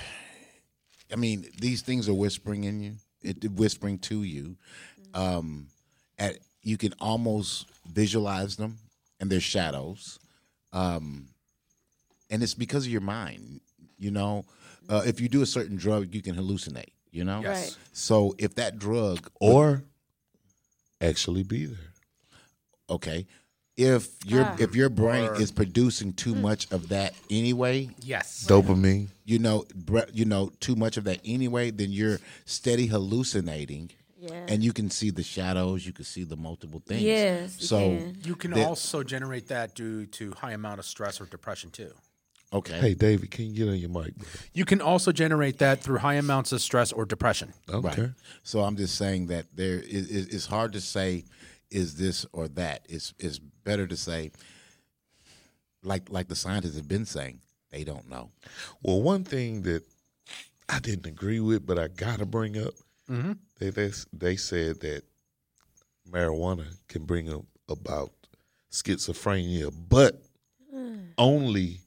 I 1.11 1.15
mean 1.15 1.45
these 1.59 1.81
things 1.81 2.07
are 2.07 2.13
whispering 2.13 2.63
in 2.65 2.81
you, 2.81 2.93
it, 3.21 3.51
whispering 3.51 3.99
to 3.99 4.23
you. 4.23 4.55
Um, 5.13 5.67
at 6.17 6.37
you 6.61 6.77
can 6.77 6.93
almost 6.99 7.65
visualize 7.91 8.57
them, 8.57 8.77
and 9.19 9.29
they're 9.29 9.39
shadows. 9.39 10.19
Um, 10.71 11.29
and 12.29 12.43
it's 12.43 12.53
because 12.53 12.85
of 12.85 12.91
your 12.91 13.01
mind. 13.01 13.61
You 13.97 14.11
know, 14.11 14.45
uh, 14.87 15.01
if 15.05 15.19
you 15.19 15.27
do 15.29 15.41
a 15.41 15.45
certain 15.47 15.77
drug, 15.77 16.13
you 16.13 16.21
can 16.21 16.35
hallucinate. 16.35 16.91
You 17.11 17.23
know, 17.23 17.41
Yes. 17.41 17.71
Right. 17.71 17.77
so 17.91 18.35
if 18.37 18.55
that 18.55 18.77
drug 18.77 19.29
or 19.41 19.83
actually 21.01 21.43
be 21.43 21.65
there. 21.65 21.77
okay, 22.89 23.25
if 23.79 24.09
your 24.25 24.43
Ah. 24.43 24.55
if 24.59 24.75
your 24.75 24.89
brain 24.89 25.29
Or- 25.29 25.41
is 25.41 25.51
producing 25.51 26.11
too 26.13 26.35
much 26.35 26.69
of 26.71 26.89
that 26.89 27.13
anyway, 27.29 27.89
Yes. 28.01 28.45
Dopamine. 28.45 29.07
you 29.25 29.39
know, 29.39 29.65
you 30.13 30.25
know, 30.25 30.51
too 30.59 30.75
much 30.75 30.97
of 30.97 31.05
that 31.05 31.21
anyway, 31.23 31.71
then 31.71 31.91
you're 31.91 32.19
steady 32.45 32.87
hallucinating, 32.87 33.91
Yeah. 34.19 34.45
and 34.49 34.63
you 34.63 34.73
can 34.73 34.89
see 34.89 35.11
the 35.11 35.23
shadows, 35.23 35.85
you 35.85 35.93
can 35.93 36.03
see 36.05 36.23
the 36.25 36.35
multiple 36.35 36.81
things. 36.85 37.01
Yes, 37.03 37.55
you 37.61 37.67
so 37.67 37.77
can. 37.79 38.17
You 38.25 38.35
can 38.35 38.51
the- 38.51 38.65
also 38.65 39.01
generate 39.03 39.47
that 39.47 39.75
due 39.75 40.05
to 40.07 40.31
high 40.33 40.51
amount 40.51 40.79
of 40.79 40.85
stress 40.85 41.21
or 41.21 41.25
depression 41.25 41.71
too. 41.71 41.93
okay, 42.51 42.79
Hey, 42.79 42.93
David, 42.95 43.31
can 43.31 43.45
you 43.45 43.53
get 43.65 43.69
on 43.71 43.77
your 43.77 43.89
mic? 43.89 44.13
bro? 44.17 44.27
You 44.53 44.65
can 44.65 44.81
also 44.81 45.11
generate 45.13 45.59
that 45.59 45.81
through 45.83 45.99
high 45.99 46.15
amounts 46.15 46.51
of 46.51 46.61
stress 46.61 46.91
or 46.91 47.05
depression. 47.05 47.53
Okay. 47.69 48.01
right. 48.01 48.11
So 48.43 48.61
I'm 48.61 48.75
just 48.75 48.95
saying 48.95 49.27
that 49.27 49.45
there 49.55 49.79
is 49.79 50.09
it, 50.11 50.33
it's 50.33 50.47
hard 50.47 50.73
to 50.73 50.81
say 50.81 51.23
is 51.71 51.95
this 51.97 52.25
or 52.33 52.47
that. 52.49 52.81
It's 52.89 53.13
it's 53.19 53.39
better 53.69 53.85
to 53.87 53.95
say 53.97 54.31
like 55.83 56.09
like 56.09 56.27
the 56.27 56.35
scientists 56.43 56.75
have 56.75 56.87
been 56.87 57.05
saying, 57.05 57.39
they 57.71 57.83
don't 57.83 58.09
know. 58.09 58.25
Well, 58.83 59.01
one 59.01 59.23
thing 59.23 59.61
that 59.63 59.83
I 60.67 60.79
didn't 60.79 61.05
agree 61.05 61.39
with, 61.39 61.65
but 61.65 61.77
I 61.79 61.87
gotta 61.87 62.25
bring 62.25 62.57
up, 62.65 62.73
Mm-hmm. 63.09 63.33
they 63.59 63.69
they, 63.71 63.91
they 64.13 64.35
said 64.35 64.81
that 64.81 65.01
marijuana 66.09 66.65
can 66.87 67.05
bring 67.05 67.31
up 67.35 67.45
about 67.67 68.11
schizophrenia, 68.71 69.71
but 69.95 70.13
only 71.17 71.81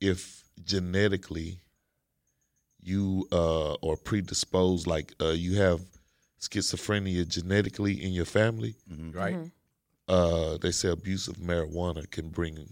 if 0.00 0.20
genetically 0.64 1.60
you 2.80 3.26
uh, 3.32 3.74
are 3.88 3.96
predisposed, 3.96 4.86
like 4.86 5.14
uh, 5.20 5.28
you 5.46 5.56
have 5.56 5.80
schizophrenia 6.40 7.26
genetically 7.26 7.94
in 8.04 8.12
your 8.12 8.24
family. 8.24 8.74
Right. 9.12 9.36
Uh, 10.08 10.56
they 10.58 10.70
say 10.70 10.88
abuse 10.88 11.28
of 11.28 11.36
marijuana 11.36 12.10
can 12.10 12.28
bring 12.28 12.68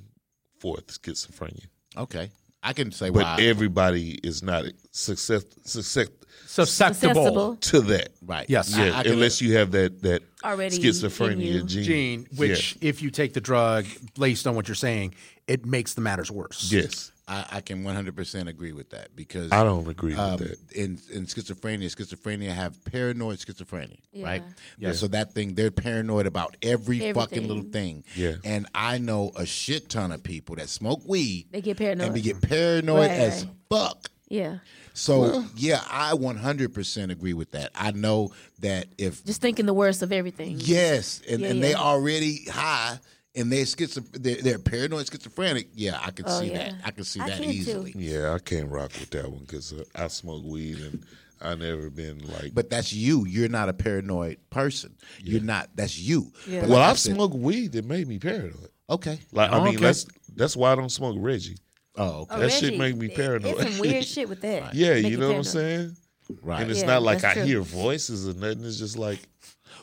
forth 0.59 0.87
schizophrenia. 0.87 1.67
Okay. 1.97 2.31
I 2.63 2.73
can 2.73 2.91
say 2.91 3.11
But 3.11 3.23
why 3.23 3.43
everybody 3.43 4.19
is 4.25 4.43
not 4.43 4.65
success, 4.91 5.45
success 5.65 6.09
Susceptible. 6.47 7.15
Susceptible. 7.15 7.57
to 7.57 7.81
that. 7.83 8.09
right. 8.23 8.47
Yes. 8.49 8.77
Yeah, 8.77 8.99
I 8.99 9.03
can- 9.03 9.13
unless 9.13 9.41
you 9.41 9.57
have 9.57 9.71
that 9.73 10.03
that 10.03 10.23
Already 10.45 10.79
schizophrenia 10.79 11.65
gene. 11.67 11.85
Gene, 11.85 12.27
which 12.37 12.77
if 12.81 13.03
you 13.03 13.11
take 13.11 13.35
the 13.35 13.41
drug 13.41 13.85
based 14.19 14.47
on 14.47 14.55
what 14.55 14.67
you're 14.69 14.75
saying, 14.75 15.15
it 15.47 15.67
makes 15.67 15.95
the 15.95 16.01
matters 16.01 16.31
worse. 16.31 16.71
Yes, 16.73 17.13
I, 17.29 17.45
I 17.55 17.61
can 17.61 17.83
100% 17.83 18.47
agree 18.49 18.73
with 18.73 18.91
that 18.91 19.17
because 19.17 19.51
I 19.51 19.65
don't 19.65 19.87
agree 19.89 20.11
with 20.11 20.19
um, 20.21 20.37
that. 20.39 20.59
in 20.73 20.99
in 21.13 21.27
schizophrenia, 21.27 21.87
schizophrenia 21.87 22.51
have 22.51 22.85
paranoid 22.85 23.39
schizophrenia, 23.39 23.99
right? 24.17 24.45
Yeah. 24.79 24.93
So 24.93 25.09
that 25.09 25.33
thing, 25.33 25.55
they're 25.55 25.73
paranoid 25.73 26.27
about 26.27 26.57
every 26.63 27.13
fucking 27.13 27.49
little 27.49 27.65
thing. 27.65 28.05
Yeah. 28.15 28.35
And 28.45 28.67
I 28.75 28.99
know 28.99 29.33
a 29.35 29.45
shit 29.45 29.89
ton 29.89 30.13
of 30.13 30.23
people 30.23 30.55
that 30.57 30.69
smoke 30.69 31.03
weed 31.07 31.47
They 31.51 31.61
get 31.63 31.79
paranoid. 31.79 32.07
and 32.09 32.17
they 32.17 32.21
get 32.21 32.41
paranoid 32.41 33.09
Right, 33.09 33.11
as 33.11 33.45
right. 33.45 33.55
fuck. 33.71 34.09
yeah. 34.29 34.59
So 34.95 35.45
yeah, 35.57 35.83
I 35.91 36.13
100% 36.13 37.11
agree 37.11 37.35
with 37.35 37.51
that. 37.51 37.71
I 37.75 37.91
know 37.91 38.31
that 38.61 38.87
if 38.97 39.23
Just 39.25 39.43
thinking 39.43 39.67
the 39.67 39.75
worst 39.75 40.01
of 40.03 40.11
everything. 40.13 40.57
yes, 40.61 41.21
and, 41.29 41.41
Yeah, 41.43 41.49
and 41.49 41.63
they 41.63 41.71
yeah. 41.73 41.77
already 41.77 42.45
high 42.45 42.99
and 43.37 43.53
they're 43.53 43.65
schizo, 43.65 44.05
they're, 44.13 44.37
they're 44.43 44.59
paranoid 44.59 45.07
schizophrenic. 45.11 45.69
Yeah, 45.75 45.99
I 46.03 46.11
can 46.11 46.25
Oh, 46.29 46.41
see 46.41 46.51
yeah. 46.53 46.71
that. 46.71 46.75
I 46.85 46.91
can 46.91 47.05
see 47.05 47.21
I 47.21 47.29
that 47.29 47.37
can 47.39 47.45
too. 47.47 47.51
easily. 47.57 47.93
Yeah, 47.97 48.33
I 48.33 48.39
can't 48.39 48.69
rock 48.71 48.91
with 48.99 49.11
that 49.11 49.31
one 49.31 49.41
because 49.41 49.73
uh, 49.73 49.85
I 49.95 50.09
smoke 50.09 50.43
weed 50.45 50.79
and 50.79 51.05
I 51.41 51.55
never 51.55 51.91
been 51.91 52.19
like. 52.27 52.55
But 52.55 52.71
that's 52.71 52.93
you. 52.93 53.27
You're 53.27 53.49
not 53.51 53.69
a 53.69 53.73
paranoid 53.75 54.39
person. 54.51 54.95
You're 55.23 55.43
not. 55.43 55.69
That's 55.75 55.99
you. 55.99 56.33
Yeah. 56.49 56.63
Well, 56.63 56.71
like 56.71 56.79
I 56.87 56.91
I've 56.91 56.99
smoked 56.99 57.35
weed 57.35 57.73
that 57.73 57.85
made 57.85 58.09
me 58.09 58.19
paranoid. 58.19 58.71
Okay. 58.89 59.19
Like 59.33 59.51
I 59.53 59.59
mean, 59.59 59.69
Okay. 59.75 59.85
that's 59.85 60.07
that's 60.35 60.57
why 60.57 60.73
I 60.73 60.75
don't 60.75 60.89
smoke 60.91 61.17
Reggie. 61.19 61.59
Oh, 61.99 62.21
okay. 62.23 62.35
Oh, 62.37 62.39
That 62.41 62.53
shit 62.53 62.63
Reggie, 62.71 62.79
make 62.79 62.97
me 62.97 63.09
paranoid. 63.09 63.55
It's 63.61 63.73
some 63.73 63.81
weird 63.81 64.05
shit 64.15 64.29
with 64.29 64.41
that. 64.43 64.75
Yeah, 64.75 64.95
Make 64.95 65.07
you 65.07 65.17
know 65.19 65.29
what 65.29 65.37
I'm 65.37 65.45
saying. 65.45 65.97
Right. 66.43 66.63
And 66.63 66.71
it's 66.71 66.81
Yeah, 66.81 66.87
not 66.87 67.03
like 67.03 67.23
I 67.25 67.35
true. 67.35 67.45
hear 67.45 67.61
voices 67.61 68.29
or 68.29 68.35
nothing. 68.35 68.65
It's 68.65 68.79
just 68.79 68.97
like 68.99 69.21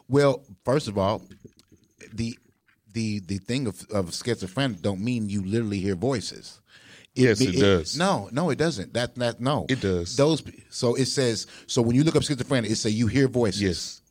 Well, 0.07 0.43
first 0.65 0.87
of 0.87 0.97
all, 0.97 1.21
the 2.13 2.37
the 2.93 3.19
the 3.21 3.37
thing 3.39 3.67
of, 3.67 3.85
of 3.91 4.13
schizophrenic 4.13 4.81
don't 4.81 5.01
mean 5.01 5.29
you 5.29 5.43
literally 5.43 5.79
hear 5.79 5.95
voices. 5.95 6.59
Yes, 7.15 7.41
it 7.41 7.59
does. 7.59 7.95
No, 7.97 8.27
no, 8.31 8.49
it 8.49 8.57
doesn't. 8.57 8.93
That 8.93 9.13
that 9.15 9.39
no, 9.39 9.65
It 9.69 9.81
does. 9.81 10.15
Those 10.15 10.41
so 10.69 10.95
it 10.95 11.05
says 11.05 11.45
so 11.67 11.81
when 11.81 11.95
you 11.95 12.03
look 12.03 12.15
up 12.15 12.23
schizophrenic, 12.23 12.71
it 12.71 12.75
say 12.77 12.89
you 12.89 13.07
hear 13.07 13.27
voices. 13.27 13.61
yes, 13.61 14.01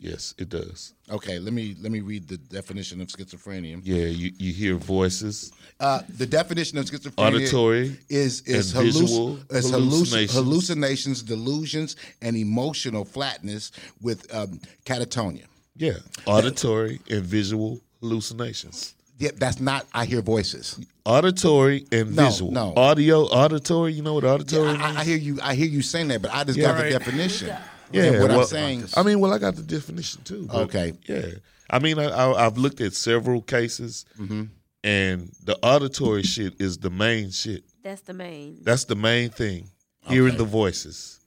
yes, 0.00 0.34
it 0.36 0.48
does. 0.48 0.94
Okay, 1.10 1.38
let 1.38 1.52
me 1.52 1.76
let 1.80 1.92
me 1.92 2.00
read 2.00 2.26
the 2.26 2.38
definition 2.38 3.00
of 3.00 3.06
schizophrenia. 3.08 3.80
Yeah, 3.84 4.06
you 4.06 4.32
you 4.36 4.52
hear 4.52 4.74
voices. 4.76 5.52
Uh, 5.78 6.02
the 6.18 6.26
definition 6.26 6.76
of 6.78 6.86
schizophrenia 6.86 7.34
Auditory 7.36 7.96
is 8.08 8.40
is 8.42 8.72
halluc- 8.74 8.84
visual 9.00 9.38
is 9.50 9.70
hallucinations. 9.70 10.34
hallucinations, 10.34 11.22
delusions, 11.22 11.94
and 12.20 12.36
emotional 12.36 13.04
flatness 13.04 13.70
with 14.00 14.32
um, 14.34 14.60
catatonia. 14.84 15.44
Yeah, 15.76 15.98
auditory 16.26 17.00
and 17.08 17.22
visual 17.22 17.80
hallucinations. 18.00 18.94
Yeah, 19.18 19.30
that's 19.36 19.60
not. 19.60 19.86
I 19.92 20.06
hear 20.06 20.22
voices. 20.22 20.78
Auditory 21.04 21.84
and 21.92 22.16
No, 22.16 22.24
visual. 22.30 22.50
no. 22.52 22.72
Audio, 22.76 23.24
auditory. 23.24 23.92
You 23.92 24.02
know 24.02 24.14
what 24.14 24.24
auditory 24.24 24.70
I, 24.70 24.92
I- 24.92 25.00
I 25.00 25.04
hear 25.04 25.16
you. 25.18 25.38
I 25.42 25.54
hear 25.54 25.66
you 25.68 25.82
saying 25.82 26.08
that, 26.08 26.22
but 26.22 26.32
I 26.32 26.44
just 26.44 26.58
Yeah. 26.58 26.68
got 26.68 26.76
the 26.78 26.82
Right. 26.84 26.92
definition. 26.92 27.48
Yeah, 27.92 28.02
And 28.04 28.20
what 28.20 28.30
well, 28.30 28.40
I'm 28.40 28.46
saying. 28.46 28.84
I 28.96 29.02
mean, 29.02 29.20
well, 29.20 29.32
I 29.34 29.38
got 29.38 29.56
the 29.56 29.62
definition 29.62 30.22
too. 30.24 30.46
but 30.46 30.56
Okay. 30.62 30.94
Yeah, 31.06 31.26
I 31.68 31.80
mean, 31.80 31.98
I, 31.98 32.04
I, 32.04 32.46
I've 32.46 32.56
looked 32.56 32.80
at 32.80 32.94
several 32.94 33.42
cases, 33.42 34.04
Mm-hmm. 34.18 34.44
and 34.84 35.30
the 35.44 35.56
auditory 35.62 36.22
shit 36.22 36.54
is 36.60 36.78
the 36.78 36.90
main 36.90 37.30
shit. 37.30 37.64
That's 37.82 38.00
the 38.02 38.14
main. 38.14 38.58
That's 38.62 38.84
the 38.84 38.94
main 38.96 39.30
thing. 39.30 39.68
Hearing 40.06 40.36
the 40.38 40.44
voices. 40.44 41.19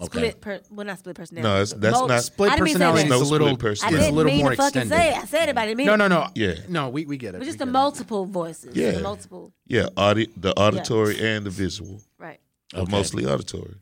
Okay. 0.00 0.18
Split 0.18 0.40
per, 0.40 0.60
well, 0.70 0.86
not 0.86 0.98
split 0.98 1.16
personality. 1.16 1.48
No, 1.56 1.62
it's, 1.62 1.72
that's 1.72 1.98
Mo- 2.00 2.06
not 2.06 2.22
Split 2.22 2.50
I 2.50 2.54
didn't 2.56 2.64
mean 2.64 2.74
to 2.74 2.78
say 2.78 2.84
personality 2.84 3.08
that. 3.08 3.14
is 3.14 3.20
No 3.20 3.26
a 3.28 3.30
little, 3.30 3.48
split 3.48 3.58
I 3.58 3.68
personality. 3.70 3.96
is 3.96 4.00
a 4.00 4.04
didn't 4.04 4.16
little 4.16 4.32
mean 4.32 4.40
more 4.42 4.50
to 4.50 4.56
fucking 4.56 4.82
extended. 4.82 4.96
say 5.04 5.08
it. 5.10 5.16
I 5.18 5.24
said 5.26 5.48
it, 5.48 5.54
but 5.54 5.60
I 5.60 5.66
didn't 5.66 5.78
mean 5.78 5.86
No, 5.86 5.96
no, 5.96 6.08
no. 6.08 6.28
Yeah. 6.34 6.54
No, 6.68 6.88
we, 6.88 7.04
we 7.06 7.16
get 7.16 7.28
it. 7.28 7.36
It 7.36 7.38
was 7.40 7.46
We 7.46 7.46
just 7.46 7.58
the 7.58 7.64
get 7.64 7.68
it. 7.70 7.72
multiple 7.72 8.26
voices. 8.26 8.76
Yeah. 8.76 8.90
The 8.92 9.00
multiple. 9.00 9.52
Yeah, 9.66 9.88
audi- 9.96 10.30
the 10.36 10.52
auditory 10.54 11.18
and 11.20 11.44
the 11.46 11.50
visual, 11.50 12.00
Right. 12.18 12.40
Okay. 12.74 12.90
mostly 12.90 13.26
auditory. 13.26 13.74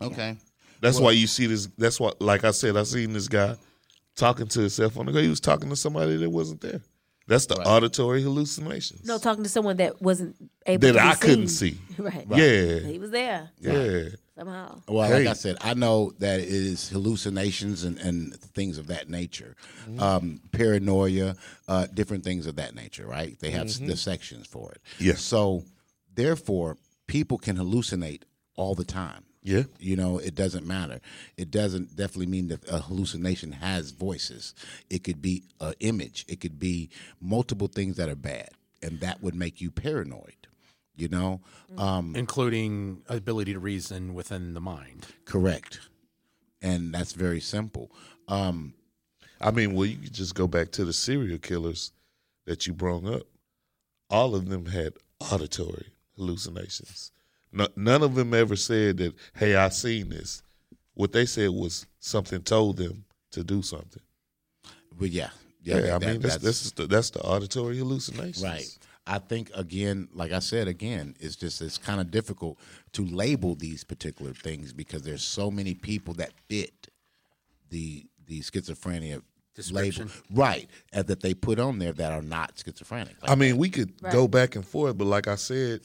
Okay. 0.00 0.36
That's 0.80 0.98
why 0.98 1.12
you 1.12 1.26
see 1.26 1.46
this. 1.46 1.66
That's 1.78 2.00
why, 2.00 2.10
like 2.18 2.44
I 2.44 2.50
said, 2.50 2.76
I 2.76 2.82
seen 2.82 3.12
this 3.12 3.28
guy 3.28 3.54
talking 4.16 4.48
to 4.48 4.60
himself 4.60 4.98
on 4.98 5.06
the 5.06 5.12
go. 5.12 5.20
He 5.22 5.28
was 5.28 5.40
talking 5.40 5.68
to 5.70 5.76
somebody 5.76 6.16
that 6.16 6.28
wasn't 6.30 6.60
there. 6.60 6.80
That's 7.28 7.46
the 7.46 7.54
auditory 7.54 8.20
hallucinations. 8.20 9.06
No, 9.06 9.16
talking 9.18 9.44
to 9.44 9.48
someone 9.48 9.76
that 9.76 10.02
wasn't 10.02 10.34
able 10.66 10.80
that 10.88 10.92
to 10.94 10.98
be 10.98 11.04
I 11.08 11.14
couldn't 11.14 11.48
seen. 11.48 11.74
see. 11.74 11.80
Right. 12.02 12.26
Yeah, 12.30 12.80
He 12.80 12.98
was 12.98 13.10
there 13.12 13.50
yeah. 13.60 14.08
Somehow. 14.36 14.80
Well, 14.88 15.08
Hey. 15.08 15.18
like 15.20 15.28
I 15.28 15.32
said, 15.34 15.56
I 15.60 15.74
know 15.74 16.12
that 16.18 16.40
it 16.40 16.48
is 16.48 16.88
hallucinations 16.88 17.84
and, 17.84 17.98
and 17.98 18.34
things 18.34 18.78
of 18.78 18.86
that 18.88 19.08
nature, 19.08 19.56
Mm-hmm. 19.86 20.00
um, 20.00 20.40
paranoia, 20.52 21.36
uh, 21.68 21.86
different 21.92 22.24
things 22.24 22.46
of 22.46 22.56
that 22.56 22.74
nature. 22.74 23.06
Right? 23.06 23.38
They 23.40 23.50
have 23.50 23.68
the 23.86 23.96
sections 23.96 24.46
for 24.46 24.72
it. 24.72 24.80
Mm-hmm. 24.94 25.04
Yes. 25.04 25.22
So, 25.22 25.64
therefore, 26.14 26.76
people 27.06 27.38
can 27.38 27.56
hallucinate 27.56 28.22
all 28.56 28.74
the 28.74 28.84
time. 28.84 29.24
Yeah. 29.44 29.64
You 29.80 29.96
know, 29.96 30.18
it 30.18 30.36
doesn't 30.36 30.64
matter. 30.66 31.00
It 31.36 31.50
doesn't 31.50 31.96
definitely 31.96 32.26
mean 32.26 32.46
that 32.48 32.60
a 32.70 32.78
hallucination 32.78 33.50
has 33.52 33.90
voices. 33.90 34.54
It 34.88 35.02
could 35.02 35.20
be 35.20 35.42
an 35.60 35.74
image. 35.80 36.24
It 36.28 36.40
could 36.40 36.60
be 36.60 36.90
multiple 37.20 37.66
things 37.66 37.96
that 37.96 38.08
are 38.08 38.14
bad, 38.14 38.50
and 38.82 39.00
that 39.00 39.20
would 39.20 39.34
make 39.34 39.60
you 39.60 39.72
paranoid. 39.72 40.41
You 40.96 41.08
know, 41.08 41.40
um, 41.78 42.14
including 42.14 43.02
ability 43.08 43.54
to 43.54 43.58
reason 43.58 44.12
within 44.14 44.52
the 44.54 44.60
mind. 44.60 45.06
correct, 45.24 45.80
and 46.60 46.92
that's 46.94 47.12
very 47.14 47.40
simple. 47.40 47.90
Um, 48.28 48.74
I 49.40 49.50
mean, 49.50 49.74
well, 49.74 49.86
you 49.86 49.96
could 49.96 50.12
just 50.12 50.34
go 50.34 50.46
back 50.46 50.70
to 50.72 50.84
the 50.84 50.92
serial 50.92 51.38
killers 51.38 51.92
that 52.44 52.66
you 52.66 52.74
brought 52.74 53.06
up. 53.06 53.22
All 54.10 54.34
of 54.34 54.48
them 54.50 54.66
had 54.66 54.92
auditory 55.32 55.86
hallucinations. 56.16 57.10
No, 57.50 57.68
none 57.76 58.02
of 58.02 58.14
them 58.14 58.34
ever 58.34 58.54
said 58.56 58.98
that, 58.98 59.14
"Hey, 59.34 59.56
I 59.56 59.70
seen 59.70 60.10
this." 60.10 60.42
What 60.94 61.12
they 61.12 61.24
said 61.24 61.50
was 61.50 61.86
something 62.00 62.42
told 62.42 62.76
them 62.76 63.04
to 63.30 63.42
do 63.42 63.62
something. 63.62 64.02
but 64.98 65.08
yeah, 65.10 65.30
Yeah, 65.62 65.78
yeah, 65.78 65.96
I 65.96 65.98
that- 65.98 66.12
mean, 66.12 66.20
that's 66.20 66.36
that's 66.36 66.70
the, 66.72 66.86
that's 66.86 67.10
the 67.10 67.20
auditory 67.22 67.78
hallucinations. 67.78 68.42
Right. 68.42 68.78
I 69.06 69.18
think 69.18 69.50
again, 69.54 70.08
like 70.14 70.32
I 70.32 70.38
said 70.38 70.68
again, 70.68 71.16
it's 71.18 71.34
just 71.36 71.60
it's 71.60 71.78
kind 71.78 72.00
of 72.00 72.10
difficult 72.10 72.58
to 72.92 73.04
label 73.04 73.54
these 73.56 73.82
particular 73.84 74.32
things 74.32 74.72
because 74.72 75.02
there's 75.02 75.24
so 75.24 75.50
many 75.50 75.74
people 75.74 76.14
that 76.14 76.32
fit 76.48 76.88
the 77.70 78.06
the 78.26 78.40
schizophrenia 78.40 79.22
label, 79.72 80.06
right? 80.30 80.68
And 80.92 81.06
that 81.08 81.20
they 81.20 81.34
put 81.34 81.58
on 81.58 81.78
there 81.78 81.92
that 81.92 82.12
are 82.12 82.22
not 82.22 82.52
schizophrenic. 82.64 83.16
I 83.22 83.34
mean, 83.34 83.56
we 83.56 83.70
could 83.70 83.92
Right. 84.00 84.12
go 84.12 84.28
back 84.28 84.54
and 84.56 84.64
forth, 84.64 84.96
but 84.96 85.06
like 85.06 85.26
I 85.26 85.34
said 85.34 85.80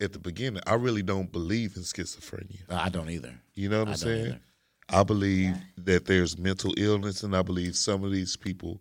at 0.00 0.12
the 0.12 0.18
beginning, 0.18 0.62
I 0.66 0.74
really 0.74 1.02
don't 1.02 1.30
believe 1.30 1.76
in 1.76 1.82
schizophrenia. 1.82 2.60
Uh, 2.68 2.76
I 2.76 2.88
don't 2.88 3.10
either. 3.10 3.34
You 3.54 3.68
know 3.68 3.80
what 3.80 3.88
I 3.88 3.92
I'm 3.92 3.96
saying? 3.96 4.26
either. 4.26 4.40
I 4.88 5.02
believe 5.04 5.56
that 5.78 6.04
there's 6.06 6.36
mental 6.38 6.74
illness, 6.76 7.22
and 7.22 7.34
I 7.36 7.42
believe 7.42 7.76
some 7.76 8.04
of 8.04 8.12
these 8.12 8.36
people 8.36 8.80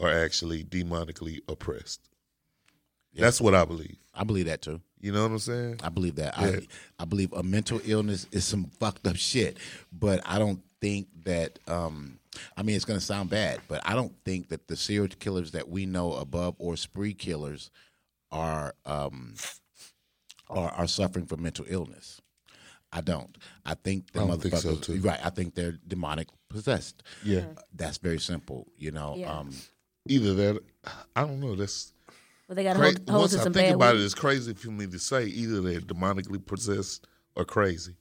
are 0.00 0.10
actually 0.10 0.64
demonically 0.64 1.38
oppressed. 1.48 2.08
That's 3.14 3.40
what 3.40 3.54
I 3.54 3.64
believe. 3.64 3.96
I 4.14 4.24
believe 4.24 4.46
that 4.46 4.62
too. 4.62 4.80
You 5.00 5.12
know 5.12 5.22
what 5.22 5.32
I'm 5.32 5.38
saying? 5.38 5.80
I 5.82 5.88
believe 5.88 6.16
that. 6.16 6.34
Yeah. 6.38 6.46
I 6.46 6.66
I 7.00 7.04
believe 7.04 7.32
a 7.32 7.42
mental 7.42 7.80
illness 7.84 8.26
is 8.30 8.44
some 8.44 8.66
fucked 8.78 9.06
up 9.06 9.16
shit, 9.16 9.58
but 9.92 10.20
I 10.24 10.38
don't 10.38 10.60
think 10.80 11.08
that. 11.24 11.58
Um, 11.66 12.18
I 12.56 12.62
mean, 12.62 12.76
it's 12.76 12.86
going 12.86 12.98
to 12.98 13.04
sound 13.04 13.28
bad, 13.28 13.60
but 13.68 13.82
I 13.84 13.94
don't 13.94 14.14
think 14.24 14.48
that 14.48 14.68
the 14.68 14.76
serial 14.76 15.08
killers 15.18 15.50
that 15.52 15.68
we 15.68 15.84
know 15.84 16.14
above 16.14 16.54
or 16.58 16.76
spree 16.76 17.12
killers 17.12 17.70
are 18.30 18.74
um, 18.86 19.34
are, 20.48 20.70
are 20.70 20.86
suffering 20.86 21.26
from 21.26 21.42
mental 21.42 21.66
illness. 21.68 22.20
I 22.92 23.00
don't. 23.00 23.36
I 23.64 23.74
think 23.74 24.12
the 24.12 24.22
I 24.22 24.26
don't 24.26 24.40
think 24.40 24.56
so, 24.56 24.74
motherfuckers. 24.74 24.82
too. 24.82 25.00
Right. 25.00 25.20
I 25.24 25.30
think 25.30 25.54
they're 25.54 25.78
demonic 25.86 26.28
possessed. 26.48 27.02
Yeah. 27.24 27.46
That's 27.74 27.98
very 27.98 28.20
simple. 28.20 28.66
You 28.76 28.92
know. 28.92 29.14
Yeah. 29.16 29.32
Um, 29.32 29.50
Either 30.08 30.34
that, 30.34 30.60
I 31.14 31.20
don't 31.20 31.38
know. 31.40 31.54
That's 31.54 31.91
Well, 32.52 32.56
they 32.56 32.64
got 32.64 32.74
to 32.74 32.78
cra- 32.80 32.88
hold, 32.88 33.08
hold 33.08 33.20
once 33.20 33.32
to 33.32 33.40
I 33.40 33.42
think 33.44 33.54
bad 33.54 33.74
about 33.76 33.96
it, 33.96 34.02
it's 34.02 34.12
crazy 34.12 34.52
for 34.52 34.70
me 34.70 34.86
to 34.86 34.98
say 34.98 35.24
either 35.24 35.62
they're 35.62 35.80
demonically 35.80 36.44
possessed 36.44 37.06
or 37.34 37.46
crazy. 37.46 37.96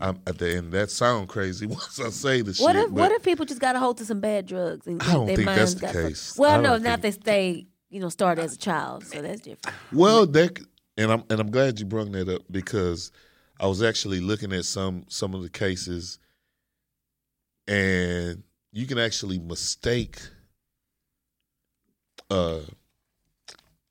I'm, 0.00 0.18
at 0.26 0.38
the 0.38 0.56
end, 0.56 0.72
that 0.72 0.90
sound 0.90 1.28
crazy 1.28 1.66
once 1.68 2.00
I 2.00 2.10
say 2.10 2.42
the 2.42 2.52
What 2.60 2.74
shit. 2.74 2.86
if 2.86 2.90
what 2.90 3.12
if 3.12 3.22
people 3.22 3.46
just 3.46 3.60
got 3.60 3.74
to 3.74 3.78
hold 3.78 3.98
to 3.98 4.04
some 4.04 4.18
bad 4.18 4.46
drugs? 4.46 4.88
And 4.88 5.00
I 5.00 5.12
don't 5.12 5.26
their 5.26 5.36
think 5.36 5.46
that's 5.50 5.74
the 5.74 5.92
case. 5.92 6.36
Well, 6.36 6.60
no, 6.60 6.78
not 6.78 6.94
if 6.98 7.02
they 7.02 7.10
stay, 7.12 7.66
you 7.90 8.00
know, 8.00 8.08
start 8.08 8.40
as 8.40 8.54
a 8.54 8.58
child, 8.58 9.06
so 9.06 9.22
that's 9.22 9.42
different. 9.42 9.76
Well, 9.92 10.26
that 10.26 10.58
and 10.96 11.12
I'm 11.12 11.22
and 11.30 11.38
I'm 11.38 11.52
glad 11.52 11.78
you 11.78 11.86
brought 11.86 12.10
that 12.10 12.28
up 12.28 12.42
because 12.50 13.12
I 13.60 13.68
was 13.68 13.84
actually 13.84 14.18
looking 14.18 14.52
at 14.52 14.64
some 14.64 15.04
some 15.06 15.32
of 15.32 15.44
the 15.44 15.48
cases, 15.48 16.18
and 17.68 18.42
you 18.72 18.88
can 18.88 18.98
actually 18.98 19.38
mistake. 19.38 20.18
Uh, 22.28 22.62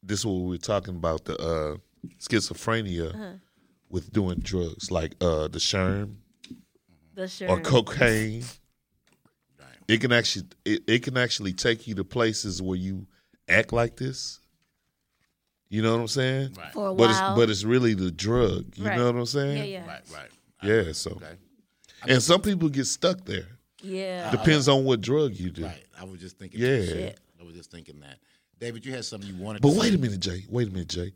this 0.04 0.20
is 0.20 0.26
what 0.26 0.34
we 0.42 0.50
were 0.50 0.58
talking 0.58 0.96
about 0.96 1.26
the 1.26 1.38
uh, 1.38 1.78
schizophrenia 2.20 3.14
Uh-huh. 3.14 3.34
with 3.90 4.12
doing 4.12 4.40
drugs 4.40 4.92
like 4.92 5.16
uh, 5.22 5.48
the 5.48 5.60
sherm 5.60 6.16
The 7.16 7.28
sure. 7.28 7.50
or 7.50 7.60
cocaine. 7.62 8.44
It 9.88 10.00
can 10.00 10.12
actually 10.14 10.46
it, 10.64 10.84
it 10.88 11.04
can 11.04 11.18
actually 11.18 11.54
take 11.54 11.86
you 11.88 11.96
to 11.96 12.04
places 12.04 12.62
where 12.62 12.78
you 12.78 13.08
act 13.50 13.74
like 13.74 13.98
this. 13.98 14.40
You 15.70 15.82
know 15.82 15.94
what 15.94 16.02
I'm 16.02 16.08
saying? 16.08 16.54
Right. 16.58 16.72
For 16.74 16.88
a 16.90 16.94
but 16.94 17.10
while. 17.10 17.10
it's 17.32 17.40
but 17.40 17.50
it's 17.50 17.64
really 17.66 17.94
the 17.94 18.12
drug. 18.12 18.78
You 18.78 18.86
Right. 18.86 18.98
know 18.98 19.06
what 19.08 19.16
I'm 19.16 19.26
saying? 19.26 19.58
Yeah, 19.58 19.64
yeah. 19.64 19.88
right. 19.88 20.02
Right. 20.14 20.30
Yeah, 20.64 20.92
so 20.94 21.20
and 22.08 22.22
some 22.24 22.42
people 22.42 22.70
get 22.70 22.86
stuck 22.86 23.26
there. 23.26 23.48
Yeah. 23.82 24.30
Depends 24.32 24.68
on 24.70 24.86
what 24.86 25.02
drug 25.02 25.34
you 25.34 25.50
do. 25.50 25.66
Right. 25.66 25.84
I 26.00 26.04
was 26.06 26.20
just 26.22 26.38
thinking. 26.38 26.60
Yeah. 26.62 26.82
Shit. 26.86 27.20
I 27.40 27.44
was 27.44 27.56
just 27.56 27.72
thinking 27.72 28.00
that. 28.02 28.18
David, 28.62 28.86
you 28.86 28.94
had 28.94 29.04
something 29.04 29.28
you 29.28 29.44
wanted. 29.44 29.64
But 29.64 29.74
to 29.74 29.80
wait 29.80 29.90
say. 29.90 29.96
a 29.96 29.98
minute, 29.98 30.20
Jay. 30.20 30.46
Wait 30.48 30.68
a 30.68 30.72
minute, 30.72 30.88
Jay. 30.88 31.14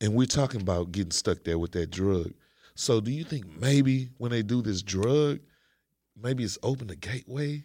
And 0.00 0.14
we're 0.14 0.26
talking 0.26 0.60
about 0.60 0.90
getting 0.90 1.12
stuck 1.12 1.44
there 1.44 1.58
with 1.58 1.70
that 1.72 1.92
drug. 1.92 2.34
So 2.74 3.00
do 3.00 3.12
you 3.12 3.22
think 3.22 3.46
maybe 3.60 4.10
when 4.18 4.32
they 4.32 4.42
do 4.42 4.60
this 4.60 4.82
drug, 4.82 5.38
maybe 6.20 6.42
it's 6.42 6.58
open 6.64 6.88
the 6.88 6.96
gateway? 6.96 7.64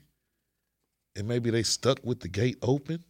And 1.16 1.28
maybe 1.28 1.50
they 1.50 1.64
stuck 1.64 1.98
with 2.04 2.20
the 2.20 2.28
gate 2.28 2.60
open? 2.62 3.04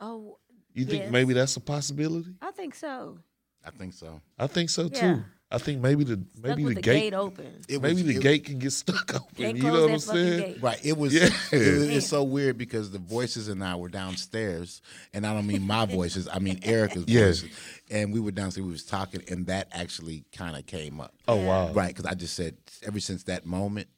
Oh, 0.00 0.38
You 0.74 0.84
think 0.84 1.10
maybe 1.12 1.32
that's 1.32 1.56
a 1.56 1.60
possibility? 1.60 2.34
I 2.42 2.50
think 2.50 2.74
so. 2.74 3.20
I 3.64 3.70
think 3.70 3.94
so. 3.94 4.20
I 4.36 4.48
think 4.48 4.68
so 4.68 4.88
too. 4.88 5.24
Yeah. 5.50 5.56
I 5.56 5.58
think 5.58 5.80
maybe 5.80 6.02
the 6.04 6.14
Stuck 6.36 6.42
maybe 6.44 6.64
with 6.64 6.74
the, 6.74 6.74
the 6.76 6.80
gate, 6.82 7.00
gate 7.00 7.14
open. 7.14 7.46
It 7.68 7.80
maybe 7.82 7.94
was- 8.02 8.04
the 8.04 8.16
it- 8.16 8.22
gate 8.22 8.44
can 8.44 8.58
get 8.58 8.72
stuck 8.72 9.14
open. 9.16 9.56
You 9.56 9.62
know 9.62 9.82
what 9.82 9.90
I'm 9.92 9.98
saying? 9.98 10.40
gate. 10.54 10.62
Right. 10.62 10.84
It 10.84 10.96
was. 10.98 11.14
Yeah. 11.14 11.26
It 11.52 11.72
was 11.78 11.88
it's 11.96 12.06
so 12.08 12.22
weird 12.24 12.58
because 12.58 12.90
the 12.90 12.98
voices 12.98 13.48
and 13.48 13.62
I 13.62 13.76
were 13.76 13.88
downstairs, 13.88 14.82
and 15.12 15.26
I 15.26 15.32
don't 15.34 15.46
mean 15.46 15.66
my 15.66 15.86
voices. 16.00 16.28
I 16.32 16.38
mean 16.40 16.60
Erica's 16.64 17.04
Yeah. 17.06 17.26
voices. 17.26 17.50
And 17.90 18.12
we 18.12 18.20
were 18.20 18.32
downstairs. 18.32 18.64
We 18.66 18.72
was 18.72 18.84
talking, 18.84 19.22
and 19.28 19.46
that 19.46 19.68
actually 19.72 20.24
kind 20.34 20.56
of 20.56 20.66
came 20.66 21.00
up. 21.00 21.14
Oh 21.28 21.36
wow. 21.36 21.70
Right. 21.72 21.88
Because 21.94 22.06
I 22.06 22.14
just 22.14 22.34
said 22.34 22.56
ever 22.82 22.98
since 23.00 23.24
that 23.24 23.46
moment 23.46 23.88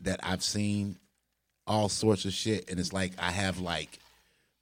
that 0.00 0.20
I've 0.22 0.42
seen 0.42 0.98
all 1.66 1.88
sorts 1.88 2.24
of 2.26 2.32
shit, 2.32 2.70
and 2.70 2.78
it's 2.78 2.92
like 2.92 3.12
I 3.18 3.30
have 3.30 3.58
like 3.60 3.98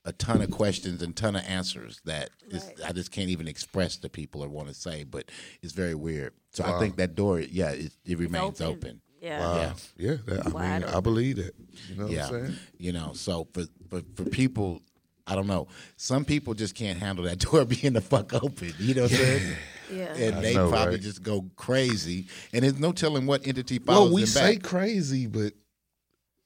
a 0.04 0.12
ton 0.12 0.42
of 0.42 0.50
questions 0.50 1.02
and 1.02 1.16
ton 1.16 1.34
of 1.34 1.44
answers 1.46 2.00
that 2.04 2.30
is, 2.48 2.70
I 2.86 2.92
just 2.92 3.10
can't 3.10 3.30
even 3.30 3.48
express 3.48 3.96
to 3.98 4.08
people 4.08 4.44
or 4.44 4.48
want 4.48 4.68
to 4.68 4.74
say, 4.74 5.04
but 5.04 5.30
it's 5.62 5.72
very 5.72 5.94
weird. 5.94 6.34
So 6.50 6.64
I 6.64 6.78
think 6.78 6.96
that 6.96 7.14
door, 7.14 7.40
yeah, 7.40 7.70
it, 7.70 7.92
it 8.04 8.18
remains 8.18 8.60
open. 8.60 8.76
open. 8.76 9.00
Yeah. 9.20 9.40
Wow. 9.40 9.56
Yeah. 9.56 9.72
Yeah. 9.96 10.16
that, 10.26 10.46
I 10.46 10.50
Wide 10.50 10.82
mean, 10.82 10.94
I 10.94 11.00
believe 11.00 11.38
it. 11.38 11.54
You 11.88 11.96
know 11.96 12.06
yeah, 12.06 12.26
what 12.26 12.34
I'm 12.34 12.46
saying? 12.46 12.58
you 12.78 12.92
know. 12.92 13.12
So 13.14 13.48
for, 13.54 13.64
for 13.88 14.02
for 14.14 14.24
people, 14.28 14.82
I 15.26 15.34
don't 15.34 15.46
know. 15.46 15.68
Some 15.96 16.26
people 16.26 16.52
just 16.52 16.74
can't 16.74 16.98
handle 16.98 17.24
that 17.24 17.38
door 17.50 17.64
being 17.64 17.94
the 17.94 18.02
fuck 18.02 18.34
open. 18.34 18.74
You 18.78 18.94
know 18.94 19.02
what 19.04 19.12
I'm 19.12 19.16
saying? 19.16 19.56
Yeah. 19.90 20.14
And 20.14 20.34
I 20.36 20.40
they 20.42 20.54
know, 20.54 20.68
probably 20.68 20.94
right? 20.96 21.00
just 21.02 21.22
go 21.22 21.46
crazy, 21.56 22.26
and 22.52 22.62
there's 22.62 22.78
no 22.78 22.92
telling 22.92 23.24
what 23.26 23.46
entity 23.46 23.78
follows 23.78 24.08
Well, 24.08 24.14
we 24.14 24.20
them 24.22 24.28
say 24.28 24.54
back. 24.56 24.62
crazy, 24.64 25.26
but 25.26 25.54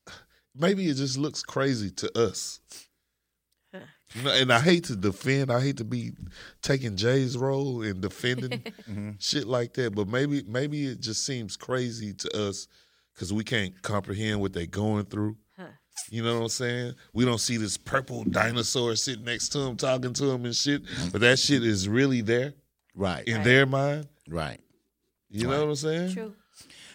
maybe 0.55 0.87
it 0.89 0.95
just 0.95 1.19
looks 1.19 1.43
crazy 1.43 1.91
to 1.91 2.17
us. 2.19 2.61
You 4.15 4.23
know, 4.23 4.33
and 4.33 4.53
I 4.53 4.61
hate 4.61 4.85
to 4.85 4.97
defend. 4.97 5.51
I 5.51 5.61
hate 5.61 5.77
to 5.79 5.85
be 5.85 6.13
taking 6.63 6.97
Jay's 6.97 7.37
role 7.37 7.83
and 7.83 8.01
defending 8.01 8.51
Mm-hmm. 8.61 9.11
shit 9.19 9.47
like 9.47 9.75
that. 9.75 9.95
But 9.95 10.09
maybe, 10.09 10.43
maybe 10.47 10.87
it 10.87 11.01
just 11.01 11.25
seems 11.27 11.57
crazy 11.57 12.15
to 12.15 12.49
us 12.49 12.69
because 13.15 13.33
we 13.33 13.45
can't 13.45 13.81
comprehend 13.83 14.41
what 14.41 14.53
they're 14.53 14.67
going 14.67 15.05
through. 15.07 15.37
You 16.11 16.23
know 16.23 16.37
what 16.37 16.43
I'm 16.45 16.49
saying? 16.49 16.95
We 17.13 17.25
don't 17.27 17.41
see 17.41 17.57
this 17.59 17.77
purple 17.77 18.23
dinosaur 18.25 18.95
sitting 18.97 19.25
next 19.25 19.49
to 19.51 19.59
him, 19.59 19.77
talking 19.77 20.13
to 20.15 20.31
him 20.31 20.45
and 20.47 20.55
shit. 20.57 20.83
But 21.13 21.21
that 21.23 21.39
shit 21.39 21.63
is 21.65 21.87
really 21.89 22.21
there 22.23 22.55
right, 22.95 23.27
in 23.27 23.43
their 23.43 23.67
mind. 23.67 24.07
right. 24.29 24.61
You 25.29 25.49
know 25.49 25.61
what 25.61 25.69
I'm 25.71 25.75
saying? 25.75 26.15
True. 26.15 26.35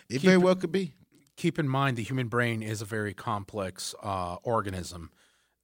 It 0.09 0.21
very 0.21 0.37
well 0.37 0.55
could 0.55 0.71
be. 0.71 0.93
keep 1.35 1.59
in 1.59 1.67
mind 1.67 1.97
the 1.97 2.03
human 2.03 2.27
brain 2.27 2.63
is 2.63 2.81
a 2.81 2.85
very 2.85 3.13
complex 3.13 3.93
uh, 4.01 4.37
organism 4.43 5.11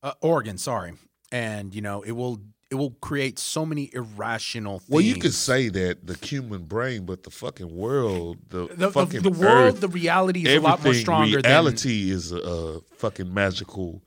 uh, 0.04 0.14
organ 0.22 0.58
sorry 0.58 0.94
and 1.32 1.74
you 1.76 1.82
know 1.82 2.02
it 2.02 2.12
will 2.14 2.40
it 2.72 2.76
will 2.76 2.92
create 3.02 3.40
so 3.40 3.66
many 3.66 3.90
irrational 3.94 4.78
things 4.78 4.90
Well, 4.92 5.02
you 5.02 5.16
could 5.16 5.34
say 5.34 5.70
that 5.70 6.06
the 6.06 6.14
human 6.24 6.66
brain, 6.66 7.04
but 7.04 7.24
the 7.24 7.32
fucking 7.32 7.76
world, 7.76 8.38
the, 8.50 8.68
the, 8.68 8.76
the, 8.76 8.92
fucking 8.92 9.24
the 9.24 9.32
world 9.32 9.74
earth, 9.74 9.82
the 9.82 9.88
reality 9.88 10.46
is 10.48 10.56
a 10.56 10.62
lot 10.62 10.84
more 10.84 10.94
stronger 10.94 11.40
reality 11.44 12.12
is 12.12 12.32
a, 12.32 12.38
a 12.38 12.82
fucking 12.98 13.34
magical 13.34 14.04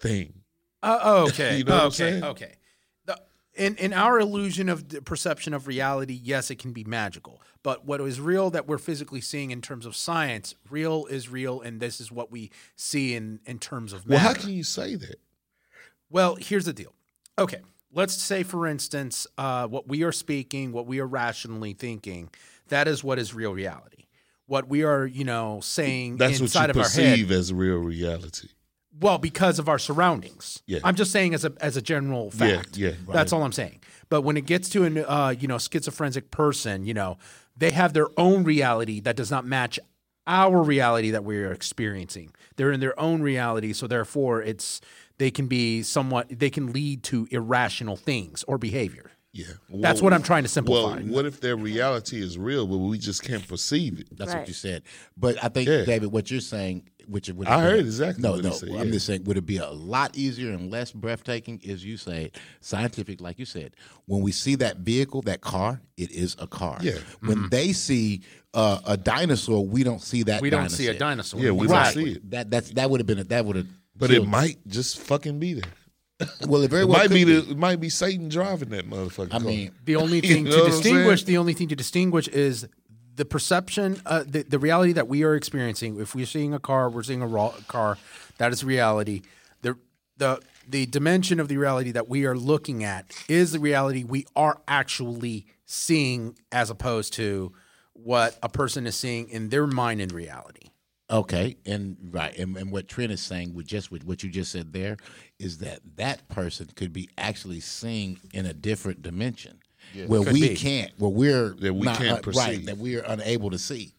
thing. 0.00 0.32
uh, 0.82 0.98
oh, 1.02 1.22
okay 1.28 1.58
You 1.58 1.64
know 1.64 1.74
what 1.74 1.80
I'm 1.80 1.86
okay 1.88 1.94
saying? 1.96 2.24
okay 2.24 2.54
the, 3.04 3.20
in 3.54 3.76
in 3.76 3.92
our 3.92 4.18
illusion 4.18 4.68
of 4.70 4.88
the 4.88 5.02
perception 5.02 5.52
of 5.52 5.66
reality 5.66 6.18
yes 6.22 6.50
it 6.50 6.58
can 6.58 6.72
be 6.72 6.84
magical 6.84 7.42
but 7.62 7.84
what 7.84 8.00
is 8.00 8.18
real 8.20 8.48
that 8.50 8.66
we're 8.66 8.78
physically 8.78 9.20
seeing 9.20 9.50
in 9.50 9.60
terms 9.60 9.84
of 9.84 9.94
science 9.94 10.54
real 10.70 11.04
is 11.06 11.28
real 11.28 11.60
and 11.60 11.80
this 11.80 12.00
is 12.00 12.10
what 12.10 12.30
we 12.32 12.50
see 12.76 13.14
in 13.14 13.40
in 13.44 13.58
terms 13.58 13.92
of 13.92 14.06
Well, 14.06 14.18
how 14.18 14.32
can 14.32 14.50
you 14.50 14.64
say 14.64 14.94
that? 14.94 15.16
Well, 16.14 16.36
here's 16.36 16.64
the 16.64 16.72
deal. 16.72 16.94
Okay, 17.36 17.60
let's 17.92 18.14
say, 18.14 18.44
for 18.44 18.68
instance, 18.68 19.26
uh, 19.36 19.66
what 19.66 19.88
we 19.88 20.04
are 20.04 20.12
speaking, 20.12 20.70
what 20.70 20.86
we 20.86 21.00
are 21.00 21.06
rationally 21.08 21.72
thinking, 21.72 22.30
that 22.68 22.86
is 22.86 23.02
what 23.02 23.18
is 23.18 23.34
real 23.34 23.52
reality. 23.52 24.04
What 24.46 24.68
we 24.68 24.84
are, 24.84 25.06
you 25.06 25.24
know, 25.24 25.58
saying 25.60 26.18
That's 26.18 26.34
what 26.34 26.42
inside 26.42 26.66
you 26.66 26.70
of 26.70 26.76
our 26.76 26.82
head. 26.84 26.90
perceive 26.90 27.32
as 27.32 27.52
real 27.52 27.78
reality. 27.78 28.48
Well, 29.00 29.18
because 29.18 29.58
of 29.58 29.68
our 29.68 29.80
surroundings. 29.80 30.62
Yeah. 30.66 30.78
I'm 30.84 30.94
just 30.94 31.10
saying 31.10 31.34
as 31.34 31.44
a 31.44 31.52
as 31.60 31.76
a 31.76 31.82
general 31.82 32.30
fact. 32.30 32.76
yeah, 32.76 32.92
That's 33.08 33.32
right. 33.32 33.36
all 33.36 33.42
I'm 33.42 33.50
saying. 33.50 33.80
But 34.08 34.20
when 34.20 34.36
it 34.36 34.46
gets 34.46 34.68
to 34.68 34.84
an 34.84 34.98
uh, 34.98 35.34
you 35.36 35.48
know 35.48 35.58
schizophrenic 35.58 36.30
person, 36.30 36.84
you 36.86 36.94
know, 36.94 37.18
they 37.56 37.72
have 37.72 37.92
their 37.92 38.06
own 38.16 38.44
reality 38.44 39.00
that 39.00 39.16
does 39.16 39.32
not 39.32 39.44
match 39.44 39.80
our 40.26 40.62
reality 40.62 41.10
that 41.10 41.24
we 41.24 41.38
are 41.38 41.52
experiencing. 41.52 42.30
They're 42.56 42.72
in 42.72 42.80
their 42.80 42.98
own 42.98 43.20
reality, 43.20 43.72
so 43.72 43.86
therefore 43.86 44.42
it's 44.42 44.80
they 45.18 45.30
can 45.30 45.46
be 45.46 45.82
somewhat 45.82 46.26
they 46.30 46.50
can 46.50 46.72
lead 46.72 47.02
to 47.04 47.26
irrational 47.30 47.96
things 47.96 48.44
or 48.48 48.58
behavior. 48.58 49.10
Yeah. 49.32 49.46
That's 49.68 50.00
what 50.00 50.12
I'm 50.12 50.22
trying 50.22 50.44
to 50.44 50.48
simplify. 50.48 50.94
Well, 51.00 51.06
what 51.06 51.26
if 51.26 51.40
their 51.40 51.56
reality 51.56 52.22
is 52.22 52.38
real, 52.38 52.68
but 52.68 52.76
we 52.78 52.98
just 52.98 53.24
can't 53.24 53.46
perceive 53.48 53.98
it? 53.98 54.16
That's 54.16 54.32
Right. 54.32 54.40
what 54.40 54.48
you 54.48 54.54
said. 54.54 54.82
But 55.16 55.42
I 55.42 55.48
think, 55.48 55.68
Yeah. 55.68 55.84
David, 55.84 56.12
what 56.12 56.30
you're 56.30 56.40
saying, 56.40 56.88
which 57.08 57.28
would 57.28 57.48
I 57.48 57.60
heard 57.60 57.80
exactly 57.80 58.22
No, 58.22 58.32
what 58.32 58.44
no. 58.44 58.52
said, 58.52 58.68
I'm 58.68 58.86
yeah. 58.86 58.92
just 58.92 59.06
saying, 59.06 59.24
would 59.24 59.36
it 59.36 59.44
be 59.44 59.56
a 59.56 59.68
lot 59.70 60.16
easier 60.16 60.52
and 60.52 60.70
less 60.70 60.92
breathtaking, 60.92 61.60
as 61.68 61.84
you 61.84 61.96
say, 61.96 62.30
scientific, 62.60 63.20
like 63.20 63.40
you 63.40 63.44
said, 63.44 63.74
when 64.06 64.22
we 64.22 64.30
see 64.30 64.54
that 64.54 64.78
vehicle, 64.78 65.20
that 65.22 65.40
car, 65.40 65.80
it 65.96 66.12
is 66.12 66.36
a 66.38 66.46
car. 66.46 66.78
Yeah. 66.80 66.98
When 67.20 67.48
they 67.50 67.72
see 67.72 68.20
uh, 68.54 68.78
a 68.86 68.96
dinosaur, 68.96 69.66
we 69.66 69.82
don't 69.82 70.00
see 70.00 70.22
that. 70.22 70.42
we 70.42 70.48
don't 70.48 70.60
dinosaur. 70.60 70.76
see 70.76 70.86
a 70.86 70.94
dinosaur. 70.96 71.40
Yeah, 71.40 71.50
we 71.50 71.66
Right. 71.66 71.92
don't 71.92 72.04
see 72.04 72.12
it. 72.12 72.30
That 72.30 72.50
that's 72.52 72.70
that 72.70 72.88
would 72.88 73.00
have 73.00 73.06
been 73.08 73.18
a, 73.18 73.24
that 73.24 73.44
would 73.44 73.56
have. 73.56 73.66
But 73.96 74.10
it 74.10 74.26
might 74.26 74.58
just 74.66 74.98
fucking 74.98 75.38
be 75.38 75.54
there. 75.54 75.70
Well, 76.46 76.62
it 76.62 76.70
very 76.70 76.82
It 76.82 76.86
well 76.86 76.98
might 76.98 77.08
could 77.08 77.14
be, 77.14 77.24
be. 77.24 77.40
the, 77.40 77.50
it 77.52 77.58
might 77.58 77.80
be 77.80 77.88
Satan 77.88 78.28
driving 78.28 78.70
that 78.70 78.88
motherfucker. 78.88 79.34
I 79.34 79.38
mean, 79.38 79.72
The 79.84 79.96
only 79.96 80.16
You 80.24 80.34
thing 80.34 80.44
know 80.44 80.64
to 80.64 80.70
distinguish, 80.70 81.24
the 81.24 81.38
only 81.38 81.54
thing 81.54 81.68
to 81.68 81.76
distinguish 81.76 82.28
is 82.28 82.66
the 83.16 83.24
perception, 83.24 84.00
uh, 84.06 84.24
the, 84.26 84.42
the 84.42 84.58
reality 84.58 84.92
that 84.92 85.08
we 85.08 85.22
are 85.24 85.34
experiencing. 85.34 86.00
If 86.00 86.14
we're 86.14 86.26
seeing 86.26 86.54
a 86.54 86.58
car, 86.58 86.88
we're 86.90 87.02
seeing 87.02 87.22
a 87.22 87.26
raw 87.26 87.50
car, 87.68 87.98
that 88.38 88.52
is 88.52 88.64
reality. 88.64 89.22
The 89.62 89.76
the 90.16 90.40
the 90.68 90.86
dimension 90.86 91.38
of 91.40 91.48
the 91.48 91.56
reality 91.56 91.90
that 91.92 92.08
we 92.08 92.24
are 92.26 92.36
looking 92.36 92.82
at 92.84 93.06
is 93.28 93.52
the 93.52 93.58
reality 93.60 94.02
we 94.04 94.24
are 94.34 94.60
actually 94.66 95.46
seeing, 95.66 96.36
as 96.50 96.70
opposed 96.70 97.12
to 97.14 97.52
what 97.92 98.36
a 98.42 98.48
person 98.48 98.86
is 98.86 98.96
seeing 98.96 99.28
in 99.28 99.48
their 99.50 99.66
mind 99.66 100.00
in 100.00 100.08
reality. 100.08 100.70
Okay, 101.14 101.56
and 101.64 101.96
right, 102.10 102.36
and, 102.38 102.56
and 102.56 102.72
what 102.72 102.88
Trent 102.88 103.12
is 103.12 103.20
saying 103.20 103.54
with 103.54 103.66
just 103.66 103.90
with 103.92 104.04
what 104.04 104.22
you 104.24 104.30
just 104.30 104.50
said 104.50 104.72
there 104.72 104.96
is 105.38 105.58
that 105.58 105.78
that 105.96 106.28
person 106.28 106.68
could 106.74 106.92
be 106.92 107.08
actually 107.16 107.60
seeing 107.60 108.18
in 108.32 108.46
a 108.46 108.52
different 108.52 109.00
dimension 109.00 109.60
where 110.06 110.22
we 110.22 110.48
be. 110.48 110.56
can't, 110.56 110.90
where 110.98 111.10
we're 111.10 111.50
That 111.54 111.72
we 111.74 111.82
not, 111.82 111.98
can't 111.98 112.10
uh, 112.10 112.14
right, 112.14 112.22
perceive. 112.22 112.66
that 112.66 112.78
we 112.78 112.96
are 112.96 113.04
unable 113.06 113.50
to 113.50 113.58
see. 113.58 113.94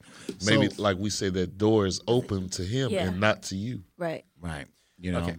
maybe, 0.45 0.69
So- 0.69 0.81
like 0.83 0.97
we 0.97 1.09
say, 1.09 1.29
that 1.29 1.57
door 1.57 1.85
is 1.85 2.01
open 2.07 2.49
to 2.49 2.63
him 2.63 2.91
Yeah. 2.91 3.07
and 3.07 3.19
not 3.21 3.43
to 3.43 3.55
you. 3.55 3.83
Right. 3.97 4.25
right, 4.41 4.65
you 4.99 5.11
know, 5.13 5.21
Okay. 5.21 5.35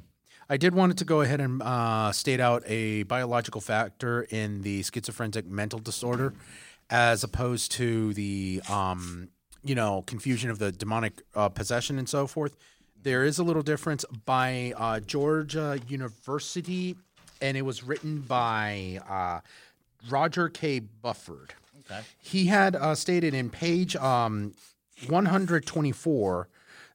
I 0.48 0.57
did 0.57 0.74
wanted 0.74 0.97
to 0.98 1.05
go 1.05 1.20
ahead 1.23 1.40
and 1.40 1.61
uh, 1.62 2.11
state 2.12 2.39
out 2.40 2.62
a 2.66 3.03
biological 3.03 3.61
factor 3.61 4.23
in 4.31 4.62
the 4.62 4.82
schizophrenic 4.85 5.44
mental 5.47 5.81
disorder, 5.81 6.32
as 6.89 7.24
opposed 7.24 7.73
to 7.73 8.15
the 8.15 8.62
um, 8.70 9.28
you 9.66 9.74
know 9.74 10.02
confusion 10.06 10.48
of 10.51 10.59
the 10.59 10.72
demonic 10.72 11.22
uh, 11.34 11.48
possession 11.48 11.98
and 11.98 12.09
so 12.09 12.26
forth. 12.26 12.56
There 13.02 13.24
is 13.24 13.38
a 13.38 13.44
little 13.44 13.62
difference 13.62 14.05
by 14.24 14.72
uh, 14.76 15.01
Georgia 15.01 15.78
University, 15.88 16.97
and 17.40 17.56
it 17.56 17.62
was 17.62 17.84
written 17.84 18.20
by 18.20 19.01
uh, 19.09 19.40
Rodger 20.09 20.48
K. 20.48 20.80
Bufford. 20.80 21.55
Okay. 21.84 22.01
He 22.18 22.47
had 22.47 22.74
uh, 22.74 22.94
stated 22.94 23.34
in 23.34 23.51
page 23.51 23.94
um, 23.97 24.55
124 25.06 26.48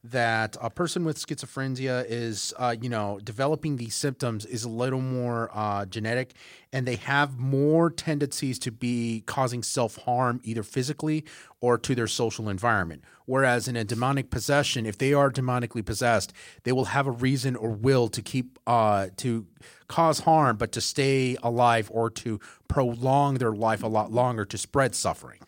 that 0.03 0.57
a 0.59 0.69
person 0.69 1.05
with 1.05 1.17
schizophrenia 1.17 2.03
is, 2.07 2.53
uh, 2.57 2.75
you 2.79 2.89
know, 2.89 3.19
developing 3.23 3.77
these 3.77 3.93
symptoms 3.93 4.45
is 4.45 4.63
a 4.63 4.69
little 4.69 5.01
more 5.01 5.51
uh, 5.53 5.85
genetic, 5.85 6.33
and 6.73 6.87
they 6.87 6.95
have 6.95 7.37
more 7.37 7.91
tendencies 7.91 8.57
to 8.59 8.71
be 8.71 9.23
causing 9.27 9.61
self 9.61 9.97
harm 9.97 10.41
either 10.43 10.63
physically 10.63 11.23
or 11.59 11.77
to 11.77 11.93
their 11.93 12.07
social 12.07 12.49
environment. 12.49 13.03
Whereas 13.25 13.67
in 13.67 13.75
a 13.75 13.83
demonic 13.83 14.31
possession, 14.31 14.87
if 14.87 14.97
they 14.97 15.13
are 15.13 15.29
demonically 15.29 15.85
possessed, 15.85 16.33
they 16.63 16.71
will 16.71 16.85
have 16.85 17.05
a 17.05 17.11
reason 17.11 17.55
or 17.55 17.69
will 17.69 18.07
to 18.09 18.21
keep 18.23 18.57
uh, 18.65 19.09
to 19.17 19.45
cause 19.87 20.21
harm, 20.21 20.57
but 20.57 20.71
to 20.71 20.81
stay 20.81 21.37
alive 21.43 21.89
or 21.93 22.09
to 22.09 22.39
prolong 22.67 23.35
their 23.35 23.53
life 23.53 23.83
a 23.83 23.87
lot 23.87 24.11
longer 24.11 24.45
to 24.45 24.57
spread 24.57 24.95
suffering. 24.95 25.41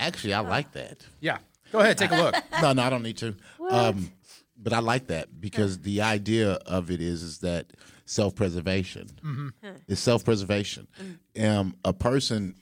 actually, 0.00 0.34
I 0.34 0.40
like 0.40 0.72
that. 0.72 1.06
Yeah. 1.20 1.38
Go 1.72 1.78
ahead, 1.80 1.98
take 1.98 2.10
a 2.10 2.16
look. 2.16 2.34
no, 2.62 2.72
no, 2.72 2.82
I 2.82 2.90
don't 2.90 3.02
need 3.02 3.16
to. 3.18 3.34
Um, 3.70 4.10
but 4.56 4.72
I 4.72 4.80
like 4.80 5.06
that 5.08 5.40
because 5.40 5.78
the 5.80 6.02
idea 6.02 6.52
of 6.66 6.90
it 6.90 7.00
is 7.00 7.22
is 7.22 7.38
that 7.38 7.72
self 8.04 8.34
preservation. 8.34 9.08
It's 9.88 10.00
self 10.00 10.24
preservation. 10.24 10.88
Um, 11.40 11.76
a 11.84 11.92
person 11.92 12.56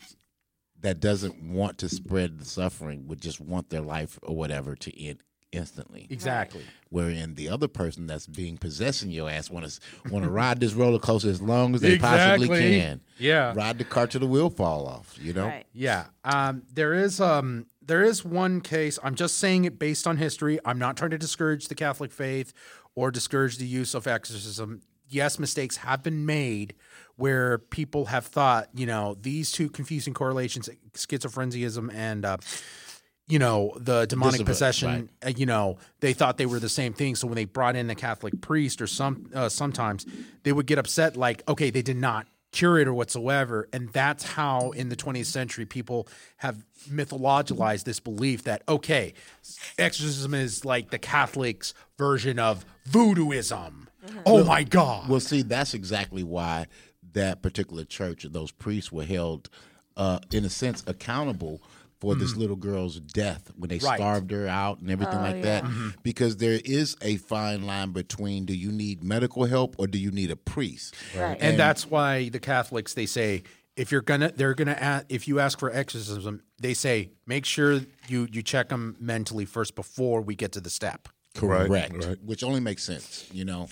that 0.81 1.01
doesn't 1.01 1.43
want 1.43 1.79
to 1.79 1.89
spread 1.89 2.39
the 2.39 2.45
suffering 2.45 3.09
would 3.09 3.21
just 3.21 3.41
want 3.41 3.71
their 3.71 3.81
life 3.81 4.19
or 4.23 4.37
whatever 4.37 4.77
to 4.77 5.03
end 5.05 5.19
instantly. 5.51 6.07
Exactly. 6.11 6.63
Wherein 6.91 7.35
the 7.35 7.49
other 7.49 7.69
person 7.69 8.07
that's 8.07 8.27
being 8.27 8.59
possessing 8.59 9.11
your 9.11 9.29
ass 9.31 9.51
want 9.51 9.67
to 9.69 9.81
want 10.11 10.25
to 10.25 10.31
ride 10.31 10.61
this 10.61 10.75
roller 10.75 10.99
coaster 10.99 11.31
as 11.31 11.43
long 11.43 11.75
as 11.75 11.81
they 11.81 11.99
possibly 11.99 12.49
can. 12.49 13.01
Yeah. 13.19 13.55
ride 13.57 13.79
the 13.79 13.85
cart 13.85 14.11
till 14.13 14.21
the 14.21 14.27
wheel 14.27 14.51
fall 14.51 14.87
off. 14.87 15.17
You 15.21 15.33
know. 15.33 15.47
Right. 15.47 15.67
Yeah. 15.73 16.07
Um, 16.25 16.63
there 16.73 16.95
is 16.95 17.21
um 17.21 17.67
there 17.89 18.05
is 18.05 18.25
one 18.25 18.61
case. 18.61 18.99
I'm 19.03 19.15
just 19.15 19.39
saying 19.39 19.65
it 19.65 19.79
based 19.79 20.07
on 20.07 20.19
history. 20.19 20.59
I'm 20.65 20.79
not 20.79 20.97
trying 20.97 21.11
to 21.11 21.19
discourage 21.19 21.69
the 21.69 21.75
Catholic 21.75 22.13
faith 22.13 22.53
or 22.95 23.11
discourage 23.11 23.57
the 23.57 23.67
use 23.67 23.95
of 23.95 24.07
exorcism. 24.07 24.83
Yes, 25.09 25.39
mistakes 25.39 25.79
have 25.79 26.03
been 26.03 26.27
made 26.27 26.75
where 27.17 27.59
people 27.59 28.07
have 28.07 28.27
thought, 28.27 28.69
you 28.75 28.85
know, 28.85 29.17
these 29.19 29.51
two 29.51 29.71
confusing 29.71 30.13
correlations, 30.13 30.69
schizophreniaism 30.95 31.93
and 31.95 32.25
uh, 32.25 32.37
you 33.27 33.39
know, 33.39 33.73
the 33.77 34.07
demonic 34.07 34.33
Discipline, 34.33 34.47
possession, 34.47 35.11
uh, 35.25 35.31
you 35.37 35.45
know, 35.45 35.77
they 36.01 36.15
thought 36.15 36.39
they 36.39 36.47
were 36.47 36.61
the 36.61 36.69
same 36.69 36.95
thing. 36.95 37.15
So 37.15 37.27
when 37.27 37.37
they 37.37 37.45
brought 37.45 37.77
in 37.77 37.87
the 37.87 37.95
Catholic 37.95 38.41
priest 38.41 38.81
or 38.81 38.87
some 38.87 39.31
uh, 39.35 39.49
sometimes 39.49 40.07
they 40.45 40.53
would 40.53 40.67
get 40.67 40.79
upset 40.79 41.17
like, 41.17 41.43
okay, 41.49 41.71
they 41.71 41.83
did 41.83 41.97
not 41.97 42.27
cure 42.53 42.79
it 42.79 42.89
or 42.89 42.95
whatsoever. 42.95 43.69
And 43.73 43.91
that's 43.91 44.25
how 44.25 44.71
in 44.71 44.89
the 44.89 44.97
20th 44.97 45.27
century 45.27 45.67
people 45.67 46.09
have 46.39 46.65
mythologized 46.89 47.85
this 47.85 48.01
belief 48.01 48.45
that, 48.45 48.63
okay, 48.69 49.15
exorcism 49.79 50.35
is 50.35 50.65
like 50.65 50.91
the 50.91 50.99
Catholics' 50.99 51.75
version 51.97 52.39
of 52.39 52.65
voodooism. 52.89 53.87
Oh 54.25 54.45
my 54.45 54.65
God. 54.65 55.09
Well, 55.09 55.21
see, 55.21 55.43
that's 55.43 55.75
exactly 55.75 56.23
why 56.23 56.67
that 57.13 57.43
particular 57.43 57.85
church 57.85 58.25
and 58.25 58.33
those 58.33 58.51
priests 58.51 58.93
were 58.93 59.05
held, 59.05 59.51
uh, 59.97 60.21
in 60.33 60.45
a 60.45 60.51
sense, 60.51 60.83
accountable 60.87 61.61
for 62.01 62.15
this 62.15 62.37
little 62.37 62.57
girl's 62.57 63.01
death 63.01 63.51
when 63.57 63.69
they 63.71 63.79
Mm. 63.79 63.85
Right. 63.85 63.97
starved 63.99 64.31
her 64.31 64.47
out 64.47 64.79
and 64.81 64.91
everything 64.91 65.19
Oh, 65.19 65.23
like 65.23 65.43
that. 65.43 65.65
Because 66.03 66.37
there 66.37 66.61
is 66.65 66.97
a 67.03 67.17
fine 67.17 67.67
line 67.67 67.91
between 67.93 68.45
do 68.45 68.55
you 68.55 68.71
need 68.71 69.03
medical 69.03 69.45
help 69.47 69.75
or 69.79 69.87
do 69.89 69.99
you 69.99 70.11
need 70.13 70.31
a 70.31 70.37
priest? 70.37 70.95
Right. 71.17 71.37
and, 71.41 71.59
that's 71.59 71.87
why 71.91 72.29
the 72.29 72.39
Catholics 72.41 72.95
they 72.95 73.07
say 73.07 73.43
if 73.77 73.91
you're 73.93 74.01
gonna 74.01 74.33
they're 74.35 74.55
gonna 74.55 74.73
ask, 74.73 75.07
if 75.09 75.27
you 75.29 75.39
ask 75.41 75.59
for 75.59 75.71
exorcism 75.73 76.43
they 76.61 76.75
say 76.75 77.11
make 77.27 77.45
sure 77.45 77.81
you 78.09 78.29
you 78.33 78.43
check 78.43 78.69
them 78.69 78.97
mentally 79.01 79.45
first 79.45 79.75
before 79.75 80.21
we 80.21 80.35
get 80.37 80.53
to 80.53 80.61
the 80.61 80.71
step. 80.71 81.09
Correct. 81.35 81.69
Right, 81.71 82.05
right. 82.05 82.23
Which 82.25 82.43
only 82.43 82.61
makes 82.61 82.83
sense, 82.85 83.29
you 83.33 83.45
know. 83.45 83.69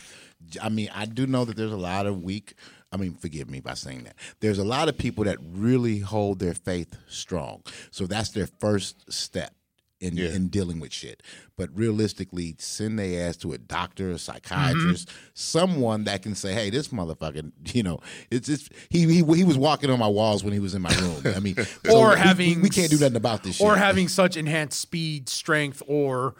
I 0.62 0.68
mean, 0.68 0.90
I 0.94 1.06
do 1.06 1.26
know 1.26 1.44
that 1.44 1.56
there's 1.56 1.72
a 1.72 1.76
lot 1.76 2.06
of 2.06 2.22
weak. 2.22 2.54
I 2.96 2.98
mean, 2.98 3.14
forgive 3.14 3.50
me 3.50 3.60
by 3.60 3.74
saying 3.74 4.04
that. 4.04 4.16
There's 4.40 4.58
a 4.58 4.64
lot 4.64 4.88
of 4.88 4.96
people 4.96 5.24
that 5.24 5.36
really 5.52 5.98
hold 5.98 6.38
their 6.38 6.54
faith 6.54 6.96
strong. 7.08 7.62
So 7.90 8.06
that's 8.06 8.30
their 8.30 8.48
first 8.58 9.12
step 9.12 9.52
in 10.00 10.16
Yeah. 10.16 10.28
in 10.28 10.48
dealing 10.48 10.80
with 10.80 10.92
shit. 10.92 11.22
But 11.56 11.70
realistically, 11.76 12.54
send 12.58 12.98
their 12.98 13.28
ass 13.28 13.36
to 13.38 13.52
a 13.52 13.58
doctor, 13.58 14.10
a 14.10 14.18
psychiatrist, 14.18 15.08
mm-hmm. 15.08 15.18
someone 15.34 16.04
that 16.04 16.22
can 16.22 16.34
say, 16.34 16.52
"Hey, 16.54 16.70
this 16.70 16.88
motherfucker, 16.88 17.50
you 17.74 17.82
know, 17.82 18.00
it's 18.30 18.46
just 18.46 18.72
he 18.90 19.00
he 19.06 19.16
he 19.34 19.44
was 19.44 19.58
walking 19.58 19.90
on 19.90 19.98
my 19.98 20.08
walls 20.08 20.42
when 20.44 20.52
he 20.52 20.58
was 20.58 20.74
in 20.74 20.82
my 20.82 20.94
room." 20.96 21.22
I 21.34 21.40
mean, 21.40 21.56
so 21.84 21.98
Or 21.98 22.10
we- 22.10 22.16
having 22.18 22.56
we, 22.56 22.62
we 22.62 22.68
can't 22.70 22.90
do 22.90 22.98
nothing 22.98 23.16
about 23.16 23.42
this 23.42 23.56
shit. 23.56 23.66
Or 23.66 23.76
having 23.76 24.08
such 24.08 24.36
enhanced 24.36 24.80
speed, 24.80 25.28
strength, 25.28 25.82
or 25.86 26.34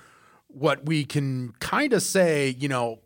what 0.49 0.87
we 0.87 1.05
can 1.05 1.53
kind 1.59 1.93
of 1.93 2.03
say, 2.03 2.51
you 2.59 2.69
know, 2.69 3.01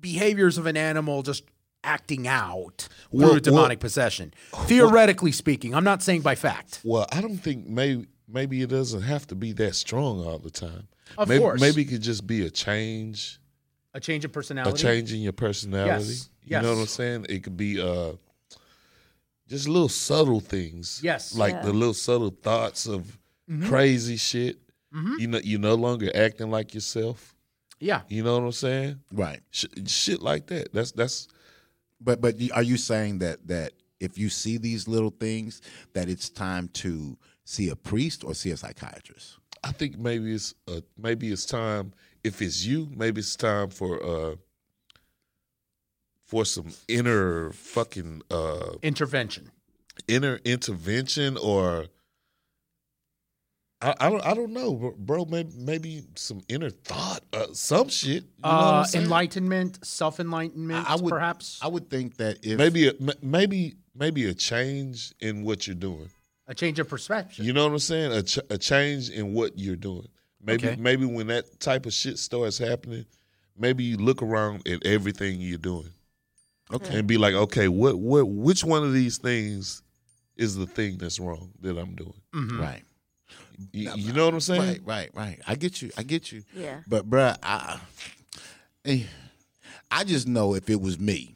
behaviors 0.00 0.56
of 0.58 0.66
an 0.66 0.76
animal 0.78 1.22
just 1.22 1.44
acting 1.84 2.26
out 2.28 2.88
through 3.10 3.20
Well, 3.20 3.40
demonic 3.40 3.78
well- 3.78 3.80
possession. 3.80 4.32
Theoretically 4.66 5.32
speaking, 5.32 5.74
I'm 5.74 5.84
not 5.84 6.02
saying 6.02 6.20
by 6.22 6.34
fact. 6.34 6.80
Well, 6.84 7.06
I 7.12 7.20
don't 7.20 7.38
think 7.38 7.66
maybe 7.66 8.06
maybe 8.28 8.62
it 8.62 8.70
doesn't 8.70 9.02
have 9.02 9.26
to 9.26 9.34
be 9.34 9.52
that 9.54 9.74
strong 9.74 10.24
all 10.24 10.38
the 10.38 10.50
time. 10.50 10.86
Of 11.18 11.28
maybe, 11.28 11.40
course. 11.40 11.60
maybe 11.60 11.82
it 11.82 11.86
could 11.86 12.02
just 12.02 12.24
be 12.26 12.46
a 12.46 12.50
change, 12.50 13.40
A 13.94 13.98
change 13.98 14.24
of 14.24 14.30
personality, 14.32 14.70
a 14.70 14.72
personality. 14.72 15.00
change 15.00 15.12
in 15.12 15.20
your 15.20 15.32
personality. 15.32 16.04
Yes, 16.14 16.28
You 16.44 16.60
know 16.62 16.74
what 16.74 16.80
I'm 16.82 16.86
saying? 16.86 17.26
It 17.28 17.42
could 17.42 17.56
be 17.56 17.80
uh 17.80 18.12
just 19.48 19.68
little 19.68 19.88
subtle 19.88 20.40
things. 20.40 21.00
Yes. 21.02 21.34
like 21.34 21.54
Yeah. 21.54 21.62
the 21.62 21.72
little 21.72 21.94
subtle 21.94 22.30
thoughts 22.30 22.86
of 22.86 23.18
Mhm. 23.50 23.66
crazy 23.66 24.16
shit. 24.16 24.58
Mhm. 24.94 25.18
You 25.18 25.26
know, 25.26 25.40
you're 25.42 25.58
no 25.60 25.74
longer 25.74 26.10
acting 26.14 26.50
like 26.50 26.72
yourself. 26.74 27.34
Yeah. 27.80 28.02
You 28.08 28.22
know 28.22 28.34
what 28.38 28.44
I'm 28.44 28.52
saying? 28.52 29.00
Right. 29.10 29.40
Sh- 29.50 29.64
shit 29.86 30.20
like 30.22 30.46
that. 30.48 30.72
That's 30.72 30.92
that's. 30.92 31.26
But 32.00 32.20
but 32.20 32.36
are 32.52 32.62
you 32.62 32.76
saying 32.76 33.18
that 33.18 33.46
that 33.48 33.72
if 34.00 34.16
you 34.18 34.28
see 34.28 34.56
these 34.56 34.88
little 34.88 35.10
things, 35.10 35.60
that 35.92 36.08
it's 36.08 36.28
time 36.30 36.68
to 36.68 37.16
see 37.44 37.68
a 37.68 37.76
priest 37.76 38.24
or 38.24 38.34
see 38.34 38.50
a 38.50 38.56
psychiatrist? 38.56 39.38
I 39.62 39.72
think 39.72 39.98
maybe 39.98 40.32
it's 40.34 40.54
uh, 40.66 40.80
maybe 40.96 41.30
it's 41.30 41.44
time. 41.44 41.92
If 42.24 42.40
it's 42.40 42.64
you, 42.64 42.88
maybe 42.94 43.20
it's 43.20 43.36
time 43.36 43.68
for 43.70 44.02
uh 44.02 44.36
for 46.24 46.44
some 46.44 46.68
inner 46.88 47.52
fucking 47.52 48.22
uh 48.30 48.74
Intervention. 48.82 49.50
inner 50.08 50.40
intervention 50.44 51.36
or 51.36 51.86
I, 53.82 53.94
I 53.98 54.10
don't 54.10 54.26
I 54.26 54.34
don't 54.34 54.52
know, 54.52 54.74
bro- 54.74 54.94
bro. 54.98 55.24
Maybe 55.24 55.50
maybe 55.56 56.02
some 56.14 56.42
inner 56.48 56.70
thought, 56.70 57.22
uh, 57.32 57.46
some 57.52 57.88
shit. 57.88 58.24
You 58.24 58.42
know 58.42 58.48
what 58.50 58.64
Uh, 58.74 58.84
I'm 58.94 59.02
enlightenment, 59.04 59.84
self 59.86 60.20
enlightenment, 60.20 60.88
I 60.90 60.96
would 60.96 61.10
perhaps. 61.10 61.58
I 61.62 61.68
would 61.68 61.88
think 61.88 62.16
that 62.18 62.44
if 62.44 62.58
maybe 62.58 62.88
a, 62.88 62.92
m- 63.00 63.10
maybe 63.22 63.76
maybe 63.94 64.26
a 64.26 64.34
change 64.34 65.14
in 65.20 65.44
what 65.44 65.66
you're 65.66 65.76
doing. 65.76 66.10
a 66.46 66.54
change 66.54 66.78
of 66.78 66.88
perspective. 66.88 67.44
You 67.44 67.52
know 67.52 67.64
what 67.64 67.72
I'm 67.72 67.78
saying? 67.78 68.12
A, 68.12 68.22
ch- 68.22 68.38
a 68.50 68.58
change 68.58 69.08
in 69.08 69.32
what 69.34 69.58
you're 69.58 69.76
doing. 69.76 70.08
Maybe 70.42 70.68
Okay. 70.68 70.76
maybe 70.80 71.04
when 71.06 71.28
that 71.28 71.58
type 71.60 71.86
of 71.86 71.92
shit 71.94 72.18
starts 72.18 72.58
happening, 72.58 73.06
maybe 73.56 73.84
you 73.84 73.96
look 73.96 74.22
around 74.22 74.66
at 74.68 74.84
everything 74.84 75.40
you're 75.40 75.58
doing. 75.58 75.88
Okay. 76.72 76.98
And 76.98 77.06
be 77.08 77.16
like, 77.18 77.34
okay, 77.34 77.68
what 77.68 77.98
what 77.98 78.28
which 78.28 78.62
one 78.62 78.84
of 78.84 78.92
these 78.92 79.16
things 79.18 79.82
is 80.36 80.54
the 80.56 80.66
thing 80.66 80.98
that's 80.98 81.18
wrong 81.18 81.50
that 81.62 81.78
I'm 81.78 81.94
doing? 81.94 82.20
Mhm. 82.34 82.60
right. 82.60 82.82
You, 83.72 83.92
you 83.94 84.12
know 84.12 84.26
what 84.26 84.34
I'm 84.34 84.40
saying? 84.40 84.60
Right, 84.60 84.80
right, 84.84 85.10
right. 85.14 85.38
I 85.46 85.54
get 85.54 85.82
you. 85.82 85.90
I 85.96 86.02
get 86.02 86.32
you. 86.32 86.42
Yeah. 86.54 86.80
But 86.86 87.08
bruh, 87.08 87.36
I 87.42 87.78
eh, 88.84 89.02
I 89.90 90.04
just 90.04 90.26
know 90.26 90.54
if 90.54 90.70
it 90.70 90.80
was 90.80 90.98
me, 90.98 91.34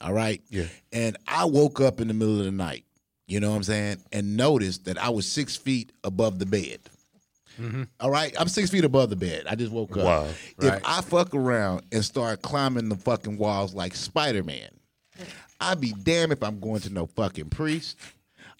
all 0.00 0.12
right? 0.12 0.42
Yeah. 0.50 0.66
And 0.92 1.16
I 1.26 1.44
woke 1.46 1.80
up 1.80 2.00
in 2.00 2.08
the 2.08 2.14
middle 2.14 2.38
of 2.38 2.44
the 2.44 2.52
night, 2.52 2.84
you 3.26 3.40
know 3.40 3.50
what 3.50 3.56
I'm 3.56 3.62
saying, 3.64 3.98
and 4.12 4.36
noticed 4.36 4.84
that 4.84 4.98
I 4.98 5.08
was 5.08 5.26
six 5.26 5.56
feet 5.56 5.92
above 6.04 6.38
the 6.38 6.46
bed. 6.46 6.80
All 8.00 8.10
right, 8.10 8.34
I'm 8.38 8.48
six 8.48 8.68
feet 8.68 8.84
above 8.84 9.08
the 9.08 9.16
bed. 9.16 9.44
I 9.48 9.54
just 9.54 9.72
woke 9.72 9.96
up. 9.96 10.04
Wow. 10.04 10.26
If 10.60 10.82
I 10.84 11.00
fuck 11.00 11.34
around 11.34 11.84
and 11.90 12.04
start 12.04 12.42
climbing 12.42 12.90
the 12.90 12.96
fucking 12.96 13.38
walls 13.38 13.72
like 13.74 13.94
Spider 13.94 14.42
Man, 14.42 14.68
I'd 15.58 15.80
be 15.80 15.94
damn 16.02 16.32
if 16.32 16.42
I'm 16.42 16.60
going 16.60 16.80
to 16.82 16.92
no 16.92 17.06
fucking 17.06 17.48
priest. 17.48 17.96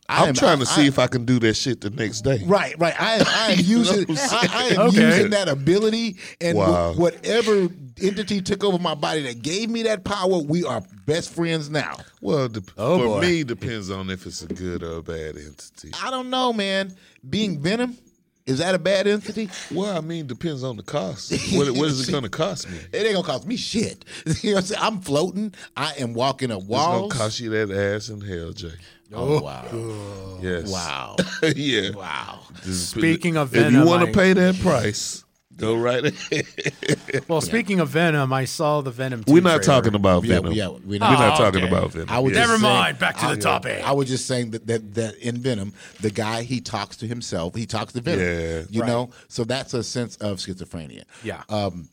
I 0.09 0.23
I'm 0.23 0.28
am- 0.31 0.35
trying 0.35 0.59
to 0.59 0.65
I- 0.65 0.74
see 0.77 0.83
I- 0.85 0.87
if 0.89 0.99
I 0.99 1.07
can 1.07 1.24
do 1.24 1.39
that 1.41 1.55
shit 1.55 1.81
the 1.81 1.91
next 1.91 2.20
day. 2.23 2.43
Right, 2.47 2.74
right. 2.78 2.95
I, 3.01 3.24
I 3.27 3.53
am 3.53 3.59
using 3.65 4.07
I'm 4.11 4.16
I, 4.19 4.49
I 4.53 4.65
am? 4.74 4.81
Okay. 4.89 5.07
using 5.07 5.31
that 5.31 5.49
ability, 5.49 6.16
and 6.41 6.57
Wow. 6.59 6.93
wh- 6.93 6.99
whatever 6.99 7.69
entity 8.01 8.41
took 8.43 8.62
over 8.62 8.78
my 8.78 8.95
body 8.95 9.23
that 9.23 9.43
gave 9.43 9.70
me 9.70 9.83
that 9.85 10.05
power, 10.05 10.39
we 10.39 10.65
are 10.65 10.83
best 11.07 11.33
friends 11.35 11.70
now. 11.70 11.97
Well, 12.20 12.49
dep 12.49 12.65
Oh, 12.77 12.99
for 12.99 13.05
boy. 13.07 13.20
me, 13.20 13.45
depends 13.45 13.91
on 13.91 14.11
if 14.11 14.27
it's 14.27 14.43
a 14.43 14.47
good 14.49 14.83
or 14.83 14.99
a 14.99 15.03
bad 15.03 15.37
entity. 15.37 15.91
I 16.03 16.11
don't 16.11 16.31
know, 16.31 16.53
man. 16.53 16.95
Being 17.28 17.61
Venom, 17.61 17.97
is 18.45 18.59
that 18.59 18.74
a 18.74 18.78
bad 18.78 19.07
entity? 19.09 19.49
Well, 19.73 19.97
I 19.97 20.01
mean, 20.01 20.27
depends 20.28 20.62
on 20.62 20.77
the 20.77 20.83
cost. 20.85 21.33
What, 21.57 21.69
what 21.73 21.89
is 21.89 22.09
it 22.09 22.12
going 22.12 22.23
to 22.23 22.28
cost 22.28 22.70
me? 22.70 22.78
It 22.93 23.05
ain't 23.07 23.15
gonna 23.15 23.27
cost 23.27 23.47
me 23.47 23.57
shit. 23.57 24.05
you 24.43 24.51
know 24.51 24.55
what 24.57 24.61
I'm 24.61 24.66
saying? 24.66 24.83
I'm 24.83 25.01
floating. 25.01 25.55
I 25.77 25.95
am 25.95 26.15
walking 26.15 26.53
up 26.53 26.61
It's 26.61 26.69
going 26.69 27.11
to 27.11 27.16
cost 27.16 27.41
you 27.41 27.51
that 27.51 27.70
ass 27.73 28.09
in 28.09 28.20
hell, 28.20 28.53
Jay. 28.53 28.70
Oh 29.12 29.41
wow! 29.41 30.39
Yes. 30.43 30.70
Wow! 30.70 31.16
yeah. 31.57 31.91
Wow! 31.91 32.41
Just- 32.65 32.91
Speaking 32.91 33.37
of 33.37 33.55
if 33.55 33.73
you 33.73 33.85
want 33.85 34.07
to 34.07 34.12
pay 34.12 34.33
that 34.33 34.59
price, 34.61 35.24
go 35.57 35.77
right 35.77 36.05
ahead. 36.33 37.24
Well, 37.28 37.41
speaking 37.41 37.81
of 37.81 37.89
Venom, 37.91 38.33
I 38.33 38.45
saw 38.45 38.81
the 38.81 38.91
Venom. 38.91 39.24
2 39.24 39.33
We're 39.33 39.43
not 39.43 39.62
trailer. 39.62 39.83
talking 39.83 39.95
about 39.95 40.24
Venom. 40.24 40.53
yeah, 40.53 40.69
we're 40.69 40.78
we're 40.85 40.99
not- 41.01 41.19
not 41.19 41.35
Oh, 41.41 41.45
talking 41.45 41.62
okay. 41.65 41.69
about 41.69 41.93
Venom. 41.93 42.09
I 42.11 42.19
was 42.19 42.33
Yeah. 42.33 42.39
just 42.41 42.49
Never 42.51 42.61
saying- 42.61 42.74
mind, 42.74 42.99
back 42.99 43.16
to 43.19 43.27
the 43.28 43.37
topic. 43.37 43.83
I 43.85 43.93
was 43.93 44.09
just 44.09 44.27
saying 44.27 44.51
that, 44.53 44.66
that 44.66 44.95
that 44.95 45.15
in 45.16 45.39
Venom, 45.39 45.73
the 46.01 46.11
guy 46.11 46.43
he 46.43 46.61
talks 46.61 46.97
to 46.99 47.07
himself. 47.07 47.55
He 47.55 47.66
talks 47.66 47.93
to 47.95 48.01
Venom. 48.01 48.24
Yeah. 48.27 48.62
you 48.70 48.81
Right. 48.83 48.89
know. 48.89 49.11
So 49.28 49.45
that's 49.45 49.73
a 49.74 49.83
sense 49.83 50.16
of 50.16 50.39
schizophrenia. 50.39 51.05
Yeah. 51.23 51.43
Um, 51.49 51.89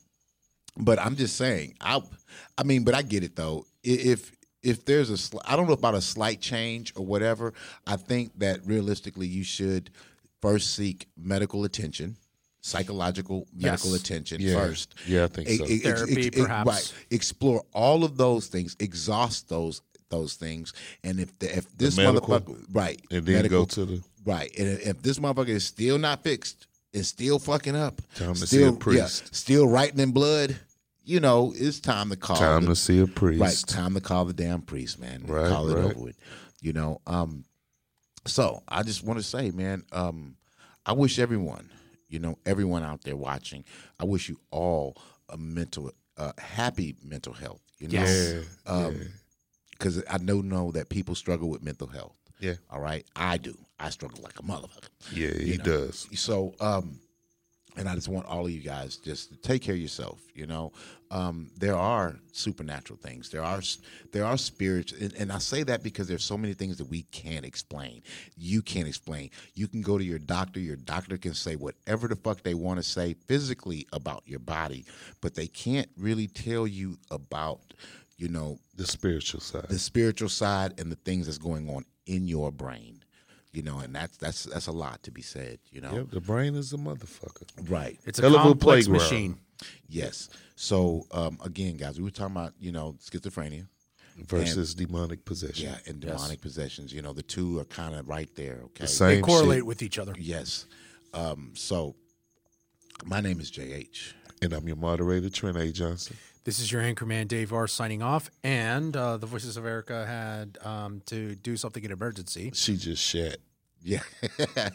but 0.78 0.98
I'm 1.00 1.16
just 1.16 1.36
saying, 1.38 1.76
I, 1.82 2.02
I 2.58 2.64
mean, 2.64 2.84
but 2.84 2.96
I 2.96 3.04
get 3.04 3.24
it 3.24 3.36
though. 3.36 3.66
If 3.84 4.32
if 4.64 4.86
there's 4.86 5.10
a, 5.10 5.14
sli- 5.14 5.42
I 5.46 5.56
don't 5.56 5.68
know 5.68 5.74
about 5.74 5.96
a 5.96 6.02
slight 6.02 6.40
change 6.42 6.94
or 6.96 7.06
whatever. 7.06 7.54
I 7.86 7.96
think 7.98 8.38
that 8.40 8.66
realistically, 8.66 9.28
you 9.28 9.44
should 9.44 9.90
first 10.42 10.74
seek 10.76 11.08
medical 11.18 11.64
attention, 11.66 12.16
psychological 12.62 13.48
medical 13.54 13.92
Yes. 13.92 14.02
attention 14.02 14.42
Yeah. 14.42 14.54
first. 14.56 14.96
Yeah, 15.08 15.26
I 15.26 15.28
think 15.28 15.50
so. 15.50 15.66
Therapy, 15.66 16.30
perhaps. 16.32 16.68
right. 16.70 16.94
Explore 17.12 17.64
all 17.74 18.04
of 18.04 18.18
those 18.18 18.48
things. 18.48 18.76
Exhaust 18.80 19.50
those 19.50 19.82
those 20.10 20.36
things. 20.36 20.74
And 21.04 21.20
if 21.20 21.38
the, 21.40 21.58
if 21.58 21.76
this 21.76 21.98
medical, 21.98 22.28
motherfucker, 22.40 22.66
right, 22.72 23.02
And 23.10 23.26
then 23.26 23.36
medical- 23.36 23.62
go 23.62 23.66
to 23.66 23.86
the. 23.86 24.04
Right. 24.26 24.52
And 24.60 24.80
if 24.82 25.02
this 25.02 25.18
motherfucker 25.18 25.48
is 25.50 25.66
still 25.66 25.98
not 25.98 26.24
fixed, 26.24 26.68
is 26.94 27.08
still 27.08 27.40
fucking 27.40 27.76
up, 27.76 28.00
Time 28.16 28.36
to 28.36 28.40
see 28.42 28.58
still, 28.58 28.74
a 28.76 28.78
priest. 28.78 29.24
yeah, 29.24 29.30
still 29.32 29.68
writing 29.68 30.00
in 30.00 30.12
blood, 30.12 30.56
you 31.04 31.20
know, 31.20 31.54
it's 31.56 31.80
time 31.80 32.10
to 32.10 32.16
call. 32.16 32.38
Time 32.38 32.64
the- 32.64 32.70
to 32.70 32.76
see 32.76 33.00
a 33.00 33.08
priest. 33.08 33.42
Right. 33.42 33.64
Time 33.68 33.94
to 33.96 34.02
call 34.02 34.26
the 34.26 34.34
damn 34.34 34.62
priest, 34.62 35.00
man. 35.00 35.24
Right, 35.26 35.50
Call 35.50 35.70
it 35.70 35.76
right. 35.76 35.86
over 35.86 36.00
with. 36.00 36.18
You 36.62 36.74
know. 36.74 37.02
Um. 37.08 37.46
So 38.26 38.64
I 38.68 38.84
just 38.84 39.04
want 39.04 39.20
to 39.20 39.24
say, 39.24 39.52
man. 39.52 39.84
Um, 39.92 40.36
I 40.86 40.94
wish 40.94 41.20
everyone, 41.20 41.70
you 42.08 42.20
know, 42.20 42.38
everyone 42.46 42.84
out 42.84 43.02
there 43.04 43.16
watching, 43.18 43.64
I 44.00 44.06
wish 44.06 44.28
you 44.30 44.40
all 44.52 44.98
a 45.30 45.38
mental, 45.38 45.92
uh, 46.18 46.32
happy 46.38 46.96
mental 47.04 47.34
health. 47.34 47.62
You 47.80 47.90
know. 47.90 48.04
Yeah. 48.04 48.42
Um, 48.66 49.02
because 49.72 50.02
I 50.10 50.18
know 50.20 50.40
know 50.40 50.72
that 50.72 50.88
people 50.90 51.16
struggle 51.16 51.50
with 51.50 51.62
mental 51.64 51.88
health. 51.88 52.16
Yeah. 52.40 52.54
All 52.70 52.80
right. 52.80 53.06
I 53.16 53.38
do. 53.38 53.58
I 53.80 53.90
struggle 53.90 54.22
like 54.24 54.40
a 54.40 54.44
motherfucker. 54.44 54.88
Yeah, 55.12 55.34
he 55.38 55.54
You 55.54 55.58
know? 55.58 55.64
does. 55.66 56.08
So, 56.18 56.54
um, 56.62 57.00
and 57.76 57.90
I 57.90 57.96
just 57.96 58.08
want 58.08 58.28
all 58.28 58.46
of 58.46 58.52
you 58.52 58.62
guys 58.62 58.98
just 58.98 59.30
to 59.32 59.36
take 59.38 59.62
care 59.62 59.76
of 59.76 59.82
yourself. 59.82 60.22
You 60.36 60.46
know, 60.48 60.72
um, 61.12 61.50
there 61.58 61.76
are 61.76 62.16
supernatural 62.32 62.98
things. 63.02 63.30
There 63.30 63.44
are 63.44 63.62
there 64.12 64.26
are 64.26 64.38
spirits, 64.38 64.92
and, 64.92 65.14
and 65.14 65.32
I 65.32 65.40
say 65.40 65.64
that 65.64 65.84
because 65.84 66.08
there's 66.08 66.24
so 66.24 66.38
many 66.38 66.54
things 66.54 66.78
that 66.78 66.90
we 66.90 67.04
can't 67.12 67.46
explain. 67.46 68.02
You 68.38 68.62
can't 68.62 68.88
explain. 68.88 69.30
You 69.56 69.68
can 69.68 69.82
go 69.82 69.98
to 69.98 70.04
your 70.04 70.20
doctor. 70.20 70.60
Your 70.60 70.76
doctor 70.76 71.18
can 71.18 71.34
say 71.34 71.56
whatever 71.56 72.08
the 72.08 72.16
fuck 72.16 72.44
they 72.44 72.54
want 72.54 72.78
to 72.78 72.84
say 72.84 73.16
physically 73.28 73.88
about 73.94 74.24
your 74.26 74.40
body, 74.40 74.86
but 75.22 75.36
they 75.36 75.48
can't 75.48 75.90
really 75.98 76.28
tell 76.28 76.66
you 76.68 76.98
about, 77.12 77.74
you 78.18 78.28
know, 78.30 78.60
The 78.76 78.86
spiritual 78.88 79.40
side. 79.42 79.68
the 79.70 79.80
spiritual 79.80 80.30
side 80.30 80.80
and 80.80 80.92
the 80.92 80.96
things 80.98 81.26
that's 81.26 81.38
going 81.38 81.70
on 81.70 81.86
in 82.06 82.28
your 82.28 82.52
brain. 82.52 83.03
You 83.54 83.62
know, 83.62 83.80
and 83.80 83.94
that's 83.96 84.18
that's 84.18 84.44
that's 84.46 84.68
a 84.68 84.72
lot 84.72 85.04
to 85.04 85.12
be 85.12 85.22
said. 85.22 85.60
You 85.72 85.82
know, 85.82 85.94
Yep, 85.94 86.10
the 86.12 86.22
brain 86.22 86.56
is 86.56 86.74
a 86.74 86.78
motherfucker. 86.78 87.70
right? 87.70 88.00
It's 88.06 88.20
a 88.20 88.24
Hell 88.24 88.34
complex 88.34 88.88
playground. 88.88 89.04
machine. 89.12 89.38
Yes. 89.88 90.30
So 90.56 91.06
um, 91.12 91.38
again, 91.46 91.78
guys, 91.78 91.98
we 91.98 92.04
were 92.04 92.10
talking 92.10 92.36
about 92.36 92.54
you 92.60 92.72
know 92.72 92.96
schizophrenia, 93.00 93.68
Versus 94.28 94.74
demonic 94.76 95.24
possession. 95.26 95.70
yeah, 95.70 95.78
and 95.88 96.00
demonic 96.00 96.42
possessions. 96.42 96.92
You 96.92 97.02
know, 97.04 97.14
the 97.14 97.22
two 97.24 97.60
are 97.60 97.66
kind 97.66 97.94
of 97.96 98.08
right 98.10 98.30
there. 98.36 98.60
Okay, 98.66 98.86
The 98.86 99.06
They 99.06 99.22
correlate 99.22 99.58
shit. 99.60 99.66
with 99.68 99.82
each 99.84 100.00
other. 100.00 100.14
Yes. 100.18 100.66
Um, 101.14 101.52
so 101.56 101.96
my 103.06 103.22
name 103.22 103.40
is 103.40 103.52
JH. 103.52 104.14
And 104.42 104.52
I'm 104.54 104.68
your 104.68 104.78
moderator, 104.78 105.30
Trent 105.30 105.58
A. 105.58 105.72
Johnson. 105.72 106.18
This 106.46 106.60
is 106.60 106.72
your 106.72 106.82
anchorman 106.82 107.28
Dave 107.28 107.54
R 107.54 107.68
signing 107.68 108.02
off, 108.02 108.30
and 108.44 108.96
uh, 108.98 109.16
the 109.18 109.26
Voices 109.26 109.56
of 109.56 109.66
Erica 109.66 110.06
had 110.06 110.58
um, 110.68 111.02
to 111.06 111.36
do 111.36 111.56
something 111.56 111.84
in 111.84 111.92
emergency. 111.92 112.52
She 112.54 112.76
just 112.78 113.02
shat. 113.02 113.38
Yeah. 113.86 114.00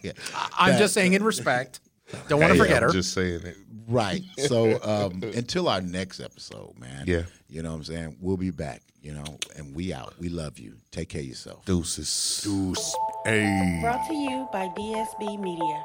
yeah. 0.02 0.12
I'm 0.58 0.72
That- 0.72 0.78
just 0.78 0.92
saying 0.92 1.14
in 1.14 1.22
respect. 1.22 1.80
Don't 2.28 2.40
want 2.40 2.52
to 2.52 2.54
Hey, 2.54 2.58
forget 2.60 2.76
I'm 2.82 2.88
her. 2.90 2.92
just 2.92 3.14
saying 3.14 3.40
it. 3.42 3.56
Right. 3.86 4.22
So 4.46 4.78
um, 4.82 5.22
until 5.34 5.66
our 5.68 5.80
next 5.80 6.20
episode, 6.20 6.74
man. 6.78 7.04
Yeah. 7.06 7.22
You 7.48 7.62
know 7.62 7.70
what 7.70 7.76
I'm 7.76 7.84
saying? 7.84 8.16
We'll 8.20 8.36
be 8.36 8.50
back, 8.50 8.82
you 9.00 9.14
know, 9.14 9.24
and 9.56 9.74
we 9.74 9.94
out. 9.94 10.12
We 10.18 10.28
love 10.28 10.58
you. 10.58 10.74
Take 10.90 11.08
care 11.08 11.22
of 11.22 11.26
yourself. 11.26 11.64
Deuces. 11.64 12.42
Deuce. 12.44 12.94
Hey. 13.24 13.78
Brought 13.80 14.06
to 14.08 14.14
you 14.14 14.46
by 14.52 14.68
DSB 14.76 15.40
Media. 15.40 15.82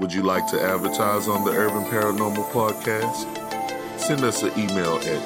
Would 0.00 0.12
you 0.12 0.22
like 0.22 0.46
to 0.48 0.60
advertise 0.62 1.28
on 1.28 1.44
the 1.46 1.52
Urban 1.52 1.84
Paranormal 1.84 2.44
Podcast? 2.50 3.55
Send 4.06 4.22
us 4.22 4.42
an 4.44 4.52
email 4.56 4.94
at 4.98 5.20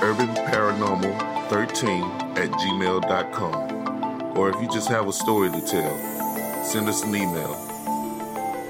urbanparanormal13 0.00 2.38
at 2.38 2.50
gmail.com. 2.52 4.38
Or 4.38 4.48
if 4.48 4.58
you 4.62 4.68
just 4.68 4.88
have 4.88 5.06
a 5.06 5.12
story 5.12 5.50
to 5.50 5.60
tell, 5.60 5.94
send 6.64 6.88
us 6.88 7.04
an 7.04 7.14
email. 7.14 7.52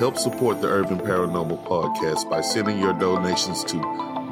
Help 0.01 0.17
support 0.17 0.61
the 0.61 0.67
Urban 0.67 0.99
Paranormal 0.99 1.65
Podcast 1.69 2.29
by 2.29 2.41
sending 2.41 2.81
your 2.81 2.95
donations 2.95 3.63
to 3.63 3.81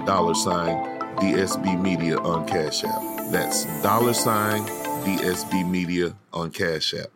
dollar 0.06 0.34
sign 0.34 0.74
DSB 1.18 1.80
Media 1.80 2.18
on 2.18 2.44
Cash 2.48 2.82
App. 2.82 3.00
That's 3.30 3.66
dollar 3.80 4.14
sign 4.14 4.62
DSB 5.04 5.70
Media 5.70 6.16
on 6.32 6.50
Cash 6.50 6.94
App. 6.94 7.10